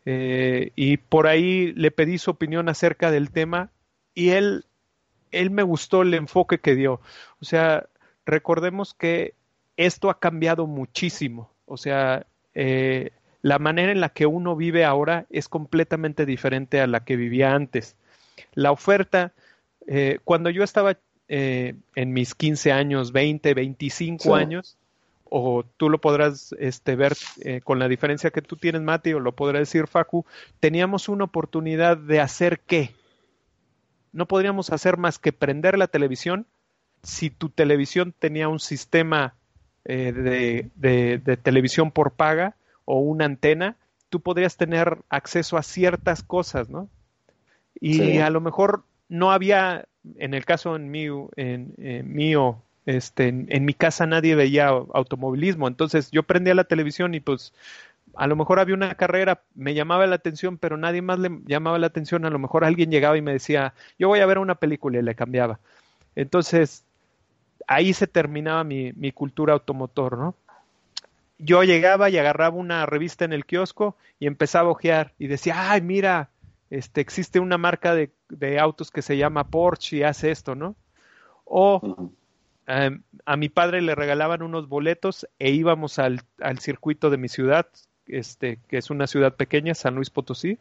eh, 0.08 0.70
y 0.76 0.98
por 0.98 1.26
ahí 1.26 1.72
le 1.72 1.90
pedí 1.90 2.16
su 2.18 2.30
opinión 2.30 2.68
acerca 2.68 3.10
del 3.10 3.32
tema 3.32 3.70
y 4.14 4.30
él, 4.30 4.64
él 5.32 5.50
me 5.50 5.64
gustó 5.64 6.02
el 6.02 6.14
enfoque 6.14 6.60
que 6.60 6.76
dio. 6.76 7.00
O 7.40 7.44
sea, 7.44 7.88
recordemos 8.24 8.94
que 8.94 9.34
esto 9.76 10.08
ha 10.08 10.20
cambiado 10.20 10.68
muchísimo. 10.68 11.50
O 11.66 11.76
sea, 11.76 12.26
eh, 12.54 13.10
la 13.42 13.58
manera 13.58 13.92
en 13.92 14.00
la 14.00 14.08
que 14.08 14.26
uno 14.26 14.56
vive 14.56 14.84
ahora 14.84 15.26
es 15.30 15.48
completamente 15.48 16.26
diferente 16.26 16.80
a 16.80 16.86
la 16.86 17.04
que 17.04 17.16
vivía 17.16 17.54
antes. 17.54 17.96
La 18.54 18.72
oferta, 18.72 19.32
eh, 19.86 20.18
cuando 20.24 20.50
yo 20.50 20.64
estaba 20.64 20.96
en 21.28 22.12
mis 22.12 22.36
15 22.36 22.70
años, 22.70 23.10
20, 23.10 23.52
25 23.52 24.36
años, 24.36 24.78
o 25.28 25.64
tú 25.76 25.90
lo 25.90 26.00
podrás 26.00 26.54
este, 26.58 26.94
ver 26.96 27.16
eh, 27.40 27.60
con 27.62 27.78
la 27.78 27.88
diferencia 27.88 28.30
que 28.30 28.42
tú 28.42 28.56
tienes, 28.56 28.82
Mati, 28.82 29.12
o 29.12 29.20
lo 29.20 29.32
podrá 29.32 29.58
decir 29.58 29.86
Facu, 29.86 30.24
teníamos 30.60 31.08
una 31.08 31.24
oportunidad 31.24 31.96
de 31.96 32.20
hacer 32.20 32.60
qué. 32.60 32.94
No 34.12 34.26
podríamos 34.26 34.70
hacer 34.70 34.96
más 34.96 35.18
que 35.18 35.32
prender 35.32 35.76
la 35.78 35.88
televisión. 35.88 36.46
Si 37.02 37.28
tu 37.30 37.48
televisión 37.48 38.14
tenía 38.18 38.48
un 38.48 38.60
sistema 38.60 39.34
eh, 39.88 40.12
de, 40.12 41.18
de, 41.18 41.36
televisión 41.36 41.90
por 41.90 42.12
paga 42.12 42.56
o 42.84 43.00
una 43.00 43.24
antena, 43.24 43.76
tú 44.08 44.20
podrías 44.20 44.56
tener 44.56 44.98
acceso 45.08 45.56
a 45.56 45.62
ciertas 45.62 46.22
cosas, 46.22 46.68
¿no? 46.68 46.88
Y 47.80 48.18
a 48.18 48.30
lo 48.30 48.40
mejor 48.40 48.84
no 49.08 49.32
había, 49.32 49.86
en 50.16 50.34
el 50.34 50.44
caso 50.44 50.76
en 50.76 50.90
mío, 50.90 51.28
en, 51.36 51.74
en 51.78 52.12
mío 52.12 52.62
este, 52.86 53.28
en, 53.28 53.64
mi 53.64 53.74
casa 53.74 54.06
nadie 54.06 54.36
veía 54.36 54.68
automovilismo, 54.68 55.66
entonces 55.66 56.10
yo 56.12 56.22
prendía 56.22 56.54
la 56.54 56.64
televisión 56.64 57.14
y 57.14 57.20
pues 57.20 57.52
a 58.14 58.28
lo 58.28 58.36
mejor 58.36 58.60
había 58.60 58.76
una 58.76 58.94
carrera, 58.94 59.42
me 59.56 59.74
llamaba 59.74 60.06
la 60.06 60.14
atención, 60.14 60.56
pero 60.56 60.76
nadie 60.76 61.02
más 61.02 61.18
le 61.18 61.30
llamaba 61.46 61.78
la 61.78 61.88
atención, 61.88 62.24
a 62.24 62.30
lo 62.30 62.38
mejor 62.38 62.64
alguien 62.64 62.90
llegaba 62.90 63.18
y 63.18 63.22
me 63.22 63.32
decía, 63.32 63.74
yo 63.98 64.08
voy 64.08 64.20
a 64.20 64.26
ver 64.26 64.38
una 64.38 64.54
película 64.54 64.98
y 64.98 65.02
le 65.02 65.16
cambiaba. 65.16 65.58
Entonces, 66.14 66.85
ahí 67.66 67.92
se 67.92 68.06
terminaba 68.06 68.64
mi, 68.64 68.92
mi 68.92 69.12
cultura 69.12 69.52
automotor, 69.52 70.18
¿no? 70.18 70.34
Yo 71.38 71.62
llegaba 71.64 72.08
y 72.08 72.16
agarraba 72.16 72.56
una 72.56 72.86
revista 72.86 73.24
en 73.24 73.32
el 73.32 73.44
kiosco 73.44 73.96
y 74.18 74.26
empezaba 74.26 74.68
a 74.68 74.72
ojear 74.72 75.12
y 75.18 75.26
decía, 75.26 75.70
ay, 75.70 75.82
mira, 75.82 76.30
este, 76.70 77.02
existe 77.02 77.40
una 77.40 77.58
marca 77.58 77.94
de, 77.94 78.10
de 78.30 78.58
autos 78.58 78.90
que 78.90 79.02
se 79.02 79.16
llama 79.18 79.44
Porsche 79.44 79.98
y 79.98 80.02
hace 80.02 80.30
esto, 80.30 80.54
¿no? 80.54 80.74
O 81.44 82.10
Em, 82.66 83.02
a 83.24 83.36
mi 83.36 83.48
padre 83.48 83.80
le 83.80 83.94
regalaban 83.94 84.42
unos 84.42 84.68
boletos 84.68 85.28
e 85.38 85.50
íbamos 85.50 85.98
al, 85.98 86.20
circuito 86.58 87.10
de 87.10 87.16
mi 87.16 87.28
ciudad, 87.28 87.68
este, 88.08 88.58
que 88.68 88.78
es 88.78 88.90
una 88.90 89.06
ciudad 89.06 89.34
pequeña, 89.34 89.74
San 89.74 89.94
Luis 89.94 90.10
Potosí, 90.10 90.58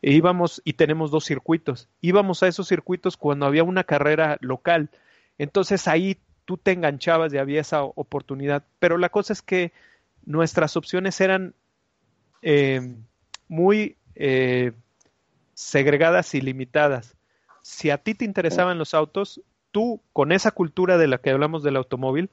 e 0.00 0.12
íbamos 0.12 0.62
y 0.64 0.74
tenemos 0.74 1.10
dos 1.10 1.24
circuitos. 1.24 1.88
Íbamos 2.00 2.42
a 2.42 2.48
esos 2.48 2.68
circuitos 2.68 3.16
cuando 3.16 3.46
había 3.46 3.64
una 3.64 3.84
carrera 3.84 4.38
local. 4.40 4.90
Entonces 5.36 5.88
ahí 5.88 6.16
tú 6.48 6.56
te 6.56 6.72
enganchabas 6.72 7.34
y 7.34 7.36
había 7.36 7.60
esa 7.60 7.82
oportunidad. 7.82 8.64
Pero 8.78 8.96
la 8.96 9.10
cosa 9.10 9.34
es 9.34 9.42
que 9.42 9.70
nuestras 10.24 10.78
opciones 10.78 11.20
eran 11.20 11.54
em, 12.40 13.04
muy 13.48 13.98
eh, 14.14 14.72
segregadas 15.52 16.34
y 16.34 16.40
limitadas. 16.40 17.16
Si 17.60 17.90
a 17.90 17.98
ti 17.98 18.14
te 18.14 18.24
interesaban 18.24 18.78
los 18.78 18.94
autos, 18.94 19.42
tú, 19.72 20.00
con 20.14 20.32
esa 20.32 20.50
cultura 20.50 20.96
de 20.96 21.06
la 21.06 21.18
que 21.18 21.28
hablamos 21.28 21.62
del 21.62 21.76
automóvil, 21.76 22.30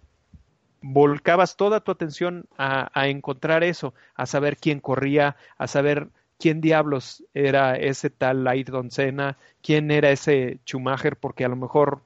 volcabas 0.81 1.57
toda 1.57 1.81
tu 1.81 1.91
atención 1.91 2.45
a, 2.57 3.09
encontrar 3.09 3.65
eso, 3.65 3.93
a 4.15 4.27
saber 4.27 4.55
quién 4.55 4.79
corría, 4.79 5.35
a 5.57 5.67
saber 5.67 6.07
quién 6.39 6.61
diablos 6.61 7.21
era 7.33 7.75
ese 7.75 8.09
tal 8.09 8.47
Ayrton 8.47 8.91
Senna, 8.91 9.37
quién 9.61 9.91
era 9.91 10.09
ese 10.09 10.59
Schumacher, 10.65 11.17
porque 11.17 11.43
a 11.43 11.49
lo 11.49 11.57
mejor 11.57 12.01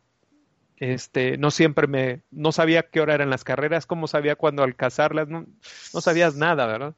este, 0.80 1.38
no 1.38 1.52
siempre 1.52 1.88
me, 1.88 2.22
no 2.32 2.52
sabía 2.52 2.84
qué 2.84 3.02
hora 3.02 3.14
eran 3.14 3.30
las 3.30 3.44
carreras, 3.44 3.86
cómo 3.86 4.08
sabía 4.08 4.36
cuándo 4.36 4.64
alcanzarlas, 4.64 5.28
no, 5.28 5.46
no 5.94 6.02
sabías 6.02 6.36
nada, 6.36 6.66
¿verdad? 6.66 6.96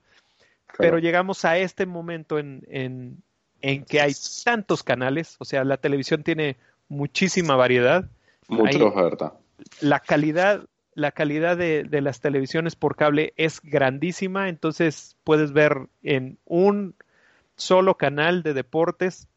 Pero 0.78 1.00
llegamos 1.00 1.44
a 1.44 1.58
este 1.58 1.86
momento 1.86 2.40
en, 2.40 2.66
en, 2.70 3.22
en 3.62 3.84
que 3.84 4.00
hay 4.00 4.14
tantos 4.44 4.84
canales, 4.84 5.36
o 5.40 5.46
sea, 5.46 5.64
la 5.64 5.78
televisión 5.78 6.24
tiene 6.24 6.58
muchísima 6.88 7.56
variedad, 7.56 8.06
mucha 8.48 8.84
oferta. 8.84 9.34
La 9.80 10.00
calidad, 10.00 10.66
la 10.94 11.12
calidad 11.12 11.58
de, 11.58 12.02
las 12.02 12.22
televisiones 12.22 12.76
por 12.76 12.96
cable 12.96 13.34
es 13.38 13.62
grandísima, 13.62 14.50
entonces 14.50 15.18
puedes 15.24 15.54
ver 15.54 15.88
en 16.04 16.38
un 16.46 16.96
solo 17.56 17.98
canal 17.98 18.44
de 18.44 18.54
deportes 18.54 19.28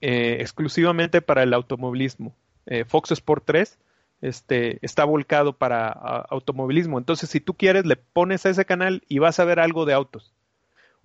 eh, 0.00 0.38
exclusivamente 0.40 1.22
para 1.22 1.42
el 1.42 1.52
automovilismo. 1.52 2.34
Eh, 2.66 2.84
Fox 2.84 3.10
Sport 3.12 3.44
3 3.46 3.78
este, 4.22 4.78
está 4.82 5.04
volcado 5.04 5.54
para 5.54 5.88
automovilismo. 5.88 6.98
Entonces, 6.98 7.30
si 7.30 7.40
tú 7.40 7.54
quieres, 7.54 7.86
le 7.86 7.96
pones 7.96 8.44
a 8.46 8.50
ese 8.50 8.64
canal 8.64 9.02
y 9.08 9.18
vas 9.18 9.40
a 9.40 9.44
ver 9.44 9.60
algo 9.60 9.86
de 9.86 9.94
autos. 9.94 10.32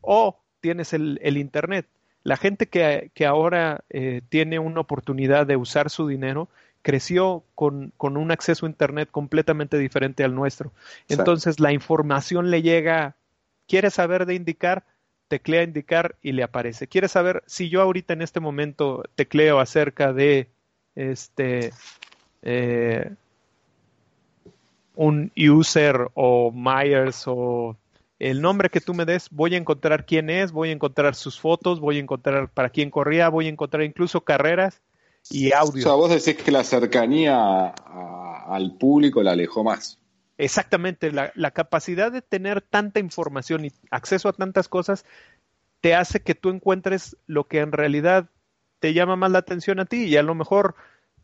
O 0.02 0.40
tienes 0.60 0.94
el, 0.94 1.20
el 1.22 1.38
Internet. 1.38 1.88
la 2.24 2.38
gente 2.38 2.68
que, 2.68 3.12
que 3.14 3.26
ahora 3.26 3.84
eh, 3.90 4.22
tiene 4.30 4.60
una 4.60 4.82
oportunidad 4.82 5.46
de 5.46 5.56
usar 5.56 5.90
su 5.90 6.08
dinero 6.08 6.50
creció 6.82 7.44
con, 7.56 7.94
con, 7.98 8.16
un 8.16 8.30
acceso 8.30 8.66
a 8.66 8.70
Internet 8.70 9.10
completamente 9.12 9.80
diferente 9.80 10.24
al 10.24 10.36
nuestro. 10.36 10.72
Entonces 11.10 11.60
la 11.60 11.72
información 11.72 12.52
le 12.52 12.62
llega, 12.62 13.16
quiere 13.68 13.90
saber 13.90 14.28
de 14.28 14.36
indicar, 14.36 14.84
teclea 15.28 15.64
indicar 15.64 16.16
y 16.22 16.34
le 16.34 16.44
aparece. 16.44 16.88
Quiere 16.88 17.08
saber 17.08 17.44
si 17.48 17.70
yo 17.70 17.82
ahorita 17.82 18.14
en 18.14 18.22
este 18.22 18.40
momento 18.40 19.04
tecleo 19.16 19.60
acerca 19.60 20.14
de 20.14 20.48
este 20.96 21.72
eh, 22.42 23.14
un 24.96 25.32
user 25.36 26.10
o 26.14 26.52
Myers 26.52 27.24
o 27.28 27.78
el 28.20 28.42
nombre 28.42 28.70
que 28.70 28.80
tú 28.80 28.94
me 28.94 29.06
des, 29.06 29.30
voy 29.30 29.56
a 29.56 29.58
encontrar 29.58 30.06
quién 30.06 30.30
es, 30.30 30.52
voy 30.52 30.70
a 30.70 30.72
encontrar 30.72 31.16
sus 31.16 31.40
fotos, 31.40 31.80
voy 31.80 31.98
a 31.98 32.00
encontrar 32.00 32.50
para 32.50 32.70
quién 32.70 32.90
corría, 32.90 33.30
voy 33.30 33.48
a 33.48 33.50
encontrar 33.50 33.84
incluso 33.84 34.22
carreras 34.22 34.82
y 35.30 35.52
audio. 35.52 35.82
O 35.82 35.84
sea, 35.84 35.94
vos 35.94 36.10
decís 36.10 36.42
que 36.42 36.52
la 36.52 36.64
cercanía 36.64 37.70
al 37.70 38.78
público 38.78 39.22
la 39.22 39.32
alejó 39.32 39.64
más. 39.64 40.00
Exactamente, 40.38 41.12
la, 41.12 41.32
la, 41.36 41.52
capacidad 41.52 42.12
de 42.12 42.22
tener 42.22 42.62
tanta 42.62 43.00
información 43.00 43.66
y 43.66 43.72
acceso 43.90 44.28
a 44.28 44.34
tantas 44.34 44.68
cosas 44.68 45.06
te 45.80 45.96
hace 45.96 46.22
que 46.22 46.36
tú 46.36 46.50
encuentres 46.50 47.16
lo 47.26 47.48
que 47.48 47.60
en 47.60 47.72
realidad 47.72 48.30
te 48.86 48.94
llama 48.94 49.16
más 49.16 49.32
la 49.32 49.40
atención 49.40 49.80
a 49.80 49.86
ti 49.86 50.04
y 50.04 50.16
a 50.16 50.22
lo 50.22 50.36
mejor, 50.36 50.76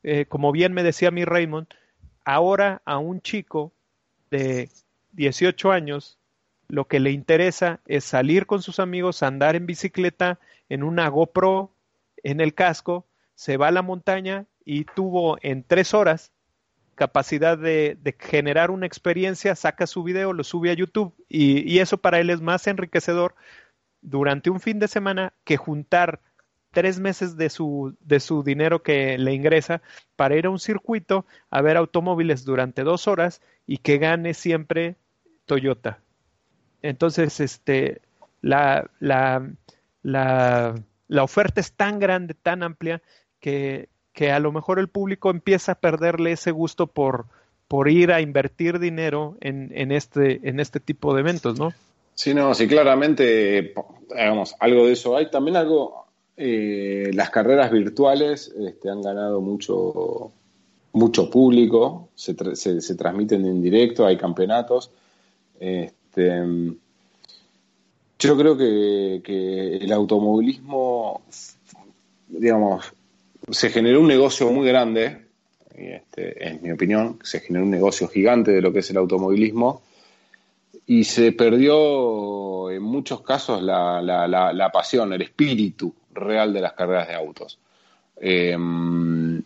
eh, 0.01 0.25
como 0.25 0.51
bien 0.51 0.73
me 0.73 0.81
decía 0.81 1.11
mi 1.11 1.25
Raymond, 1.25 1.67
ahora 2.25 2.81
a 2.85 2.97
un 2.97 3.21
chico 3.21 3.71
de 4.31 4.67
18 5.11 5.71
años 5.71 6.17
lo 6.69 6.88
que 6.88 6.99
le 6.99 7.11
interesa 7.11 7.79
es 7.85 8.03
salir 8.03 8.47
con 8.47 8.63
sus 8.63 8.79
amigos, 8.79 9.21
andar 9.21 9.55
en 9.55 9.67
bicicleta, 9.67 10.39
en 10.69 10.81
una 10.81 11.07
GoPro, 11.07 11.69
en 12.23 12.41
el 12.41 12.55
casco, 12.55 13.05
se 13.35 13.57
va 13.57 13.67
a 13.67 13.71
la 13.71 13.83
montaña 13.83 14.47
y 14.65 14.85
tuvo 14.85 15.38
en 15.43 15.63
tres 15.63 15.93
horas 15.93 16.31
capacidad 16.95 17.59
de, 17.59 17.95
generar 18.17 18.71
una 18.71 18.88
experiencia, 18.88 19.53
saca 19.53 19.85
su 19.85 20.01
video, 20.01 20.33
lo 20.33 20.43
sube 20.43 20.71
a 20.71 20.73
YouTube 20.73 21.13
y, 21.29 21.71
y, 21.71 21.77
eso 21.77 21.99
para 21.99 22.19
él 22.19 22.31
es 22.31 22.41
más 22.41 22.65
enriquecedor 22.65 23.35
durante 24.01 24.49
un 24.49 24.59
fin 24.59 24.79
de 24.79 24.88
semana 24.88 25.33
que 25.43 25.57
juntar 25.57 26.21
tres 26.72 26.99
meses 26.99 27.38
de 27.38 27.49
su, 27.49 27.95
de 27.99 28.19
su 28.19 28.43
dinero 28.43 28.81
que 28.81 29.18
le 29.18 29.34
ingresa 29.34 29.81
para 30.15 30.35
ir 30.35 30.45
a 30.45 30.49
un 30.49 30.60
circuito 30.60 31.26
a 31.49 31.61
ver 31.61 31.77
automóviles 31.77 32.45
durante 32.45 32.84
dos 32.84 33.07
horas 33.07 33.41
y 33.68 33.77
que 33.77 33.98
gane 33.98 34.34
siempre 34.34 34.95
Toyota. 35.45 35.99
Entonces, 36.81 37.39
este, 37.39 38.02
la, 38.41 38.89
la, 38.99 39.49
la, 40.02 40.76
la 41.07 41.23
oferta 41.23 41.61
es 41.61 41.73
tan 41.73 41.99
grande, 41.99 42.34
tan 42.34 42.64
amplia, 42.64 43.02
que, 43.39 43.89
que, 44.14 44.31
a 44.31 44.39
lo 44.39 44.52
mejor 44.52 44.80
el 44.80 44.88
público 44.88 45.30
empieza 45.30 45.73
a 45.73 45.80
perderle 45.80 46.31
ese 46.31 46.52
gusto 46.52 46.88
por, 46.88 47.26
por 47.68 47.89
ir 47.89 48.11
a 48.11 48.22
invertir 48.22 48.80
dinero 48.80 49.38
en, 49.41 49.72
en, 49.76 49.91
este, 49.91 50.48
en 50.48 50.60
este 50.60 50.80
tipo 50.80 51.14
de 51.14 51.22
eventos, 51.22 51.60
¿no? 51.60 51.73
Sí, 52.15 52.34
no, 52.34 52.53
sí, 52.53 52.68
claramente, 52.68 53.73
digamos, 54.10 54.56
algo 54.60 54.85
de 54.85 54.93
eso 54.93 55.18
hay. 55.18 55.31
También 55.31 55.57
algo, 55.57 56.01
eh, 56.38 57.12
las 57.14 57.30
carreras 57.30 57.72
virtuales 57.72 58.53
este, 58.58 58.90
han 58.90 59.02
ganado 59.02 59.41
mucho, 59.41 60.32
mucho 60.94 61.30
público, 61.30 62.10
se, 62.16 62.36
se, 62.56 62.95
transmiten 62.95 63.45
en 63.45 63.62
directo, 63.62 64.06
hay 64.06 64.18
campeonatos. 64.18 64.91
Este, 65.60 66.44
yo 68.20 68.38
creo 68.38 68.56
que, 68.56 69.78
el 69.82 69.91
automovilismo, 69.91 71.22
digamos, 72.28 72.94
se 73.49 73.70
generó 73.70 74.02
un 74.02 74.08
negocio 74.08 74.52
muy 74.52 74.68
grande, 74.68 75.26
este, 75.76 76.48
en 76.48 76.62
mi 76.62 76.72
opinión, 76.72 77.20
se 77.24 77.40
generó 77.40 77.66
un 77.66 77.72
negocio 77.72 78.08
gigante 78.08 78.52
de 78.52 78.62
lo 78.62 78.72
que 78.72 78.80
es 78.80 78.90
el 78.91 78.98
automovilismo 78.98 79.82
y 80.86 81.03
se 81.06 81.32
perdió 81.32 82.70
en 82.70 82.84
muchos 82.84 83.22
casos 83.22 83.62
la, 83.62 84.02
la, 84.02 84.70
pasión, 84.72 85.14
el 85.14 85.22
espíritu 85.22 85.94
real 86.13 86.53
de 86.53 86.61
las 86.61 86.73
carreras 86.73 87.07
de 87.07 87.15
autos. 87.15 87.59
Em, 88.17 89.41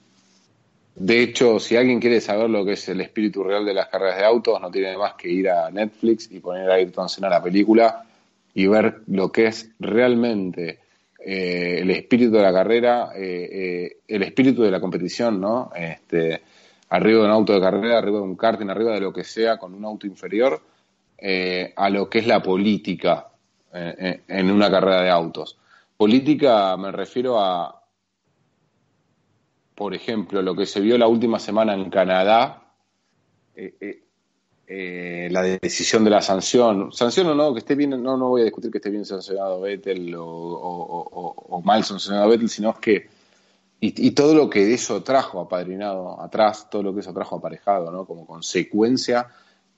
de 0.95 1.21
hecho, 1.21 1.59
si 1.59 1.75
alguien 1.75 1.99
quiere 1.99 2.21
saber 2.21 2.49
lo 2.49 2.63
que 2.63 2.73
es 2.73 2.87
el 2.89 3.01
espíritu 3.01 3.43
real 3.43 3.65
de 3.65 3.73
las 3.73 3.87
carreras 3.87 4.17
de 4.17 4.25
autos, 4.25 4.61
no 4.61 4.71
tiene 4.71 4.97
más 4.97 5.15
que 5.15 5.29
ir 5.29 5.49
a 5.49 5.69
Netflix 5.69 6.31
y 6.31 6.39
poner 6.39 6.69
a 6.69 6.75
Ayrton 6.75 7.09
Senna 7.09 7.29
la 7.29 7.43
película 7.43 8.05
y 8.53 8.67
ver 8.67 9.01
lo 9.07 9.31
que 9.31 9.47
es 9.47 9.69
realmente 9.79 10.79
eh, 11.19 11.79
el 11.81 11.89
espíritu 11.89 12.31
de 12.33 12.41
la 12.41 12.53
carrera, 12.53 13.09
eh, 13.15 13.49
eh, 13.51 13.97
el 14.07 14.23
espíritu 14.23 14.61
de 14.61 14.71
la 14.71 14.79
competición, 14.79 15.41
¿no? 15.41 15.71
Este, 15.75 16.41
arriba 16.89 17.19
de 17.19 17.25
un 17.25 17.31
auto 17.31 17.53
de 17.53 17.59
carrera, 17.61 17.97
arriba 17.97 18.19
de 18.19 18.23
un 18.23 18.35
karting, 18.37 18.69
arriba 18.69 18.93
de 18.93 19.01
lo 19.01 19.11
que 19.11 19.23
sea, 19.23 19.57
con 19.57 19.73
un 19.73 19.83
auto 19.83 20.05
inferior, 20.05 20.61
a 21.75 21.89
lo 21.89 22.07
que 22.07 22.19
es 22.19 22.27
la 22.27 22.43
política 22.43 23.27
en 23.73 24.51
una 24.51 24.69
carrera 24.69 25.01
de 25.01 25.09
autos. 25.09 25.57
Política 25.97 26.75
me 26.77 26.91
refiero 26.91 27.39
a 27.39 27.85
por 29.75 29.93
ejemplo, 29.93 30.41
lo 30.41 30.55
que 30.55 30.65
se 30.65 30.79
vio 30.79 30.97
la 30.97 31.07
última 31.07 31.37
semana 31.37 31.73
en 31.73 31.89
Canadá, 31.89 32.63
eh, 33.53 33.75
eh, 33.81 34.03
eh, 34.67 35.27
la 35.29 35.43
decisión 35.43 36.05
de 36.05 36.09
la 36.09 36.21
sanción, 36.21 36.93
sanción 36.93 37.27
o 37.27 37.35
no, 37.35 37.53
que 37.53 37.59
esté 37.59 37.75
bien, 37.75 37.89
no, 38.01 38.17
no 38.17 38.29
voy 38.29 38.41
a 38.41 38.45
discutir 38.45 38.71
que 38.71 38.77
esté 38.77 38.89
bien 38.89 39.05
sancionado 39.05 39.61
Vettel 39.61 40.15
o, 40.17 41.61
mal 41.63 41.83
sancionado 41.83 42.29
Vettel, 42.29 42.49
sino 42.49 42.73
que, 42.79 43.09
y, 43.81 44.11
todo 44.11 44.33
lo 44.33 44.49
que 44.49 44.73
eso 44.73 45.03
trajo 45.03 45.41
apadrinado 45.41 46.21
atrás, 46.21 46.69
todo 46.69 46.81
lo 46.81 46.93
que 46.93 47.01
eso 47.01 47.13
trajo 47.13 47.35
aparejado, 47.35 47.91
¿no? 47.91 48.05
Como 48.05 48.25
consecuencia, 48.25 49.27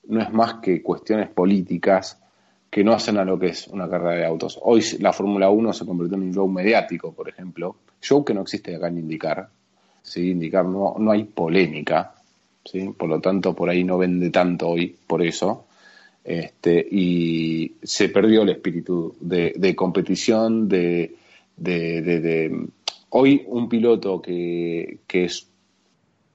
no 0.06 0.22
es 0.22 0.32
más 0.32 0.54
que 0.62 0.80
cuestiones 0.80 1.28
políticas 1.28 2.22
que 2.70 2.84
no 2.84 2.92
hacen 2.92 3.16
a 3.16 3.24
lo 3.24 3.38
que 3.38 3.48
es 3.48 3.68
una 3.68 3.88
carrera 3.88 4.14
de 4.14 4.26
autos. 4.26 4.58
Hoy 4.62 4.84
la 5.00 5.12
Fórmula 5.12 5.50
1 5.50 5.72
se 5.72 5.86
convirtió 5.86 6.16
en 6.16 6.24
un 6.24 6.34
show 6.34 6.48
mediático, 6.48 7.12
por 7.12 7.28
ejemplo, 7.28 7.76
show 8.00 8.24
que 8.24 8.34
no 8.34 8.42
existe 8.42 8.76
acá 8.76 8.88
en 8.88 8.98
indicar, 8.98 9.48
¿sí? 10.02 10.30
indicar 10.30 10.64
no, 10.64 10.96
no 10.98 11.10
hay 11.10 11.24
polémica, 11.24 12.14
¿sí? 12.64 12.90
por 12.96 13.08
lo 13.08 13.20
tanto 13.20 13.54
por 13.54 13.70
ahí 13.70 13.84
no 13.84 13.98
vende 13.98 14.30
tanto 14.30 14.68
hoy 14.68 14.96
por 15.06 15.22
eso. 15.22 15.64
Este, 16.24 16.86
y 16.90 17.76
se 17.82 18.10
perdió 18.10 18.42
el 18.42 18.50
espíritu 18.50 19.16
de, 19.18 19.74
competición, 19.74 20.68
de, 20.68 21.16
de, 21.56 22.66
hoy 23.10 23.44
un 23.46 23.66
piloto 23.66 24.20
que, 24.20 24.98
que 25.06 25.24
es 25.24 25.48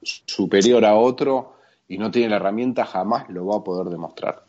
superior 0.02 0.84
a 0.84 0.96
otro 0.96 1.54
y 1.86 1.98
no 1.98 2.10
tiene 2.10 2.30
la 2.30 2.36
herramienta 2.36 2.84
jamás 2.84 3.28
lo 3.28 3.46
va 3.46 3.58
a 3.58 3.64
poder 3.64 3.88
demostrar. 3.88 4.43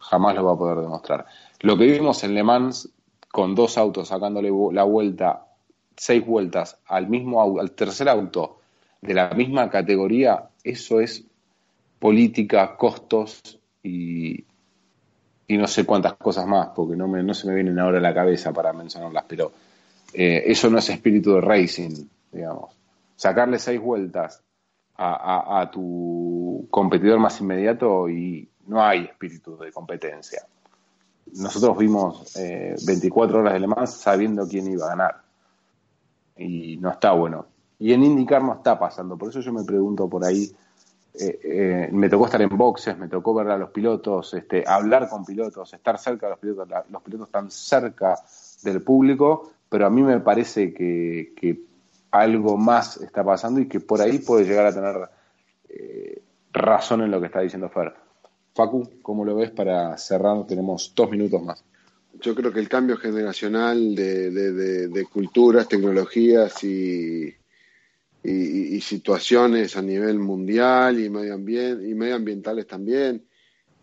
Jamás 0.00 0.34
lo 0.34 0.44
va 0.44 0.52
a 0.52 0.58
poder 0.58 0.78
demostrar. 0.78 1.26
Lo 1.60 1.76
que 1.76 1.86
vimos 1.86 2.24
en 2.24 2.34
Le 2.34 2.42
Mans 2.42 2.88
con 3.30 3.54
dos 3.54 3.78
autos 3.78 4.08
sacándole 4.08 4.50
la 4.72 4.84
vuelta 4.84 5.46
seis 5.96 6.24
vueltas 6.24 6.80
al 6.86 7.08
mismo 7.08 7.60
al 7.60 7.72
tercer 7.72 8.08
auto 8.08 8.60
de 9.02 9.14
la 9.14 9.30
misma 9.30 9.70
categoría, 9.70 10.48
eso 10.64 11.00
es 11.00 11.24
política, 11.98 12.76
costos 12.76 13.58
y, 13.82 14.44
y 15.46 15.58
no 15.58 15.66
sé 15.66 15.84
cuántas 15.84 16.14
cosas 16.14 16.46
más, 16.46 16.68
porque 16.74 16.96
no, 16.96 17.08
me, 17.08 17.22
no 17.22 17.34
se 17.34 17.46
me 17.46 17.54
vienen 17.54 17.78
ahora 17.78 17.98
a 17.98 18.02
la 18.02 18.14
cabeza 18.14 18.52
para 18.52 18.72
mencionarlas, 18.72 19.24
pero 19.26 19.52
eh, 20.12 20.44
eso 20.46 20.70
no 20.70 20.78
es 20.78 20.88
espíritu 20.88 21.34
de 21.34 21.40
racing, 21.40 22.06
digamos. 22.32 22.70
Sacarle 23.16 23.58
seis 23.58 23.80
vueltas 23.80 24.42
a, 25.02 25.70
tu 25.72 26.66
competidor 26.70 27.18
más 27.18 27.40
inmediato 27.40 28.08
y 28.10 28.49
no 28.70 28.82
hay 28.82 29.04
espíritu 29.04 29.58
de 29.58 29.72
competencia. 29.72 30.46
Nosotros 31.34 31.76
vimos 31.76 32.36
eh, 32.36 32.76
24 32.86 33.40
horas 33.40 33.52
de 33.54 33.60
Le 33.60 33.66
Mans 33.66 33.94
sabiendo 33.94 34.46
quién 34.46 34.70
iba 34.70 34.86
a 34.86 34.90
ganar 34.90 35.16
y 36.36 36.76
no 36.76 36.90
está 36.90 37.12
bueno. 37.12 37.46
Y 37.78 37.92
en 37.92 38.04
IndyCar 38.04 38.42
no 38.42 38.54
está 38.54 38.78
pasando, 38.78 39.16
por 39.16 39.30
eso 39.30 39.40
yo 39.40 39.52
me 39.52 39.64
pregunto 39.64 40.08
por 40.08 40.24
ahí, 40.24 40.50
eh, 41.14 41.40
eh, 41.42 41.88
me 41.92 42.08
tocó 42.08 42.26
estar 42.26 42.42
en 42.42 42.56
boxes, 42.56 42.96
me 42.96 43.08
tocó 43.08 43.34
ver 43.34 43.48
a 43.48 43.58
los 43.58 43.70
pilotos, 43.70 44.34
este, 44.34 44.64
hablar 44.66 45.08
con 45.08 45.24
pilotos, 45.24 45.72
estar 45.74 45.98
cerca 45.98 46.26
de 46.26 46.30
los 46.30 46.38
pilotos, 46.38 46.68
los 46.90 47.02
pilotos 47.02 47.28
están 47.28 47.50
cerca 47.50 48.18
del 48.62 48.82
público, 48.82 49.50
pero 49.68 49.86
a 49.86 49.90
mí 49.90 50.02
me 50.02 50.20
parece 50.20 50.72
que, 50.72 51.32
que 51.36 51.60
algo 52.10 52.56
más 52.56 52.98
está 52.98 53.24
pasando 53.24 53.60
y 53.60 53.66
que 53.66 53.80
por 53.80 54.00
ahí 54.00 54.18
puede 54.18 54.44
llegar 54.44 54.66
a 54.66 54.74
tener 54.74 55.08
eh, 55.68 56.22
razón 56.52 57.02
en 57.02 57.10
lo 57.10 57.20
que 57.20 57.26
está 57.26 57.40
diciendo 57.40 57.68
Fer. 57.68 57.94
Facu, 58.64 59.00
¿cómo 59.02 59.24
lo 59.24 59.36
ves 59.36 59.50
para 59.50 59.96
cerrar? 59.96 60.46
Tenemos 60.46 60.92
dos 60.94 61.10
minutos 61.10 61.42
más 61.42 61.64
yo 62.20 62.34
creo 62.34 62.52
que 62.52 62.60
el 62.60 62.68
cambio 62.68 62.96
generacional 62.96 63.94
de, 63.94 64.30
de, 64.30 65.04
culturas, 65.06 65.68
tecnologías 65.68 66.62
y, 66.64 67.34
y, 68.22 68.80
situaciones 68.80 69.76
a 69.76 69.82
nivel 69.82 70.18
mundial 70.18 71.00
y, 71.00 71.08
medio 71.08 71.34
ambiente, 71.34 71.88
y 71.88 71.94
medioambientales 71.94 72.66
también, 72.66 73.24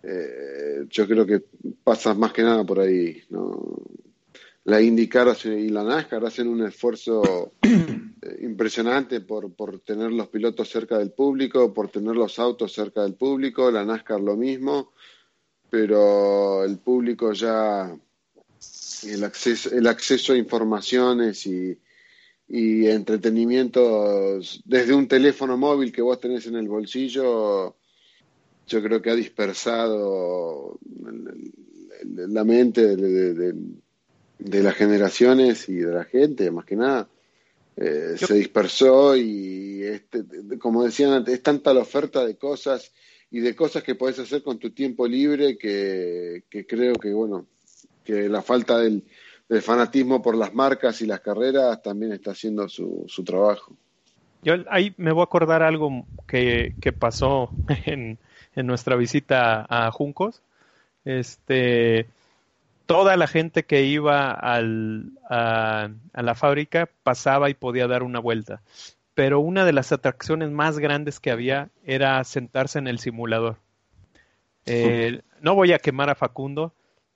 eh, 0.03 0.85
yo 0.89 1.07
creo 1.07 1.25
que 1.25 1.43
pasa 1.83 2.13
más 2.13 2.33
que 2.33 2.43
nada 2.43 2.63
por 2.63 2.79
ahí. 2.79 3.21
¿no? 3.29 3.81
La 4.67 4.81
IndyCar 4.81 5.33
y 5.45 5.69
la 5.69 5.81
NASCAR 5.81 6.25
hacen 6.25 6.49
un 6.49 6.65
esfuerzo 6.65 7.53
eh, 7.61 8.39
impresionante 8.41 9.21
por, 9.21 9.53
por 9.53 9.79
tener 9.79 10.11
los 10.11 10.27
pilotos 10.27 10.69
cerca 10.69 10.97
del 10.97 11.11
público, 11.11 11.73
por 11.73 11.89
tener 11.89 12.17
los 12.17 12.37
autos 12.37 12.73
cerca 12.73 13.03
del 13.03 13.13
público, 13.13 13.71
la 13.71 13.85
NASCAR 13.85 14.19
lo 14.19 14.35
mismo, 14.35 14.91
pero 15.69 16.65
el 16.65 16.79
público 16.79 17.31
ya, 17.31 17.97
el 19.03 19.23
acceso, 19.23 19.71
el 19.73 19.87
acceso 19.87 20.33
a 20.33 20.37
informaciones 20.37 21.45
y, 21.45 21.79
y 22.49 22.87
entretenimientos 22.87 24.61
desde 24.65 24.93
un 24.93 25.07
teléfono 25.07 25.55
móvil 25.55 25.93
que 25.93 26.01
vos 26.01 26.19
tenés 26.19 26.45
en 26.45 26.57
el 26.57 26.67
bolsillo, 26.67 27.77
yo 28.67 28.83
creo 28.83 29.01
que 29.01 29.11
ha 29.11 29.15
dispersado 29.15 30.77
la 32.03 32.43
mente 32.43 32.97
de, 32.97 33.53
las 34.39 34.75
generaciones 34.75 35.67
y 35.69 35.75
de 35.75 35.93
la 35.93 36.03
gente, 36.03 36.51
más 36.51 36.65
que 36.65 36.75
nada. 36.75 37.07
Eh, 37.75 38.15
se 38.17 38.33
dispersó 38.33 39.15
y, 39.15 39.83
este, 39.83 40.23
como 40.59 40.83
decían 40.83 41.11
antes, 41.11 41.35
es 41.35 41.43
tanta 41.43 41.73
la 41.73 41.81
oferta 41.81 42.25
de 42.25 42.35
cosas 42.35 42.91
y 43.29 43.39
de 43.39 43.55
cosas 43.55 43.83
que 43.83 43.95
podés 43.95 44.17
hacer 44.19 44.41
con 44.41 44.57
tu 44.57 44.71
tiempo 44.71 45.07
libre 45.07 45.57
que, 45.57 46.43
que 46.49 46.65
creo 46.65 46.95
que, 46.95 47.13
bueno, 47.13 47.45
que 48.03 48.29
la 48.29 48.41
falta 48.41 48.79
del, 48.79 49.03
el 49.49 49.61
fanatismo 49.61 50.21
por 50.21 50.35
las 50.35 50.53
marcas 50.53 51.01
y 51.01 51.05
las 51.05 51.21
carreras 51.21 51.81
también 51.81 52.13
está 52.13 52.31
haciendo 52.31 52.67
su, 52.67 53.05
su 53.07 53.23
trabajo. 53.23 53.75
Yo 54.43 54.55
ahí 54.69 54.93
me 54.97 55.11
voy 55.11 55.21
a 55.21 55.25
acordar 55.25 55.63
algo 55.63 56.05
que, 56.27 56.75
que 56.81 56.93
pasó 56.93 57.49
en, 57.85 58.17
en, 58.55 58.67
nuestra 58.67 58.95
visita 58.95 59.65
a 59.69 59.91
Juncos. 59.91 60.41
Este, 61.05 62.07
toda 62.87 63.15
la 63.17 63.27
gente 63.27 63.65
que 63.65 63.83
iba 63.83 64.31
al, 64.31 65.11
a, 65.29 65.89
a, 66.13 66.21
la 66.21 66.35
fábrica 66.35 66.89
pasaba 67.03 67.49
y 67.49 67.53
podía 67.53 67.87
dar 67.87 68.01
una 68.01 68.19
vuelta. 68.19 68.61
Pero 69.13 69.39
una 69.39 69.65
de 69.65 69.73
las 69.73 69.91
atracciones 69.91 70.49
más 70.49 70.79
grandes 70.79 71.19
que 71.19 71.31
había 71.31 71.69
era 71.83 72.23
sentarse 72.23 72.79
en 72.79 72.87
el 72.87 72.99
simulador. 72.99 73.57
Eh, 74.65 75.21
no 75.41 75.55
voy 75.55 75.73
a 75.73 75.79
quemar 75.79 76.09
a 76.09 76.15
Facundo, 76.15 76.73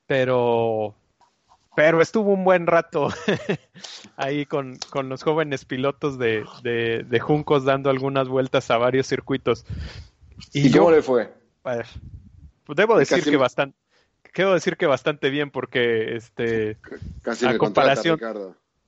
pero 0.07 0.95
pero 1.75 2.01
estuvo 2.01 2.31
un 2.31 2.43
buen 2.43 2.67
rato 2.67 3.09
ahí 4.17 4.45
con, 4.45 4.77
con, 4.89 5.09
los 5.09 5.23
jóvenes 5.23 5.63
pilotos 5.63 6.17
de, 6.17 6.43
de, 6.63 7.19
Juncos 7.19 7.63
dando 7.63 7.89
algunas 7.89 8.27
vueltas 8.27 8.69
a 8.71 8.77
varios 8.77 9.07
circuitos. 9.07 9.65
¿Y, 10.53 10.69
cómo 10.71 10.91
le 10.91 11.01
fue? 11.01 11.33
Pues, 11.61 11.87
debo 12.75 12.97
decir 12.97 13.23
que 13.23 13.37
bastante, 13.37 13.77
quiero 14.31 14.53
decir 14.53 14.77
que 14.77 14.85
bastante 14.85 15.29
bien 15.29 15.51
porque 15.51 16.15
este 16.15 16.77
casi 17.21 17.45
a 17.45 17.57
comparación 17.57 18.19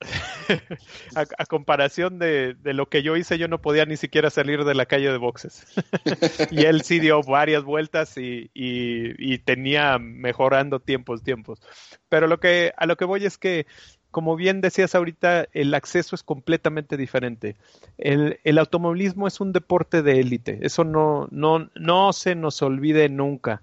a, 1.16 1.46
comparación 1.46 2.20
de, 2.20 2.56
de, 2.56 2.74
lo 2.74 2.90
que 2.90 3.04
yo 3.04 3.16
hice, 3.16 3.38
yo 3.38 3.48
no 3.48 3.62
podía 3.62 3.86
ni 3.86 3.98
siquiera 3.98 4.30
salir 4.30 4.64
de 4.66 4.76
la 4.76 4.86
calle 4.86 5.12
de 5.12 5.18
boxes. 5.18 5.66
y 6.52 6.66
él 6.66 6.82
sí 6.82 7.00
dio 7.00 7.22
varias 7.22 7.64
vueltas 7.64 8.18
y, 8.18 8.50
y, 8.54 9.38
tenía 9.40 10.00
mejorando 10.00 10.80
tiempos, 10.80 11.24
tiempos. 11.24 11.62
Pero 12.10 12.28
lo 12.28 12.40
que, 12.40 12.74
a 12.78 12.86
lo 12.86 12.98
que 12.98 13.06
voy 13.06 13.26
es 13.26 13.38
que, 13.38 13.66
como 14.12 14.36
bien 14.36 14.62
decías 14.62 14.94
ahorita, 14.94 15.48
el 15.54 15.74
acceso 15.74 16.16
es 16.16 16.24
completamente 16.24 16.98
diferente. 16.98 17.56
El, 17.98 18.40
el 18.44 18.58
automovilismo 18.58 19.28
es 19.28 19.40
un 19.40 19.54
deporte 19.54 20.02
de 20.02 20.20
élite. 20.20 20.60
Eso 20.62 20.84
no, 20.84 21.28
no, 21.32 21.70
no 21.76 22.14
se 22.14 22.36
nos 22.36 22.62
olvide 22.62 23.10
nunca 23.10 23.62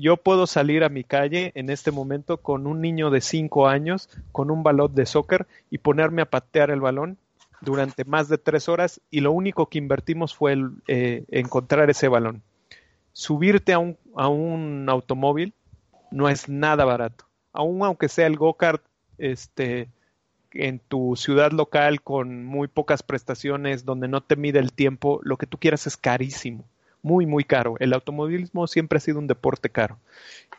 yo 0.00 0.16
puedo 0.16 0.46
salir 0.46 0.82
a 0.84 0.88
mi 0.88 1.04
calle 1.04 1.52
en 1.54 1.70
este 1.70 1.90
momento 1.90 2.38
con 2.38 2.66
un 2.66 2.80
niño 2.80 3.10
de 3.10 3.20
5 3.20 3.68
años, 3.68 4.08
con 4.32 4.50
un 4.50 4.62
balón 4.62 4.94
de 4.94 5.06
soccer 5.06 5.46
y 5.70 5.78
ponerme 5.78 6.22
a 6.22 6.30
patear 6.30 6.70
el 6.70 6.80
balón 6.80 7.18
durante 7.60 8.04
más 8.04 8.28
de 8.28 8.38
tres 8.38 8.68
horas 8.68 9.00
y 9.10 9.20
lo 9.20 9.32
único 9.32 9.66
que 9.66 9.78
invertimos 9.78 10.34
fue 10.34 10.52
el, 10.52 10.70
eh, 10.88 11.24
encontrar 11.30 11.90
ese 11.90 12.08
balón. 12.08 12.42
Subirte 13.12 13.72
a 13.72 13.78
un, 13.78 13.98
a 14.16 14.28
un 14.28 14.88
automóvil 14.88 15.52
no 16.10 16.28
es 16.28 16.48
nada 16.48 16.84
barato. 16.84 17.26
Aún 17.52 17.82
aunque 17.82 18.08
sea 18.08 18.26
el 18.26 18.36
go-kart 18.36 18.82
este, 19.18 19.88
en 20.52 20.78
tu 20.78 21.16
ciudad 21.16 21.52
local 21.52 22.00
con 22.00 22.44
muy 22.44 22.68
pocas 22.68 23.02
prestaciones, 23.02 23.84
donde 23.84 24.08
no 24.08 24.22
te 24.22 24.36
mide 24.36 24.58
el 24.58 24.72
tiempo, 24.72 25.20
lo 25.22 25.36
que 25.36 25.46
tú 25.46 25.58
quieras 25.58 25.86
es 25.86 25.96
carísimo 25.96 26.64
muy, 27.02 27.26
muy 27.26 27.44
caro. 27.44 27.76
El 27.78 27.92
automovilismo 27.92 28.66
siempre 28.66 28.98
ha 28.98 29.00
sido 29.00 29.18
un 29.18 29.26
deporte 29.26 29.70
caro. 29.70 29.98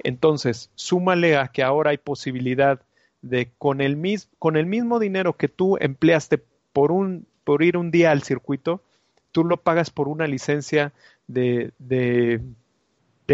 Entonces, 0.03 0.71
súmale 0.75 1.37
a 1.37 1.47
que 1.47 1.63
ahora 1.63 1.91
hay 1.91 1.97
posibilidad 1.97 2.81
de 3.21 3.51
con 3.57 3.81
el, 3.81 3.95
mis, 3.95 4.29
con 4.39 4.57
el 4.57 4.65
mismo 4.65 4.99
dinero 4.99 5.33
que 5.33 5.47
tú 5.47 5.77
empleaste 5.79 6.43
por, 6.73 6.91
un, 6.91 7.27
por 7.43 7.63
ir 7.63 7.77
un 7.77 7.91
día 7.91 8.11
al 8.11 8.23
circuito, 8.23 8.81
tú 9.31 9.43
lo 9.43 9.57
pagas 9.57 9.89
por 9.89 10.07
una 10.07 10.27
licencia 10.27 10.93
de, 11.27 11.71
de, 11.79 12.41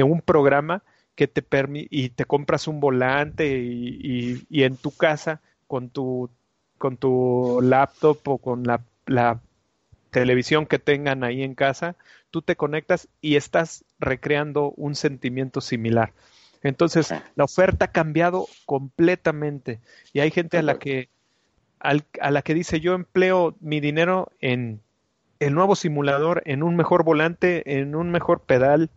un 0.03 0.21
programa 0.21 0.83
que 1.15 1.27
te 1.27 1.41
permite 1.41 1.87
y 1.89 2.09
te 2.09 2.25
compras 2.25 2.67
un 2.67 2.79
volante 2.79 3.57
y, 3.57 4.45
y, 4.47 4.63
en 4.63 4.77
tu 4.77 4.95
casa 4.95 5.41
con 5.65 5.89
tu 5.89 6.29
con 6.77 6.97
tu 6.97 7.59
laptop 7.63 8.19
o 8.25 8.37
con 8.37 8.63
la 9.07 9.41
televisión 10.19 10.65
que 10.65 10.79
tengan 10.79 11.23
ahí 11.23 11.43
en 11.43 11.53
casa, 11.53 11.95
tú 12.31 12.41
te 12.41 12.55
conectas 12.55 13.07
y 13.21 13.35
estás 13.35 13.85
recreando 13.99 14.71
un 14.71 14.95
sentimiento 14.95 15.61
similar. 15.61 16.11
Entonces, 16.63 17.13
la 17.35 17.43
oferta 17.43 17.85
ha 17.85 17.91
cambiado 17.91 18.47
completamente 18.65 19.79
y 20.13 20.21
hay 20.21 20.31
gente 20.31 20.57
a 20.57 20.63
la 20.63 20.79
que 20.79 21.09
a 21.79 22.31
la 22.31 22.41
que 22.41 22.55
dice 22.55 22.79
yo 22.79 22.95
empleo 22.95 23.55
mi 23.59 23.79
dinero 23.79 24.31
en 24.41 24.81
el 25.39 25.53
nuevo 25.53 25.75
simulador, 25.75 26.41
en 26.45 26.63
un 26.63 26.75
mejor 26.75 27.03
volante, 27.03 27.79
en 27.79 27.93
un 27.93 28.09
mejor 28.09 28.41
pedal, 28.41 28.89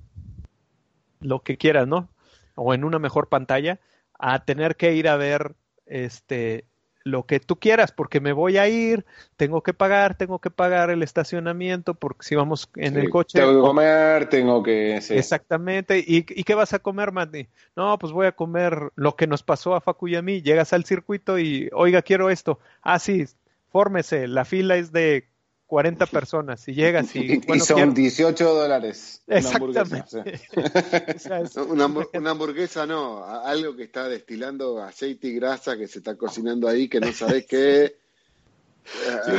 lo 1.21 1.41
que 1.41 1.59
quieras, 1.59 1.87
¿no? 1.87 2.09
O 2.55 2.73
en 2.73 2.83
una 2.83 2.99
mejor 2.99 3.29
pantalla, 3.29 3.79
a 4.19 4.43
tener 4.47 4.77
que 4.77 4.95
ir 4.95 5.07
a 5.07 5.17
ver 5.17 5.55
este 5.85 6.65
lo 7.11 7.25
que 7.25 7.41
tú 7.41 7.57
quieras, 7.57 7.93
porque 7.93 8.21
me 8.21 8.33
voy 8.33 8.57
a 8.57 8.69
ir, 8.69 9.05
tengo 9.37 9.63
que 9.63 9.75
pagar, 9.75 10.17
tengo 10.17 10.39
que 10.39 10.51
pagar 10.51 10.91
el 10.91 11.03
estacionamiento, 11.03 11.95
porque 11.95 12.25
si 12.25 12.35
vamos 12.35 12.71
en 12.77 12.97
el 12.97 13.11
coche. 13.11 13.39
Tengo 13.39 13.55
que 13.55 13.61
comer, 13.61 14.29
tengo 14.29 14.63
que. 14.63 14.97
Exactamente. 14.97 15.99
¿Y, 15.99 16.25
¿Y, 16.29 16.45
qué 16.45 16.55
vas 16.55 16.73
a 16.73 16.79
comer, 16.79 17.13
Mati? 17.13 17.49
No, 17.77 17.99
pues 17.99 18.13
voy 18.13 18.27
a 18.27 18.33
comer 18.33 18.91
lo 18.95 19.17
que 19.17 19.27
nos 19.27 19.43
pasó 19.43 19.75
a 19.75 19.81
Facu 19.81 20.09
y 20.09 20.17
a 20.17 20.23
mí. 20.23 20.43
Llegas 20.43 20.73
al 20.73 20.85
circuito 20.85 21.39
y, 21.39 21.69
oiga, 21.73 22.03
quiero 22.03 22.31
esto. 22.31 22.59
Ah, 22.83 22.99
sí, 22.99 23.27
fórmese, 23.71 24.29
la 24.29 24.45
fila 24.45 24.77
es 24.77 24.93
de 24.93 25.29
40 25.71 26.05
personas 26.07 26.67
y 26.67 26.75
llegas 26.75 27.15
y... 27.15 27.41
y 27.47 27.61
son 27.61 27.95
18 27.95 28.55
dólares. 28.55 29.23
Exactamente. 29.29 30.41
Una 31.69 31.85
hamburguesa, 31.85 32.13
una, 32.19 32.31
hamburguesa 32.31 32.87
no, 32.87 33.25
algo 33.25 33.77
que 33.77 33.85
está 33.85 34.09
destilando 34.09 34.83
aceite 34.83 35.29
y 35.29 35.35
grasa 35.35 35.79
que 35.79 35.87
se 35.87 35.99
está 35.99 36.17
cocinando 36.17 36.67
ahí 36.67 36.89
que 36.89 36.99
no 36.99 37.13
sabes 37.13 37.47
qué. 37.47 37.95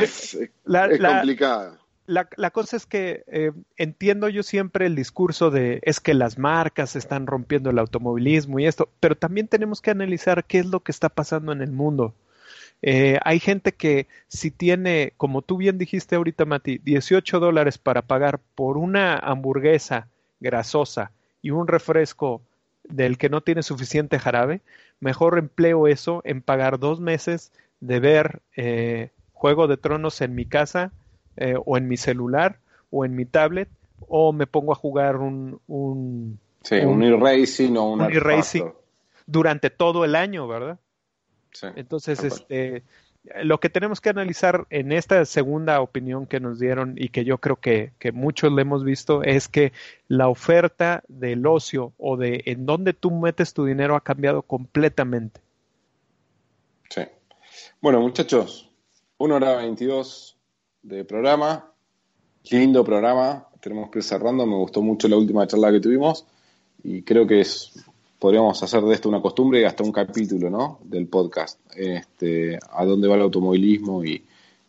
es, 0.02 0.38
complicado. 0.66 1.78
La, 2.06 2.28
la, 2.36 2.50
cosa 2.50 2.76
es 2.76 2.86
que 2.86 3.24
eh, 3.26 3.52
entiendo 3.76 4.28
yo 4.28 4.42
siempre 4.42 4.86
el 4.86 4.96
discurso 4.96 5.50
de 5.50 5.80
es 5.82 6.00
que 6.00 6.14
las 6.14 6.38
marcas 6.38 6.96
están 6.96 7.26
rompiendo 7.26 7.70
el 7.70 7.78
automovilismo 7.78 8.58
y 8.58 8.66
esto, 8.66 8.88
pero 9.00 9.16
también 9.16 9.48
tenemos 9.48 9.82
que 9.82 9.90
analizar 9.90 10.44
qué 10.44 10.60
es 10.60 10.66
lo 10.66 10.80
que 10.80 10.92
está 10.92 11.10
pasando 11.10 11.52
en 11.52 11.60
el 11.60 11.72
mundo. 11.72 12.14
Eh, 12.82 13.18
hay 13.24 13.38
gente 13.38 13.72
que 13.72 14.08
si 14.26 14.50
tiene, 14.50 15.12
como 15.16 15.42
tú 15.42 15.56
bien 15.56 15.78
dijiste 15.78 16.16
ahorita, 16.16 16.44
Mati, 16.44 16.78
18 16.78 17.38
dólares 17.38 17.78
para 17.78 18.02
pagar 18.02 18.40
por 18.56 18.76
una 18.76 19.16
hamburguesa 19.16 20.08
grasosa 20.40 21.12
y 21.40 21.50
un 21.50 21.68
refresco 21.68 22.42
del 22.82 23.18
que 23.18 23.28
no 23.28 23.40
tiene 23.40 23.62
suficiente 23.62 24.18
jarabe, 24.18 24.60
mejor 24.98 25.38
empleo 25.38 25.86
eso 25.86 26.22
en 26.24 26.42
pagar 26.42 26.80
dos 26.80 27.00
meses 27.00 27.52
de 27.80 28.00
ver 28.00 28.42
eh, 28.56 29.10
Juego 29.32 29.68
de 29.68 29.76
Tronos 29.76 30.20
en 30.20 30.34
mi 30.34 30.44
casa 30.44 30.92
eh, 31.36 31.54
o 31.64 31.76
en 31.76 31.86
mi 31.86 31.96
celular 31.96 32.58
o 32.90 33.04
en 33.04 33.14
mi 33.14 33.24
tablet 33.24 33.68
o 34.08 34.32
me 34.32 34.48
pongo 34.48 34.72
a 34.72 34.76
jugar 34.76 35.16
un... 35.16 35.60
un 35.68 36.40
sí, 36.62 36.76
un, 36.76 37.02
e-racing 37.04 37.76
o 37.76 37.92
un 37.92 38.12
e-racing 38.12 38.64
durante 39.26 39.70
todo 39.70 40.04
el 40.04 40.16
año, 40.16 40.48
¿verdad? 40.48 40.78
Entonces, 41.76 42.24
este, 42.24 42.82
lo 43.42 43.60
que 43.60 43.68
tenemos 43.68 44.00
que 44.00 44.10
analizar 44.10 44.66
en 44.70 44.92
esta 44.92 45.24
segunda 45.24 45.80
opinión 45.80 46.26
que 46.26 46.40
nos 46.40 46.58
dieron 46.58 46.94
y 46.96 47.10
que 47.10 47.24
yo 47.24 47.38
creo 47.38 47.56
que, 47.56 47.92
que, 47.98 48.12
muchos 48.12 48.52
le 48.52 48.62
hemos 48.62 48.84
visto 48.84 49.22
es 49.22 49.48
que 49.48 49.72
la 50.08 50.28
oferta 50.28 51.02
del 51.08 51.46
ocio 51.46 51.92
o 51.98 52.16
de 52.16 52.42
en 52.46 52.66
dónde 52.66 52.94
tú 52.94 53.10
metes 53.10 53.54
tu 53.54 53.64
dinero 53.64 53.96
ha 53.96 54.00
cambiado 54.00 54.42
completamente. 54.42 55.40
Sí. 56.90 57.02
Bueno, 57.80 58.00
muchachos, 58.00 58.70
una 59.18 59.36
hora 59.36 59.56
22 59.56 60.36
de 60.82 61.04
programa. 61.04 61.72
Lindo 62.50 62.84
programa. 62.84 63.48
Tenemos 63.60 63.90
que 63.90 64.00
ir 64.00 64.04
cerrando. 64.04 64.46
Me 64.46 64.56
gustó 64.56 64.82
mucho 64.82 65.06
la 65.06 65.16
última 65.16 65.46
charla 65.46 65.70
que 65.70 65.80
tuvimos 65.80 66.26
y 66.82 67.02
creo 67.02 67.26
que 67.26 67.40
es 67.40 67.72
podríamos 68.22 68.62
hacer 68.62 68.84
de 68.84 68.94
esto 68.94 69.08
una 69.08 69.20
costumbre 69.20 69.60
y 69.60 69.64
hasta 69.64 69.82
un 69.82 69.90
capítulo, 69.90 70.48
¿no? 70.48 70.78
Del 70.84 71.08
podcast, 71.08 71.58
este, 71.74 72.56
a 72.70 72.84
dónde 72.84 73.08
va 73.08 73.16
el 73.16 73.22
automovilismo 73.22 74.04
y, 74.04 74.24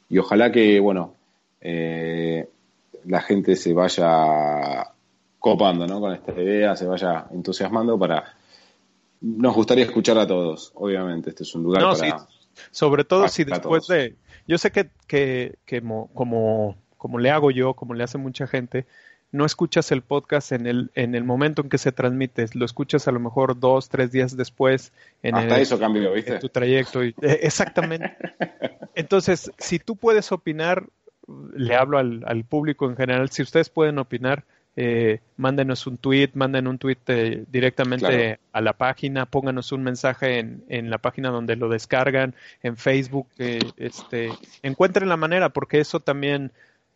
y 0.10 0.18
ojalá 0.18 0.52
que, 0.52 0.80
bueno, 0.80 1.14
eh, 1.62 2.50
la 3.06 3.22
gente 3.22 3.56
se 3.56 3.72
vaya 3.74 4.88
copando, 5.38 5.86
¿no? 5.86 6.00
Con 6.00 6.14
esta 6.14 6.32
idea, 6.32 6.76
se 6.76 6.88
vaya 6.88 7.28
entusiasmando 7.32 8.00
para... 8.00 8.24
Nos 9.22 9.54
gustaría 9.54 9.86
escuchar 9.86 10.18
a 10.18 10.26
todos, 10.26 10.72
obviamente, 10.74 11.30
este 11.30 11.44
es 11.44 11.54
un 11.54 11.62
lugar 11.62 11.84
para... 11.96 12.28
Sobre 12.72 13.04
todo 13.04 13.28
si 13.28 13.44
después 13.44 13.86
de... 13.86 14.16
Yo 14.48 14.58
sé 14.58 14.72
que, 14.72 14.90
que, 15.06 15.60
que 15.68 15.80
como, 16.16 16.76
como 16.98 17.20
le 17.20 17.30
hago 17.30 17.52
yo, 17.52 17.76
como 17.76 17.94
le 17.94 18.04
hace 18.04 18.18
mucha 18.18 18.48
gente, 18.48 18.88
no 19.34 19.46
escuchas 19.46 19.92
el 19.92 20.04
podcast 20.04 20.52
en 20.52 20.68
el, 20.68 20.92
en 20.94 21.16
el 21.16 21.24
momento 21.24 21.64
en 21.64 21.70
que 21.70 21.80
se 21.80 21.92
transmite, 21.92 22.46
lo 22.54 22.66
escuchas 22.66 23.08
a 23.08 23.12
lo 23.12 23.20
mejor 23.20 23.60
dos, 23.60 23.90
tres 23.90 24.12
días 24.12 24.38
después. 24.38 24.94
En 25.24 25.36
Hasta 25.36 25.60
eso 25.60 25.80
cambió, 25.80 26.14
¿viste? 26.14 26.36
En 26.36 26.40
tu 26.40 26.50
trayecto. 26.50 27.04
Eh, 27.04 27.14
exactamente. 27.22 28.16
Entonces, 28.96 29.52
si 29.58 29.80
tú 29.80 29.96
puedes 29.96 30.32
opinar, 30.32 30.88
le 31.56 31.76
hablo 31.76 31.98
al, 31.98 32.24
al 32.28 32.46
público 32.46 32.88
en 32.88 32.96
general, 32.96 33.30
si 33.32 33.42
ustedes 33.42 33.70
pueden 33.70 33.98
opinar, 33.98 34.46
eh, 34.76 35.20
mándenos 35.38 35.88
un 35.88 35.98
tweet, 35.98 36.30
manden 36.34 36.68
un 36.68 36.78
tweet 36.78 36.98
eh, 37.08 37.44
directamente 37.48 38.40
a 38.52 38.62
la 38.62 38.74
página, 38.74 39.26
pónganos 39.26 39.72
un 39.72 39.84
mensaje 39.84 40.40
en, 40.40 40.64
en, 40.70 40.90
la 40.90 41.00
página 41.00 41.30
donde 41.30 41.56
lo 41.56 41.70
descargan, 41.70 42.36
en 42.62 42.78
Facebook, 42.78 43.28
eh, 43.40 43.60
este, 43.78 44.30
encuentren 44.62 45.10
la 45.10 45.18
manera, 45.18 45.50
porque 45.50 45.80
eso 45.80 46.00
también 46.00 46.52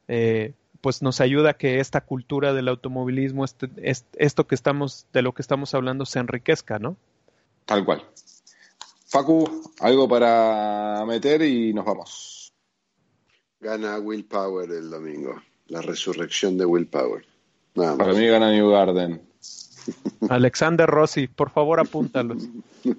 eh, 0.08 0.54
pues 0.82 1.02
nos 1.02 1.22
ayuda 1.22 1.52
a 1.52 1.54
que 1.56 1.80
esta 1.80 2.02
cultura 2.02 2.54
del 2.54 2.68
automovilismo, 2.68 3.46
este, 3.46 3.70
esto 4.18 4.48
que 4.48 4.56
estamos, 4.56 5.08
de 5.14 5.22
lo 5.22 5.34
que 5.34 5.42
estamos 5.42 5.74
hablando, 5.74 6.06
se 6.06 6.20
enriquezca, 6.20 6.80
¿no? 6.80 6.98
Tal 7.66 7.86
cual. 7.86 8.04
Facu, 9.08 9.72
algo 9.80 10.08
para 10.08 11.04
meter 11.08 11.42
y 11.44 11.74
nos 11.74 11.86
vamos. 11.86 12.54
Gana 13.60 14.00
Will 14.00 14.26
Power 14.26 14.70
el 14.72 14.90
domingo, 14.90 15.42
la 15.68 15.82
resurrección 15.82 16.58
de 16.58 16.66
Will 16.66 16.88
Power. 16.88 17.26
Para 17.74 18.14
mí 18.14 18.28
gana 18.28 18.52
New 18.52 18.70
Garden. 18.70 19.22
Alexander 20.30 20.90
Rossi, 20.90 21.28
por 21.28 21.50
favor 21.50 21.80
apúntalos. 21.80 22.44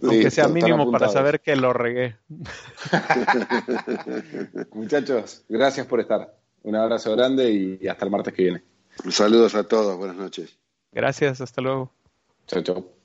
aunque 0.02 0.30
sea 0.30 0.48
mínimo 0.48 0.90
para 0.90 1.08
saber 1.08 1.40
que 1.40 1.56
lo 1.56 1.72
regué. 1.72 2.16
Muchachos, 4.72 5.44
gracias 5.48 5.86
por 5.86 6.00
estar. 6.00 6.37
Un 6.62 6.76
abrazo 6.76 7.12
grande 7.12 7.78
y 7.80 7.88
hasta 7.88 8.04
el 8.04 8.10
martes 8.10 8.34
que 8.34 8.42
viene. 8.42 8.62
Saludos 9.10 9.54
a 9.54 9.64
todos, 9.64 9.96
buenas 9.96 10.16
noches. 10.16 10.58
Gracias, 10.92 11.40
hasta 11.40 11.62
luego. 11.62 11.92
Chao, 12.46 12.62
chao. 12.62 12.97